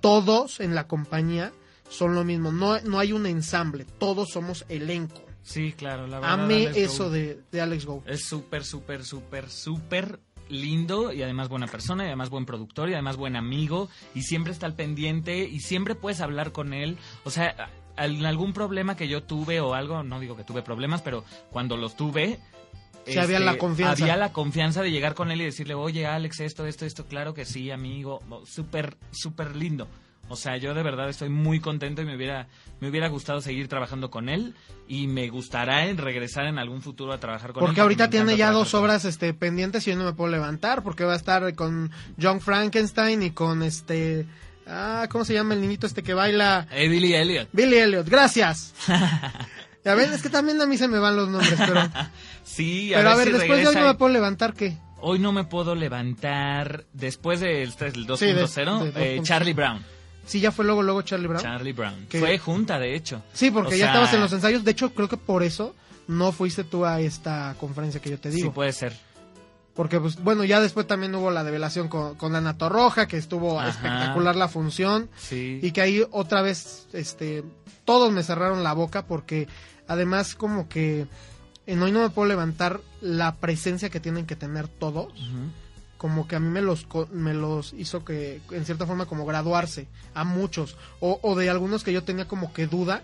todos 0.01 0.61
en 0.61 0.74
la 0.74 0.86
compañía 0.86 1.53
son 1.88 2.14
lo 2.14 2.22
mismo, 2.22 2.53
no, 2.53 2.78
no 2.80 2.99
hay 2.99 3.12
un 3.12 3.26
ensamble, 3.26 3.86
todos 3.99 4.28
somos 4.30 4.64
elenco. 4.68 5.24
Sí, 5.42 5.72
claro, 5.72 6.07
la 6.07 6.20
verdad. 6.20 6.44
Amé 6.44 6.66
Alex 6.66 6.76
eso 6.76 7.11
de, 7.11 7.40
de 7.51 7.61
Alex 7.62 7.86
Go. 7.86 8.05
Es 8.07 8.24
súper, 8.24 8.64
súper, 8.64 9.03
súper, 9.05 9.49
súper 9.49 10.20
lindo 10.51 11.12
y 11.12 11.22
además 11.22 11.49
buena 11.49 11.66
persona 11.66 12.05
y 12.05 12.07
además 12.09 12.28
buen 12.28 12.44
productor 12.44 12.90
y 12.90 12.94
además 12.94 13.16
buen 13.16 13.36
amigo 13.36 13.88
y 14.14 14.22
siempre 14.22 14.53
está 14.53 14.66
al 14.66 14.74
pendiente 14.74 15.44
y 15.44 15.61
siempre 15.61 15.94
puedes 15.94 16.20
hablar 16.20 16.53
con 16.53 16.74
él. 16.74 16.99
O 17.24 17.30
sea, 17.30 17.70
algún 17.96 18.53
problema 18.53 18.96
que 18.96 19.09
yo 19.09 19.22
tuve 19.22 19.61
o 19.61 19.72
algo, 19.74 20.03
no 20.03 20.20
digo 20.20 20.36
que 20.36 20.44
tuve 20.44 20.62
problemas, 20.62 21.01
pero 21.01 21.24
cuando 21.51 21.78
los 21.78 21.96
tuve... 21.96 22.38
este, 23.09 23.20
había 23.20 23.40
la 23.40 23.59
confianza. 23.59 24.04
Había 24.04 24.16
la 24.16 24.32
confianza 24.32 24.82
de 24.82 24.90
llegar 24.90 25.14
con 25.14 25.30
él 25.30 25.40
y 25.40 25.44
decirle, 25.44 25.74
oye 25.74 26.06
Alex, 26.06 26.40
esto, 26.40 26.66
esto, 26.66 26.86
esto, 26.86 27.06
claro 27.06 27.34
que 27.34 27.44
sí, 27.44 27.70
amigo, 27.70 28.20
súper, 28.44 28.96
súper 29.11 29.56
lindo. 29.56 29.88
O 30.30 30.36
sea, 30.36 30.56
yo 30.59 30.74
de 30.74 30.82
verdad 30.82 31.09
estoy 31.09 31.30
muy 31.30 31.59
contento 31.59 32.02
y 32.02 32.04
me 32.04 32.14
hubiera, 32.14 32.48
me 32.80 32.90
hubiera 32.90 33.09
gustado 33.09 33.40
seguir 33.40 33.66
trabajando 33.68 34.11
con 34.11 34.28
él 34.28 34.54
y 34.86 35.06
me 35.06 35.28
gustará 35.28 35.86
en 35.86 35.96
regresar 35.96 36.44
en 36.46 36.59
algún 36.59 36.82
futuro 36.82 37.12
a 37.12 37.18
trabajar 37.18 37.52
con 37.52 37.62
él. 37.62 37.66
Porque 37.66 37.80
ahorita 37.80 38.11
tiene 38.11 38.36
ya 38.36 38.50
dos 38.50 38.74
obras 38.74 39.04
este, 39.06 39.32
pendientes 39.32 39.86
y 39.86 39.90
yo 39.90 39.96
no 39.96 40.04
me 40.04 40.12
puedo 40.12 40.30
levantar 40.30 40.82
porque 40.82 41.04
va 41.04 41.14
a 41.14 41.16
estar 41.16 41.54
con 41.54 41.90
John 42.20 42.40
Frankenstein 42.40 43.22
y 43.22 43.30
con 43.30 43.62
este... 43.62 44.26
Ah, 44.66 45.06
¿cómo 45.11 45.24
se 45.24 45.32
llama 45.32 45.54
el 45.54 45.62
niñito 45.62 45.86
este 45.86 46.02
que 46.02 46.12
baila? 46.12 46.68
Eh, 46.72 46.88
Billy 46.88 47.14
Elliot. 47.14 47.48
Billy 47.52 47.78
Elliot, 47.78 48.06
gracias. 48.06 48.74
Ya 49.89 49.95
ven, 49.95 50.12
es 50.12 50.22
que 50.22 50.28
también 50.28 50.61
a 50.61 50.66
mí 50.66 50.76
se 50.76 50.86
me 50.89 50.99
van 50.99 51.16
los 51.16 51.28
nombres, 51.28 51.55
pero... 51.59 51.80
Sí, 52.45 52.93
a 52.95 52.99
pero 52.99 53.11
a 53.11 53.14
ver, 53.14 53.26
si 53.28 53.32
después 53.34 53.61
de 53.61 53.68
hoy 53.68 53.74
no 53.74 53.82
me 53.86 53.95
puedo 53.95 54.12
levantar, 54.12 54.55
¿qué? 54.55 54.76
Hoy 55.01 55.18
no 55.18 55.32
me 55.32 55.45
puedo 55.45 55.74
levantar 55.74 56.84
después 56.93 57.41
del, 57.41 57.70
del 57.76 58.07
2.0, 58.07 58.16
Sí, 58.16 58.26
de- 58.26 58.34
de 58.93 59.16
eh, 59.16 59.18
2.0. 59.20 59.22
Charlie 59.22 59.53
Brown. 59.53 59.84
Sí, 60.26 60.41
ya 60.41 60.51
fue 60.53 60.64
luego, 60.64 60.82
luego 60.82 61.03
Charlie 61.03 61.26
Brown. 61.28 61.43
Charlie 61.43 61.72
Brown. 61.72 62.07
Que- 62.09 62.18
Fue 62.20 62.39
junta, 62.39 62.78
de 62.78 62.95
hecho. 62.95 63.22
sí, 63.32 63.51
porque 63.51 63.74
O 63.74 63.78
ya 63.78 63.84
sea, 63.84 63.86
estabas 63.93 64.14
en 64.14 64.20
los 64.20 64.32
ensayos. 64.32 64.64
De 64.64 64.70
hecho, 64.72 64.93
creo 64.95 65.09
que 65.09 65.16
por 65.16 65.43
eso 65.43 65.74
no 66.07 66.32
fuiste 66.32 66.64
tú 66.64 66.84
a 66.84 67.01
esta 67.01 67.55
conferencia 67.61 68.01
que 68.01 68.11
yo 68.11 68.18
te 68.18 68.30
Sí, 68.30 68.36
digo. 68.36 68.53
puede 68.53 68.72
ser. 68.72 68.95
Porque, 69.74 70.01
pues, 70.01 70.16
bueno, 70.22 70.43
ya 70.45 70.61
después 70.61 70.86
también 70.86 71.14
hubo 71.14 71.30
la 71.30 71.45
develación 71.45 71.89
con, 71.89 72.16
con 72.16 72.34
Ana 72.34 72.59
Torroja, 72.59 73.07
que 73.07 73.16
estuvo 73.16 73.61
Ajá. 73.61 73.68
espectacular 73.70 74.34
la 74.36 74.49
función. 74.49 75.09
Sí. 75.16 75.61
Y 75.62 75.70
que 75.70 75.80
ahí 75.80 76.05
otra 76.11 76.43
vez, 76.43 76.89
este, 76.93 77.45
todos 77.84 78.11
me 78.12 78.22
cerraron 78.24 78.64
la 78.64 78.72
boca 78.72 79.07
porque 79.07 79.47
además 79.89 80.34
como 80.34 80.68
que 80.68 81.07
en 81.66 81.82
hoy 81.82 81.91
no 81.93 82.01
me 82.01 82.11
puedo 82.11 82.28
levantar 82.28 82.80
la 83.01 83.36
presencia 83.36 83.91
que 83.91 84.01
tienen 84.01 84.26
que 84.26 84.36
tener 84.36 84.68
todos. 84.68 85.12
Como 85.99 86.28
que 86.28 86.36
a 86.36 86.41
mí 86.41 86.49
me 86.49 86.62
los, 86.62 86.86
me 87.11 87.34
los 87.34 87.72
hizo 87.72 88.05
que, 88.05 88.41
en 88.53 88.64
cierta 88.64 88.86
forma, 88.86 89.07
como 89.07 89.26
graduarse 89.26 89.89
a 90.14 90.22
muchos. 90.24 90.76
O, 91.01 91.18
o 91.22 91.34
de 91.34 91.51
algunos 91.51 91.82
que 91.82 91.93
yo 91.93 92.05
tenía 92.05 92.28
como 92.28 92.53
que 92.53 92.68
duda. 92.68 93.03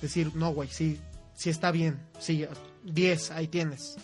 Decir, 0.00 0.32
no, 0.34 0.50
güey, 0.50 0.68
sí, 0.68 0.98
sí 1.34 1.50
está 1.50 1.70
bien. 1.70 2.00
Sí, 2.18 2.44
10, 2.82 3.30
ahí 3.30 3.46
tienes. 3.46 3.96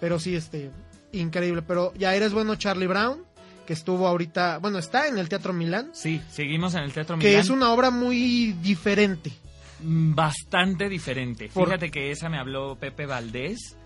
Pero 0.00 0.18
sí, 0.18 0.34
este, 0.34 0.70
increíble. 1.12 1.60
Pero 1.62 1.92
ya 1.94 2.14
eres 2.14 2.32
bueno, 2.32 2.56
Charlie 2.56 2.86
Brown, 2.86 3.22
que 3.66 3.74
estuvo 3.74 4.08
ahorita, 4.08 4.58
bueno, 4.58 4.78
está 4.78 5.06
en 5.08 5.18
el 5.18 5.28
Teatro 5.28 5.52
Milán. 5.52 5.90
Sí, 5.92 6.22
seguimos 6.30 6.74
en 6.74 6.80
el 6.84 6.92
Teatro 6.94 7.18
Que 7.18 7.28
Milán. 7.28 7.40
es 7.42 7.50
una 7.50 7.70
obra 7.72 7.90
muy 7.90 8.52
diferente. 8.62 9.32
Mm, 9.80 10.14
bastante 10.14 10.88
diferente. 10.88 11.48
Fíjate 11.48 11.90
que 11.90 12.10
esa 12.10 12.28
me 12.28 12.38
habló 12.38 12.76
Pepe 12.76 13.06
Valdés, 13.06 13.76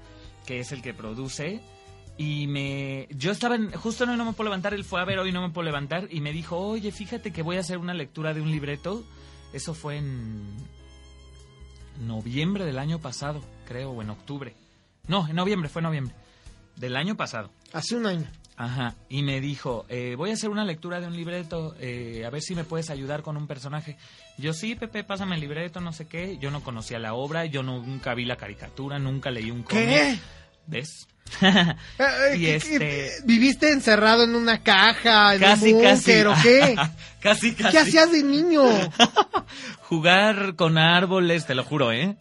que 0.46 0.60
es 0.60 0.72
el 0.72 0.82
que 0.82 0.94
produce. 0.94 1.60
Y 2.16 2.46
me. 2.46 3.08
Yo 3.10 3.32
estaba 3.32 3.54
en. 3.54 3.72
Justo 3.72 4.04
en 4.04 4.10
Hoy 4.10 4.16
No 4.16 4.24
Me 4.26 4.32
Puedo 4.32 4.50
Levantar, 4.50 4.74
él 4.74 4.84
fue 4.84 5.00
a 5.00 5.04
ver 5.04 5.18
Hoy 5.18 5.32
No 5.32 5.40
Me 5.40 5.50
Puedo 5.50 5.64
Levantar 5.64 6.08
y 6.10 6.20
me 6.20 6.32
dijo: 6.32 6.58
Oye, 6.58 6.92
fíjate 6.92 7.32
que 7.32 7.42
voy 7.42 7.56
a 7.56 7.60
hacer 7.60 7.78
una 7.78 7.94
lectura 7.94 8.34
de 8.34 8.40
un 8.40 8.50
libreto. 8.50 9.04
Eso 9.52 9.74
fue 9.74 9.96
en. 9.96 10.44
Noviembre 12.00 12.64
del 12.64 12.78
año 12.78 12.98
pasado, 12.98 13.42
creo, 13.66 13.90
o 13.90 14.02
en 14.02 14.10
octubre. 14.10 14.54
No, 15.06 15.26
en 15.28 15.36
noviembre, 15.36 15.68
fue 15.68 15.80
en 15.80 15.84
noviembre. 15.84 16.14
Del 16.76 16.96
año 16.96 17.16
pasado. 17.16 17.50
Hace 17.72 17.96
un 17.96 18.06
año. 18.06 18.26
Ajá, 18.60 18.94
y 19.08 19.22
me 19.22 19.40
dijo, 19.40 19.86
eh, 19.88 20.16
voy 20.18 20.28
a 20.28 20.32
hacer 20.34 20.50
una 20.50 20.66
lectura 20.66 21.00
de 21.00 21.06
un 21.06 21.16
libreto, 21.16 21.74
eh, 21.80 22.24
a 22.26 22.28
ver 22.28 22.42
si 22.42 22.54
me 22.54 22.62
puedes 22.62 22.90
ayudar 22.90 23.22
con 23.22 23.38
un 23.38 23.46
personaje. 23.46 23.96
Yo 24.36 24.52
sí, 24.52 24.74
Pepe, 24.74 25.02
pásame 25.02 25.36
el 25.36 25.40
libreto, 25.40 25.80
no 25.80 25.94
sé 25.94 26.06
qué. 26.06 26.36
Yo 26.36 26.50
no 26.50 26.62
conocía 26.62 26.98
la 26.98 27.14
obra, 27.14 27.46
yo 27.46 27.62
nunca 27.62 28.12
vi 28.12 28.26
la 28.26 28.36
caricatura, 28.36 28.98
nunca 28.98 29.30
leí 29.30 29.50
un 29.50 29.62
cómic. 29.62 29.86
¿Qué? 29.88 30.18
¿Ves? 30.70 31.06
Y 32.34 32.38
¿qué- 32.40 32.56
este- 32.56 33.10
¿Viviste 33.24 33.70
encerrado 33.72 34.24
en 34.24 34.34
una 34.34 34.62
caja, 34.62 35.34
en 35.34 35.40
casi, 35.40 35.72
un 35.74 35.82
casi. 35.82 36.22
o 36.22 36.34
qué? 36.42 36.76
casi, 37.20 37.54
casi. 37.54 37.72
¿Qué 37.72 37.78
hacías 37.78 38.10
de 38.12 38.22
niño? 38.22 38.62
Jugar 39.82 40.54
con 40.56 40.78
árboles, 40.78 41.46
te 41.46 41.54
lo 41.54 41.64
juro, 41.64 41.92
¿eh? 41.92 42.16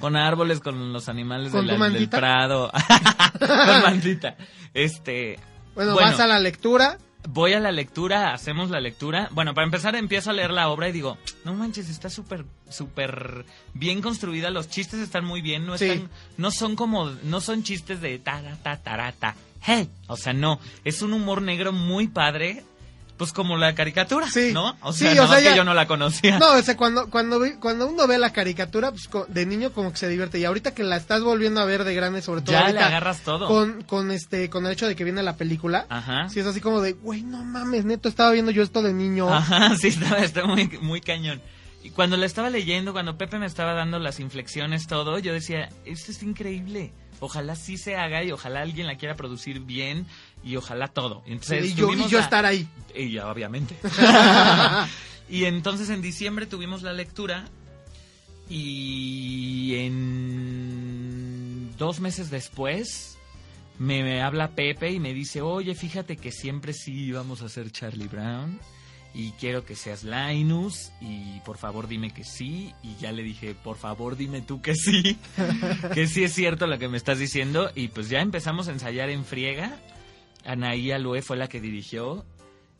con 0.00 0.16
árboles, 0.16 0.60
con 0.60 0.92
los 0.92 1.08
animales 1.08 1.50
¿Con 1.52 1.66
de 1.66 1.74
tu 1.74 1.78
la- 1.78 1.90
del 1.90 2.08
prado. 2.08 2.70
con 3.38 3.82
mantita. 3.82 4.36
Este... 4.74 5.38
Bueno, 5.74 5.94
vas 5.94 6.18
a 6.18 6.26
la 6.26 6.38
lectura. 6.40 6.98
Voy 7.28 7.52
a 7.52 7.60
la 7.60 7.72
lectura, 7.72 8.32
hacemos 8.32 8.70
la 8.70 8.80
lectura. 8.80 9.28
Bueno, 9.32 9.54
para 9.54 9.64
empezar 9.64 9.96
empiezo 9.96 10.30
a 10.30 10.32
leer 10.32 10.50
la 10.50 10.68
obra 10.68 10.88
y 10.88 10.92
digo, 10.92 11.18
no 11.44 11.54
manches, 11.54 11.88
está 11.88 12.10
súper, 12.10 12.44
súper 12.68 13.44
bien 13.74 14.00
construida. 14.02 14.50
Los 14.50 14.68
chistes 14.68 15.00
están 15.00 15.24
muy 15.24 15.40
bien, 15.42 15.66
no 15.66 15.76
Sí. 15.78 15.86
están, 15.86 16.10
no 16.36 16.50
son 16.50 16.76
como, 16.76 17.10
no 17.24 17.40
son 17.40 17.62
chistes 17.62 18.00
de 18.00 18.18
ta, 18.18 18.40
ta, 18.62 18.76
ta, 18.78 19.12
ta, 19.12 19.34
hey. 19.62 19.88
O 20.06 20.16
sea, 20.16 20.32
no, 20.32 20.60
es 20.84 21.02
un 21.02 21.12
humor 21.12 21.42
negro 21.42 21.72
muy 21.72 22.06
padre. 22.08 22.64
Pues 23.18 23.32
como 23.32 23.56
la 23.56 23.74
caricatura, 23.74 24.30
Sí. 24.30 24.52
¿no? 24.54 24.76
O 24.80 24.92
Sí, 24.92 25.00
sea, 25.12 25.24
o 25.24 25.28
más 25.28 25.42
ya- 25.42 25.50
que 25.50 25.56
yo 25.56 25.64
no 25.64 25.74
la 25.74 25.86
conocía. 25.86 26.38
No, 26.38 26.52
o 26.52 26.62
sea, 26.62 26.76
cuando, 26.76 27.10
cuando, 27.10 27.40
cuando 27.60 27.88
uno 27.88 28.06
ve 28.06 28.16
la 28.16 28.32
caricatura, 28.32 28.92
pues 28.92 29.08
de 29.28 29.44
niño 29.44 29.72
como 29.72 29.90
que 29.90 29.98
se 29.98 30.08
divierte. 30.08 30.38
Y 30.38 30.44
ahorita 30.44 30.72
que 30.72 30.84
la 30.84 30.96
estás 30.96 31.22
volviendo 31.22 31.60
a 31.60 31.64
ver 31.64 31.82
de 31.84 31.94
grande, 31.94 32.22
sobre 32.22 32.42
todo 32.42 32.52
ya 32.52 32.60
le 32.60 32.66
ahorita, 32.66 32.86
agarras 32.86 33.20
todo. 33.22 33.48
con, 33.48 33.82
con 33.82 34.10
este, 34.12 34.48
con 34.48 34.64
el 34.66 34.72
hecho 34.72 34.86
de 34.86 34.94
que 34.96 35.02
viene 35.04 35.22
la 35.22 35.36
película, 35.36 35.84
Ajá. 35.88 36.28
sí 36.28 36.40
es 36.40 36.46
así 36.46 36.60
como 36.60 36.80
de, 36.80 36.92
güey, 36.92 37.22
no 37.22 37.44
mames, 37.44 37.84
neto, 37.84 38.08
estaba 38.08 38.30
viendo 38.30 38.52
yo 38.52 38.62
esto 38.62 38.82
de 38.82 38.92
niño. 38.92 39.28
Ajá, 39.28 39.74
sí, 39.80 39.88
está, 39.88 40.18
está 40.18 40.46
muy, 40.46 40.68
muy 40.80 41.00
cañón. 41.00 41.42
Y 41.82 41.90
cuando 41.90 42.16
la 42.16 42.26
estaba 42.26 42.50
leyendo, 42.50 42.92
cuando 42.92 43.18
Pepe 43.18 43.38
me 43.38 43.46
estaba 43.46 43.72
dando 43.72 43.98
las 43.98 44.20
inflexiones, 44.20 44.86
todo, 44.86 45.18
yo 45.18 45.32
decía, 45.32 45.68
esto 45.84 46.12
es 46.12 46.22
increíble. 46.22 46.92
Ojalá 47.20 47.56
sí 47.56 47.78
se 47.78 47.96
haga 47.96 48.22
y 48.22 48.30
ojalá 48.30 48.60
alguien 48.62 48.86
la 48.86 48.96
quiera 48.96 49.16
producir 49.16 49.58
bien 49.60 50.06
y 50.44 50.56
ojalá 50.56 50.88
todo. 50.88 51.22
Entonces, 51.26 51.70
y 51.70 51.74
yo, 51.74 51.92
y 51.92 52.08
yo 52.08 52.18
la- 52.18 52.24
estar 52.24 52.46
ahí. 52.46 52.68
Y 52.94 53.12
ya, 53.12 53.30
obviamente. 53.30 53.76
y 55.28 55.44
entonces 55.44 55.90
en 55.90 56.02
diciembre 56.02 56.46
tuvimos 56.46 56.82
la 56.82 56.92
lectura 56.92 57.48
y 58.50 59.74
en 59.76 61.76
dos 61.76 62.00
meses 62.00 62.30
después 62.30 63.18
me, 63.78 64.02
me 64.02 64.22
habla 64.22 64.52
Pepe 64.52 64.90
y 64.92 65.00
me 65.00 65.14
dice, 65.14 65.42
oye, 65.42 65.74
fíjate 65.74 66.16
que 66.16 66.32
siempre 66.32 66.72
sí 66.72 66.92
íbamos 67.04 67.42
a 67.42 67.46
hacer 67.46 67.70
Charlie 67.70 68.08
Brown 68.08 68.58
y 69.14 69.32
quiero 69.32 69.64
que 69.64 69.74
seas 69.74 70.04
Linus 70.04 70.90
y 71.00 71.40
por 71.40 71.58
favor 71.58 71.88
dime 71.88 72.12
que 72.12 72.24
sí 72.24 72.72
y 72.82 72.96
ya 72.96 73.12
le 73.12 73.22
dije, 73.22 73.54
por 73.54 73.76
favor 73.76 74.16
dime 74.16 74.42
tú 74.42 74.60
que 74.60 74.74
sí, 74.74 75.16
que 75.94 76.06
sí 76.06 76.24
es 76.24 76.34
cierto 76.34 76.66
lo 76.66 76.78
que 76.78 76.88
me 76.88 76.96
estás 76.96 77.18
diciendo 77.18 77.70
y 77.74 77.88
pues 77.88 78.08
ya 78.08 78.20
empezamos 78.20 78.68
a 78.68 78.72
ensayar 78.72 79.10
en 79.10 79.24
friega. 79.24 79.76
Anaí 80.48 80.90
Alue 80.90 81.22
fue 81.22 81.36
la 81.36 81.48
que 81.48 81.60
dirigió, 81.60 82.24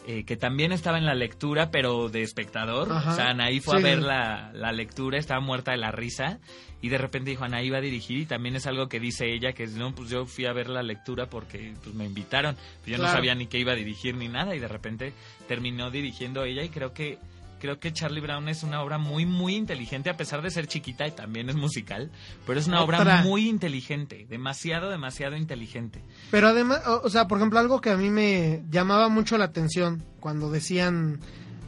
eh, 0.07 0.25
que 0.25 0.37
también 0.37 0.73
estaba 0.73 0.97
en 0.99 1.05
la 1.05 1.15
lectura, 1.15 1.71
pero 1.71 2.09
de 2.09 2.23
espectador. 2.23 2.91
Ajá. 2.91 3.13
O 3.13 3.15
sea, 3.15 3.31
Anaí 3.31 3.61
fue 3.61 3.79
Sí. 3.79 3.85
a 3.85 3.89
ver 3.91 3.99
la, 4.01 4.51
la 4.55 4.73
lectura, 4.73 5.19
estaba 5.19 5.41
muerta 5.41 5.73
de 5.73 5.77
la 5.77 5.91
risa, 5.91 6.39
y 6.81 6.89
de 6.89 6.97
repente 6.99 7.31
dijo, 7.31 7.45
Anaí 7.45 7.69
va 7.71 7.79
a 7.79 7.83
dirigir, 7.83 8.19
y 8.21 8.27
también 8.27 8.57
es 8.57 8.67
algo 8.67 8.89
que 8.89 9.01
dice 9.01 9.27
ella, 9.33 9.53
que 9.53 9.65
es, 9.65 9.73
no, 9.75 9.95
pues 9.95 10.09
yo 10.09 10.25
fui 10.25 10.47
a 10.47 10.53
ver 10.53 10.69
la 10.71 10.83
lectura 10.83 11.27
porque 11.29 11.75
pues, 11.83 11.95
me 11.95 12.07
invitaron. 12.07 12.55
Pues 12.85 12.97
yo 12.97 13.03
no 13.03 13.09
sabía 13.11 13.35
ni 13.35 13.47
que 13.49 13.59
iba 13.59 13.73
a 13.73 13.77
dirigir 13.77 14.15
ni 14.17 14.29
nada, 14.29 14.55
y 14.55 14.61
de 14.61 14.69
repente 14.69 15.13
terminó 15.47 15.91
dirigiendo 15.91 16.45
ella, 16.45 16.63
y 16.63 16.69
creo 16.71 16.95
que 16.95 17.19
creo 17.59 17.79
que 17.81 17.93
Charlie 17.93 18.21
Brown 18.21 18.49
es 18.49 18.63
una 18.63 18.83
obra 18.83 18.99
muy, 18.99 19.27
muy 19.27 19.55
inteligente, 19.55 20.11
a 20.11 20.17
pesar 20.17 20.43
de 20.43 20.51
ser 20.51 20.67
chiquita 20.67 21.07
y 21.07 21.13
también 21.13 21.49
es 21.49 21.57
musical, 21.57 22.11
pero 22.47 22.59
es 22.59 22.67
una 22.67 22.83
Otra. 22.83 23.03
obra 23.03 23.23
muy 23.23 23.49
inteligente, 23.49 24.27
demasiado, 24.29 24.91
demasiado 24.91 25.37
inteligente. 25.37 26.03
Pero 26.31 26.49
además, 26.49 26.83
o, 26.87 27.09
sea, 27.11 27.27
por 27.29 27.39
ejemplo, 27.39 27.59
algo 27.59 27.81
que 27.81 27.91
a 27.91 27.97
mí 27.97 28.11
me 28.11 28.63
llamaba 28.71 29.09
mucho 29.09 29.39
la 29.39 29.45
atención 29.47 30.05
cuando 30.21 30.51
decían 30.51 31.21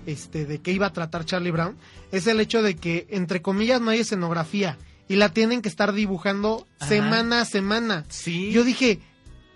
este 0.07 0.47
de 0.47 0.61
qué 0.61 0.73
iba 0.73 0.87
a 0.87 0.93
tratar 0.93 1.25
Charlie 1.27 1.51
Brown 1.51 1.77
es 2.11 2.27
el 2.27 2.41
hecho 2.41 2.63
de 2.63 2.75
que 2.77 3.07
entre 3.11 3.43
comillas 3.43 3.81
no 3.83 3.91
hay 3.91 4.01
escenografía 4.01 4.79
y 5.09 5.17
la 5.17 5.29
tienen 5.29 5.61
que 5.61 5.69
estar 5.69 5.93
dibujando 5.93 6.67
Ajá. 6.79 6.89
semana 6.89 7.41
a 7.43 7.45
semana. 7.45 8.05
Sí. 8.09 8.51
Yo 8.53 8.65
dije, 8.65 9.01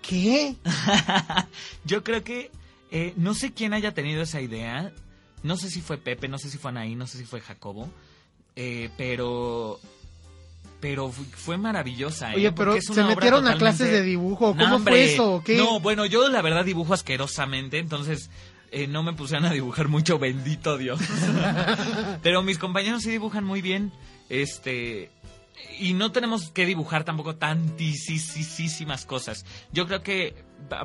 ¿qué? 0.03 0.57
Yo 1.85 2.05
creo 2.05 2.23
que 2.25 2.51
eh, 2.91 3.13
no 3.17 3.35
sé 3.35 3.53
quién 3.53 3.73
haya 3.73 3.93
tenido 3.95 4.23
esa 4.23 4.41
idea. 4.41 4.93
No 5.45 5.57
sé 5.57 5.71
si 5.71 5.81
fue 5.81 5.97
Pepe, 5.99 6.27
no 6.27 6.39
sé 6.39 6.51
si 6.51 6.59
fue 6.59 6.71
Anaí, 6.71 6.97
no 6.97 7.07
sé 7.07 7.19
si 7.19 7.25
fue 7.25 7.41
Jacobo. 7.41 7.89
eh, 8.57 8.91
pero. 8.97 9.79
Pero 10.81 11.11
fu- 11.11 11.25
fue 11.25 11.57
maravillosa. 11.57 12.33
¿eh? 12.33 12.37
Oye, 12.37 12.53
pero 12.53 12.75
es 12.75 12.85
se 12.87 13.03
metieron 13.05 13.47
a 13.47 13.53
totalmente- 13.53 13.59
clases 13.59 13.91
de 13.91 14.03
dibujo, 14.03 14.55
¿cómo 14.57 14.79
fue 14.81 15.13
eso? 15.15 15.43
¿Qué? 15.45 15.57
No, 15.57 15.81
bueno, 15.81 16.05
yo 16.05 16.29
la 16.29 16.43
verdad 16.43 16.65
dibujo 16.65 16.93
asquerosamente, 16.93 17.79
entonces 17.79 18.29
eh, 18.71 18.87
no 18.87 19.03
me 19.03 19.13
pusieron 19.15 19.47
a 19.47 19.53
dibujar 19.53 19.89
mucho, 19.89 20.19
bendito 20.19 20.77
Dios. 20.77 21.01
Pero 22.23 22.43
mis 22.43 22.59
compañeros 22.59 23.03
sí 23.03 23.11
dibujan 23.11 23.45
muy 23.45 23.63
bien. 23.63 23.93
Este. 24.29 25.11
Y 25.79 25.95
no 25.95 26.13
tenemos 26.13 26.51
que 26.51 26.67
dibujar 26.67 27.05
tampoco 27.05 27.37
tantísimas 27.37 29.07
cosas. 29.07 29.45
Yo 29.73 29.87
creo 29.87 30.03
que. 30.03 30.35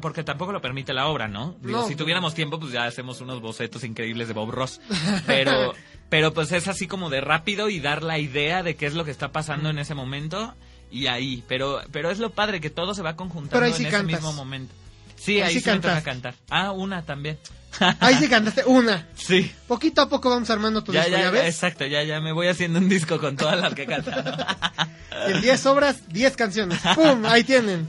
Porque 0.02 0.24
tampoco 0.24 0.52
lo 0.52 0.62
permite 0.62 0.94
la 0.94 1.08
obra, 1.08 1.28
¿no? 1.28 1.56
Digo, 1.62 1.80
No. 1.82 1.88
si 1.88 1.96
tuviéramos 1.96 2.34
tiempo, 2.34 2.60
pues 2.60 2.72
ya 2.72 2.84
hacemos 2.86 3.22
unos 3.22 3.42
bocetos 3.42 3.84
increíbles 3.84 4.28
de 4.28 4.34
Bob 4.34 4.52
Ross. 4.52 4.82
Pero. 5.26 5.74
Pero 6.10 6.34
pues 6.34 6.52
es 6.52 6.68
así 6.68 6.88
como 6.88 7.12
de 7.12 7.22
rápido 7.22 7.70
y 7.70 7.80
dar 7.80 8.02
la 8.02 8.18
idea 8.18 8.64
de 8.64 8.76
qué 8.76 8.88
es 8.88 8.96
lo 8.96 9.06
que 9.06 9.12
está 9.12 9.32
pasando 9.32 9.70
en 9.70 9.78
ese 9.78 9.94
momento 9.94 10.56
y 10.90 11.06
ahí. 11.06 11.44
Pero, 11.48 11.82
pero 11.92 12.10
es 12.10 12.18
lo 12.18 12.32
padre 12.32 12.60
que 12.60 12.72
todo 12.72 12.96
se 12.96 13.04
va 13.04 13.16
conjuntando 13.16 13.52
Pero 13.60 13.66
ahí 13.68 13.80
en 13.80 13.88
ese 13.88 13.96
cantas. 13.96 14.16
mismo 14.24 14.34
momento. 14.34 14.74
Sí, 15.20 15.36
Ahí 15.36 15.41
ahí, 15.49 15.53
sí 15.55 15.59
sí, 15.61 15.70
me 15.70 15.76
toca 15.78 16.01
cantas. 16.01 16.03
cantar. 16.03 16.36
Ah, 16.49 16.72
una 16.72 17.01
también. 17.03 17.38
Ahí 17.99 18.15
sí 18.15 18.28
cantaste 18.28 18.63
una. 18.65 19.07
Sí. 19.15 19.51
Poquito 19.67 20.01
a 20.01 20.09
poco 20.09 20.30
vamos 20.30 20.49
armando 20.49 20.84
tu 20.84 20.91
Ya, 20.91 21.01
disco, 21.01 21.17
ya, 21.17 21.24
¿ya 21.26 21.30
ves? 21.32 21.53
exacto, 21.53 21.86
ya, 21.86 22.03
ya 22.03 22.20
me 22.20 22.32
voy 22.34 22.47
haciendo 22.47 22.80
un 22.80 22.89
disco 22.89 23.20
con 23.20 23.36
todas 23.36 23.59
las 23.59 23.74
que 23.76 23.84
he 23.84 23.86
cantado. 23.86 24.36
En 25.28 25.41
10 25.41 25.65
obras, 25.65 25.97
10 26.07 26.36
canciones. 26.38 26.80
¡Pum! 26.95 27.26
Ahí 27.26 27.43
tienen. 27.43 27.88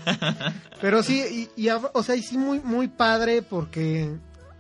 Pero 0.80 1.02
sí, 1.02 1.48
y, 1.56 1.68
o 1.70 2.02
sea, 2.02 2.16
y 2.16 2.22
sí 2.22 2.36
muy, 2.36 2.58
muy 2.60 2.88
padre 2.88 3.40
porque 3.42 4.10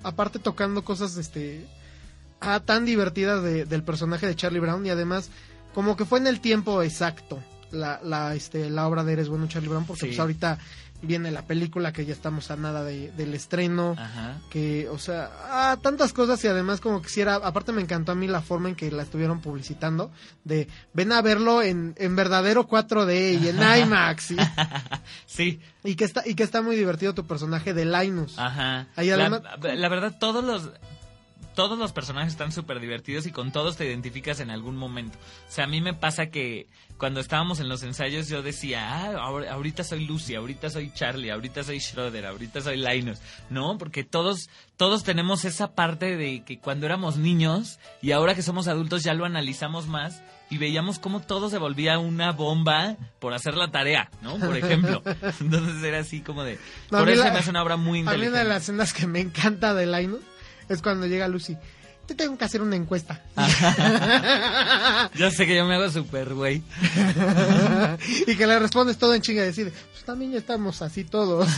aparte 0.04 0.38
tocando 0.38 0.84
cosas 0.84 1.16
este 1.16 1.66
ah, 2.40 2.60
tan 2.60 2.84
divertidas 2.84 3.42
de- 3.42 3.64
del 3.66 3.82
personaje 3.82 4.26
de 4.26 4.36
Charlie 4.36 4.60
Brown 4.60 4.86
y 4.86 4.90
además 4.90 5.30
como 5.74 5.96
que 5.96 6.04
fue 6.04 6.20
en 6.20 6.28
el 6.28 6.40
tiempo 6.40 6.80
exacto 6.82 7.42
la, 7.72 8.00
la, 8.04 8.34
este, 8.36 8.70
la 8.70 8.86
obra 8.86 9.02
de 9.04 9.12
Eres 9.14 9.28
Bueno 9.28 9.48
Charlie 9.48 9.68
Brown 9.68 9.84
porque 9.84 10.00
Sí. 10.02 10.06
pues 10.06 10.20
ahorita 10.20 10.58
viene 11.02 11.30
la 11.30 11.42
película 11.42 11.92
que 11.92 12.04
ya 12.04 12.12
estamos 12.12 12.50
a 12.50 12.56
nada 12.56 12.84
de- 12.84 13.10
del 13.12 13.34
estreno. 13.34 13.96
Ajá. 13.98 14.38
que, 14.50 14.88
o 14.88 14.98
sea, 14.98 15.30
ah, 15.48 15.76
tantas 15.82 16.12
cosas 16.12 16.42
y 16.44 16.48
además 16.48 16.80
como 16.80 17.00
quisiera, 17.02 17.34
aparte 17.36 17.72
me 17.72 17.80
encantó 17.82 18.12
a 18.12 18.14
mí 18.14 18.26
la 18.26 18.40
forma 18.42 18.68
en 18.68 18.74
que 18.74 18.90
la 18.90 19.02
estuvieron 19.02 19.40
publicitando, 19.40 20.10
de 20.44 20.68
ven 20.92 21.12
a 21.12 21.22
verlo 21.22 21.62
en, 21.62 21.94
en 21.98 22.16
verdadero 22.16 22.66
4D 22.68 23.40
y 23.40 23.48
en 23.48 23.56
IMAX, 23.82 24.32
y, 24.32 24.36
Sí, 25.26 25.60
y 25.84 25.94
que 25.94 26.04
está, 26.04 26.22
y 26.26 26.34
que 26.34 26.42
está 26.42 26.62
muy 26.62 26.76
divertido 26.76 27.14
tu 27.14 27.26
personaje 27.26 27.72
de 27.74 27.84
Linus. 27.84 28.38
ajá. 28.38 28.88
Ahí 28.96 29.08
la, 29.08 29.14
además- 29.26 29.42
la 29.62 29.88
verdad, 29.88 30.16
todos 30.18 30.44
los 30.44 30.70
todos 31.54 31.78
los 31.78 31.92
personajes 31.92 32.32
están 32.32 32.52
súper 32.52 32.80
divertidos 32.80 33.26
y 33.26 33.32
con 33.32 33.52
todos 33.52 33.76
te 33.76 33.86
identificas 33.86 34.40
en 34.40 34.50
algún 34.50 34.76
momento. 34.76 35.18
O 35.48 35.52
sea, 35.52 35.64
a 35.64 35.68
mí 35.68 35.80
me 35.80 35.94
pasa 35.94 36.26
que 36.26 36.68
cuando 36.96 37.20
estábamos 37.20 37.60
en 37.60 37.68
los 37.68 37.82
ensayos 37.82 38.28
yo 38.28 38.42
decía, 38.42 38.88
ah, 39.04 39.12
ahor- 39.28 39.48
ahorita 39.48 39.84
soy 39.84 40.06
Lucy, 40.06 40.34
ahorita 40.34 40.70
soy 40.70 40.92
Charlie, 40.92 41.30
ahorita 41.30 41.62
soy 41.64 41.80
Schroeder, 41.80 42.26
ahorita 42.26 42.60
soy 42.60 42.76
Linus. 42.76 43.18
No, 43.48 43.78
porque 43.78 44.04
todos, 44.04 44.48
todos 44.76 45.02
tenemos 45.02 45.44
esa 45.44 45.74
parte 45.74 46.16
de 46.16 46.44
que 46.44 46.58
cuando 46.58 46.86
éramos 46.86 47.16
niños 47.16 47.78
y 48.02 48.12
ahora 48.12 48.34
que 48.34 48.42
somos 48.42 48.68
adultos 48.68 49.02
ya 49.02 49.14
lo 49.14 49.24
analizamos 49.24 49.86
más 49.86 50.22
y 50.50 50.58
veíamos 50.58 50.98
cómo 50.98 51.20
todo 51.20 51.48
se 51.48 51.58
volvía 51.58 51.98
una 51.98 52.32
bomba 52.32 52.96
por 53.20 53.32
hacer 53.34 53.54
la 53.54 53.70
tarea, 53.70 54.10
¿no? 54.20 54.36
Por 54.38 54.56
ejemplo. 54.56 55.00
Entonces 55.40 55.82
era 55.84 56.00
así 56.00 56.20
como 56.22 56.42
de... 56.42 56.58
No, 56.90 56.98
a 56.98 57.00
por 57.00 57.08
eso 57.10 57.24
la- 57.24 57.32
me 57.32 57.38
hace 57.38 57.50
una 57.50 57.62
obra 57.62 57.76
muy 57.76 58.00
a 58.00 58.02
mí 58.02 58.08
una 58.08 58.10
inteligente. 58.14 58.38
de 58.38 58.44
las 58.44 58.62
escenas 58.64 58.92
que 58.92 59.06
me 59.06 59.20
encanta 59.20 59.74
de 59.74 59.86
Linus 59.86 60.20
es 60.70 60.80
cuando 60.80 61.06
llega 61.06 61.28
Lucy. 61.28 61.56
Te 62.06 62.14
tengo 62.14 62.38
que 62.38 62.44
hacer 62.44 62.62
una 62.62 62.74
encuesta. 62.74 63.22
Yo 65.14 65.30
sé 65.30 65.46
que 65.46 65.54
yo 65.54 65.64
me 65.64 65.76
hago 65.76 65.90
súper 65.90 66.34
güey. 66.34 66.60
y 68.26 68.34
que 68.34 68.46
le 68.48 68.58
respondes 68.58 68.98
todo 68.98 69.14
en 69.14 69.22
chinga 69.22 69.42
y 69.42 69.46
decide, 69.46 69.70
pues 69.70 70.04
también 70.04 70.32
ya 70.32 70.38
estamos 70.38 70.82
así 70.82 71.04
todos. 71.04 71.48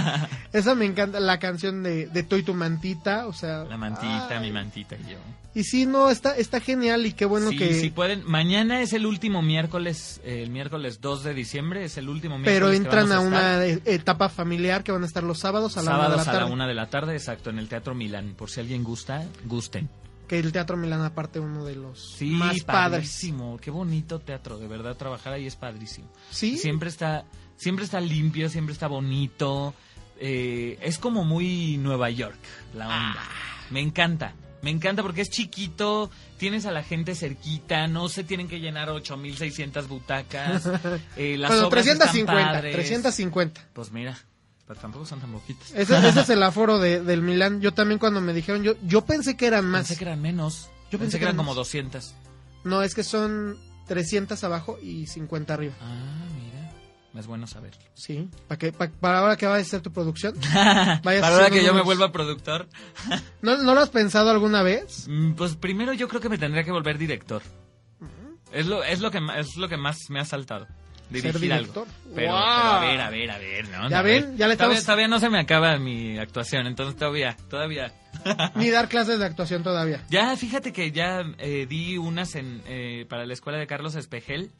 Esa 0.52 0.74
me 0.74 0.86
encanta, 0.86 1.20
la 1.20 1.38
canción 1.38 1.84
de, 1.84 2.06
de 2.06 2.22
Toy 2.24 2.42
tu 2.42 2.54
mantita, 2.54 3.28
o 3.28 3.32
sea. 3.32 3.62
La 3.64 3.76
mantita, 3.76 4.30
ay. 4.30 4.40
mi 4.40 4.50
mantita 4.50 4.96
y 4.96 5.12
yo. 5.12 5.18
Y 5.52 5.64
sí, 5.64 5.84
no, 5.84 6.10
está, 6.10 6.36
está 6.36 6.60
genial 6.60 7.04
y 7.06 7.12
qué 7.12 7.24
bueno 7.24 7.50
sí, 7.50 7.56
que... 7.56 7.74
sí 7.74 7.90
pueden. 7.90 8.22
Mañana 8.24 8.82
es 8.82 8.92
el 8.92 9.04
último 9.04 9.42
miércoles, 9.42 10.20
eh, 10.24 10.42
el 10.44 10.50
miércoles 10.50 11.00
2 11.00 11.24
de 11.24 11.34
diciembre, 11.34 11.84
es 11.84 11.96
el 11.96 12.08
último 12.08 12.38
miércoles. 12.38 12.56
Pero 12.60 12.70
que 12.70 12.76
entran 12.76 13.08
vamos 13.08 13.32
a 13.32 13.64
estar. 13.66 13.80
una 13.82 13.90
e- 13.90 13.94
etapa 13.94 14.28
familiar 14.28 14.84
que 14.84 14.92
van 14.92 15.02
a 15.02 15.06
estar 15.06 15.24
los 15.24 15.40
sábados 15.40 15.76
a 15.76 15.82
la 15.82 15.90
una 15.90 15.96
de 15.96 16.02
Sábados 16.02 16.16
la 16.26 16.30
a 16.30 16.34
la 16.34 16.38
tarde. 16.40 16.52
una 16.54 16.66
de 16.68 16.74
la 16.74 16.88
tarde, 16.88 17.12
exacto, 17.14 17.50
en 17.50 17.58
el 17.58 17.68
Teatro 17.68 17.94
Milán. 17.96 18.34
Por 18.36 18.48
si 18.48 18.60
alguien 18.60 18.84
gusta, 18.84 19.24
gusten. 19.44 19.88
Que 20.28 20.38
el 20.38 20.52
Teatro 20.52 20.76
Milán 20.76 21.02
aparte 21.02 21.40
uno 21.40 21.64
de 21.64 21.74
los 21.74 22.14
Sí, 22.16 22.26
más 22.26 22.60
padres. 22.62 22.64
padrísimo. 23.00 23.58
Qué 23.60 23.72
bonito 23.72 24.20
teatro, 24.20 24.56
de 24.58 24.68
verdad, 24.68 24.96
trabajar 24.96 25.32
ahí 25.32 25.46
es 25.48 25.56
padrísimo. 25.56 26.08
Sí, 26.30 26.58
Siempre 26.58 26.88
está, 26.90 27.24
siempre 27.56 27.84
está 27.84 27.98
limpio, 28.00 28.48
siempre 28.48 28.72
está 28.72 28.86
bonito. 28.86 29.74
eh, 30.20 30.78
es 30.82 30.98
como 30.98 31.24
muy 31.24 31.76
Nueva 31.78 32.08
York, 32.10 32.38
la 32.74 32.84
onda. 32.86 33.18
Ah. 33.18 33.66
Me 33.70 33.80
encanta. 33.80 34.34
Me 34.62 34.70
encanta 34.70 35.02
porque 35.02 35.22
es 35.22 35.30
chiquito, 35.30 36.10
tienes 36.36 36.66
a 36.66 36.70
la 36.70 36.82
gente 36.82 37.14
cerquita, 37.14 37.86
no 37.86 38.08
se 38.08 38.24
tienen 38.24 38.46
que 38.46 38.60
llenar 38.60 38.90
8600 38.90 39.88
butacas. 39.88 40.68
Eh, 41.16 41.36
las 41.36 41.50
bueno, 41.50 41.68
obras 41.68 41.86
están 41.86 42.08
350, 42.08 42.52
padres. 42.52 42.74
350. 42.74 43.68
Pues 43.72 43.90
mira, 43.90 44.18
pero 44.66 44.80
tampoco 44.80 45.04
son 45.04 45.20
tan 45.20 45.32
poquitas. 45.32 45.70
Ese, 45.72 45.96
ese 46.08 46.20
es 46.20 46.30
el 46.30 46.42
aforo 46.42 46.78
de, 46.78 47.02
del 47.02 47.22
Milán. 47.22 47.60
Yo 47.60 47.72
también 47.72 47.98
cuando 47.98 48.20
me 48.20 48.32
dijeron, 48.32 48.62
yo, 48.62 48.74
yo 48.82 49.04
pensé 49.04 49.36
que 49.36 49.46
eran 49.46 49.66
más. 49.66 49.88
Pensé 49.88 49.96
que 49.96 50.04
eran 50.04 50.20
menos. 50.22 50.70
Yo 50.90 50.98
pensé, 50.98 51.18
que 51.18 51.24
eran 51.24 51.36
como 51.36 51.54
200. 51.54 52.14
No, 52.64 52.82
es 52.82 52.94
que 52.94 53.04
son 53.04 53.58
300 53.88 54.42
abajo 54.44 54.78
y 54.82 55.06
50 55.06 55.54
arriba. 55.54 55.74
Ah, 55.80 56.24
mira. 56.40 56.49
Es 57.16 57.26
bueno 57.26 57.46
saberlo. 57.48 57.80
Sí, 57.94 58.28
para 58.46 58.58
que 58.58 58.72
pa- 58.72 58.88
para 58.88 59.18
ahora 59.18 59.36
que 59.36 59.44
vaya 59.46 59.62
a 59.62 59.64
ser 59.64 59.80
tu 59.80 59.92
producción. 59.92 60.34
Para 60.52 61.00
Vayas 61.02 61.24
ahora 61.24 61.50
que 61.50 61.64
yo 61.64 61.74
me 61.74 61.82
vuelva 61.82 62.12
productor. 62.12 62.68
¿No, 63.42 63.56
¿No 63.56 63.74
lo 63.74 63.80
has 63.80 63.88
pensado 63.90 64.30
alguna 64.30 64.62
vez? 64.62 65.06
Mm, 65.08 65.32
Pues 65.32 65.56
primero 65.56 65.92
yo 65.92 66.06
creo 66.08 66.20
que 66.20 66.28
me 66.28 66.38
tendría 66.38 66.62
que 66.62 66.70
volver 66.70 66.98
director. 66.98 67.42
Es 68.52 68.66
lo, 68.66 68.82
es 68.84 69.00
lo 69.00 69.10
que 69.10 69.20
es 69.38 69.56
lo 69.56 69.68
que 69.68 69.76
más 69.76 69.96
me 70.08 70.20
ha 70.20 70.24
saltado. 70.24 70.66
Dirigir 71.08 71.32
Ser 71.32 71.52
algo. 71.52 71.56
director. 71.64 71.86
Pero, 72.04 72.14
pero 72.14 72.30
¡Guau! 72.32 72.72
a 72.76 72.80
ver, 72.80 73.00
a 73.00 73.10
ver, 73.10 73.30
a 73.32 73.38
ver, 73.38 73.68
¿no? 73.68 73.88
¿Ya 73.90 73.98
A 73.98 74.02
ven? 74.02 74.22
ver. 74.30 74.36
Ya 74.36 74.46
le 74.46 74.56
todavía, 74.56 74.78
estamos- 74.78 74.84
todavía 74.84 75.08
no 75.08 75.18
se 75.18 75.28
me 75.30 75.40
acaba 75.40 75.76
mi 75.78 76.16
actuación, 76.18 76.66
entonces 76.68 76.96
todavía, 76.96 77.36
todavía. 77.48 77.92
Ni 78.54 78.70
dar 78.70 78.88
clases 78.88 79.18
de 79.18 79.24
actuación 79.24 79.62
todavía. 79.64 80.04
Ya, 80.10 80.36
fíjate 80.36 80.72
que 80.72 80.92
ya 80.92 81.22
eh, 81.38 81.66
di 81.68 81.96
unas 81.98 82.34
en, 82.36 82.62
eh, 82.66 83.06
para 83.08 83.26
la 83.26 83.32
escuela 83.32 83.58
de 83.58 83.66
Carlos 83.66 83.96
Espejel. 83.96 84.50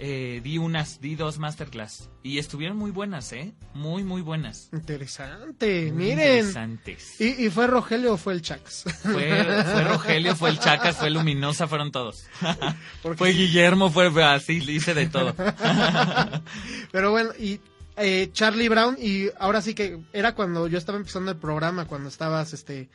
Eh, 0.00 0.40
di 0.42 0.58
unas, 0.58 1.00
di 1.00 1.16
dos 1.16 1.38
masterclass. 1.38 2.08
Y 2.22 2.38
estuvieron 2.38 2.76
muy 2.76 2.90
buenas, 2.90 3.32
¿eh? 3.32 3.54
Muy, 3.74 4.04
muy 4.04 4.22
buenas. 4.22 4.68
Interesante, 4.72 5.92
Muy 5.92 6.06
miren. 6.06 6.38
Interesantes. 6.38 7.20
¿Y, 7.20 7.46
¿Y 7.46 7.50
fue 7.50 7.66
Rogelio 7.66 8.14
o 8.14 8.16
fue 8.16 8.32
el 8.34 8.42
Chax? 8.42 8.84
Fue, 9.02 9.44
fue 9.44 9.84
Rogelio, 9.84 10.36
fue 10.36 10.50
el 10.50 10.58
Chacas, 10.58 10.96
fue 10.96 11.10
Luminosa, 11.10 11.66
fueron 11.66 11.90
todos. 11.90 12.26
Fue 13.16 13.30
Guillermo, 13.30 13.90
fue 13.90 14.08
así, 14.24 14.58
hice 14.70 14.94
de 14.94 15.08
todo. 15.08 15.34
Pero 16.92 17.10
bueno, 17.10 17.30
y 17.38 17.60
eh, 17.96 18.30
Charlie 18.32 18.68
Brown, 18.68 18.96
y 19.00 19.28
ahora 19.38 19.60
sí 19.60 19.74
que 19.74 19.98
era 20.12 20.34
cuando 20.34 20.68
yo 20.68 20.78
estaba 20.78 20.98
empezando 20.98 21.30
el 21.30 21.36
programa, 21.36 21.86
cuando 21.86 22.08
estabas, 22.08 22.52
este, 22.52 22.88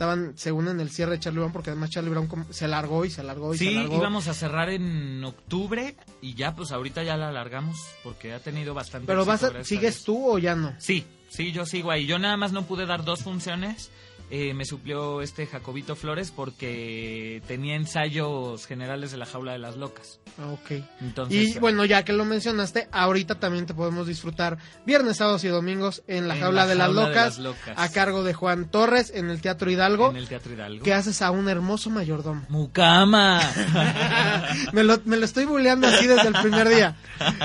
estaban 0.00 0.32
según 0.38 0.66
en 0.68 0.80
el 0.80 0.88
cierre 0.90 1.12
de 1.12 1.20
Charlie 1.20 1.40
Brown, 1.40 1.52
porque 1.52 1.68
además 1.68 1.90
Charlie 1.90 2.08
Brown 2.08 2.46
se 2.48 2.64
alargó 2.64 3.04
y 3.04 3.10
se 3.10 3.20
alargó 3.20 3.52
y 3.54 3.58
se 3.58 3.64
Sí, 3.66 3.76
alargó. 3.76 3.96
íbamos 3.96 4.28
a 4.28 4.32
cerrar 4.32 4.70
en 4.70 5.22
octubre 5.22 5.94
y 6.22 6.32
ya, 6.32 6.54
pues 6.56 6.72
ahorita 6.72 7.02
ya 7.02 7.18
la 7.18 7.28
alargamos 7.28 7.76
porque 8.02 8.32
ha 8.32 8.38
tenido 8.40 8.72
bastante. 8.72 9.06
Pero 9.06 9.26
vas 9.26 9.42
a, 9.44 9.62
¿sigues 9.62 9.96
Dios. 9.96 10.04
tú 10.04 10.26
o 10.32 10.38
ya 10.38 10.56
no? 10.56 10.72
Sí, 10.78 11.04
sí, 11.28 11.52
yo 11.52 11.66
sigo 11.66 11.90
ahí. 11.90 12.06
Yo 12.06 12.18
nada 12.18 12.38
más 12.38 12.50
no 12.52 12.62
pude 12.64 12.86
dar 12.86 13.04
dos 13.04 13.22
funciones. 13.22 13.90
Eh, 14.30 14.54
me 14.54 14.64
suplió 14.64 15.22
este 15.22 15.46
Jacobito 15.46 15.96
Flores 15.96 16.30
porque 16.30 17.42
tenía 17.48 17.74
ensayos 17.74 18.64
generales 18.66 19.10
de 19.10 19.16
la 19.16 19.26
jaula 19.26 19.52
de 19.52 19.58
las 19.58 19.76
locas. 19.76 20.20
Ah, 20.38 20.46
ok. 20.52 20.82
Entonces, 21.00 21.56
Y 21.56 21.58
bueno, 21.58 21.84
ya 21.84 22.04
que 22.04 22.12
lo 22.12 22.24
mencionaste, 22.24 22.88
ahorita 22.92 23.40
también 23.40 23.66
te 23.66 23.74
podemos 23.74 24.06
disfrutar 24.06 24.58
viernes, 24.86 25.16
sábados 25.16 25.42
y 25.42 25.48
domingos 25.48 26.02
en 26.06 26.28
la 26.28 26.34
En 26.34 26.42
jaula, 26.42 26.62
la 26.62 26.66
de, 26.68 26.74
las 26.76 26.86
jaula 26.86 27.02
de 27.02 27.08
locas, 27.08 27.24
las 27.24 27.38
locas. 27.38 27.74
a 27.76 27.90
cargo 27.90 28.22
de 28.22 28.32
Juan 28.34 28.70
Torres 28.70 29.10
en 29.14 29.30
el 29.30 29.40
Teatro 29.40 29.68
Hidalgo, 29.68 30.10
en 30.10 30.16
el 30.16 30.28
Teatro 30.28 30.52
Hidalgo. 30.52 30.84
que 30.84 30.94
haces 30.94 31.22
a 31.22 31.32
un 31.32 31.48
hermoso 31.48 31.90
mayordomo. 31.90 32.44
Mucama. 32.48 33.40
me, 34.72 34.84
lo, 34.84 35.00
me 35.06 35.16
lo 35.16 35.24
estoy 35.24 35.44
bulleando 35.44 35.88
así 35.88 36.06
desde 36.06 36.28
el 36.28 36.34
primer 36.34 36.68
día. 36.68 36.96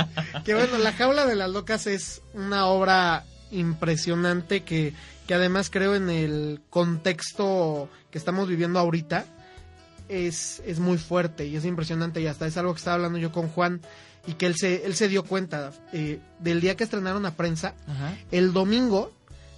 Que 0.45 0.53
bueno, 0.53 0.77
La 0.77 0.93
Jaula 0.93 1.25
de 1.25 1.35
las 1.35 1.49
Locas 1.49 1.87
es 1.87 2.21
una 2.33 2.67
obra 2.67 3.25
impresionante 3.51 4.63
que, 4.63 4.93
que 5.27 5.33
además 5.33 5.69
creo 5.69 5.95
en 5.95 6.09
el 6.09 6.61
contexto 6.69 7.89
que 8.11 8.17
estamos 8.17 8.47
viviendo 8.47 8.79
ahorita 8.79 9.25
es, 10.09 10.61
es 10.65 10.79
muy 10.79 10.97
fuerte 10.97 11.45
y 11.47 11.55
es 11.55 11.65
impresionante 11.65 12.21
y 12.21 12.27
hasta 12.27 12.45
es 12.47 12.57
algo 12.57 12.73
que 12.73 12.77
estaba 12.79 12.95
hablando 12.95 13.17
yo 13.17 13.31
con 13.31 13.47
Juan 13.49 13.81
y 14.27 14.33
que 14.33 14.45
él 14.47 14.55
se, 14.55 14.85
él 14.85 14.95
se 14.95 15.07
dio 15.07 15.23
cuenta 15.23 15.71
eh, 15.93 16.19
del 16.39 16.61
día 16.61 16.75
que 16.75 16.83
estrenaron 16.83 17.25
a 17.25 17.35
prensa, 17.35 17.75
Ajá. 17.87 18.15
el 18.31 18.53
domingo 18.53 19.11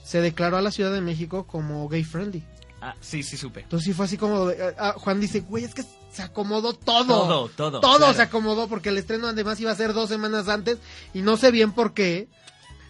se 0.03 0.21
declaró 0.21 0.57
a 0.57 0.61
la 0.61 0.71
Ciudad 0.71 0.91
de 0.93 1.01
México 1.01 1.45
como 1.47 1.87
gay 1.89 2.03
friendly. 2.03 2.43
Ah, 2.81 2.95
sí, 3.01 3.23
sí 3.23 3.37
supe. 3.37 3.61
Entonces 3.61 3.85
sí 3.87 3.93
fue 3.93 4.05
así 4.05 4.17
como, 4.17 4.45
de- 4.47 4.73
ah, 4.77 4.93
Juan 4.97 5.19
dice, 5.19 5.39
güey, 5.41 5.63
es 5.63 5.73
que 5.73 5.83
se 6.11 6.21
acomodó 6.21 6.73
Todo, 6.73 7.49
todo. 7.49 7.79
todo 7.81 7.97
claro. 7.97 8.13
se 8.13 8.21
acomodó 8.21 8.67
porque 8.67 8.89
el 8.89 8.97
estreno 8.97 9.27
además 9.27 9.59
iba 9.59 9.71
a 9.71 9.75
ser 9.75 9.93
dos 9.93 10.09
semanas 10.09 10.47
antes 10.47 10.77
y 11.13 11.21
no 11.21 11.37
sé 11.37 11.51
bien 11.51 11.71
por 11.71 11.93
qué. 11.93 12.27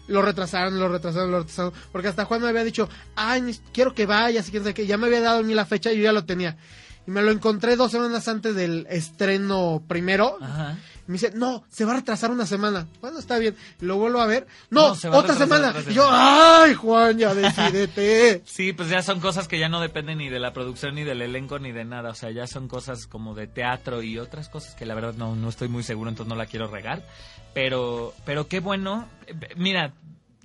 Lo 0.08 0.22
retrasaron, 0.22 0.78
lo 0.78 0.88
retrasaron, 0.88 1.30
lo 1.30 1.38
retrasaron. 1.40 1.72
Porque 1.92 2.08
hasta 2.08 2.24
Juan 2.24 2.42
me 2.42 2.48
había 2.48 2.64
dicho, 2.64 2.88
ay, 3.14 3.58
quiero 3.72 3.94
que 3.94 4.06
vayas 4.06 4.48
y 4.48 4.50
quién. 4.50 4.64
Ya 4.86 4.96
me 4.96 5.06
había 5.06 5.20
dado 5.20 5.38
a 5.38 5.42
la 5.42 5.66
fecha 5.66 5.92
y 5.92 5.98
yo 5.98 6.04
ya 6.04 6.12
lo 6.12 6.24
tenía. 6.24 6.56
Y 7.06 7.10
me 7.10 7.22
lo 7.22 7.30
encontré 7.30 7.76
dos 7.76 7.92
semanas 7.92 8.26
antes 8.28 8.54
del 8.54 8.86
estreno 8.90 9.82
primero. 9.86 10.38
Ajá. 10.40 10.76
Me 11.08 11.14
dice, 11.14 11.32
no, 11.34 11.64
se 11.70 11.84
va 11.84 11.92
a 11.92 11.96
retrasar 11.96 12.30
una 12.30 12.46
semana. 12.46 12.86
Bueno, 13.00 13.18
está 13.18 13.38
bien. 13.38 13.56
Lo 13.80 13.96
vuelvo 13.96 14.20
a 14.20 14.26
ver. 14.26 14.46
No, 14.70 14.88
No, 14.90 14.94
se 14.94 15.08
va 15.08 15.16
a 15.16 15.18
otra 15.18 15.34
retrasar 15.34 15.72
semana. 15.72 15.90
Y 15.90 15.94
yo, 15.94 16.06
ay, 16.08 16.74
Juan, 16.74 17.18
ya 17.18 17.34
decídete. 17.34 18.42
Sí, 18.46 18.72
pues 18.72 18.88
ya 18.90 19.02
son 19.02 19.18
cosas 19.20 19.48
que 19.48 19.58
ya 19.58 19.68
no 19.68 19.80
dependen 19.80 20.18
ni 20.18 20.28
de 20.28 20.38
la 20.38 20.52
producción, 20.52 20.94
ni 20.94 21.04
del 21.04 21.22
elenco, 21.22 21.58
ni 21.58 21.72
de 21.72 21.84
nada. 21.84 22.10
O 22.10 22.14
sea, 22.14 22.30
ya 22.30 22.46
son 22.46 22.68
cosas 22.68 23.06
como 23.06 23.34
de 23.34 23.46
teatro 23.46 24.02
y 24.02 24.18
otras 24.18 24.48
cosas 24.48 24.74
que 24.74 24.84
la 24.86 24.94
verdad 24.94 25.14
no, 25.14 25.34
no 25.34 25.48
estoy 25.48 25.68
muy 25.68 25.82
seguro, 25.82 26.10
entonces 26.10 26.28
no 26.28 26.36
la 26.36 26.46
quiero 26.46 26.68
regar. 26.68 27.02
Pero, 27.54 28.14
pero 28.24 28.46
qué 28.48 28.60
bueno. 28.60 29.08
Mira, 29.56 29.92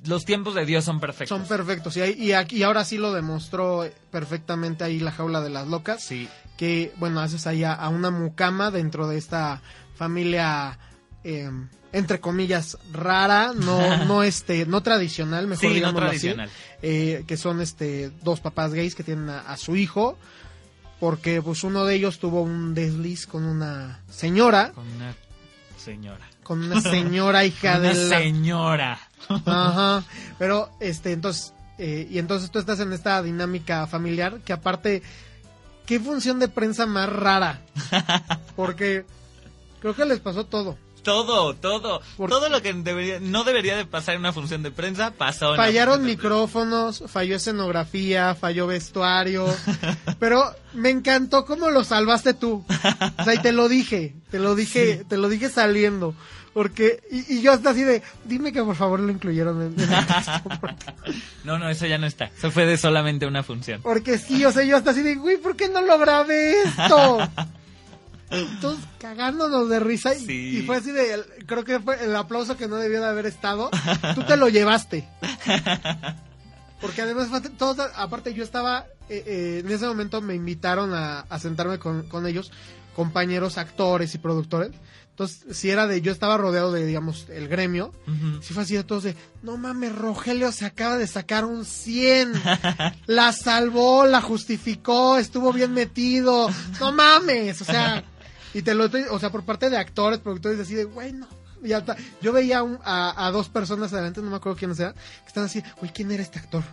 los 0.05 0.25
tiempos 0.25 0.55
de 0.55 0.65
Dios 0.65 0.85
son 0.85 0.99
perfectos. 0.99 1.37
Son 1.37 1.47
perfectos. 1.47 1.95
Y, 1.97 2.01
ahí- 2.01 2.15
y, 2.17 2.31
aquí, 2.33 2.57
y 2.57 2.63
ahora 2.63 2.85
sí 2.85 2.97
lo 2.97 3.11
demostró 3.13 3.85
perfectamente 4.11 4.83
ahí 4.83 4.99
la 4.99 5.11
jaula 5.11 5.41
de 5.41 5.49
las 5.49 5.67
locas. 5.67 6.01
Sí, 6.03 6.29
que, 6.57 6.93
bueno, 6.97 7.19
haces 7.19 7.47
ahí 7.47 7.63
a, 7.63 7.73
a 7.73 7.89
una 7.89 8.11
mucama 8.11 8.71
dentro 8.71 9.07
de 9.07 9.17
esta 9.17 9.61
familia, 9.95 10.77
eh, 11.23 11.49
entre 11.91 12.19
comillas, 12.19 12.77
rara, 12.91 13.53
no, 13.55 13.97
no 14.05 14.23
este, 14.23 14.65
no 14.65 14.81
tradicional, 14.81 15.47
mejor 15.47 15.71
sí, 15.73 15.81
no 15.81 15.93
tradicional. 15.93 16.47
así, 16.49 16.55
eh, 16.81 17.23
que 17.27 17.37
son 17.37 17.61
este, 17.61 18.11
dos 18.23 18.39
papás 18.39 18.73
gays 18.73 18.95
que 18.95 19.03
tienen 19.03 19.29
a, 19.29 19.39
a 19.41 19.57
su 19.57 19.75
hijo, 19.75 20.17
porque 20.99 21.41
pues 21.41 21.63
uno 21.63 21.85
de 21.85 21.95
ellos 21.95 22.19
tuvo 22.19 22.41
un 22.41 22.73
desliz 22.73 23.27
con 23.27 23.43
una 23.45 23.99
señora, 24.09 24.71
Con 24.73 24.87
una 24.87 25.13
señora. 25.77 26.25
con 26.43 26.63
una 26.63 26.81
señora 26.81 27.43
hija 27.45 27.77
Una 27.77 27.89
de 27.89 27.93
la... 28.09 28.17
señora. 28.19 28.99
Ajá. 29.45 30.03
Pero, 30.39 30.69
este, 30.79 31.11
entonces, 31.11 31.53
eh, 31.77 32.07
y 32.09 32.19
entonces 32.19 32.51
tú 32.51 32.59
estás 32.59 32.79
en 32.79 32.93
esta 32.93 33.21
dinámica 33.21 33.85
familiar 33.87 34.39
que 34.45 34.53
aparte, 34.53 35.01
qué 35.85 35.99
función 35.99 36.39
de 36.39 36.47
prensa 36.47 36.85
más 36.85 37.09
rara. 37.09 37.59
Porque 38.55 39.05
creo 39.83 39.95
que 39.95 40.05
les 40.05 40.21
pasó 40.21 40.45
todo. 40.45 40.77
Todo, 41.03 41.53
todo. 41.55 42.01
Todo 42.15 42.47
lo 42.47 42.61
que 42.61 42.71
debería, 42.71 43.19
no 43.19 43.43
debería 43.43 43.75
de 43.75 43.85
pasar 43.85 44.15
en 44.15 44.21
una 44.21 44.31
función 44.31 44.63
de 44.63 44.71
prensa 44.71 45.11
pasó. 45.11 45.47
en 45.47 45.57
la 45.57 45.63
Fallaron 45.65 46.05
micrófonos, 46.05 47.03
falló 47.07 47.35
escenografía, 47.35 48.33
falló 48.33 48.65
vestuario. 48.67 49.45
pero 50.19 50.55
me 50.71 50.89
encantó 50.89 51.43
cómo 51.43 51.69
lo 51.69 51.83
salvaste 51.83 52.33
tú. 52.33 52.63
O 53.19 53.23
sea, 53.25 53.33
y 53.33 53.39
te 53.39 53.51
lo 53.51 53.67
dije, 53.67 54.15
te 54.31 54.39
lo 54.39 54.55
dije, 54.55 55.03
te 55.05 55.17
lo 55.17 55.27
dije 55.27 55.49
saliendo. 55.49 56.15
Porque, 56.53 57.03
y, 57.11 57.39
y 57.39 57.41
yo 57.41 57.51
hasta 57.51 57.71
así 57.71 57.83
de, 57.83 58.01
dime 58.23 58.53
que 58.53 58.63
por 58.63 58.75
favor 58.77 59.01
lo 59.01 59.11
incluyeron 59.11 59.61
en, 59.61 59.73
en 59.77 59.91
el 59.91 60.05
texto, 60.07 60.43
No, 61.43 61.59
no, 61.59 61.67
eso 61.69 61.85
ya 61.87 61.97
no 61.97 62.07
está. 62.07 62.25
Eso 62.37 62.49
fue 62.49 62.65
de 62.65 62.77
solamente 62.77 63.25
una 63.25 63.43
función. 63.43 63.81
porque 63.81 64.17
sí, 64.17 64.45
o 64.45 64.51
sea, 64.53 64.63
yo 64.63 64.77
hasta 64.77 64.91
así 64.91 65.01
de, 65.01 65.15
güey, 65.15 65.35
¿por 65.35 65.57
qué 65.57 65.67
no 65.67 65.81
lo 65.81 65.97
grabé 65.99 66.61
esto? 66.61 67.17
Todos 68.61 68.77
cagándonos 68.99 69.69
de 69.69 69.79
risa 69.79 70.15
y, 70.15 70.25
Sí. 70.25 70.57
y 70.57 70.61
fue 70.63 70.77
así 70.77 70.91
de, 70.91 71.13
el- 71.13 71.25
creo 71.45 71.63
que 71.63 71.79
fue 71.79 72.03
el 72.03 72.15
aplauso 72.15 72.57
que 72.57 72.67
no 72.67 72.75
debió 72.77 72.99
de 73.01 73.07
haber 73.07 73.25
estado. 73.25 73.69
Tú 74.15 74.23
te 74.23 74.37
lo 74.37 74.49
llevaste. 74.49 75.07
Porque 76.81 77.01
además, 77.01 77.29
todos, 77.57 77.77
aparte 77.95 78.33
yo 78.33 78.43
estaba, 78.43 78.87
eh, 79.07 79.23
eh, 79.25 79.61
en 79.65 79.71
ese 79.71 79.85
momento 79.85 80.21
me 80.21 80.35
invitaron 80.35 80.93
a, 80.93 81.21
a 81.21 81.39
sentarme 81.39 81.79
con, 81.79 82.03
con 82.09 82.27
ellos, 82.27 82.51
compañeros, 82.95 83.57
actores 83.57 84.13
y 84.15 84.17
productores. 84.17 84.71
Entonces, 85.11 85.45
si 85.55 85.69
era 85.69 85.85
de, 85.87 86.01
yo 86.01 86.11
estaba 86.11 86.37
rodeado 86.37 86.71
de, 86.73 86.85
digamos, 86.87 87.27
el 87.29 87.47
gremio. 87.47 87.93
Ujú. 88.07 88.41
Si 88.41 88.53
fue 88.53 88.63
así 88.63 88.73
de 88.75 88.83
todos 88.83 89.03
de, 89.03 89.15
no 89.43 89.55
mames, 89.57 89.95
Rogelio 89.95 90.51
se 90.51 90.65
acaba 90.65 90.97
de 90.97 91.05
sacar 91.07 91.45
un 91.45 91.63
100. 91.65 92.33
La 93.05 93.31
salvó, 93.31 94.05
la 94.07 94.21
justificó, 94.21 95.17
estuvo 95.17 95.53
bien 95.53 95.71
metido. 95.73 96.49
No 96.81 96.91
mames, 96.91 97.61
o 97.61 97.65
sea, 97.65 98.03
y 98.53 98.61
te 98.61 98.75
lo 98.75 98.85
o 98.85 99.19
sea, 99.19 99.31
por 99.31 99.43
parte 99.43 99.69
de 99.69 99.77
actores, 99.77 100.19
productores, 100.19 100.59
así 100.59 100.75
de, 100.75 100.85
güey, 100.85 101.13
no. 101.13 101.27
Y 101.63 101.73
hasta- 101.73 101.95
yo 102.21 102.33
veía 102.33 102.59
a 102.59 102.63
un- 102.63 102.79
a, 102.83 103.25
a 103.27 103.31
dos 103.31 103.49
personas 103.49 103.93
adelante, 103.93 104.21
no 104.21 104.29
me 104.29 104.35
acuerdo 104.35 104.57
quiénes 104.57 104.79
eran, 104.79 104.93
que 104.93 105.27
están 105.27 105.45
así, 105.45 105.63
güey, 105.79 105.91
¿quién 105.93 106.11
era 106.11 106.21
este 106.23 106.39
actor? 106.39 106.63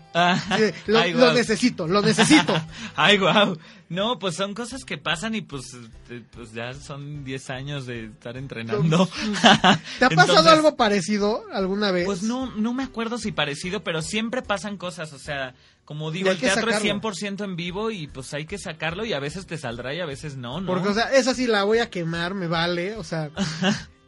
De, 0.58 0.74
lo, 0.86 0.98
Ay, 0.98 1.12
lo 1.12 1.18
guau. 1.20 1.34
necesito, 1.34 1.86
lo 1.86 2.02
necesito. 2.02 2.54
Ay, 2.96 3.18
wow. 3.18 3.56
No, 3.88 4.18
pues 4.20 4.36
son 4.36 4.54
cosas 4.54 4.84
que 4.84 4.98
pasan 4.98 5.34
y 5.34 5.40
pues, 5.42 5.64
eh, 6.10 6.22
pues 6.30 6.52
ya 6.52 6.72
son 6.74 7.24
10 7.24 7.50
años 7.50 7.86
de 7.86 8.06
estar 8.06 8.36
entrenando. 8.36 9.06
¿Te 9.98 10.04
ha 10.04 10.08
pasado 10.10 10.38
Entonces, 10.38 10.46
algo 10.46 10.76
parecido 10.76 11.44
alguna 11.52 11.90
vez? 11.90 12.04
Pues 12.06 12.22
no, 12.22 12.46
no 12.54 12.72
me 12.72 12.84
acuerdo 12.84 13.18
si 13.18 13.32
parecido, 13.32 13.82
pero 13.82 14.00
siempre 14.02 14.42
pasan 14.42 14.76
cosas, 14.76 15.12
o 15.12 15.18
sea, 15.18 15.54
como 15.84 16.12
digo, 16.12 16.30
el 16.30 16.38
teatro 16.38 16.70
sacarlo. 16.70 16.88
es 16.88 17.18
100% 17.24 17.42
en 17.44 17.56
vivo 17.56 17.90
y 17.90 18.06
pues 18.06 18.32
hay 18.32 18.46
que 18.46 18.58
sacarlo 18.58 19.04
y 19.04 19.12
a 19.12 19.18
veces 19.18 19.46
te 19.46 19.58
saldrá 19.58 19.92
y 19.92 19.98
a 20.00 20.06
veces 20.06 20.36
no, 20.36 20.60
¿no? 20.60 20.66
Porque, 20.68 20.88
o 20.90 20.94
sea, 20.94 21.12
esa 21.12 21.34
sí 21.34 21.48
la 21.48 21.64
voy 21.64 21.78
a 21.78 21.90
quemar, 21.90 22.34
me 22.34 22.46
vale. 22.46 22.94
O 22.94 23.02
sea, 23.02 23.30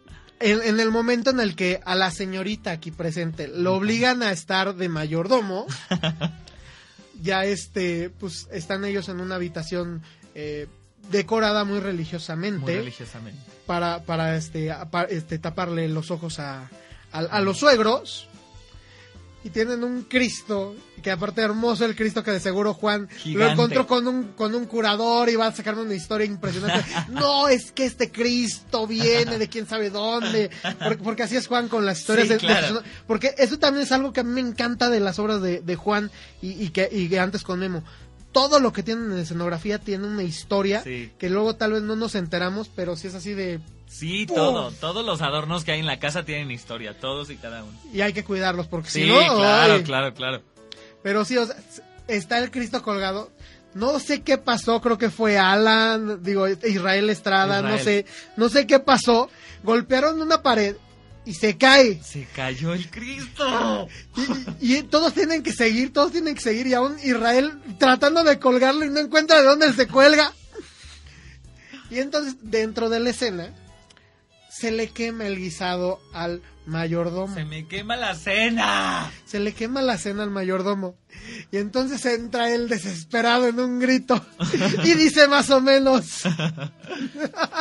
en, 0.42 0.62
en 0.62 0.80
el 0.80 0.90
momento 0.90 1.30
en 1.30 1.40
el 1.40 1.54
que 1.56 1.80
a 1.84 1.94
la 1.94 2.10
señorita 2.10 2.70
aquí 2.72 2.90
presente 2.90 3.48
lo 3.48 3.74
obligan 3.74 4.22
a 4.22 4.32
estar 4.32 4.74
de 4.74 4.88
mayordomo, 4.88 5.66
ya 7.22 7.44
este, 7.44 8.10
pues 8.10 8.48
están 8.52 8.84
ellos 8.84 9.08
en 9.08 9.20
una 9.20 9.36
habitación 9.36 10.02
eh, 10.34 10.66
decorada 11.10 11.64
muy 11.64 11.80
religiosamente 11.80 12.60
Muy 12.60 12.74
religiosamente. 12.74 13.40
para, 13.66 14.02
para 14.04 14.36
este, 14.36 14.74
este, 15.10 15.38
taparle 15.38 15.88
los 15.88 16.10
ojos 16.10 16.38
a, 16.38 16.68
a, 17.12 17.18
a 17.18 17.40
los 17.40 17.58
suegros. 17.58 18.28
Y 19.44 19.50
tienen 19.50 19.82
un 19.82 20.02
Cristo, 20.02 20.76
que 21.02 21.10
aparte 21.10 21.40
hermoso 21.42 21.84
el 21.84 21.96
Cristo 21.96 22.22
que 22.22 22.30
de 22.30 22.38
seguro 22.38 22.74
Juan 22.74 23.08
lo 23.26 23.50
encontró 23.50 23.88
con 23.88 24.06
un, 24.06 24.24
con 24.34 24.54
un 24.54 24.66
curador 24.66 25.28
y 25.30 25.34
va 25.34 25.48
a 25.48 25.52
sacarme 25.52 25.82
una 25.82 25.94
historia 25.94 26.24
impresionante. 26.26 26.84
no, 27.08 27.48
es 27.48 27.72
que 27.72 27.84
este 27.84 28.12
Cristo 28.12 28.86
viene 28.86 29.38
de 29.38 29.48
quién 29.48 29.66
sabe 29.66 29.90
dónde. 29.90 30.50
Porque, 30.78 31.02
porque 31.02 31.22
así 31.24 31.34
es 31.36 31.48
Juan 31.48 31.66
con 31.68 31.84
las 31.84 31.98
historias 32.00 32.28
Sí, 32.28 32.34
de, 32.34 32.38
claro. 32.38 32.82
Porque 33.08 33.34
eso 33.36 33.58
también 33.58 33.82
es 33.84 33.90
algo 33.90 34.12
que 34.12 34.20
a 34.20 34.24
mí 34.24 34.30
me 34.30 34.48
encanta 34.48 34.90
de 34.90 35.00
las 35.00 35.18
obras 35.18 35.42
de, 35.42 35.60
de 35.60 35.74
Juan 35.76 36.10
y, 36.40 36.50
y 36.62 36.68
que, 36.70 36.88
y 36.92 37.08
que 37.08 37.18
antes 37.18 37.42
con 37.42 37.58
Memo. 37.58 37.82
Todo 38.30 38.60
lo 38.60 38.72
que 38.72 38.82
tienen 38.84 39.10
en 39.12 39.18
escenografía 39.18 39.78
tiene 39.78 40.06
una 40.06 40.22
historia 40.22 40.82
Sí. 40.82 41.10
que 41.18 41.28
luego 41.28 41.56
tal 41.56 41.72
vez 41.72 41.82
no 41.82 41.96
nos 41.96 42.14
enteramos, 42.14 42.70
pero 42.74 42.96
si 42.96 43.08
es 43.08 43.14
así 43.14 43.34
de 43.34 43.60
Sí, 43.92 44.26
todo, 44.26 44.70
todos 44.72 45.04
los 45.04 45.20
adornos 45.22 45.64
que 45.64 45.72
hay 45.72 45.80
en 45.80 45.86
la 45.86 45.98
casa 46.00 46.24
tienen 46.24 46.50
historia, 46.50 46.98
todos 46.98 47.30
y 47.30 47.36
cada 47.36 47.62
uno. 47.62 47.78
y 47.92 48.00
hay 48.00 48.12
que 48.12 48.24
cuidarlos 48.24 48.66
porque 48.66 48.88
Sí, 48.90 49.02
si 49.02 49.08
no 49.08 49.18
claro, 49.18 49.74
ay. 49.74 49.82
claro, 49.82 50.14
claro. 50.14 50.42
pero 51.02 51.24
sí 51.24 51.36
o 51.36 51.46
sea, 51.46 51.56
está 52.08 52.38
el 52.38 52.50
Cristo 52.50 52.82
colgado 52.82 53.30
no 53.74 53.98
sé 54.00 54.22
qué 54.22 54.38
pasó 54.38 54.80
creo 54.80 54.98
que 54.98 55.10
fue 55.10 55.38
Alan 55.38 56.22
digo 56.22 56.48
Israel 56.48 57.10
Estrada 57.10 57.62
no 57.62 57.78
sé 57.78 58.04
no 58.36 58.48
sé 58.48 58.66
qué 58.66 58.78
pasó 58.80 59.30
golpearon 59.62 60.20
una 60.20 60.42
pared 60.42 60.76
y 61.24 61.34
se 61.34 61.56
cae 61.56 62.02
Se 62.02 62.26
cayó 62.34 62.74
el 62.74 62.90
Cristo. 62.90 63.86
y, 64.60 64.74
y 64.78 64.82
todos 64.82 65.14
tienen 65.14 65.42
que 65.42 65.52
seguir 65.52 65.92
todos 65.92 66.10
tienen 66.12 66.34
que 66.34 66.40
seguir 66.40 66.66
y 66.66 66.74
aún 66.74 66.96
Israel 67.04 67.52
tratando 67.78 68.24
de 68.24 68.38
colgarlo 68.40 68.84
y 68.84 68.90
no 68.90 68.98
encuentra 69.00 69.38
de 69.38 69.44
dónde 69.44 69.72
se 69.74 69.86
cuelga 69.86 70.32
y 71.90 71.98
entonces 72.00 72.36
dentro 72.42 72.88
de 72.88 73.00
la 73.00 73.10
escena 73.10 73.54
se 74.52 74.70
le 74.70 74.88
quema 74.88 75.26
el 75.26 75.38
guisado 75.38 76.00
al 76.12 76.42
mayordomo 76.66 77.34
Se 77.34 77.44
me 77.44 77.66
quema 77.66 77.96
la 77.96 78.14
cena. 78.14 79.10
se 79.24 79.40
le 79.40 79.54
quema 79.54 79.80
la 79.80 79.96
cena 79.96 80.22
al 80.22 80.30
mayordomo. 80.30 80.94
Y 81.50 81.56
entonces 81.56 82.04
entra 82.04 82.50
él 82.52 82.68
desesperado 82.68 83.48
en 83.48 83.58
un 83.58 83.80
grito 83.80 84.24
y 84.84 84.94
dice 84.94 85.26
más 85.26 85.48
o 85.50 85.60
menos, 85.60 86.22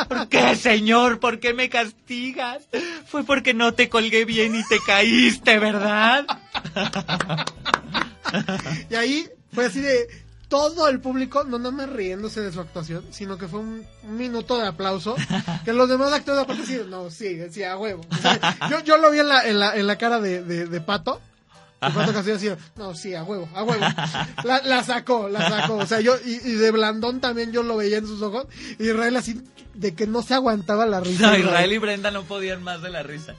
¿Por 0.08 0.28
qué, 0.28 0.54
señor? 0.54 1.18
¿Por 1.18 1.40
qué 1.40 1.54
me 1.54 1.68
castigas? 1.70 2.62
Fue 3.06 3.24
porque 3.24 3.54
no 3.54 3.72
te 3.72 3.88
colgué 3.88 4.24
bien 4.24 4.54
y 4.54 4.62
te 4.64 4.78
caíste, 4.86 5.58
¿verdad? 5.58 6.26
y 8.90 8.94
ahí 8.94 9.28
fue 9.52 9.66
así 9.66 9.80
de 9.80 10.08
todo 10.52 10.86
el 10.88 11.00
público, 11.00 11.44
no 11.44 11.58
nada 11.58 11.70
más 11.70 11.88
riéndose 11.88 12.42
de 12.42 12.52
su 12.52 12.60
actuación, 12.60 13.06
sino 13.10 13.38
que 13.38 13.48
fue 13.48 13.60
un 13.60 13.86
minuto 14.02 14.58
de 14.58 14.66
aplauso, 14.66 15.16
que 15.64 15.72
los 15.72 15.88
demás 15.88 16.12
actores 16.12 16.42
aparte 16.42 16.66
sí, 16.66 16.78
no, 16.90 17.08
sí, 17.08 17.40
sí, 17.50 17.62
a 17.62 17.78
huevo. 17.78 18.02
O 18.10 18.16
sea, 18.16 18.38
yo, 18.68 18.80
yo 18.80 18.98
lo 18.98 19.10
vi 19.10 19.20
en 19.20 19.28
la, 19.28 19.48
en 19.48 19.58
la, 19.58 19.74
en 19.74 19.86
la 19.86 19.96
cara 19.96 20.20
de, 20.20 20.42
de, 20.42 20.66
de 20.66 20.80
Pato. 20.82 21.22
de 21.80 21.88
Pato 21.88 22.12
Castillo 22.12 22.36
así, 22.36 22.50
no, 22.76 22.94
sí, 22.94 23.14
a 23.14 23.22
huevo, 23.22 23.48
a 23.54 23.62
huevo. 23.62 23.82
La, 24.44 24.60
la 24.62 24.84
sacó, 24.84 25.30
la 25.30 25.48
sacó. 25.48 25.76
O 25.76 25.86
sea, 25.86 26.00
yo, 26.00 26.16
y, 26.22 26.32
y 26.32 26.52
de 26.56 26.70
Blandón 26.70 27.22
también 27.22 27.50
yo 27.50 27.62
lo 27.62 27.78
veía 27.78 27.96
en 27.96 28.06
sus 28.06 28.20
ojos. 28.20 28.46
Y 28.78 28.88
Israel 28.90 29.16
así, 29.16 29.40
de 29.72 29.94
que 29.94 30.06
no 30.06 30.20
se 30.20 30.34
aguantaba 30.34 30.84
la 30.84 31.00
risa. 31.00 31.30
No, 31.30 31.38
Israel 31.38 31.72
y 31.72 31.78
Brenda 31.78 32.10
no 32.10 32.24
podían 32.24 32.62
más 32.62 32.82
de 32.82 32.90
la 32.90 33.02
risa. 33.02 33.34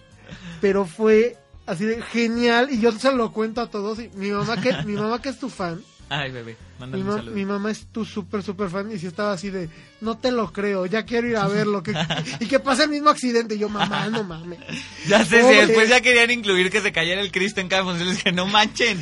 pero 0.62 0.86
fue 0.88 1.38
así 1.68 1.86
de 1.86 2.02
genial 2.02 2.70
y 2.72 2.80
yo 2.80 2.92
se 2.92 3.12
lo 3.12 3.32
cuento 3.32 3.62
a 3.62 3.70
todos 3.70 4.00
y 4.00 4.10
mi 4.16 4.32
mamá 4.32 4.60
que 4.60 4.74
mi 4.84 4.94
mamá 4.94 5.22
que 5.22 5.30
es 5.30 5.40
tu 5.40 5.50
fan 5.50 5.82
Ay, 6.10 6.32
bebé, 6.32 6.52
mi, 6.52 6.80
mándale 6.80 7.02
un 7.04 7.08
ma- 7.10 7.16
saludo. 7.18 7.36
mi 7.36 7.46
mamá 7.46 7.72
es 7.72 7.88
tu 7.92 8.06
súper 8.06 8.44
súper 8.44 8.70
fan 8.70 8.92
y 8.92 9.00
si 9.00 9.08
estaba 9.08 9.32
así 9.34 9.50
de 9.50 9.70
no 10.02 10.18
te 10.18 10.32
lo 10.32 10.52
creo 10.54 10.86
ya 10.86 11.06
quiero 11.06 11.28
ir 11.28 11.38
a 11.38 11.48
verlo 11.48 11.82
que, 11.82 11.94
y 12.40 12.46
que 12.46 12.60
pase 12.60 12.84
el 12.84 12.90
mismo 12.90 13.10
accidente 13.10 13.56
y 13.56 13.60
yo 13.60 13.70
mamá 13.70 14.08
no 14.10 14.24
mames 14.24 14.60
Ya 15.08 15.24
sé, 15.26 15.42
si 15.42 15.56
después 15.68 15.90
ya 15.90 16.02
querían 16.02 16.30
incluir 16.30 16.70
que 16.70 16.82
se 16.82 16.92
cayera 16.92 17.22
el 17.22 17.32
Cristo 17.32 17.62
en 17.62 17.68
cada 17.70 17.84
función. 17.84 18.08
Les 18.10 18.18
dije, 18.18 18.32
no 18.32 18.46
manchen. 18.48 19.02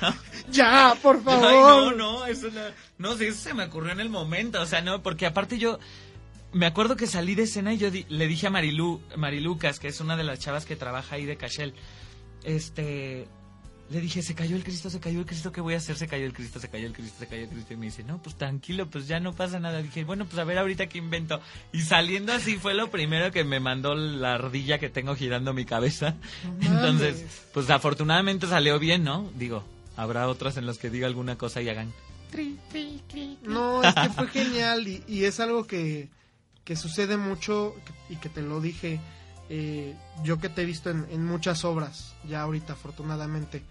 ya 0.50 0.94
por 1.02 1.22
favor 1.24 1.46
Ay, 1.48 1.56
no, 1.56 1.92
no, 1.92 2.26
eso 2.26 2.48
no. 2.50 2.60
No, 2.98 3.16
sí, 3.16 3.24
eso 3.24 3.40
se 3.40 3.54
me 3.54 3.64
ocurrió 3.64 3.92
en 3.92 4.00
el 4.00 4.10
momento. 4.10 4.60
O 4.60 4.66
sea, 4.66 4.80
no, 4.82 5.02
porque 5.02 5.26
aparte 5.26 5.58
yo. 5.58 5.78
Me 6.52 6.66
acuerdo 6.66 6.96
que 6.96 7.06
salí 7.06 7.34
de 7.34 7.44
escena 7.44 7.72
y 7.72 7.78
yo 7.78 7.90
di- 7.90 8.04
le 8.10 8.26
dije 8.28 8.46
a 8.46 8.50
Marilu, 8.50 9.00
Marilucas, 9.16 9.78
que 9.80 9.88
es 9.88 10.00
una 10.00 10.16
de 10.18 10.22
las 10.24 10.38
chavas 10.38 10.66
que 10.66 10.76
trabaja 10.76 11.16
ahí 11.16 11.24
de 11.24 11.36
Cachel. 11.36 11.74
Este. 12.44 13.26
Le 13.92 14.00
dije, 14.00 14.22
se 14.22 14.34
cayó 14.34 14.56
el 14.56 14.64
Cristo, 14.64 14.88
se 14.88 15.00
cayó 15.00 15.18
el 15.18 15.26
Cristo, 15.26 15.52
¿qué 15.52 15.60
voy 15.60 15.74
a 15.74 15.76
hacer? 15.76 15.96
Se 15.98 16.08
cayó 16.08 16.24
el 16.24 16.32
Cristo, 16.32 16.58
se 16.58 16.70
cayó 16.70 16.86
el 16.86 16.94
Cristo, 16.94 17.16
se 17.18 17.26
cayó 17.26 17.42
el 17.42 17.50
Cristo. 17.50 17.74
Y 17.74 17.76
me 17.76 17.84
dice, 17.86 18.02
no, 18.02 18.22
pues 18.22 18.36
tranquilo, 18.36 18.88
pues 18.88 19.06
ya 19.06 19.20
no 19.20 19.34
pasa 19.34 19.60
nada. 19.60 19.82
Dije, 19.82 20.04
bueno, 20.04 20.24
pues 20.24 20.38
a 20.38 20.44
ver 20.44 20.56
ahorita 20.56 20.86
qué 20.86 20.96
invento. 20.96 21.42
Y 21.74 21.82
saliendo 21.82 22.32
así 22.32 22.56
fue 22.56 22.72
lo 22.72 22.90
primero 22.90 23.30
que 23.30 23.44
me 23.44 23.60
mandó 23.60 23.94
la 23.94 24.32
ardilla 24.32 24.78
que 24.78 24.88
tengo 24.88 25.14
girando 25.14 25.52
mi 25.52 25.66
cabeza. 25.66 26.16
No 26.58 26.68
Entonces, 26.74 27.44
pues 27.52 27.68
afortunadamente 27.68 28.46
salió 28.46 28.78
bien, 28.78 29.04
¿no? 29.04 29.30
Digo, 29.34 29.62
habrá 29.94 30.26
otras 30.26 30.56
en 30.56 30.64
las 30.64 30.78
que 30.78 30.88
diga 30.88 31.06
alguna 31.06 31.36
cosa 31.36 31.60
y 31.60 31.68
hagan. 31.68 31.92
Tri, 32.30 32.58
tri, 32.70 33.02
tri, 33.10 33.36
tri. 33.42 33.52
no 33.52 33.82
es 33.82 33.94
que 33.94 34.08
fue 34.08 34.26
genial 34.28 34.88
y, 34.88 35.04
y 35.06 35.24
es 35.24 35.38
algo 35.38 35.66
que, 35.66 36.08
que 36.64 36.76
sucede 36.76 37.18
mucho 37.18 37.76
y 38.08 38.16
que 38.16 38.30
te 38.30 38.40
lo 38.40 38.62
dije 38.62 39.00
eh, 39.50 39.94
yo 40.24 40.38
que 40.38 40.48
te 40.48 40.62
he 40.62 40.64
visto 40.64 40.88
en, 40.88 41.06
en 41.10 41.26
muchas 41.26 41.62
obras 41.66 42.14
ya 42.26 42.40
ahorita 42.40 42.72
afortunadamente 42.72 43.62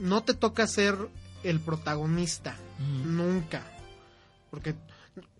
no 0.00 0.22
te 0.22 0.34
toca 0.34 0.66
ser 0.66 0.96
el 1.42 1.60
protagonista 1.60 2.56
nunca 3.04 3.62
porque 4.50 4.74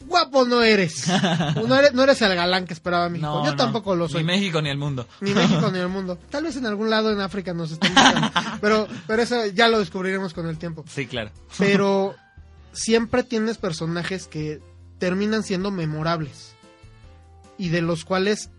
guapo 0.07 0.45
no 0.47 0.63
eres. 0.63 1.07
No 1.69 1.77
eres, 1.77 1.93
no 1.93 2.03
eres 2.03 2.21
el 2.23 2.35
galán 2.35 2.67
que 2.67 2.75
esperaba 2.75 3.09
México. 3.09 3.29
No, 3.29 3.45
Yo 3.45 3.51
no, 3.53 3.57
tampoco 3.57 3.95
lo 3.95 4.09
soy. 4.09 4.23
Ni 4.23 4.27
México 4.27 4.61
ni 4.61 4.71
el 4.71 4.79
mundo. 4.79 5.07
Ni 5.21 5.33
México 5.33 5.71
ni 5.73 5.79
el 5.79 5.89
mundo. 5.89 6.19
Tal 6.31 6.45
vez 6.45 6.57
en 6.57 6.67
algún 6.67 6.91
lado 6.91 7.13
en 7.13 7.21
África 7.21 7.55
nos 7.55 7.73
estén 7.73 7.95
buscando. 7.95 8.31
Pero, 8.61 8.89
pero 9.07 9.23
eso 9.23 9.47
ya 9.47 9.69
lo 9.69 9.81
descubriremos 9.81 10.35
con 10.35 10.47
el 10.47 10.57
tiempo. 10.57 10.85
Sí, 10.89 11.07
claro. 11.07 11.31
Pero 11.59 12.15
siempre 12.73 13.23
tienes 13.23 13.59
personajes 13.59 14.29
que 14.29 14.61
terminan 14.99 15.43
siendo 15.43 15.71
memorables. 15.71 16.55
Y 17.59 17.69
de 17.69 17.83
los 17.83 18.05
cuales, 18.05 18.51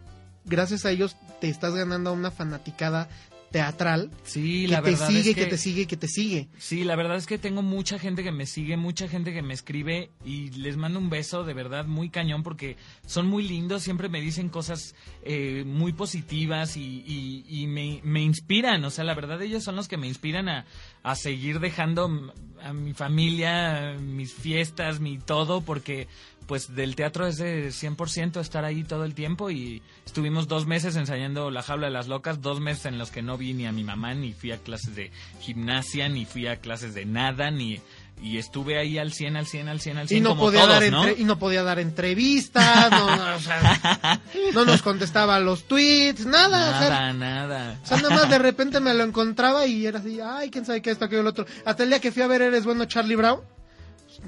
gracias 0.46 0.86
a 0.86 0.92
ellos, 0.92 1.16
te 1.42 1.50
estás 1.50 1.74
ganando 1.74 2.12
una 2.14 2.32
fanaticada 2.32 3.10
teatral 3.54 4.12
Sí, 4.24 4.64
que 4.64 4.68
la 4.74 4.82
te 4.82 4.92
verdad 4.92 5.08
sigue, 5.08 5.30
es 5.30 5.36
que... 5.36 5.46
te 5.46 5.58
sigue, 5.58 5.88
que 5.88 5.96
te 5.96 6.08
sigue. 6.10 6.50
Sí, 6.58 6.84
la 6.84 6.98
verdad 6.98 7.16
es 7.16 7.26
que 7.28 7.38
tengo 7.38 7.62
mucha 7.62 7.98
gente 8.00 8.24
que 8.24 8.32
me 8.34 8.46
sigue, 8.46 8.76
mucha 8.76 9.08
gente 9.08 9.32
que 9.32 9.42
me 9.42 9.54
escribe 9.54 10.10
y 10.26 10.50
les 10.50 10.76
mando 10.76 11.00
un 11.00 11.10
beso 11.10 11.46
de 11.46 11.54
verdad 11.54 11.86
muy 11.86 12.10
cañón 12.10 12.44
porque 12.44 12.76
son 13.06 13.28
muy 13.28 13.48
lindos, 13.48 13.84
siempre 13.84 14.10
me 14.10 14.20
dicen 14.20 14.50
cosas 14.50 14.96
eh, 15.24 15.64
muy 15.66 15.94
positivas 15.94 16.76
y, 16.76 17.04
y- 17.08 17.46
y 17.48 17.68
me, 17.68 18.02
me 18.04 18.22
inspiran, 18.22 18.84
o 18.84 18.90
sea, 18.90 19.04
la 19.06 19.14
verdad 19.14 19.42
ellos 19.42 19.64
son 19.64 19.76
los 19.78 19.88
que 19.88 19.98
me 19.98 20.08
inspiran 20.08 20.50
a, 20.50 20.66
a 21.04 21.16
seguir 21.16 21.60
dejando 21.62 22.34
a 22.64 22.74
mi 22.74 22.94
familia, 22.94 23.96
mis 24.00 24.34
fiestas, 24.34 25.00
mi 25.00 25.18
todo, 25.20 25.62
porque 25.62 26.08
pues 26.48 26.76
del 26.76 26.96
teatro 26.96 27.28
es 27.28 27.38
de 27.38 27.70
100% 27.70 28.40
estar 28.40 28.66
ahí 28.66 28.84
todo 28.84 29.06
el 29.06 29.14
tiempo 29.14 29.50
y 29.50 29.82
estuvimos 30.06 30.48
dos 30.48 30.66
meses 30.66 30.96
ensayando 30.96 31.52
La 31.52 31.64
Jaula 31.64 31.88
de 31.88 31.94
las 31.94 32.08
Locas, 32.08 32.42
dos 32.42 32.60
meses 32.60 32.86
en 32.86 32.98
los 32.98 33.12
que 33.12 33.22
no 33.22 33.38
vi 33.38 33.54
ni 33.54 33.66
a 33.66 33.72
mi 33.72 33.84
mamá, 33.84 34.14
ni 34.14 34.34
fui 34.34 34.52
a 34.52 34.58
clases 34.58 34.96
de 34.96 35.12
gimnasia, 35.40 36.10
ni 36.10 36.26
fui 36.26 36.48
a 36.48 36.58
clases 36.58 36.94
de 36.94 37.06
nada, 37.06 37.52
ni 37.52 37.80
y 38.22 38.38
estuve 38.38 38.80
ahí 38.80 38.98
al 38.98 39.12
100, 39.12 39.36
al 39.36 39.48
100, 39.48 39.68
al 39.68 39.80
100, 39.82 39.98
al 39.98 40.08
100, 40.08 40.18
Y 40.18 40.22
no, 40.22 40.30
como 40.30 40.44
podía 40.44 40.62
todos, 40.62 40.92
dar 40.92 41.20
y 41.20 41.24
no 41.26 41.40
podía 41.40 41.64
dar 41.64 41.80
entrevistas, 41.80 42.92
no, 42.92 43.16
no, 43.16 43.36
o 43.36 43.40
sea, 43.40 44.22
no 44.54 44.66
nos 44.66 44.82
contestaba 44.82 45.40
los 45.40 45.66
tweets, 45.66 46.26
nada. 46.26 46.70
o 46.70 46.80
sea, 46.80 46.90
Nada, 46.90 47.14
nada. 47.14 47.80
O 47.84 47.86
sea, 47.86 47.98
nada 47.98 48.16
más 48.16 48.30
de 48.30 48.40
repente 48.40 48.80
me 48.80 48.94
lo 48.94 49.04
encontraba 49.04 49.66
y 49.66 49.86
era 49.86 50.00
así, 50.00 50.20
ay, 50.22 50.50
quién 50.52 50.66
sabe 50.66 50.82
qué 50.82 50.92
esto, 50.92 51.06
aquello, 51.06 51.22
el 51.22 51.28
otro. 51.28 51.46
Hasta 51.66 51.84
el 51.84 51.90
día 51.90 52.00
que 52.00 52.12
fui 52.12 52.22
a 52.22 52.28
ver 52.28 52.42
Eres 52.44 52.66
Bueno 52.66 52.86
Charlie 52.86 53.16
Brown, 53.16 53.42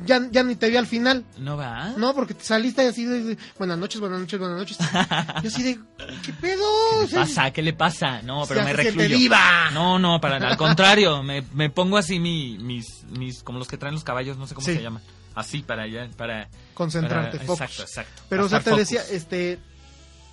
ya, 0.06 0.28
ya 0.32 0.44
ni 0.44 0.56
te 0.56 0.70
vi 0.70 0.78
al 0.78 0.88
final. 0.88 1.24
¿No 1.38 1.57
va? 1.57 1.90
No, 1.98 2.14
porque 2.14 2.34
te 2.34 2.44
saliste 2.44 2.88
así 2.88 3.06
de, 3.06 3.24
de, 3.24 3.38
buenas 3.57 3.78
noches, 3.78 3.99
buenas 3.99 4.20
noches, 4.20 4.40
buenas 4.40 4.57
noches. 4.57 4.78
Yo 5.44 5.48
así 5.49 5.64
de, 5.64 5.80
¿qué 6.24 6.34
pedo? 6.34 6.64
¿Qué 7.02 7.07
sea, 7.07 7.22
pasa? 7.22 7.52
¿Qué 7.52 7.62
le 7.62 7.74
pasa? 7.74 8.22
No, 8.22 8.45
pero 8.48 8.64
me 8.64 8.74
recluyo. 8.74 9.18
diva. 9.18 9.70
No, 9.72 9.99
no, 9.99 10.20
para 10.22 10.38
al 10.38 10.57
contrario, 10.57 11.24
me, 11.24 11.44
me 11.53 11.70
pongo 11.70 11.98
así 11.98 12.20
mi, 12.20 12.57
mis, 12.57 13.03
mis, 13.18 13.44
como 13.44 13.60
los 13.60 13.68
que 13.68 13.78
traen 13.78 13.95
los 13.95 14.03
caballos, 14.03 14.38
no 14.38 14.48
sé 14.48 14.56
cómo 14.56 14.66
Sí. 14.66 14.76
se 14.76 14.82
llaman. 14.82 15.02
Así 15.36 15.64
para 15.64 15.84
allá, 15.84 16.10
para... 16.16 16.48
Concentrarte, 16.74 17.38
para- 17.40 17.45
focus. 17.48 17.62
Exacto, 17.62 17.82
exacto. 17.84 18.24
Pero, 18.30 18.45
o 18.45 18.49
sea, 18.49 18.60
te 18.60 18.70
focus. 18.72 18.80
decía, 18.80 19.02
este, 19.12 19.60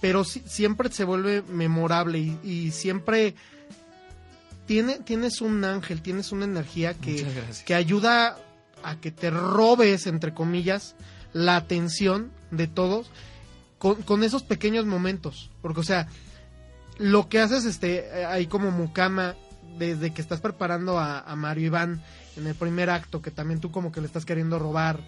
pero 0.01 0.23
sí- 0.25 0.43
siempre 0.47 0.91
se 0.93 1.03
vuelve 1.05 1.43
memorable 1.43 2.19
y, 2.19 2.39
y 2.45 2.71
siempre 2.71 3.35
tiene, 4.67 5.01
tienes 5.01 5.41
un 5.41 5.65
ángel, 5.65 6.03
tienes 6.03 6.31
una 6.33 6.45
energía 6.45 6.95
que, 6.95 7.27
que 7.67 7.75
ayuda 7.75 8.39
a 8.85 8.97
que 9.01 9.11
te 9.11 9.31
robes, 9.31 10.07
entre 10.07 10.35
comillas, 10.35 10.95
la 11.33 11.57
atención 11.57 12.31
de 12.51 12.67
todos 12.67 13.11
con, 13.79 14.03
con 14.03 14.23
esos 14.25 14.43
pequeños 14.43 14.87
momentos. 14.87 15.51
Porque, 15.63 15.81
o 15.81 15.85
sea, 15.85 16.09
lo 16.99 17.29
que 17.29 17.41
haces 17.41 17.65
este, 17.65 18.07
eh, 18.21 18.25
ahí 18.27 18.47
como 18.47 18.71
Mukama, 18.71 19.35
desde 19.79 20.13
que 20.13 20.21
estás 20.21 20.41
preparando 20.41 20.99
a, 20.99 21.21
a 21.21 21.35
Mario 21.37 21.67
Iván 21.67 22.03
en 22.37 22.47
el 22.47 22.55
primer 22.55 22.91
acto, 22.91 23.23
que 23.23 23.31
también 23.31 23.61
tú 23.61 23.71
como 23.71 23.91
que 23.93 24.01
le 24.01 24.07
estás 24.07 24.25
queriendo 24.25 24.59
robar, 24.59 25.01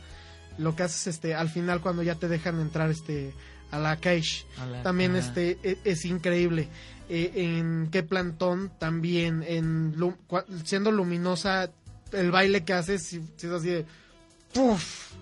lo 0.59 0.75
que 0.77 0.83
haces 0.85 1.07
este, 1.07 1.35
al 1.35 1.49
final 1.51 1.81
cuando 1.81 2.03
ya 2.03 2.15
te 2.15 2.29
dejan 2.29 2.61
entrar 2.61 2.91
este, 2.91 3.35
a 3.71 3.79
la 3.79 3.97
cage, 3.97 4.47
A 4.59 4.67
la- 4.67 4.83
también 4.83 5.17
ajá. 5.17 5.21
este, 5.27 5.59
e- 5.63 5.79
es, 5.85 6.05
increíble. 6.05 6.69
Eh, 7.11 7.33
en 7.35 7.89
qué 7.91 8.03
plantón 8.03 8.71
también, 8.79 9.45
en 9.47 9.95
siendo 10.65 10.91
luminosa, 10.91 11.71
el 12.15 12.31
baile 12.31 12.65
que 12.65 12.73
haces, 12.73 13.03
si, 13.03 13.20
si 13.36 13.47
es 13.47 13.53
así 13.53 13.69
de... 13.69 13.86
¡puf! 14.53 15.12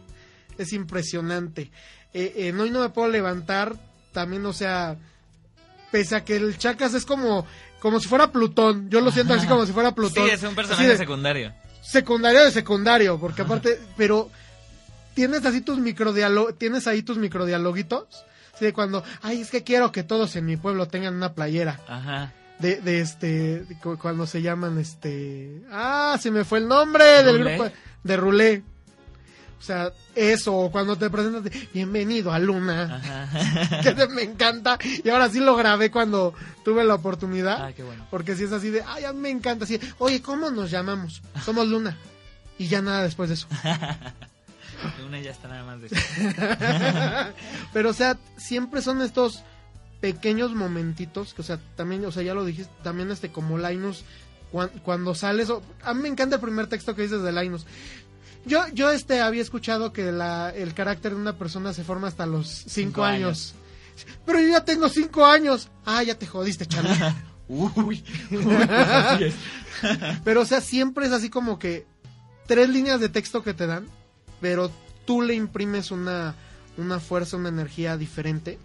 Es 0.59 0.73
impresionante. 0.73 1.71
Eh, 2.13 2.35
en 2.37 2.61
Hoy 2.61 2.71
no 2.71 2.81
me 2.81 2.91
puedo 2.91 3.09
levantar, 3.09 3.75
también, 4.13 4.45
o 4.45 4.53
sea, 4.53 4.97
pese 5.91 6.17
a 6.17 6.25
que 6.25 6.37
el 6.37 6.59
Chacas 6.59 6.95
es 6.95 7.07
como, 7.07 7.47
como 7.81 7.99
si 7.99 8.09
fuera 8.09 8.31
Plutón, 8.31 8.91
yo 8.91 9.01
lo 9.01 9.11
siento 9.11 9.35
así 9.35 9.47
como 9.47 9.67
si 9.67 9.73
fuera 9.73 9.93
Plutón. 9.95 10.27
Sí, 10.27 10.31
es 10.31 10.43
un 10.43 10.55
personaje 10.55 10.89
de 10.89 10.99
secundario. 10.99 11.55
secundario 11.81 12.45
de 12.45 12.51
secundario, 12.51 13.19
porque 13.19 13.43
aparte, 13.43 13.81
pero 13.97 14.31
tienes 15.15 15.45
así 15.47 15.63
tus 15.63 15.79
microdiálogos, 15.79 16.59
tienes 16.59 16.87
ahí 16.87 17.03
tus 17.03 17.17
microdialoguitos, 17.17 18.07
así 18.55 18.67
de 18.67 18.73
cuando, 18.75 19.03
ay, 19.23 19.41
es 19.41 19.51
que 19.51 19.65
quiero 19.65 19.91
que 19.91 20.03
todos 20.03 20.37
en 20.37 20.45
mi 20.45 20.57
pueblo 20.59 20.87
tengan 20.87 21.15
una 21.15 21.33
playera. 21.33 21.81
Ajá. 21.89 22.33
De, 22.59 22.81
de 22.81 23.01
este, 23.01 23.61
de 23.65 23.77
cuando 24.01 24.27
se 24.27 24.41
llaman 24.41 24.79
este, 24.79 25.63
ah, 25.73 26.17
se 26.21 26.31
me 26.31 26.45
fue 26.45 26.59
el 26.61 26.69
nombre 26.69 27.05
del 27.25 27.39
¿Rulé? 27.39 27.57
grupo 27.57 27.73
de 28.05 28.17
Rulé. 28.17 28.63
O 29.59 29.65
sea, 29.65 29.93
eso, 30.17 30.57
o 30.57 30.73
cuando 30.73 30.97
te 30.97 31.09
presentas 31.09 31.45
de, 31.45 31.69
bienvenido 31.73 32.33
a 32.33 32.39
Luna, 32.41 32.97
Ajá. 32.97 33.81
que 33.83 33.95
se 33.95 34.09
me 34.09 34.23
encanta, 34.23 34.77
y 35.05 35.09
ahora 35.09 35.29
sí 35.29 35.39
lo 35.39 35.55
grabé 35.55 35.91
cuando 35.91 36.35
tuve 36.65 36.83
la 36.83 36.95
oportunidad. 36.95 37.67
Ah, 37.67 37.73
qué 37.73 37.85
bueno. 37.85 38.05
Porque 38.11 38.35
si 38.35 38.45
es 38.45 38.53
así 38.53 38.71
de, 38.71 38.83
ay, 38.87 39.05
a 39.05 39.13
mí 39.13 39.21
me 39.21 39.31
encanta, 39.31 39.65
así, 39.65 39.79
oye, 39.99 40.21
¿cómo 40.21 40.51
nos 40.51 40.71
llamamos? 40.71 41.23
Somos 41.45 41.69
Luna. 41.69 41.97
Y 42.59 42.67
ya 42.67 42.83
nada 42.83 43.05
después 43.05 43.29
de 43.29 43.37
eso. 43.37 43.47
Una 45.07 45.21
ya 45.21 45.31
está 45.31 45.47
nada 45.47 45.63
más 45.63 45.81
de... 45.81 45.89
Pero, 47.73 47.91
o 47.91 47.93
sea, 47.93 48.19
siempre 48.37 48.83
son 48.83 49.01
estos 49.01 49.45
pequeños 50.03 50.55
momentitos, 50.55 51.33
que, 51.33 51.41
o 51.41 51.45
sea, 51.45 51.59
también, 51.77 52.05
o 52.05 52.13
sea, 52.13 52.23
ya 52.23 52.35
lo 52.35 52.45
dijiste, 52.45 52.71
también 52.83 53.11
este, 53.11 53.31
como 53.33 53.57
Linus, 53.57 54.05
cuan- 54.51 54.71
cuando 54.85 55.15
sales, 55.15 55.49
o- 55.49 55.63
a 55.83 55.95
mí 55.95 56.03
me 56.03 56.09
encanta 56.09 56.35
el 56.37 56.43
primer 56.43 56.67
texto 56.67 56.95
que 56.95 57.03
dices 57.03 57.23
de 57.23 57.33
Linus. 57.33 57.65
Yo, 58.45 58.61
yo 58.75 58.91
este, 58.91 59.21
había 59.23 59.41
escuchado 59.41 59.93
que 59.95 60.11
la, 60.13 60.51
el 60.51 60.75
carácter 60.75 61.15
de 61.15 61.21
una 61.21 61.39
persona 61.39 61.73
se 61.73 61.85
forma 61.85 62.09
hasta 62.09 62.27
los 62.27 62.49
cinco, 62.49 62.71
Cinco 62.75 63.05
años. 63.05 63.55
Pero 64.27 64.41
yo 64.41 64.49
ya 64.49 64.65
tengo 64.65 64.89
cinco 64.89 65.25
años. 65.25 65.69
Ah, 65.87 66.03
ya 66.03 66.19
te 66.19 66.27
jodiste, 66.27 66.67
Charlie. 66.67 66.91
Uy, 67.49 68.03
pues 68.31 68.69
así 68.71 69.25
es. 69.25 69.35
Pero, 70.25 70.41
o 70.41 70.45
sea, 70.45 70.61
siempre 70.61 71.07
es 71.07 71.13
así 71.13 71.31
como 71.31 71.59
que 71.61 71.87
tres 72.49 72.69
líneas 72.69 72.99
de 73.01 73.09
texto 73.09 73.43
que 73.45 73.55
te 73.55 73.67
dan, 73.69 73.87
pero 74.41 74.71
tú 75.05 75.23
le 75.23 75.35
imprimes 75.35 75.91
una, 75.93 76.35
una 76.77 76.99
fuerza, 76.99 77.37
una 77.37 77.49
energía 77.51 77.97
diferente 77.97 78.59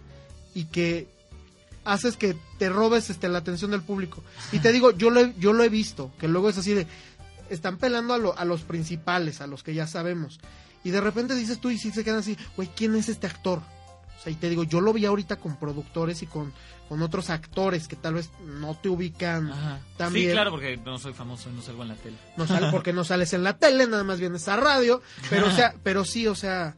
y 0.54 0.64
que 0.64 1.06
haces 1.92 2.16
que 2.16 2.36
te 2.58 2.68
robes 2.68 3.10
este, 3.10 3.28
la 3.28 3.38
atención 3.38 3.70
del 3.70 3.82
público. 3.82 4.22
Y 4.52 4.58
te 4.60 4.72
digo, 4.72 4.90
yo 4.92 5.10
lo, 5.10 5.20
he, 5.20 5.34
yo 5.38 5.52
lo 5.52 5.62
he 5.64 5.68
visto, 5.68 6.10
que 6.18 6.28
luego 6.28 6.48
es 6.48 6.58
así 6.58 6.74
de, 6.74 6.86
están 7.50 7.78
pelando 7.78 8.14
a, 8.14 8.18
lo- 8.18 8.36
a 8.38 8.44
los 8.44 8.62
principales, 8.62 9.40
a 9.40 9.46
los 9.46 9.62
que 9.62 9.74
ya 9.74 9.86
sabemos. 9.86 10.38
Y 10.84 10.90
de 10.90 11.00
repente 11.00 11.34
dices 11.34 11.60
tú 11.60 11.70
y 11.70 11.78
sí 11.78 11.90
se 11.90 12.04
quedan 12.04 12.20
así, 12.20 12.36
güey, 12.56 12.68
¿quién 12.76 12.94
es 12.94 13.08
este 13.08 13.26
actor? 13.26 13.60
O 14.18 14.22
sea, 14.22 14.32
y 14.32 14.36
te 14.36 14.48
digo, 14.50 14.64
yo 14.64 14.80
lo 14.80 14.92
vi 14.92 15.04
ahorita 15.06 15.36
con 15.36 15.56
productores 15.56 16.22
y 16.22 16.26
con, 16.26 16.52
con 16.88 17.02
otros 17.02 17.30
actores 17.30 17.86
que 17.86 17.94
tal 17.96 18.14
vez 18.14 18.30
no 18.44 18.74
te 18.76 18.88
ubican 18.88 19.50
Ajá. 19.52 19.80
también. 19.96 20.26
Sí, 20.30 20.32
claro, 20.32 20.50
porque 20.50 20.76
no 20.76 20.98
soy 20.98 21.12
famoso 21.14 21.48
y 21.50 21.52
no 21.52 21.62
salgo 21.62 21.82
en 21.82 21.88
la 21.88 21.94
tele. 21.94 22.16
no 22.36 22.46
sale 22.46 22.68
porque 22.72 22.92
no 22.92 23.04
sales 23.04 23.32
en 23.32 23.44
la 23.44 23.56
tele, 23.58 23.86
nada 23.86 24.02
más 24.04 24.18
vienes 24.18 24.46
a 24.48 24.56
radio, 24.56 25.00
pero 25.30 25.46
o 25.46 25.50
sea, 25.52 25.74
pero 25.84 26.04
sí, 26.04 26.26
o 26.26 26.34
sea, 26.34 26.74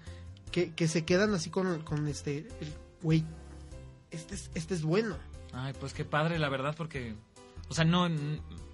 que, 0.52 0.72
que 0.74 0.86
se 0.86 1.04
quedan 1.06 1.32
así 1.32 1.48
con, 1.48 1.80
con 1.82 2.06
este, 2.08 2.46
güey, 3.02 3.24
este 4.10 4.34
es, 4.34 4.50
este 4.54 4.74
es 4.74 4.82
bueno. 4.82 5.16
Ay, 5.52 5.72
pues 5.78 5.92
qué 5.94 6.04
padre, 6.04 6.38
la 6.38 6.48
verdad, 6.48 6.74
porque... 6.76 7.14
O 7.68 7.74
sea, 7.74 7.84
no... 7.84 8.08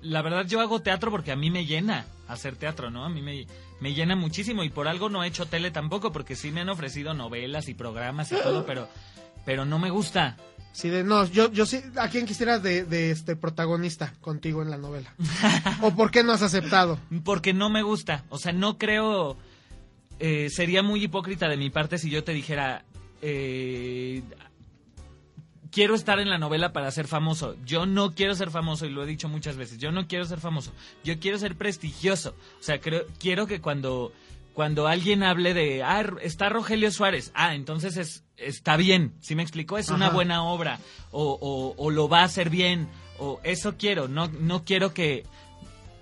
La 0.02 0.22
verdad, 0.22 0.46
yo 0.46 0.60
hago 0.60 0.80
teatro 0.82 1.10
porque 1.10 1.32
a 1.32 1.36
mí 1.36 1.50
me 1.50 1.66
llena 1.66 2.06
hacer 2.28 2.56
teatro, 2.56 2.90
¿no? 2.90 3.04
A 3.04 3.08
mí 3.08 3.22
me, 3.22 3.46
me 3.80 3.94
llena 3.94 4.14
muchísimo 4.14 4.62
y 4.62 4.68
por 4.70 4.86
algo 4.88 5.08
no 5.08 5.24
he 5.24 5.28
hecho 5.28 5.46
tele 5.46 5.70
tampoco, 5.70 6.12
porque 6.12 6.36
sí 6.36 6.50
me 6.50 6.60
han 6.60 6.68
ofrecido 6.68 7.14
novelas 7.14 7.68
y 7.68 7.74
programas 7.74 8.30
y 8.32 8.36
todo, 8.42 8.64
pero... 8.66 8.88
Pero 9.44 9.64
no 9.64 9.78
me 9.78 9.90
gusta. 9.90 10.36
Sí, 10.72 10.88
de, 10.90 11.04
no, 11.04 11.24
yo, 11.26 11.50
yo 11.52 11.64
sí, 11.66 11.80
¿a 11.96 12.08
quién 12.08 12.26
quisieras 12.26 12.62
de, 12.62 12.84
de 12.84 13.10
este 13.12 13.36
protagonista 13.36 14.12
contigo 14.20 14.60
en 14.60 14.70
la 14.70 14.76
novela? 14.76 15.14
¿O 15.82 15.94
por 15.94 16.10
qué 16.10 16.22
no 16.24 16.32
has 16.32 16.42
aceptado? 16.42 16.98
Porque 17.24 17.54
no 17.54 17.70
me 17.70 17.82
gusta. 17.82 18.24
O 18.28 18.38
sea, 18.38 18.52
no 18.52 18.76
creo. 18.76 19.36
eh, 20.18 20.50
sería 20.50 20.82
muy 20.82 21.02
hipócrita 21.04 21.48
de 21.48 21.56
mi 21.56 21.70
parte 21.70 21.96
si 21.96 22.10
yo 22.10 22.24
te 22.24 22.32
dijera. 22.32 22.84
eh, 23.22 24.22
quiero 25.76 25.94
estar 25.94 26.18
en 26.20 26.30
la 26.30 26.38
novela 26.38 26.72
para 26.72 26.90
ser 26.90 27.06
famoso. 27.06 27.54
Yo 27.62 27.84
no 27.84 28.14
quiero 28.14 28.34
ser 28.34 28.50
famoso 28.50 28.86
y 28.86 28.88
lo 28.88 29.02
he 29.02 29.06
dicho 29.06 29.28
muchas 29.28 29.58
veces. 29.58 29.76
Yo 29.76 29.92
no 29.92 30.08
quiero 30.08 30.24
ser 30.24 30.40
famoso. 30.40 30.72
Yo 31.04 31.20
quiero 31.20 31.38
ser 31.38 31.54
prestigioso. 31.54 32.34
O 32.58 32.62
sea, 32.62 32.80
creo, 32.80 33.04
quiero 33.18 33.46
que 33.46 33.60
cuando, 33.60 34.10
cuando 34.54 34.86
alguien 34.86 35.22
hable 35.22 35.52
de, 35.52 35.82
ah, 35.82 36.02
está 36.22 36.48
Rogelio 36.48 36.90
Suárez, 36.90 37.30
ah, 37.34 37.54
entonces 37.54 37.98
es, 37.98 38.24
está 38.38 38.78
bien. 38.78 39.16
¿Sí 39.20 39.34
me 39.34 39.42
explicó? 39.42 39.76
Es 39.76 39.90
una 39.90 40.08
buena 40.08 40.44
obra. 40.44 40.78
O, 41.10 41.38
o, 41.38 41.74
o 41.76 41.90
lo 41.90 42.08
va 42.08 42.20
a 42.20 42.24
hacer 42.24 42.48
bien. 42.48 42.88
O 43.18 43.38
eso 43.44 43.76
quiero. 43.76 44.08
No, 44.08 44.28
no 44.28 44.64
quiero 44.64 44.94
que, 44.94 45.24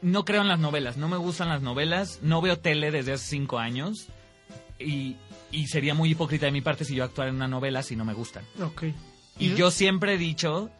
no 0.02 0.24
creo 0.24 0.42
en 0.42 0.48
las 0.48 0.60
novelas, 0.60 0.96
no 0.98 1.08
me 1.08 1.16
gustan 1.16 1.48
las 1.48 1.62
novelas, 1.62 2.20
no 2.22 2.40
veo 2.40 2.60
tele 2.60 2.92
desde 2.92 3.14
hace 3.14 3.26
cinco 3.26 3.58
años 3.58 4.06
y, 4.78 5.16
y 5.50 5.66
sería 5.66 5.94
muy 5.94 6.10
hipócrita 6.10 6.46
de 6.46 6.52
mi 6.52 6.60
parte 6.60 6.84
si 6.84 6.94
yo 6.94 7.02
actuara 7.02 7.30
en 7.30 7.36
una 7.36 7.48
novela 7.48 7.82
si 7.82 7.96
no 7.96 8.04
me 8.04 8.14
gustan. 8.14 8.44
Ok. 8.62 8.84
Y 9.38 9.54
yo 9.54 9.70
siempre 9.70 10.14
he 10.14 10.18
dicho 10.18 10.70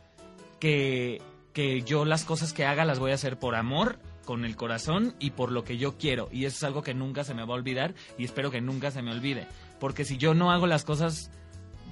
que, 0.61 1.21
que 1.53 1.83
yo 1.83 2.05
las 2.05 2.25
cosas 2.25 2.53
que 2.53 2.65
haga 2.65 2.85
las 2.85 2.99
voy 2.99 3.11
a 3.11 3.15
hacer 3.15 3.39
por 3.39 3.55
amor, 3.55 3.99
con 4.25 4.45
el 4.45 4.57
corazón 4.57 5.15
y 5.19 5.31
por 5.31 5.53
lo 5.53 5.65
que 5.65 5.77
yo 5.77 5.97
quiero. 5.99 6.29
Y 6.33 6.45
eso 6.47 6.57
es 6.57 6.65
algo 6.65 6.83
que 6.83 6.95
nunca 6.95 7.25
se 7.25 7.35
me 7.35 7.45
va 7.45 7.55
a 7.55 7.59
olvidar 7.59 7.95
y 8.19 8.25
espero 8.25 8.51
que 8.51 8.61
nunca 8.61 8.91
se 8.91 9.03
me 9.03 9.13
olvide. 9.13 9.47
Porque 9.81 10.05
si 10.05 10.17
yo 10.17 10.35
no 10.35 10.51
hago 10.51 10.67
las 10.67 10.85
cosas 10.85 11.31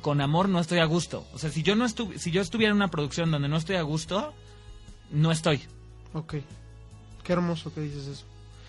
con 0.01 0.21
amor, 0.21 0.49
no 0.49 0.59
estoy 0.61 0.79
a 0.79 0.85
gusto. 0.85 1.27
O 1.35 1.39
sea, 1.39 1.51
si 1.51 1.63
yo, 1.63 1.77
no 1.77 1.85
estu 1.85 2.13
si 2.17 2.31
yo 2.31 2.41
estuviera 2.41 2.71
en 2.71 2.77
una 2.77 2.89
producción 2.91 3.31
donde 3.31 3.49
no 3.49 3.57
estoy 3.57 3.77
a 3.77 3.83
gusto, 3.83 4.33
no 5.11 5.31
estoy. 5.31 5.61
Ok. 6.15 6.37
Qué 7.23 7.33
hermoso 7.33 7.73
que 7.73 7.81
dices 7.81 8.07
eso. 8.07 8.25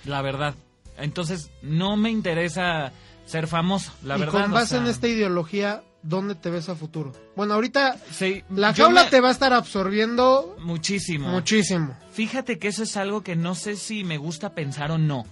La 0.05 0.21
verdad. 0.21 0.55
Entonces, 0.97 1.49
no 1.61 1.97
me 1.97 2.11
interesa 2.11 2.91
ser 3.25 3.47
famoso, 3.47 3.91
la 4.03 4.17
y 4.17 4.19
verdad. 4.19 4.43
con 4.43 4.51
o 4.51 4.53
base 4.53 4.67
sea, 4.71 4.79
en 4.79 4.87
esta 4.87 5.07
ideología, 5.07 5.83
¿dónde 6.03 6.35
te 6.35 6.49
ves 6.49 6.69
a 6.69 6.75
futuro? 6.75 7.11
Bueno, 7.35 7.55
ahorita 7.55 7.97
sí, 8.11 8.43
la 8.49 8.73
jaula 8.73 9.05
me- 9.05 9.09
te 9.09 9.21
va 9.21 9.29
a 9.29 9.31
estar 9.31 9.53
absorbiendo 9.53 10.55
Muchísimo. 10.59 11.29
muchísimo. 11.29 11.97
Fíjate 12.11 12.59
que 12.59 12.67
eso 12.67 12.83
es 12.83 12.95
algo 12.97 13.23
que 13.23 13.35
no 13.35 13.55
sé 13.55 13.75
si 13.75 14.03
me 14.03 14.17
gusta 14.17 14.53
pensar 14.53 14.91
o 14.91 14.97
no. 14.97 15.25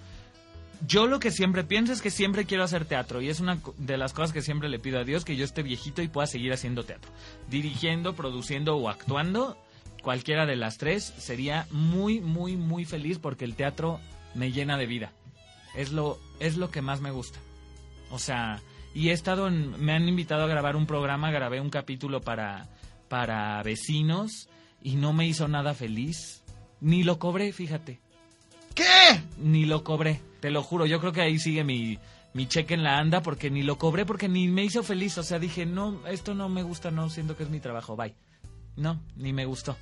Yo 0.88 1.06
lo 1.06 1.20
que 1.20 1.30
siempre 1.30 1.64
pienso 1.64 1.94
es 1.94 2.02
que 2.02 2.10
siempre 2.10 2.46
quiero 2.46 2.64
hacer 2.64 2.86
teatro 2.86 3.22
y 3.22 3.30
es 3.30 3.40
una 3.40 3.60
de 3.78 3.98
las 3.98 4.14
cosas 4.14 4.34
que 4.34 4.42
siempre 4.42 4.68
le 4.68 4.80
pido 4.80 5.00
a 5.00 5.04
Dios 5.04 5.24
que 5.26 5.36
yo 5.36 5.46
esté 5.46 5.62
viejito 5.62 6.02
y 6.02 6.08
pueda 6.08 6.26
seguir 6.26 6.52
haciendo 6.54 6.84
teatro. 6.84 7.12
Dirigiendo, 7.52 8.16
produciendo 8.16 8.76
o 8.78 8.90
actuando, 8.90 9.58
cualquiera 10.02 10.48
de 10.48 10.56
las 10.56 10.80
tres, 10.80 11.04
sería 11.20 11.68
muy, 11.70 12.20
muy, 12.20 12.58
muy 12.58 12.86
feliz 12.86 13.20
porque 13.20 13.46
el 13.46 13.54
teatro 13.56 14.00
me 14.34 14.52
llena 14.52 14.76
de 14.78 14.88
vida. 14.88 15.12
Es 15.76 15.92
lo, 15.92 16.18
es 16.40 16.58
lo 16.58 16.72
que 16.72 16.82
más 16.82 17.00
me 17.00 17.12
gusta. 17.12 17.38
O 18.10 18.18
sea, 18.18 18.60
y 18.94 19.10
he 19.10 19.12
estado 19.14 19.48
en, 19.48 19.84
me 19.84 19.94
han 19.94 20.08
invitado 20.08 20.44
a 20.44 20.48
grabar 20.48 20.76
un 20.76 20.86
programa, 20.86 21.32
grabé 21.32 21.62
un 21.62 21.70
capítulo 21.70 22.22
para, 22.22 22.68
para 23.08 23.62
vecinos 23.64 24.50
y 24.82 24.96
no 24.96 25.14
me 25.14 25.28
hizo 25.28 25.48
nada 25.48 25.74
feliz. 25.74 26.44
Ni 26.82 27.04
lo 27.04 27.20
cobré, 27.20 27.54
fíjate. 27.54 28.00
¿Qué? 28.74 29.22
Ni 29.38 29.66
lo 29.66 29.84
cobré, 29.84 30.22
te 30.40 30.50
lo 30.50 30.64
juro. 30.64 30.86
Yo 30.86 31.00
creo 31.00 31.12
que 31.12 31.22
ahí 31.22 31.40
sigue 31.40 31.64
mi, 31.64 32.00
mi 32.34 32.48
cheque 32.48 32.74
en 32.74 32.84
la 32.84 32.98
anda 32.98 33.22
porque 33.22 33.50
ni 33.50 33.64
lo 33.64 33.78
cobré 33.78 34.06
porque 34.06 34.28
ni 34.28 34.48
me 34.48 34.64
hizo 34.64 34.84
feliz. 34.84 35.18
O 35.18 35.24
sea, 35.24 35.40
dije, 35.40 35.66
no, 35.66 36.06
esto 36.08 36.34
no 36.34 36.50
me 36.50 36.64
gusta, 36.64 36.92
no 36.92 37.10
siento 37.10 37.38
que 37.38 37.44
es 37.44 37.50
mi 37.50 37.60
trabajo, 37.60 37.96
bye. 37.96 38.16
No, 38.76 39.02
ni 39.16 39.34
me 39.34 39.46
gustó. 39.46 39.78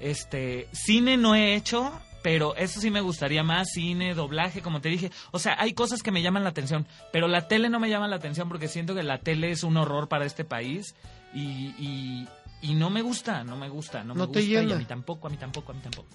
Este, 0.00 0.68
cine 0.72 1.16
no 1.16 1.34
he 1.34 1.54
hecho, 1.54 1.92
pero 2.24 2.56
eso 2.56 2.80
sí 2.80 2.90
me 2.90 3.02
gustaría 3.02 3.42
más, 3.42 3.68
cine, 3.74 4.14
doblaje, 4.14 4.62
como 4.62 4.80
te 4.80 4.88
dije. 4.88 5.12
O 5.30 5.38
sea, 5.38 5.56
hay 5.60 5.74
cosas 5.74 6.02
que 6.02 6.10
me 6.10 6.22
llaman 6.22 6.42
la 6.42 6.48
atención, 6.48 6.86
pero 7.12 7.28
la 7.28 7.48
tele 7.48 7.68
no 7.68 7.78
me 7.78 7.90
llama 7.90 8.08
la 8.08 8.16
atención 8.16 8.48
porque 8.48 8.66
siento 8.66 8.94
que 8.94 9.02
la 9.02 9.18
tele 9.18 9.50
es 9.50 9.62
un 9.62 9.76
horror 9.76 10.08
para 10.08 10.24
este 10.24 10.42
país 10.42 10.94
y, 11.34 11.74
y, 11.78 12.26
y 12.62 12.74
no 12.76 12.88
me 12.88 13.02
gusta, 13.02 13.44
no 13.44 13.58
me 13.58 13.68
gusta, 13.68 14.02
no, 14.04 14.14
No 14.14 14.26
me 14.26 14.32
te 14.32 14.38
gusta 14.40 14.40
y 14.40 14.46
llena. 14.62 14.74
a 14.74 14.78
mí 14.78 14.86
tampoco, 14.86 15.26
a 15.26 15.30
mí 15.30 15.36
tampoco, 15.36 15.72
a 15.72 15.74
mí 15.74 15.82
tampoco. 15.82 16.08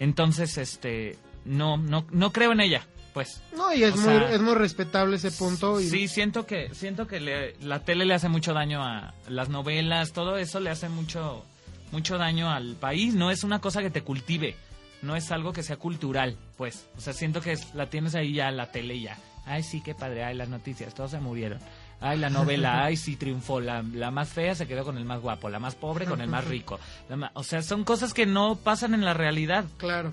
Entonces, 0.00 0.58
este, 0.58 1.16
no, 1.46 1.78
no, 1.78 2.06
no 2.10 2.30
creo 2.30 2.52
en 2.52 2.60
ella, 2.60 2.86
pues. 3.14 3.40
No, 3.56 3.72
y 3.72 3.84
es, 3.84 3.94
muy, 3.96 4.04
sea, 4.04 4.30
es 4.32 4.40
muy 4.42 4.54
respetable 4.56 5.16
ese 5.16 5.30
punto. 5.32 5.80
Y 5.80 5.88
Sí, 5.88 6.08
siento 6.08 6.44
que 6.46 6.74
siento 6.74 7.06
que 7.06 7.20
le- 7.20 7.54
la 7.60 7.80
tele 7.80 8.04
le 8.04 8.12
hace 8.12 8.28
mucho 8.28 8.52
daño 8.52 8.82
a 8.84 9.14
las 9.28 9.48
novelas, 9.48 10.12
todo 10.12 10.36
eso 10.36 10.60
le 10.60 10.68
hace 10.70 10.88
mucho 10.90 11.44
mucho 11.92 12.18
daño 12.18 12.50
al 12.50 12.74
país, 12.74 13.14
no 13.14 13.30
es 13.30 13.44
una 13.44 13.60
cosa 13.60 13.80
que 13.80 13.88
te 13.90 14.02
cultive, 14.02 14.56
no 15.04 15.14
es 15.16 15.30
algo 15.30 15.52
que 15.52 15.62
sea 15.62 15.76
cultural, 15.76 16.36
pues. 16.56 16.86
O 16.96 17.00
sea, 17.00 17.12
siento 17.12 17.40
que 17.40 17.52
es- 17.52 17.74
la 17.74 17.88
tienes 17.90 18.14
ahí 18.14 18.32
ya 18.34 18.50
la 18.50 18.72
tele 18.72 19.00
ya. 19.00 19.16
Ay, 19.46 19.62
sí, 19.62 19.80
qué 19.82 19.94
padre, 19.94 20.24
ay, 20.24 20.34
las 20.34 20.48
noticias, 20.48 20.94
todos 20.94 21.10
se 21.12 21.20
murieron. 21.20 21.58
Ay, 22.00 22.18
la 22.18 22.30
novela, 22.30 22.82
ay, 22.84 22.96
sí, 22.96 23.16
triunfó. 23.16 23.60
La, 23.60 23.82
la 23.82 24.10
más 24.10 24.30
fea 24.30 24.54
se 24.54 24.66
quedó 24.66 24.84
con 24.84 24.96
el 24.98 25.04
más 25.04 25.20
guapo, 25.20 25.48
la 25.48 25.58
más 25.58 25.74
pobre 25.74 26.06
con 26.06 26.20
el 26.20 26.28
más 26.28 26.44
rico. 26.46 26.80
La 27.08 27.16
ma- 27.16 27.30
o 27.34 27.42
sea, 27.44 27.62
son 27.62 27.84
cosas 27.84 28.12
que 28.14 28.26
no 28.26 28.56
pasan 28.56 28.94
en 28.94 29.04
la 29.04 29.14
realidad. 29.14 29.64
Claro. 29.76 30.12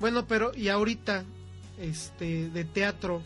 Bueno, 0.00 0.26
pero 0.26 0.52
y 0.54 0.68
ahorita, 0.68 1.24
este, 1.80 2.48
de 2.50 2.64
teatro, 2.64 3.22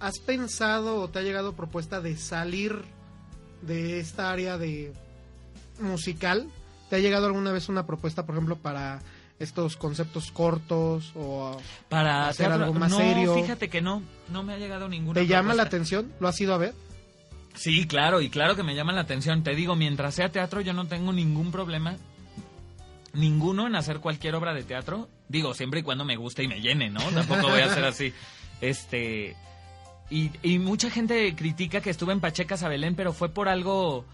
¿has 0.00 0.18
pensado 0.20 1.00
o 1.00 1.08
te 1.08 1.18
ha 1.18 1.22
llegado 1.22 1.54
propuesta 1.54 2.00
de 2.00 2.16
salir 2.16 2.82
de 3.62 3.98
esta 4.00 4.30
área 4.30 4.56
de 4.58 4.92
musical? 5.80 6.48
¿Te 6.90 6.96
ha 6.96 6.98
llegado 7.00 7.26
alguna 7.26 7.52
vez 7.52 7.68
una 7.68 7.86
propuesta, 7.86 8.24
por 8.26 8.34
ejemplo, 8.34 8.56
para 8.56 9.00
estos 9.38 9.76
conceptos 9.76 10.30
cortos 10.30 11.12
o 11.16 11.56
Para 11.88 12.28
Hacer 12.28 12.46
teatro- 12.46 12.64
algo 12.66 12.78
más 12.78 12.90
no, 12.90 12.98
serio. 12.98 13.34
fíjate 13.34 13.68
que 13.68 13.80
no, 13.82 14.02
no 14.30 14.42
me 14.42 14.54
ha 14.54 14.58
llegado 14.58 14.88
ninguna. 14.88 15.20
te 15.20 15.26
llama 15.26 15.54
la 15.54 15.64
atención? 15.64 16.12
¿Lo 16.20 16.28
has 16.28 16.40
ido 16.40 16.54
a 16.54 16.58
ver? 16.58 16.74
Sí, 17.54 17.86
claro, 17.86 18.20
y 18.20 18.30
claro 18.30 18.56
que 18.56 18.62
me 18.62 18.74
llama 18.74 18.92
la 18.92 19.02
atención. 19.02 19.42
Te 19.44 19.54
digo, 19.54 19.76
mientras 19.76 20.14
sea 20.14 20.30
teatro, 20.30 20.60
yo 20.60 20.72
no 20.72 20.86
tengo 20.86 21.12
ningún 21.12 21.52
problema, 21.52 21.96
ninguno 23.12 23.66
en 23.66 23.76
hacer 23.76 24.00
cualquier 24.00 24.34
obra 24.34 24.54
de 24.54 24.62
teatro. 24.64 25.08
Digo, 25.28 25.54
siempre 25.54 25.80
y 25.80 25.82
cuando 25.82 26.04
me 26.04 26.16
guste 26.16 26.42
y 26.42 26.48
me 26.48 26.60
llene, 26.60 26.90
¿no? 26.90 27.00
Tampoco 27.12 27.48
voy 27.48 27.60
a 27.60 27.66
hacer 27.66 27.84
así. 27.84 28.12
Este. 28.60 29.36
Y, 30.10 30.30
y 30.42 30.58
mucha 30.58 30.88
gente 30.90 31.34
critica 31.34 31.80
que 31.80 31.90
estuve 31.90 32.12
en 32.12 32.20
Pacheca 32.20 32.56
Sabelén, 32.56 32.94
pero 32.94 33.12
fue 33.12 33.28
por 33.28 33.48
algo. 33.48 34.04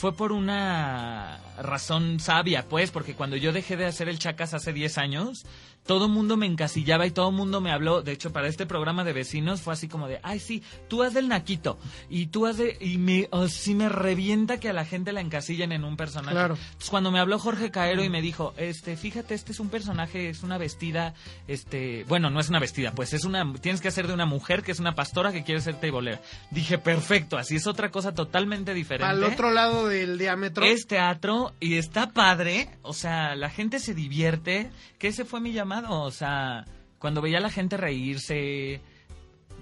Fue 0.00 0.14
por 0.14 0.32
una 0.32 1.38
razón 1.58 2.20
sabia, 2.20 2.64
pues, 2.66 2.90
porque 2.90 3.14
cuando 3.14 3.36
yo 3.36 3.52
dejé 3.52 3.76
de 3.76 3.84
hacer 3.84 4.08
el 4.08 4.18
Chacas 4.18 4.54
hace 4.54 4.72
10 4.72 4.96
años, 4.96 5.44
todo 5.86 6.06
el 6.06 6.12
mundo 6.12 6.36
me 6.36 6.46
encasillaba 6.46 7.06
y 7.06 7.10
todo 7.10 7.30
el 7.30 7.34
mundo 7.34 7.60
me 7.60 7.72
habló. 7.72 8.02
De 8.02 8.12
hecho, 8.12 8.32
para 8.32 8.48
este 8.48 8.66
programa 8.66 9.04
de 9.04 9.12
vecinos 9.12 9.60
fue 9.60 9.72
así 9.72 9.88
como 9.88 10.08
de, 10.08 10.20
ay, 10.22 10.38
sí, 10.38 10.62
tú 10.88 11.02
haz 11.02 11.14
del 11.14 11.28
Naquito. 11.28 11.78
Y 12.08 12.26
tú 12.26 12.46
haz 12.46 12.58
de. 12.58 12.76
Y 12.80 12.98
me, 12.98 13.28
así 13.32 13.74
me 13.74 13.88
revienta 13.88 14.60
que 14.60 14.68
a 14.68 14.72
la 14.72 14.84
gente 14.84 15.12
la 15.12 15.20
encasillen 15.20 15.72
en 15.72 15.84
un 15.84 15.96
personaje. 15.96 16.34
Claro. 16.34 16.54
Entonces, 16.54 16.90
cuando 16.90 17.10
me 17.10 17.18
habló 17.18 17.38
Jorge 17.38 17.70
Caero 17.70 18.04
y 18.04 18.08
me 18.08 18.22
dijo, 18.22 18.54
este, 18.56 18.96
fíjate, 18.96 19.34
este 19.34 19.52
es 19.52 19.60
un 19.60 19.68
personaje, 19.68 20.28
es 20.28 20.42
una 20.42 20.58
vestida, 20.58 21.14
este, 21.48 22.04
bueno, 22.08 22.30
no 22.30 22.40
es 22.40 22.48
una 22.48 22.58
vestida, 22.58 22.92
pues 22.92 23.12
es 23.12 23.24
una, 23.24 23.52
tienes 23.60 23.80
que 23.80 23.88
hacer 23.88 24.06
de 24.06 24.14
una 24.14 24.26
mujer 24.26 24.62
que 24.62 24.72
es 24.72 24.80
una 24.80 24.94
pastora 24.94 25.32
que 25.32 25.44
quiere 25.44 25.60
ser 25.60 25.74
teibolera. 25.76 26.20
Dije, 26.50 26.78
perfecto, 26.78 27.36
así 27.36 27.56
es 27.56 27.66
otra 27.66 27.90
cosa 27.90 28.14
totalmente 28.14 28.74
diferente. 28.74 29.10
Al 29.10 29.24
otro 29.24 29.50
lado 29.50 29.88
del 29.88 30.18
diámetro. 30.18 30.64
Es 30.64 30.86
teatro 30.86 31.52
y 31.60 31.76
está 31.76 32.10
padre, 32.10 32.68
o 32.82 32.92
sea, 32.92 33.34
la 33.34 33.50
gente 33.50 33.78
se 33.78 33.94
divierte, 33.94 34.70
que 34.98 35.08
ese 35.08 35.24
fue 35.24 35.40
mi 35.40 35.52
llamado, 35.52 35.69
o 35.88 36.10
sea, 36.10 36.64
cuando 36.98 37.20
veía 37.22 37.38
a 37.38 37.40
la 37.40 37.50
gente 37.50 37.76
reírse, 37.76 38.80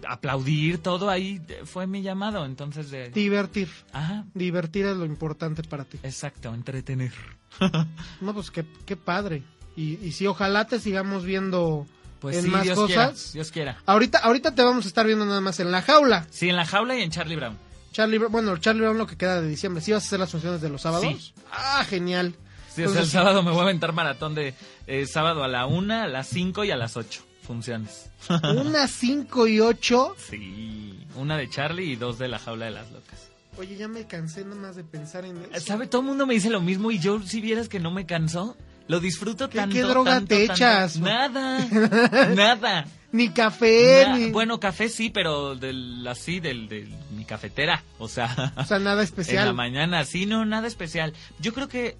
aplaudir, 0.08 0.78
todo 0.78 1.10
ahí 1.10 1.40
eh, 1.48 1.60
fue 1.64 1.86
mi 1.86 2.02
llamado, 2.02 2.44
entonces 2.44 2.90
de... 2.90 3.10
Divertir. 3.10 3.68
Ajá, 3.92 4.24
Divertir 4.34 4.86
es 4.86 4.96
lo 4.96 5.04
importante 5.04 5.62
para 5.62 5.84
ti. 5.84 5.98
exacto, 6.02 6.54
entretener. 6.54 7.12
No, 8.20 8.34
pues 8.34 8.50
qué, 8.50 8.64
qué 8.86 8.96
padre. 8.96 9.42
Y, 9.76 9.94
y 10.04 10.12
sí, 10.12 10.26
ojalá 10.26 10.66
te 10.66 10.78
sigamos 10.80 11.24
viendo 11.24 11.86
Pues 12.20 12.36
en 12.36 12.44
sí, 12.44 12.50
más 12.50 12.62
Dios 12.64 12.76
cosas. 12.76 12.88
quiera, 12.88 13.32
Dios 13.32 13.50
quiera. 13.52 13.78
Ahorita, 13.86 14.18
ahorita 14.18 14.54
te 14.54 14.62
vamos 14.62 14.84
a 14.84 14.88
estar 14.88 15.06
viendo 15.06 15.24
nada 15.24 15.40
más 15.40 15.58
en 15.60 15.70
la 15.72 15.82
jaula. 15.82 16.26
Sí, 16.30 16.48
en 16.48 16.56
la 16.56 16.66
jaula 16.66 16.96
y 16.96 17.02
en 17.02 17.10
Charlie 17.10 17.36
Brown. 17.36 17.56
Charlie, 17.92 18.18
Brown- 18.18 18.30
bueno, 18.32 18.56
Charlie 18.58 18.82
Brown 18.82 18.98
lo 18.98 19.06
que 19.06 19.16
queda 19.16 19.40
de 19.40 19.48
diciembre. 19.48 19.82
¿Sí 19.82 19.92
vas 19.92 20.04
a 20.04 20.06
hacer 20.06 20.20
las 20.20 20.30
funciones 20.30 20.60
de 20.60 20.68
los 20.68 20.82
sábados? 20.82 21.06
Sí. 21.06 21.32
Ah, 21.50 21.84
genial. 21.88 22.34
Sí, 22.68 22.82
o 22.82 22.84
sea, 22.84 22.84
el 22.84 22.88
Entonces, 22.90 23.10
sábado 23.12 23.42
me 23.42 23.50
voy 23.50 23.60
a 23.60 23.62
aventar 23.64 23.92
maratón 23.92 24.34
de 24.34 24.54
eh, 24.88 25.06
sábado 25.06 25.44
a 25.44 25.48
la 25.48 25.66
una, 25.66 26.02
a 26.04 26.08
las 26.08 26.26
cinco 26.26 26.64
y 26.64 26.70
a 26.72 26.76
las 26.76 26.96
ocho 26.96 27.22
funciones. 27.42 28.10
Una, 28.42 28.88
cinco 28.88 29.46
y 29.46 29.60
ocho. 29.60 30.14
Sí, 30.28 30.98
una 31.14 31.36
de 31.38 31.48
Charlie 31.48 31.92
y 31.92 31.96
dos 31.96 32.18
de 32.18 32.28
la 32.28 32.38
jaula 32.38 32.66
de 32.66 32.72
las 32.72 32.90
locas. 32.90 33.28
Oye, 33.56 33.76
ya 33.76 33.88
me 33.88 34.06
cansé 34.06 34.44
nada 34.44 34.56
más 34.56 34.76
de 34.76 34.84
pensar 34.84 35.24
en 35.24 35.38
eso. 35.52 35.64
¿Sabe? 35.66 35.86
Todo 35.86 36.02
el 36.02 36.08
mundo 36.08 36.26
me 36.26 36.34
dice 36.34 36.50
lo 36.50 36.60
mismo 36.60 36.90
y 36.90 36.98
yo, 36.98 37.20
si 37.22 37.40
vieras 37.40 37.68
que 37.68 37.80
no 37.80 37.90
me 37.90 38.04
canso, 38.06 38.56
lo 38.86 39.00
disfruto 39.00 39.48
¿Qué- 39.48 39.58
tanto. 39.58 39.74
qué 39.74 39.82
droga 39.82 40.10
tanto, 40.12 40.28
te 40.28 40.46
tanto. 40.46 40.52
echas? 40.54 40.98
Nada, 40.98 41.66
nada. 42.34 42.86
Ni 43.10 43.30
café, 43.30 44.04
Na- 44.06 44.16
ni... 44.18 44.30
Bueno, 44.30 44.60
café 44.60 44.88
sí, 44.90 45.08
pero 45.10 45.54
del, 45.54 46.06
así, 46.06 46.40
del, 46.40 46.68
de 46.68 46.86
mi 47.16 47.24
cafetera. 47.24 47.82
O 47.98 48.06
sea, 48.08 48.52
O 48.56 48.64
sea, 48.64 48.78
nada 48.78 48.92
en 48.92 48.98
la 48.98 49.02
especial. 49.04 49.54
mañana, 49.54 50.04
sí, 50.04 50.26
no, 50.26 50.44
nada 50.44 50.66
especial. 50.68 51.14
Yo 51.40 51.54
creo 51.54 51.68
que, 51.68 51.96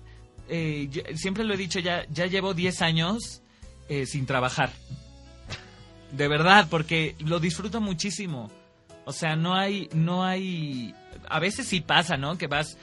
eh, 0.48 0.88
ya- 0.90 1.16
siempre 1.16 1.44
lo 1.44 1.54
he 1.54 1.56
dicho, 1.56 1.78
ya, 1.80 2.04
ya 2.10 2.26
llevo 2.26 2.54
10 2.54 2.82
años 2.82 3.42
eh, 3.88 4.06
sin 4.06 4.26
trabajar. 4.26 4.70
De 6.12 6.26
verdad, 6.28 6.66
porque 6.70 7.14
lo 7.20 7.38
disfruto 7.38 7.80
muchísimo. 7.80 8.50
O 9.04 9.12
sea, 9.12 9.36
no 9.36 9.54
hay, 9.54 9.88
no 9.92 10.24
hay, 10.24 10.94
a 11.28 11.38
veces 11.38 11.66
sí 11.66 11.80
pasa, 11.80 12.16
¿no? 12.16 12.36
Que 12.38 12.46
vas 12.46 12.76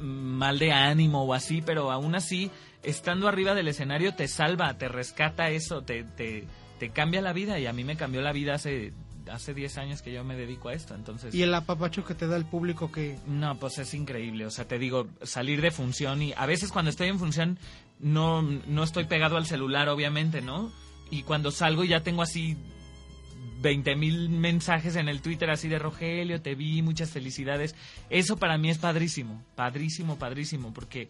mal 0.00 0.58
de 0.58 0.72
ánimo 0.72 1.22
o 1.24 1.34
así, 1.34 1.62
pero 1.62 1.90
aún 1.92 2.14
así, 2.14 2.50
estando 2.82 3.28
arriba 3.28 3.54
del 3.54 3.68
escenario 3.68 4.14
te 4.14 4.26
salva, 4.28 4.76
te 4.78 4.88
rescata 4.88 5.50
eso, 5.50 5.82
te, 5.82 6.04
te, 6.04 6.44
te 6.78 6.90
cambia 6.90 7.20
la 7.22 7.32
vida 7.32 7.58
y 7.58 7.66
a 7.66 7.72
mí 7.72 7.84
me 7.84 7.96
cambió 7.96 8.20
la 8.22 8.32
vida 8.32 8.54
hace, 8.54 8.92
hace 9.30 9.54
10 9.54 9.78
años 9.78 10.02
que 10.02 10.12
yo 10.12 10.24
me 10.24 10.36
dedico 10.36 10.68
a 10.68 10.74
esto, 10.74 10.94
entonces... 10.94 11.34
Y 11.34 11.42
el 11.42 11.54
apapacho 11.54 12.04
que 12.04 12.14
te 12.14 12.26
da 12.26 12.36
el 12.36 12.44
público 12.44 12.90
que... 12.90 13.18
No, 13.26 13.56
pues 13.58 13.78
es 13.78 13.94
increíble. 13.94 14.46
O 14.46 14.50
sea, 14.50 14.66
te 14.66 14.78
digo, 14.78 15.08
salir 15.22 15.60
de 15.60 15.70
función 15.70 16.22
y 16.22 16.32
a 16.36 16.46
veces 16.46 16.70
cuando 16.72 16.90
estoy 16.90 17.08
en 17.08 17.18
función 17.18 17.58
no, 18.00 18.42
no 18.42 18.82
estoy 18.84 19.04
pegado 19.04 19.36
al 19.36 19.46
celular, 19.46 19.88
obviamente, 19.88 20.40
¿no? 20.42 20.72
Y 21.10 21.22
cuando 21.22 21.50
salgo 21.50 21.84
ya 21.84 22.02
tengo 22.02 22.22
así 22.22 22.56
20 23.60 23.94
mil 23.96 24.28
mensajes 24.28 24.96
en 24.96 25.08
el 25.08 25.20
Twitter 25.22 25.48
así 25.50 25.68
de 25.68 25.78
Rogelio, 25.78 26.40
te 26.42 26.54
vi, 26.54 26.82
muchas 26.82 27.10
felicidades. 27.10 27.74
Eso 28.10 28.36
para 28.36 28.58
mí 28.58 28.70
es 28.70 28.78
padrísimo, 28.78 29.42
padrísimo, 29.54 30.16
padrísimo, 30.18 30.72
porque 30.74 31.08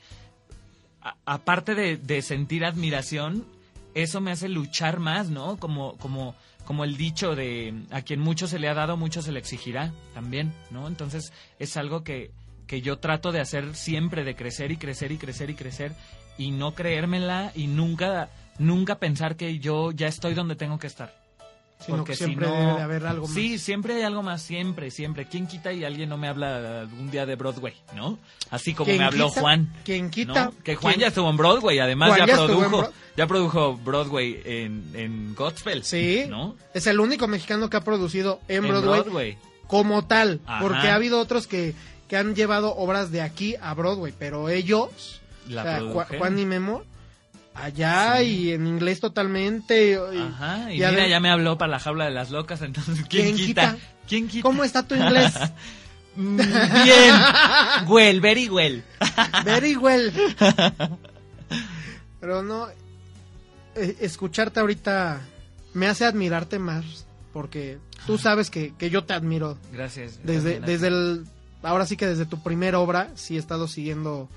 a- 1.00 1.16
aparte 1.24 1.74
de, 1.74 1.96
de 1.96 2.20
sentir 2.20 2.64
admiración, 2.64 3.46
eso 3.94 4.20
me 4.20 4.32
hace 4.32 4.48
luchar 4.48 5.00
más, 5.00 5.30
¿no? 5.30 5.56
Como, 5.56 5.96
como, 5.98 6.34
como 6.72 6.84
el 6.84 6.96
dicho 6.96 7.36
de 7.36 7.84
a 7.90 8.00
quien 8.00 8.18
mucho 8.18 8.48
se 8.48 8.58
le 8.58 8.66
ha 8.66 8.72
dado, 8.72 8.96
mucho 8.96 9.20
se 9.20 9.30
le 9.30 9.38
exigirá 9.38 9.92
también, 10.14 10.54
¿no? 10.70 10.88
Entonces 10.88 11.30
es 11.58 11.76
algo 11.76 12.02
que, 12.02 12.30
que 12.66 12.80
yo 12.80 12.96
trato 12.96 13.30
de 13.30 13.40
hacer 13.40 13.74
siempre, 13.74 14.24
de 14.24 14.34
crecer 14.34 14.72
y 14.72 14.78
crecer 14.78 15.12
y 15.12 15.18
crecer 15.18 15.50
y 15.50 15.54
crecer 15.54 15.92
y 16.38 16.50
no 16.50 16.74
creérmela 16.74 17.52
y 17.54 17.66
nunca, 17.66 18.30
nunca 18.58 18.98
pensar 18.98 19.36
que 19.36 19.58
yo 19.58 19.92
ya 19.92 20.06
estoy 20.06 20.32
donde 20.32 20.56
tengo 20.56 20.78
que 20.78 20.86
estar. 20.86 21.21
Sino 21.84 21.98
Porque 21.98 22.12
que 22.12 22.16
si 22.16 22.24
siempre 22.24 22.46
no- 22.48 22.54
debe 22.56 22.72
de 22.74 22.82
haber 22.82 23.06
algo 23.06 23.26
más. 23.26 23.34
Sí, 23.34 23.58
siempre 23.58 23.94
hay 23.94 24.02
algo 24.02 24.22
más, 24.22 24.40
siempre, 24.42 24.90
siempre. 24.90 25.26
¿Quién 25.26 25.46
quita 25.46 25.72
y 25.72 25.84
alguien 25.84 26.08
no 26.08 26.16
me 26.16 26.28
habla 26.28 26.86
un 26.98 27.10
día 27.10 27.26
de 27.26 27.34
Broadway, 27.36 27.74
no? 27.94 28.18
Así 28.50 28.72
como 28.74 28.86
¿Quién 28.86 28.98
me 28.98 29.04
habló 29.04 29.28
quita? 29.28 29.40
Juan. 29.40 29.72
¿Quién 29.84 30.10
quita? 30.10 30.44
¿no? 30.46 30.54
Que 30.62 30.76
Juan 30.76 30.92
¿Quién- 30.94 31.00
ya 31.00 31.06
estuvo 31.08 31.28
en 31.30 31.36
Broadway, 31.36 31.78
además 31.80 32.10
Juan 32.16 32.26
ya, 32.26 32.34
produjo, 32.34 32.68
Bro- 32.78 32.92
ya 33.16 33.26
produjo 33.26 33.76
Broadway 33.76 34.40
en, 34.44 34.90
en 34.94 35.34
Godspell. 35.34 35.82
Sí. 35.84 36.24
¿No? 36.28 36.54
Es 36.74 36.86
el 36.86 37.00
único 37.00 37.26
mexicano 37.26 37.68
que 37.68 37.76
ha 37.76 37.82
producido 37.84 38.40
en 38.48 38.58
En 38.64 38.68
Broadway, 38.68 39.00
Broadway. 39.02 39.38
como 39.66 40.04
tal. 40.06 40.40
Ajá. 40.46 40.60
Porque 40.62 40.88
ha 40.88 40.94
habido 40.94 41.18
otros 41.18 41.46
que, 41.46 41.74
que 42.08 42.16
han 42.16 42.34
llevado 42.34 42.74
obras 42.76 43.10
de 43.10 43.22
aquí 43.22 43.56
a 43.60 43.74
Broadway, 43.74 44.12
pero 44.18 44.48
ellos, 44.48 45.20
La 45.48 45.62
o 45.62 45.64
sea, 45.64 45.80
Ju- 45.80 45.92
produjeron. 45.92 46.18
Juan 46.20 46.38
y 46.38 46.46
Memo, 46.46 46.82
allá 47.54 48.22
y 48.22 48.52
en 48.52 48.66
inglés 48.66 49.00
totalmente. 49.00 49.92
y- 50.12 50.18
Ajá, 50.18 50.72
y, 50.72 50.82
y 50.82 50.86
mira, 50.86 51.06
ya 51.08 51.20
me 51.20 51.30
habló 51.30 51.58
para 51.58 51.72
la 51.72 51.78
jaula 51.78 52.04
de 52.06 52.10
las 52.12 52.30
locas, 52.30 52.62
entonces 52.62 53.04
¿quién, 53.08 53.34
¿Quién 53.34 53.36
quita? 53.36 53.74
quita? 53.74 53.86
¿Quién 54.08 54.28
quita? 54.28 54.42
¿Cómo 54.42 54.64
está 54.64 54.86
tu 54.86 54.94
inglés? 54.94 55.32
Mm, 56.14 56.36
Bien. 56.36 57.14
well, 57.88 58.20
very 58.20 58.46
well. 58.46 58.82
Very 59.46 59.76
well. 59.76 60.12
Pero 62.20 62.42
no, 62.42 62.68
eh, 63.74 63.96
escucharte 64.00 64.60
ahorita 64.60 65.20
me 65.74 65.86
hace 65.86 66.04
admirarte 66.04 66.58
más, 66.58 67.06
porque 67.32 67.78
tú 68.06 68.18
sabes 68.18 68.50
que, 68.50 68.74
que 68.76 68.90
yo 68.90 69.04
te 69.04 69.14
admiro. 69.14 69.56
Gracias. 69.72 70.20
Desde, 70.22 70.60
desde 70.60 70.88
el, 70.88 71.24
ahora 71.62 71.86
sí 71.86 71.96
que 71.96 72.06
desde 72.06 72.26
tu 72.26 72.42
primera 72.42 72.78
obra, 72.78 73.08
sí 73.14 73.36
he 73.36 73.38
estado 73.38 73.66
siguiendo 73.66 74.28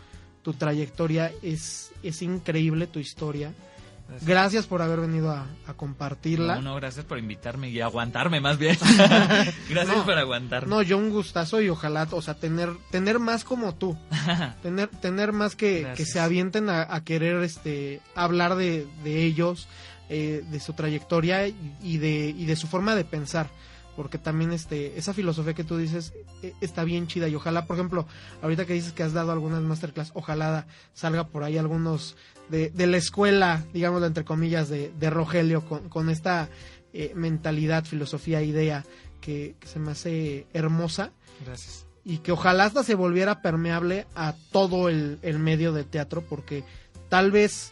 tu 0.45 0.53
trayectoria, 0.53 1.31
es, 1.41 1.91
es 2.03 2.21
increíble 2.21 2.87
tu 2.87 2.99
historia. 2.99 3.51
Gracias. 4.07 4.27
Gracias 4.29 4.65
por 4.67 4.83
haber 4.83 4.99
venido 4.99 5.31
a, 5.31 5.47
a 5.65 5.73
compartirla. 5.73 6.57
No, 6.57 6.61
no, 6.61 6.75
gracias 6.75 7.03
por 7.05 7.17
invitarme 7.17 7.69
y 7.71 7.81
aguantarme 7.81 8.39
más 8.39 8.59
bien. 8.59 8.77
gracias 9.69 9.97
No. 9.97 10.05
por 10.05 10.15
aguantarme. 10.17 10.69
No, 10.69 10.83
yo 10.83 10.99
un 10.99 11.09
gustazo 11.09 11.59
y 11.59 11.69
ojalá, 11.69 12.07
o 12.11 12.21
sea, 12.21 12.35
tener, 12.35 12.69
tener 12.91 13.17
más 13.17 13.43
como 13.43 13.73
tú, 13.73 13.97
tener, 14.61 14.89
tener 14.89 15.31
más 15.33 15.55
que, 15.55 15.81
Gracias. 15.81 15.97
que 15.97 16.05
se 16.13 16.19
avienten 16.19 16.69
a, 16.69 16.83
a 16.93 17.03
querer 17.03 17.41
este 17.41 17.99
hablar 18.13 18.55
de, 18.55 18.85
de 19.03 19.23
ellos, 19.25 19.67
eh, 20.09 20.43
de 20.51 20.59
su 20.59 20.73
trayectoria 20.73 21.47
y, 21.47 21.55
y 21.81 21.97
de, 21.97 22.29
y 22.29 22.45
de 22.45 22.55
su 22.55 22.67
forma 22.67 22.93
de 22.95 23.05
pensar. 23.05 23.47
Porque 23.95 24.17
también 24.17 24.51
este, 24.51 24.97
esa 24.97 25.13
filosofía 25.13 25.53
que 25.53 25.63
tú 25.63 25.77
dices 25.77 26.13
eh, 26.41 26.53
está 26.61 26.83
bien 26.83 27.07
chida. 27.07 27.27
Y 27.27 27.35
ojalá, 27.35 27.65
por 27.65 27.77
ejemplo, 27.77 28.05
ahorita 28.41 28.65
que 28.65 28.73
dices 28.73 28.91
que 28.91 29.03
has 29.03 29.13
dado 29.13 29.31
algunas 29.31 29.61
masterclass, 29.61 30.11
ojalá 30.13 30.67
salga 30.93 31.27
por 31.27 31.43
ahí 31.43 31.57
algunos 31.57 32.15
de, 32.49 32.69
de 32.71 32.87
la 32.87 32.97
escuela, 32.97 33.63
digamos 33.73 34.03
entre 34.03 34.25
comillas, 34.25 34.69
de, 34.69 34.91
de 34.99 35.09
Rogelio, 35.09 35.65
con, 35.65 35.89
con 35.89 36.09
esta 36.09 36.49
eh, 36.93 37.11
mentalidad, 37.15 37.85
filosofía, 37.85 38.41
idea 38.41 38.85
que, 39.21 39.55
que 39.59 39.67
se 39.67 39.79
me 39.79 39.91
hace 39.91 40.45
hermosa 40.53 41.11
Gracias. 41.45 41.85
y 42.03 42.19
que 42.19 42.31
ojalá 42.31 42.65
hasta 42.65 42.83
se 42.83 42.95
volviera 42.95 43.41
permeable 43.41 44.05
a 44.15 44.35
todo 44.51 44.87
el, 44.89 45.19
el 45.21 45.39
medio 45.39 45.73
de 45.73 45.83
teatro, 45.83 46.21
porque 46.21 46.63
tal 47.09 47.31
vez 47.31 47.71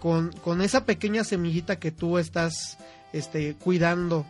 con, 0.00 0.32
con 0.32 0.62
esa 0.62 0.84
pequeña 0.86 1.24
semillita 1.24 1.78
que 1.78 1.90
tú 1.92 2.18
estás 2.18 2.78
este, 3.12 3.54
cuidando 3.54 4.26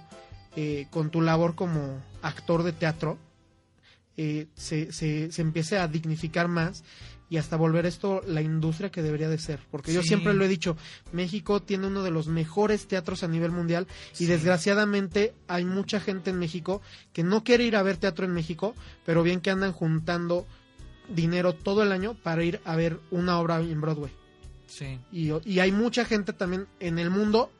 eh, 0.56 0.86
con 0.90 1.10
tu 1.10 1.20
labor 1.20 1.54
como 1.54 2.00
actor 2.22 2.62
de 2.62 2.72
teatro, 2.72 3.18
eh, 4.16 4.46
se, 4.54 4.92
se, 4.92 5.32
se 5.32 5.42
empiece 5.42 5.78
a 5.78 5.88
dignificar 5.88 6.46
más 6.48 6.84
y 7.30 7.38
hasta 7.38 7.56
volver 7.56 7.86
esto 7.86 8.22
la 8.26 8.42
industria 8.42 8.90
que 8.90 9.02
debería 9.02 9.28
de 9.28 9.38
ser. 9.38 9.60
Porque 9.70 9.92
yo 9.92 10.02
siempre 10.02 10.34
lo 10.34 10.44
he 10.44 10.48
dicho, 10.48 10.76
México 11.12 11.60
tiene 11.60 11.86
uno 11.86 12.02
de 12.02 12.10
los 12.10 12.28
mejores 12.28 12.86
teatros 12.86 13.24
a 13.24 13.28
nivel 13.28 13.50
mundial 13.50 13.86
y 14.18 14.26
desgraciadamente 14.26 15.34
hay 15.48 15.64
mucha 15.64 16.00
gente 16.00 16.30
en 16.30 16.38
México 16.38 16.80
que 17.12 17.24
no 17.24 17.42
quiere 17.42 17.64
ir 17.64 17.76
a 17.76 17.82
ver 17.82 17.96
teatro 17.96 18.24
en 18.24 18.32
México, 18.32 18.74
pero 19.04 19.22
bien 19.22 19.40
que 19.40 19.50
andan 19.50 19.72
juntando 19.72 20.46
dinero 21.08 21.54
todo 21.54 21.82
el 21.82 21.92
año 21.92 22.14
para 22.14 22.44
ir 22.44 22.60
a 22.64 22.76
ver 22.76 23.00
una 23.10 23.38
obra 23.38 23.58
en 23.58 23.80
Broadway. 23.80 24.12
Sí. 24.66 24.98
Y, 25.12 25.30
y 25.44 25.58
hay 25.60 25.72
mucha 25.72 26.04
gente 26.04 26.32
también 26.32 26.66
en 26.78 26.98
el 26.98 27.10
mundo 27.10 27.50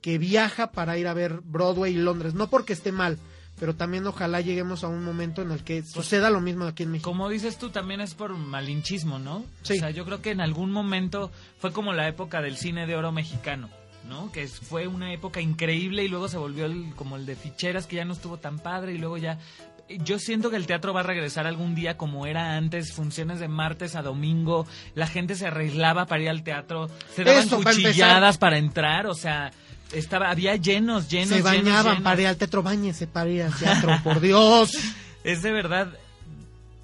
que 0.00 0.18
viaja 0.18 0.70
para 0.72 0.96
ir 0.98 1.06
a 1.08 1.14
ver 1.14 1.40
Broadway 1.42 1.94
y 1.94 1.98
Londres. 1.98 2.34
No 2.34 2.48
porque 2.48 2.72
esté 2.72 2.92
mal, 2.92 3.18
pero 3.58 3.74
también 3.74 4.06
ojalá 4.06 4.40
lleguemos 4.40 4.84
a 4.84 4.88
un 4.88 5.04
momento 5.04 5.42
en 5.42 5.50
el 5.50 5.64
que 5.64 5.82
suceda 5.82 6.30
lo 6.30 6.40
mismo 6.40 6.64
aquí 6.64 6.84
en 6.84 6.92
México. 6.92 7.10
Como 7.10 7.28
dices 7.28 7.58
tú, 7.58 7.70
también 7.70 8.00
es 8.00 8.14
por 8.14 8.36
malinchismo, 8.36 9.18
¿no? 9.18 9.44
Sí. 9.62 9.74
O 9.74 9.80
sea, 9.80 9.90
yo 9.90 10.04
creo 10.04 10.22
que 10.22 10.30
en 10.30 10.40
algún 10.40 10.70
momento 10.70 11.30
fue 11.58 11.72
como 11.72 11.92
la 11.92 12.06
época 12.08 12.40
del 12.40 12.56
cine 12.56 12.86
de 12.86 12.94
oro 12.96 13.10
mexicano, 13.12 13.68
¿no? 14.08 14.30
Que 14.30 14.46
fue 14.46 14.86
una 14.86 15.12
época 15.12 15.40
increíble 15.40 16.04
y 16.04 16.08
luego 16.08 16.28
se 16.28 16.38
volvió 16.38 16.66
el- 16.66 16.94
como 16.94 17.16
el 17.16 17.26
de 17.26 17.34
ficheras, 17.36 17.86
que 17.86 17.96
ya 17.96 18.04
no 18.04 18.12
estuvo 18.12 18.36
tan 18.38 18.58
padre 18.58 18.92
y 18.94 18.98
luego 18.98 19.16
ya... 19.18 19.38
Yo 19.90 20.18
siento 20.18 20.50
que 20.50 20.56
el 20.56 20.66
teatro 20.66 20.92
va 20.92 21.00
a 21.00 21.02
regresar 21.02 21.46
algún 21.46 21.74
día 21.74 21.96
como 21.96 22.26
era 22.26 22.56
antes, 22.58 22.92
funciones 22.92 23.40
de 23.40 23.48
martes 23.48 23.96
a 23.96 24.02
domingo, 24.02 24.66
la 24.94 25.06
gente 25.06 25.34
se 25.34 25.46
arreglaba 25.46 26.04
para 26.04 26.22
ir 26.24 26.28
al 26.28 26.42
teatro, 26.42 26.88
se 27.16 27.24
daban 27.24 27.42
Eso, 27.42 27.60
para 27.62 27.74
cuchilladas 27.74 28.36
para 28.36 28.58
entrar, 28.58 29.06
o 29.06 29.14
sea, 29.14 29.50
estaba 29.92 30.30
había 30.30 30.56
llenos, 30.56 31.08
llenos, 31.08 31.28
Se 31.28 31.42
bañaban 31.42 32.02
para 32.02 32.20
ir 32.20 32.26
al 32.26 32.36
teatro, 32.36 32.62
bañese 32.62 33.06
para 33.06 33.30
ir 33.30 33.42
al 33.42 33.54
teatro, 33.54 33.98
por 34.02 34.20
Dios. 34.20 34.72
Es 35.24 35.42
de 35.42 35.52
verdad. 35.52 35.88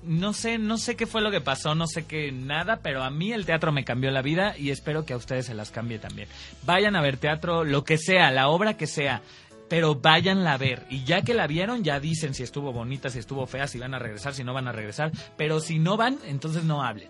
No 0.03 0.35
sé, 0.35 0.59
no 0.59 0.77
sé 0.77 0.97
qué 0.97 1.07
fue 1.07 1.23
lo 1.23 1.31
que 1.31 1.41
pasó, 1.41 1.75
no 1.75 1.87
sé 1.87 2.05
qué 2.05 2.31
nada, 2.31 2.81
pero 2.83 3.03
a 3.03 3.11
mí 3.11 3.33
el 3.33 3.47
teatro 3.47 3.73
me 3.73 3.85
cambió 3.85 4.11
la 4.11 4.21
vida 4.21 4.55
y 4.59 4.69
espero 4.69 5.07
que 5.07 5.15
a 5.15 5.17
ustedes 5.17 5.47
se 5.47 5.55
las 5.55 5.71
cambie 5.71 5.99
también. 5.99 6.29
Vayan 6.67 6.95
a 6.95 7.01
ver 7.01 7.17
teatro, 7.17 7.65
lo 7.65 7.85
que 7.85 7.97
sea, 7.97 8.31
la 8.31 8.49
obra 8.49 8.77
que 8.77 8.87
sea, 8.87 9.23
pero 9.69 9.95
váyanla 9.95 10.53
a 10.53 10.59
ver. 10.59 10.85
Y 10.91 11.05
ya 11.05 11.23
que 11.23 11.33
la 11.33 11.47
vieron, 11.47 11.85
ya 11.85 12.01
dicen 12.01 12.35
si 12.35 12.43
estuvo 12.43 12.71
bonita, 12.73 13.09
si 13.09 13.19
estuvo 13.19 13.47
fea, 13.47 13.67
si 13.67 13.79
van 13.79 13.95
a 13.95 13.99
regresar, 13.99 14.35
si 14.35 14.45
no 14.45 14.53
van 14.53 14.69
a 14.69 14.73
regresar. 14.73 15.11
Pero 15.39 15.61
si 15.61 15.79
no 15.79 15.97
van, 15.97 16.19
entonces 16.27 16.65
no 16.65 16.83
hablen. 16.83 17.09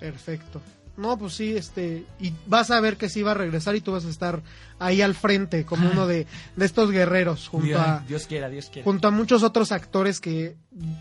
Perfecto. 0.00 0.62
No, 0.98 1.16
pues 1.16 1.32
sí, 1.34 1.56
este, 1.56 2.04
y 2.20 2.32
vas 2.46 2.70
a 2.70 2.80
ver 2.80 2.96
que 2.98 3.08
sí 3.08 3.22
va 3.22 3.30
a 3.30 3.34
regresar 3.34 3.74
y 3.76 3.80
tú 3.80 3.92
vas 3.92 4.04
a 4.04 4.10
estar 4.10 4.42
ahí 4.78 5.00
al 5.00 5.14
frente 5.14 5.64
como 5.64 5.88
uno 5.90 6.06
de, 6.06 6.26
de 6.56 6.66
estos 6.66 6.90
guerreros 6.90 7.48
junto 7.50 7.66
Dios, 7.68 7.80
a, 7.80 8.04
Dios 8.06 8.26
quiera, 8.26 8.48
Dios 8.50 8.66
quiera. 8.68 8.84
junto 8.84 9.08
a 9.08 9.10
muchos 9.12 9.42
otros 9.44 9.70
actores 9.72 10.20
que 10.20 10.56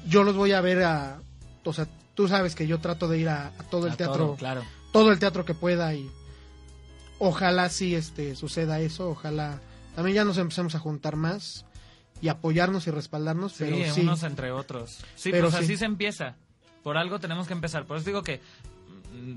yo 0.08 0.24
los 0.24 0.36
voy 0.36 0.52
a 0.54 0.62
ver 0.62 0.84
a, 0.84 1.20
o 1.66 1.74
sea, 1.74 1.88
tú 2.14 2.28
sabes 2.28 2.54
que 2.56 2.68
yo 2.68 2.78
trato 2.80 3.08
de 3.08 3.18
ir 3.20 3.28
a, 3.30 3.48
a 3.48 3.64
todo 3.70 3.88
el 3.88 3.94
A 3.94 3.98
teatro, 3.98 4.18
todo, 4.18 4.36
claro. 4.36 4.64
todo 4.94 5.12
el 5.12 5.20
teatro 5.20 5.44
que 5.46 5.54
pueda 5.56 5.94
y 5.96 6.08
ojalá 7.20 7.70
sí 7.70 7.96
este 7.96 8.36
suceda 8.36 8.80
eso, 8.80 9.10
ojalá 9.10 9.60
también 9.96 10.16
ya 10.16 10.24
nos 10.26 10.38
empecemos 10.38 10.76
a 10.76 10.80
juntar 10.80 11.16
más 11.16 11.66
y 12.22 12.28
apoyarnos 12.30 12.86
y 12.88 12.92
respaldarnos, 12.92 13.54
Sí, 13.54 13.64
pero 13.66 13.94
sí, 13.94 14.02
unos 14.02 14.24
entre 14.24 14.52
otros. 14.52 15.00
Sí, 15.16 15.32
Pero 15.32 15.46
pues 15.50 15.56
sí. 15.60 15.64
así 15.66 15.78
se 15.78 15.86
empieza. 15.86 16.36
Por 16.84 16.98
algo 16.98 17.20
tenemos 17.20 17.48
que 17.48 17.54
empezar. 17.54 17.86
Por 17.86 17.98
eso 17.98 18.06
digo 18.06 18.24
que 18.24 18.42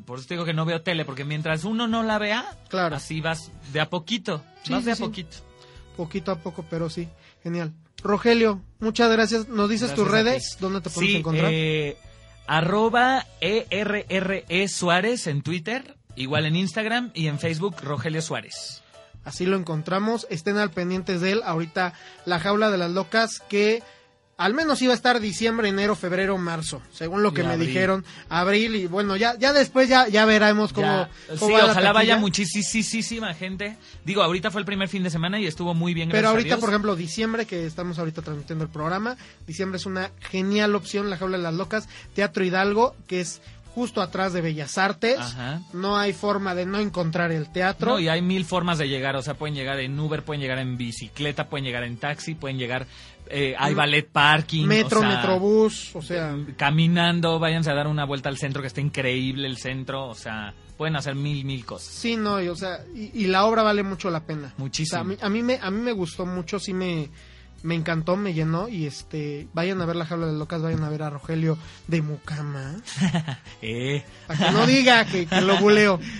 por 0.07 0.19
eso 0.19 0.29
digo 0.31 0.45
que 0.45 0.53
no 0.55 0.65
veo 0.65 0.83
tele, 0.83 1.05
porque 1.05 1.25
mientras 1.25 1.65
uno 1.65 1.87
no 1.89 2.03
la 2.03 2.19
vea, 2.19 2.57
claro, 2.69 2.97
así 2.97 3.21
vas 3.21 3.51
de 3.73 3.81
a 3.81 3.89
poquito. 3.91 4.43
Sí, 4.63 4.73
vas 4.73 4.81
sí, 4.81 4.87
de 4.87 4.93
a 4.93 4.97
poquito. 4.97 5.37
poquito 5.97 6.33
a 6.33 6.39
poco, 6.39 6.65
pero 6.69 6.89
sí, 6.91 7.09
genial. 7.43 7.73
Rogelio, 8.03 8.63
muchas 8.79 9.11
gracias. 9.11 9.49
¿Nos 9.49 9.69
dices 9.69 9.95
tus 9.95 10.09
Gracias 10.09 10.25
redes? 10.25 10.57
¿Dónde 10.61 10.81
te 10.81 10.91
podemos 10.91 11.13
Sí, 11.13 11.17
encontrar? 11.19 11.51
eh, 11.53 11.97
arroba 12.47 13.27
ERRE 13.41 14.69
Suárez 14.69 15.27
en 15.27 15.43
Twitter, 15.43 15.97
igual 16.17 16.47
en 16.47 16.57
Instagram 16.57 17.11
y 17.15 17.27
en 17.27 17.39
Facebook 17.39 17.77
Rogelio 17.83 18.23
Suárez. 18.23 18.83
Así 19.25 19.45
lo 19.45 19.57
encontramos. 19.57 20.27
Estén 20.31 20.57
al 20.57 20.71
pendientes 20.71 21.21
de 21.21 21.33
él. 21.33 21.43
Ahorita 21.45 21.93
la 22.25 22.39
jaula 22.41 22.71
de 22.71 22.79
las 22.79 22.91
locas 22.91 23.41
que 23.51 23.83
al 24.41 24.55
menos 24.55 24.81
iba 24.81 24.93
a 24.93 24.97
estar 24.97 25.21
diciembre, 25.21 25.69
enero, 25.69 25.95
febrero, 25.95 26.39
marzo, 26.39 26.81
según 26.93 27.23
lo 27.23 27.29
Y 27.29 27.35
que 27.35 27.43
me 27.45 27.53
abril. 27.53 27.67
dijeron. 27.67 28.05
Abril 28.31 28.75
y 28.75 28.87
bueno, 28.87 29.15
ya 29.17 29.37
ya 29.39 29.53
después 29.53 29.87
ya 29.89 30.09
ya 30.09 30.25
veremos 30.25 30.73
cómo, 30.73 30.87
Ya, 30.87 31.11
cómo 31.39 31.47
sí, 31.49 31.53
va 31.53 31.67
la 31.67 31.73
ojalá 31.73 31.93
vaya 31.93 32.17
muchísima 32.17 33.35
gente. 33.35 33.77
Digo, 34.05 34.23
ahorita 34.23 34.51
fue 34.51 34.63
el 34.63 34.65
primer 34.65 34.89
fin 34.89 35.03
de 35.03 35.11
semana 35.11 35.39
y 35.39 35.47
estuvo 35.47 35.75
muy 35.75 35.93
bien. 35.93 36.09
Pero 36.11 36.31
ahorita, 36.31 36.57
por 36.57 36.71
ejemplo, 36.71 36.97
diciembre, 36.97 37.45
que 37.47 37.67
estamos 37.67 37.99
ahorita 37.99 38.23
transmitiendo 38.23 38.65
el 38.65 38.71
programa, 38.71 39.17
diciembre 39.47 39.77
es 39.77 39.85
una 39.87 40.11
genial 40.21 40.75
opción, 40.75 41.11
La 41.11 41.19
Jaula 41.19 41.37
de 41.37 41.43
las 41.43 41.55
Locas, 41.55 41.89
Teatro 42.15 42.43
Hidalgo, 42.43 42.97
que 43.07 43.21
es 43.21 43.43
justo 43.75 44.03
atrás 44.03 44.33
de 44.33 44.41
Bellas 44.41 44.79
Artes. 44.79 45.19
Ajá. 45.19 45.61
No 45.73 45.97
hay 45.97 46.13
forma 46.13 46.55
de 46.55 46.67
no 46.67 46.79
encontrar 46.81 47.31
el 47.31 47.53
teatro. 47.53 47.93
No, 47.93 48.01
y 48.01 48.09
hay 48.09 48.21
mil 48.23 48.45
formas 48.45 48.79
de 48.79 48.89
llegar, 48.89 49.17
o 49.17 49.23
sea, 49.23 49.35
pueden 49.35 49.55
llegar 49.55 49.79
en 49.81 49.99
Uber, 50.01 50.23
pueden 50.25 50.41
llegar 50.41 50.59
en 50.59 50.77
bicicleta, 50.77 51.49
pueden 51.49 51.65
llegar 51.65 51.85
en 51.85 51.97
taxi, 51.97 52.35
pueden 52.35 52.59
llegar, 52.59 52.87
eh, 53.31 53.55
hay 53.59 53.75
ballet 53.75 54.09
parking. 54.09 54.67
Metro, 54.67 55.01
o 55.01 55.03
sea, 55.03 55.17
Metrobús, 55.17 55.91
o 55.95 56.03
sea, 56.03 56.37
Caminando, 56.57 57.39
váyanse 57.39 57.71
a 57.71 57.75
dar 57.75 57.87
una 57.87 58.05
vuelta 58.05 58.29
al 58.29 58.37
centro, 58.37 58.61
que 58.61 58.69
está 58.69 58.81
increíble 58.81 59.47
el 59.47 59.57
centro, 59.57 60.09
o 60.09 60.15
sea, 60.15 60.53
pueden 60.77 60.97
hacer 60.97 61.15
mil, 61.15 61.45
mil 61.45 61.65
cosas. 61.65 61.95
sí, 61.95 62.17
no, 62.17 62.43
y, 62.43 62.49
o 62.49 62.57
sea, 62.57 62.81
y, 62.95 63.11
y 63.15 63.27
la 63.27 63.45
obra 63.45 63.63
vale 63.63 63.83
mucho 63.83 64.11
la 64.11 64.21
pena. 64.25 64.53
Muchísimo. 64.57 65.01
O 65.01 65.05
sea, 65.05 65.05
a, 65.05 65.05
mí, 65.05 65.17
a 65.21 65.29
mí 65.29 65.43
me 65.43 65.59
a 65.63 65.71
mí 65.71 65.81
me 65.81 65.93
gustó 65.93 66.27
mucho, 66.27 66.59
sí 66.59 66.73
me 66.75 67.09
me 67.63 67.75
encantó, 67.75 68.17
me 68.17 68.33
llenó 68.33 68.69
y 68.69 68.87
este 68.87 69.47
vayan 69.53 69.81
a 69.83 69.87
ver 69.87 69.97
la 69.97 70.07
jaula 70.07 70.27
de 70.27 70.33
locas, 70.33 70.63
vayan 70.63 70.83
a 70.83 70.89
ver 70.89 71.03
a 71.03 71.11
Rogelio 71.11 71.59
de 71.89 72.03
Mucama, 72.03 72.77
Eh. 73.63 74.03
para 74.27 74.47
que 74.47 74.53
no 74.53 74.67
diga 74.67 75.05
que, 75.05 75.27
que 75.27 75.41
lo 75.41 75.59
buleo. 75.59 76.01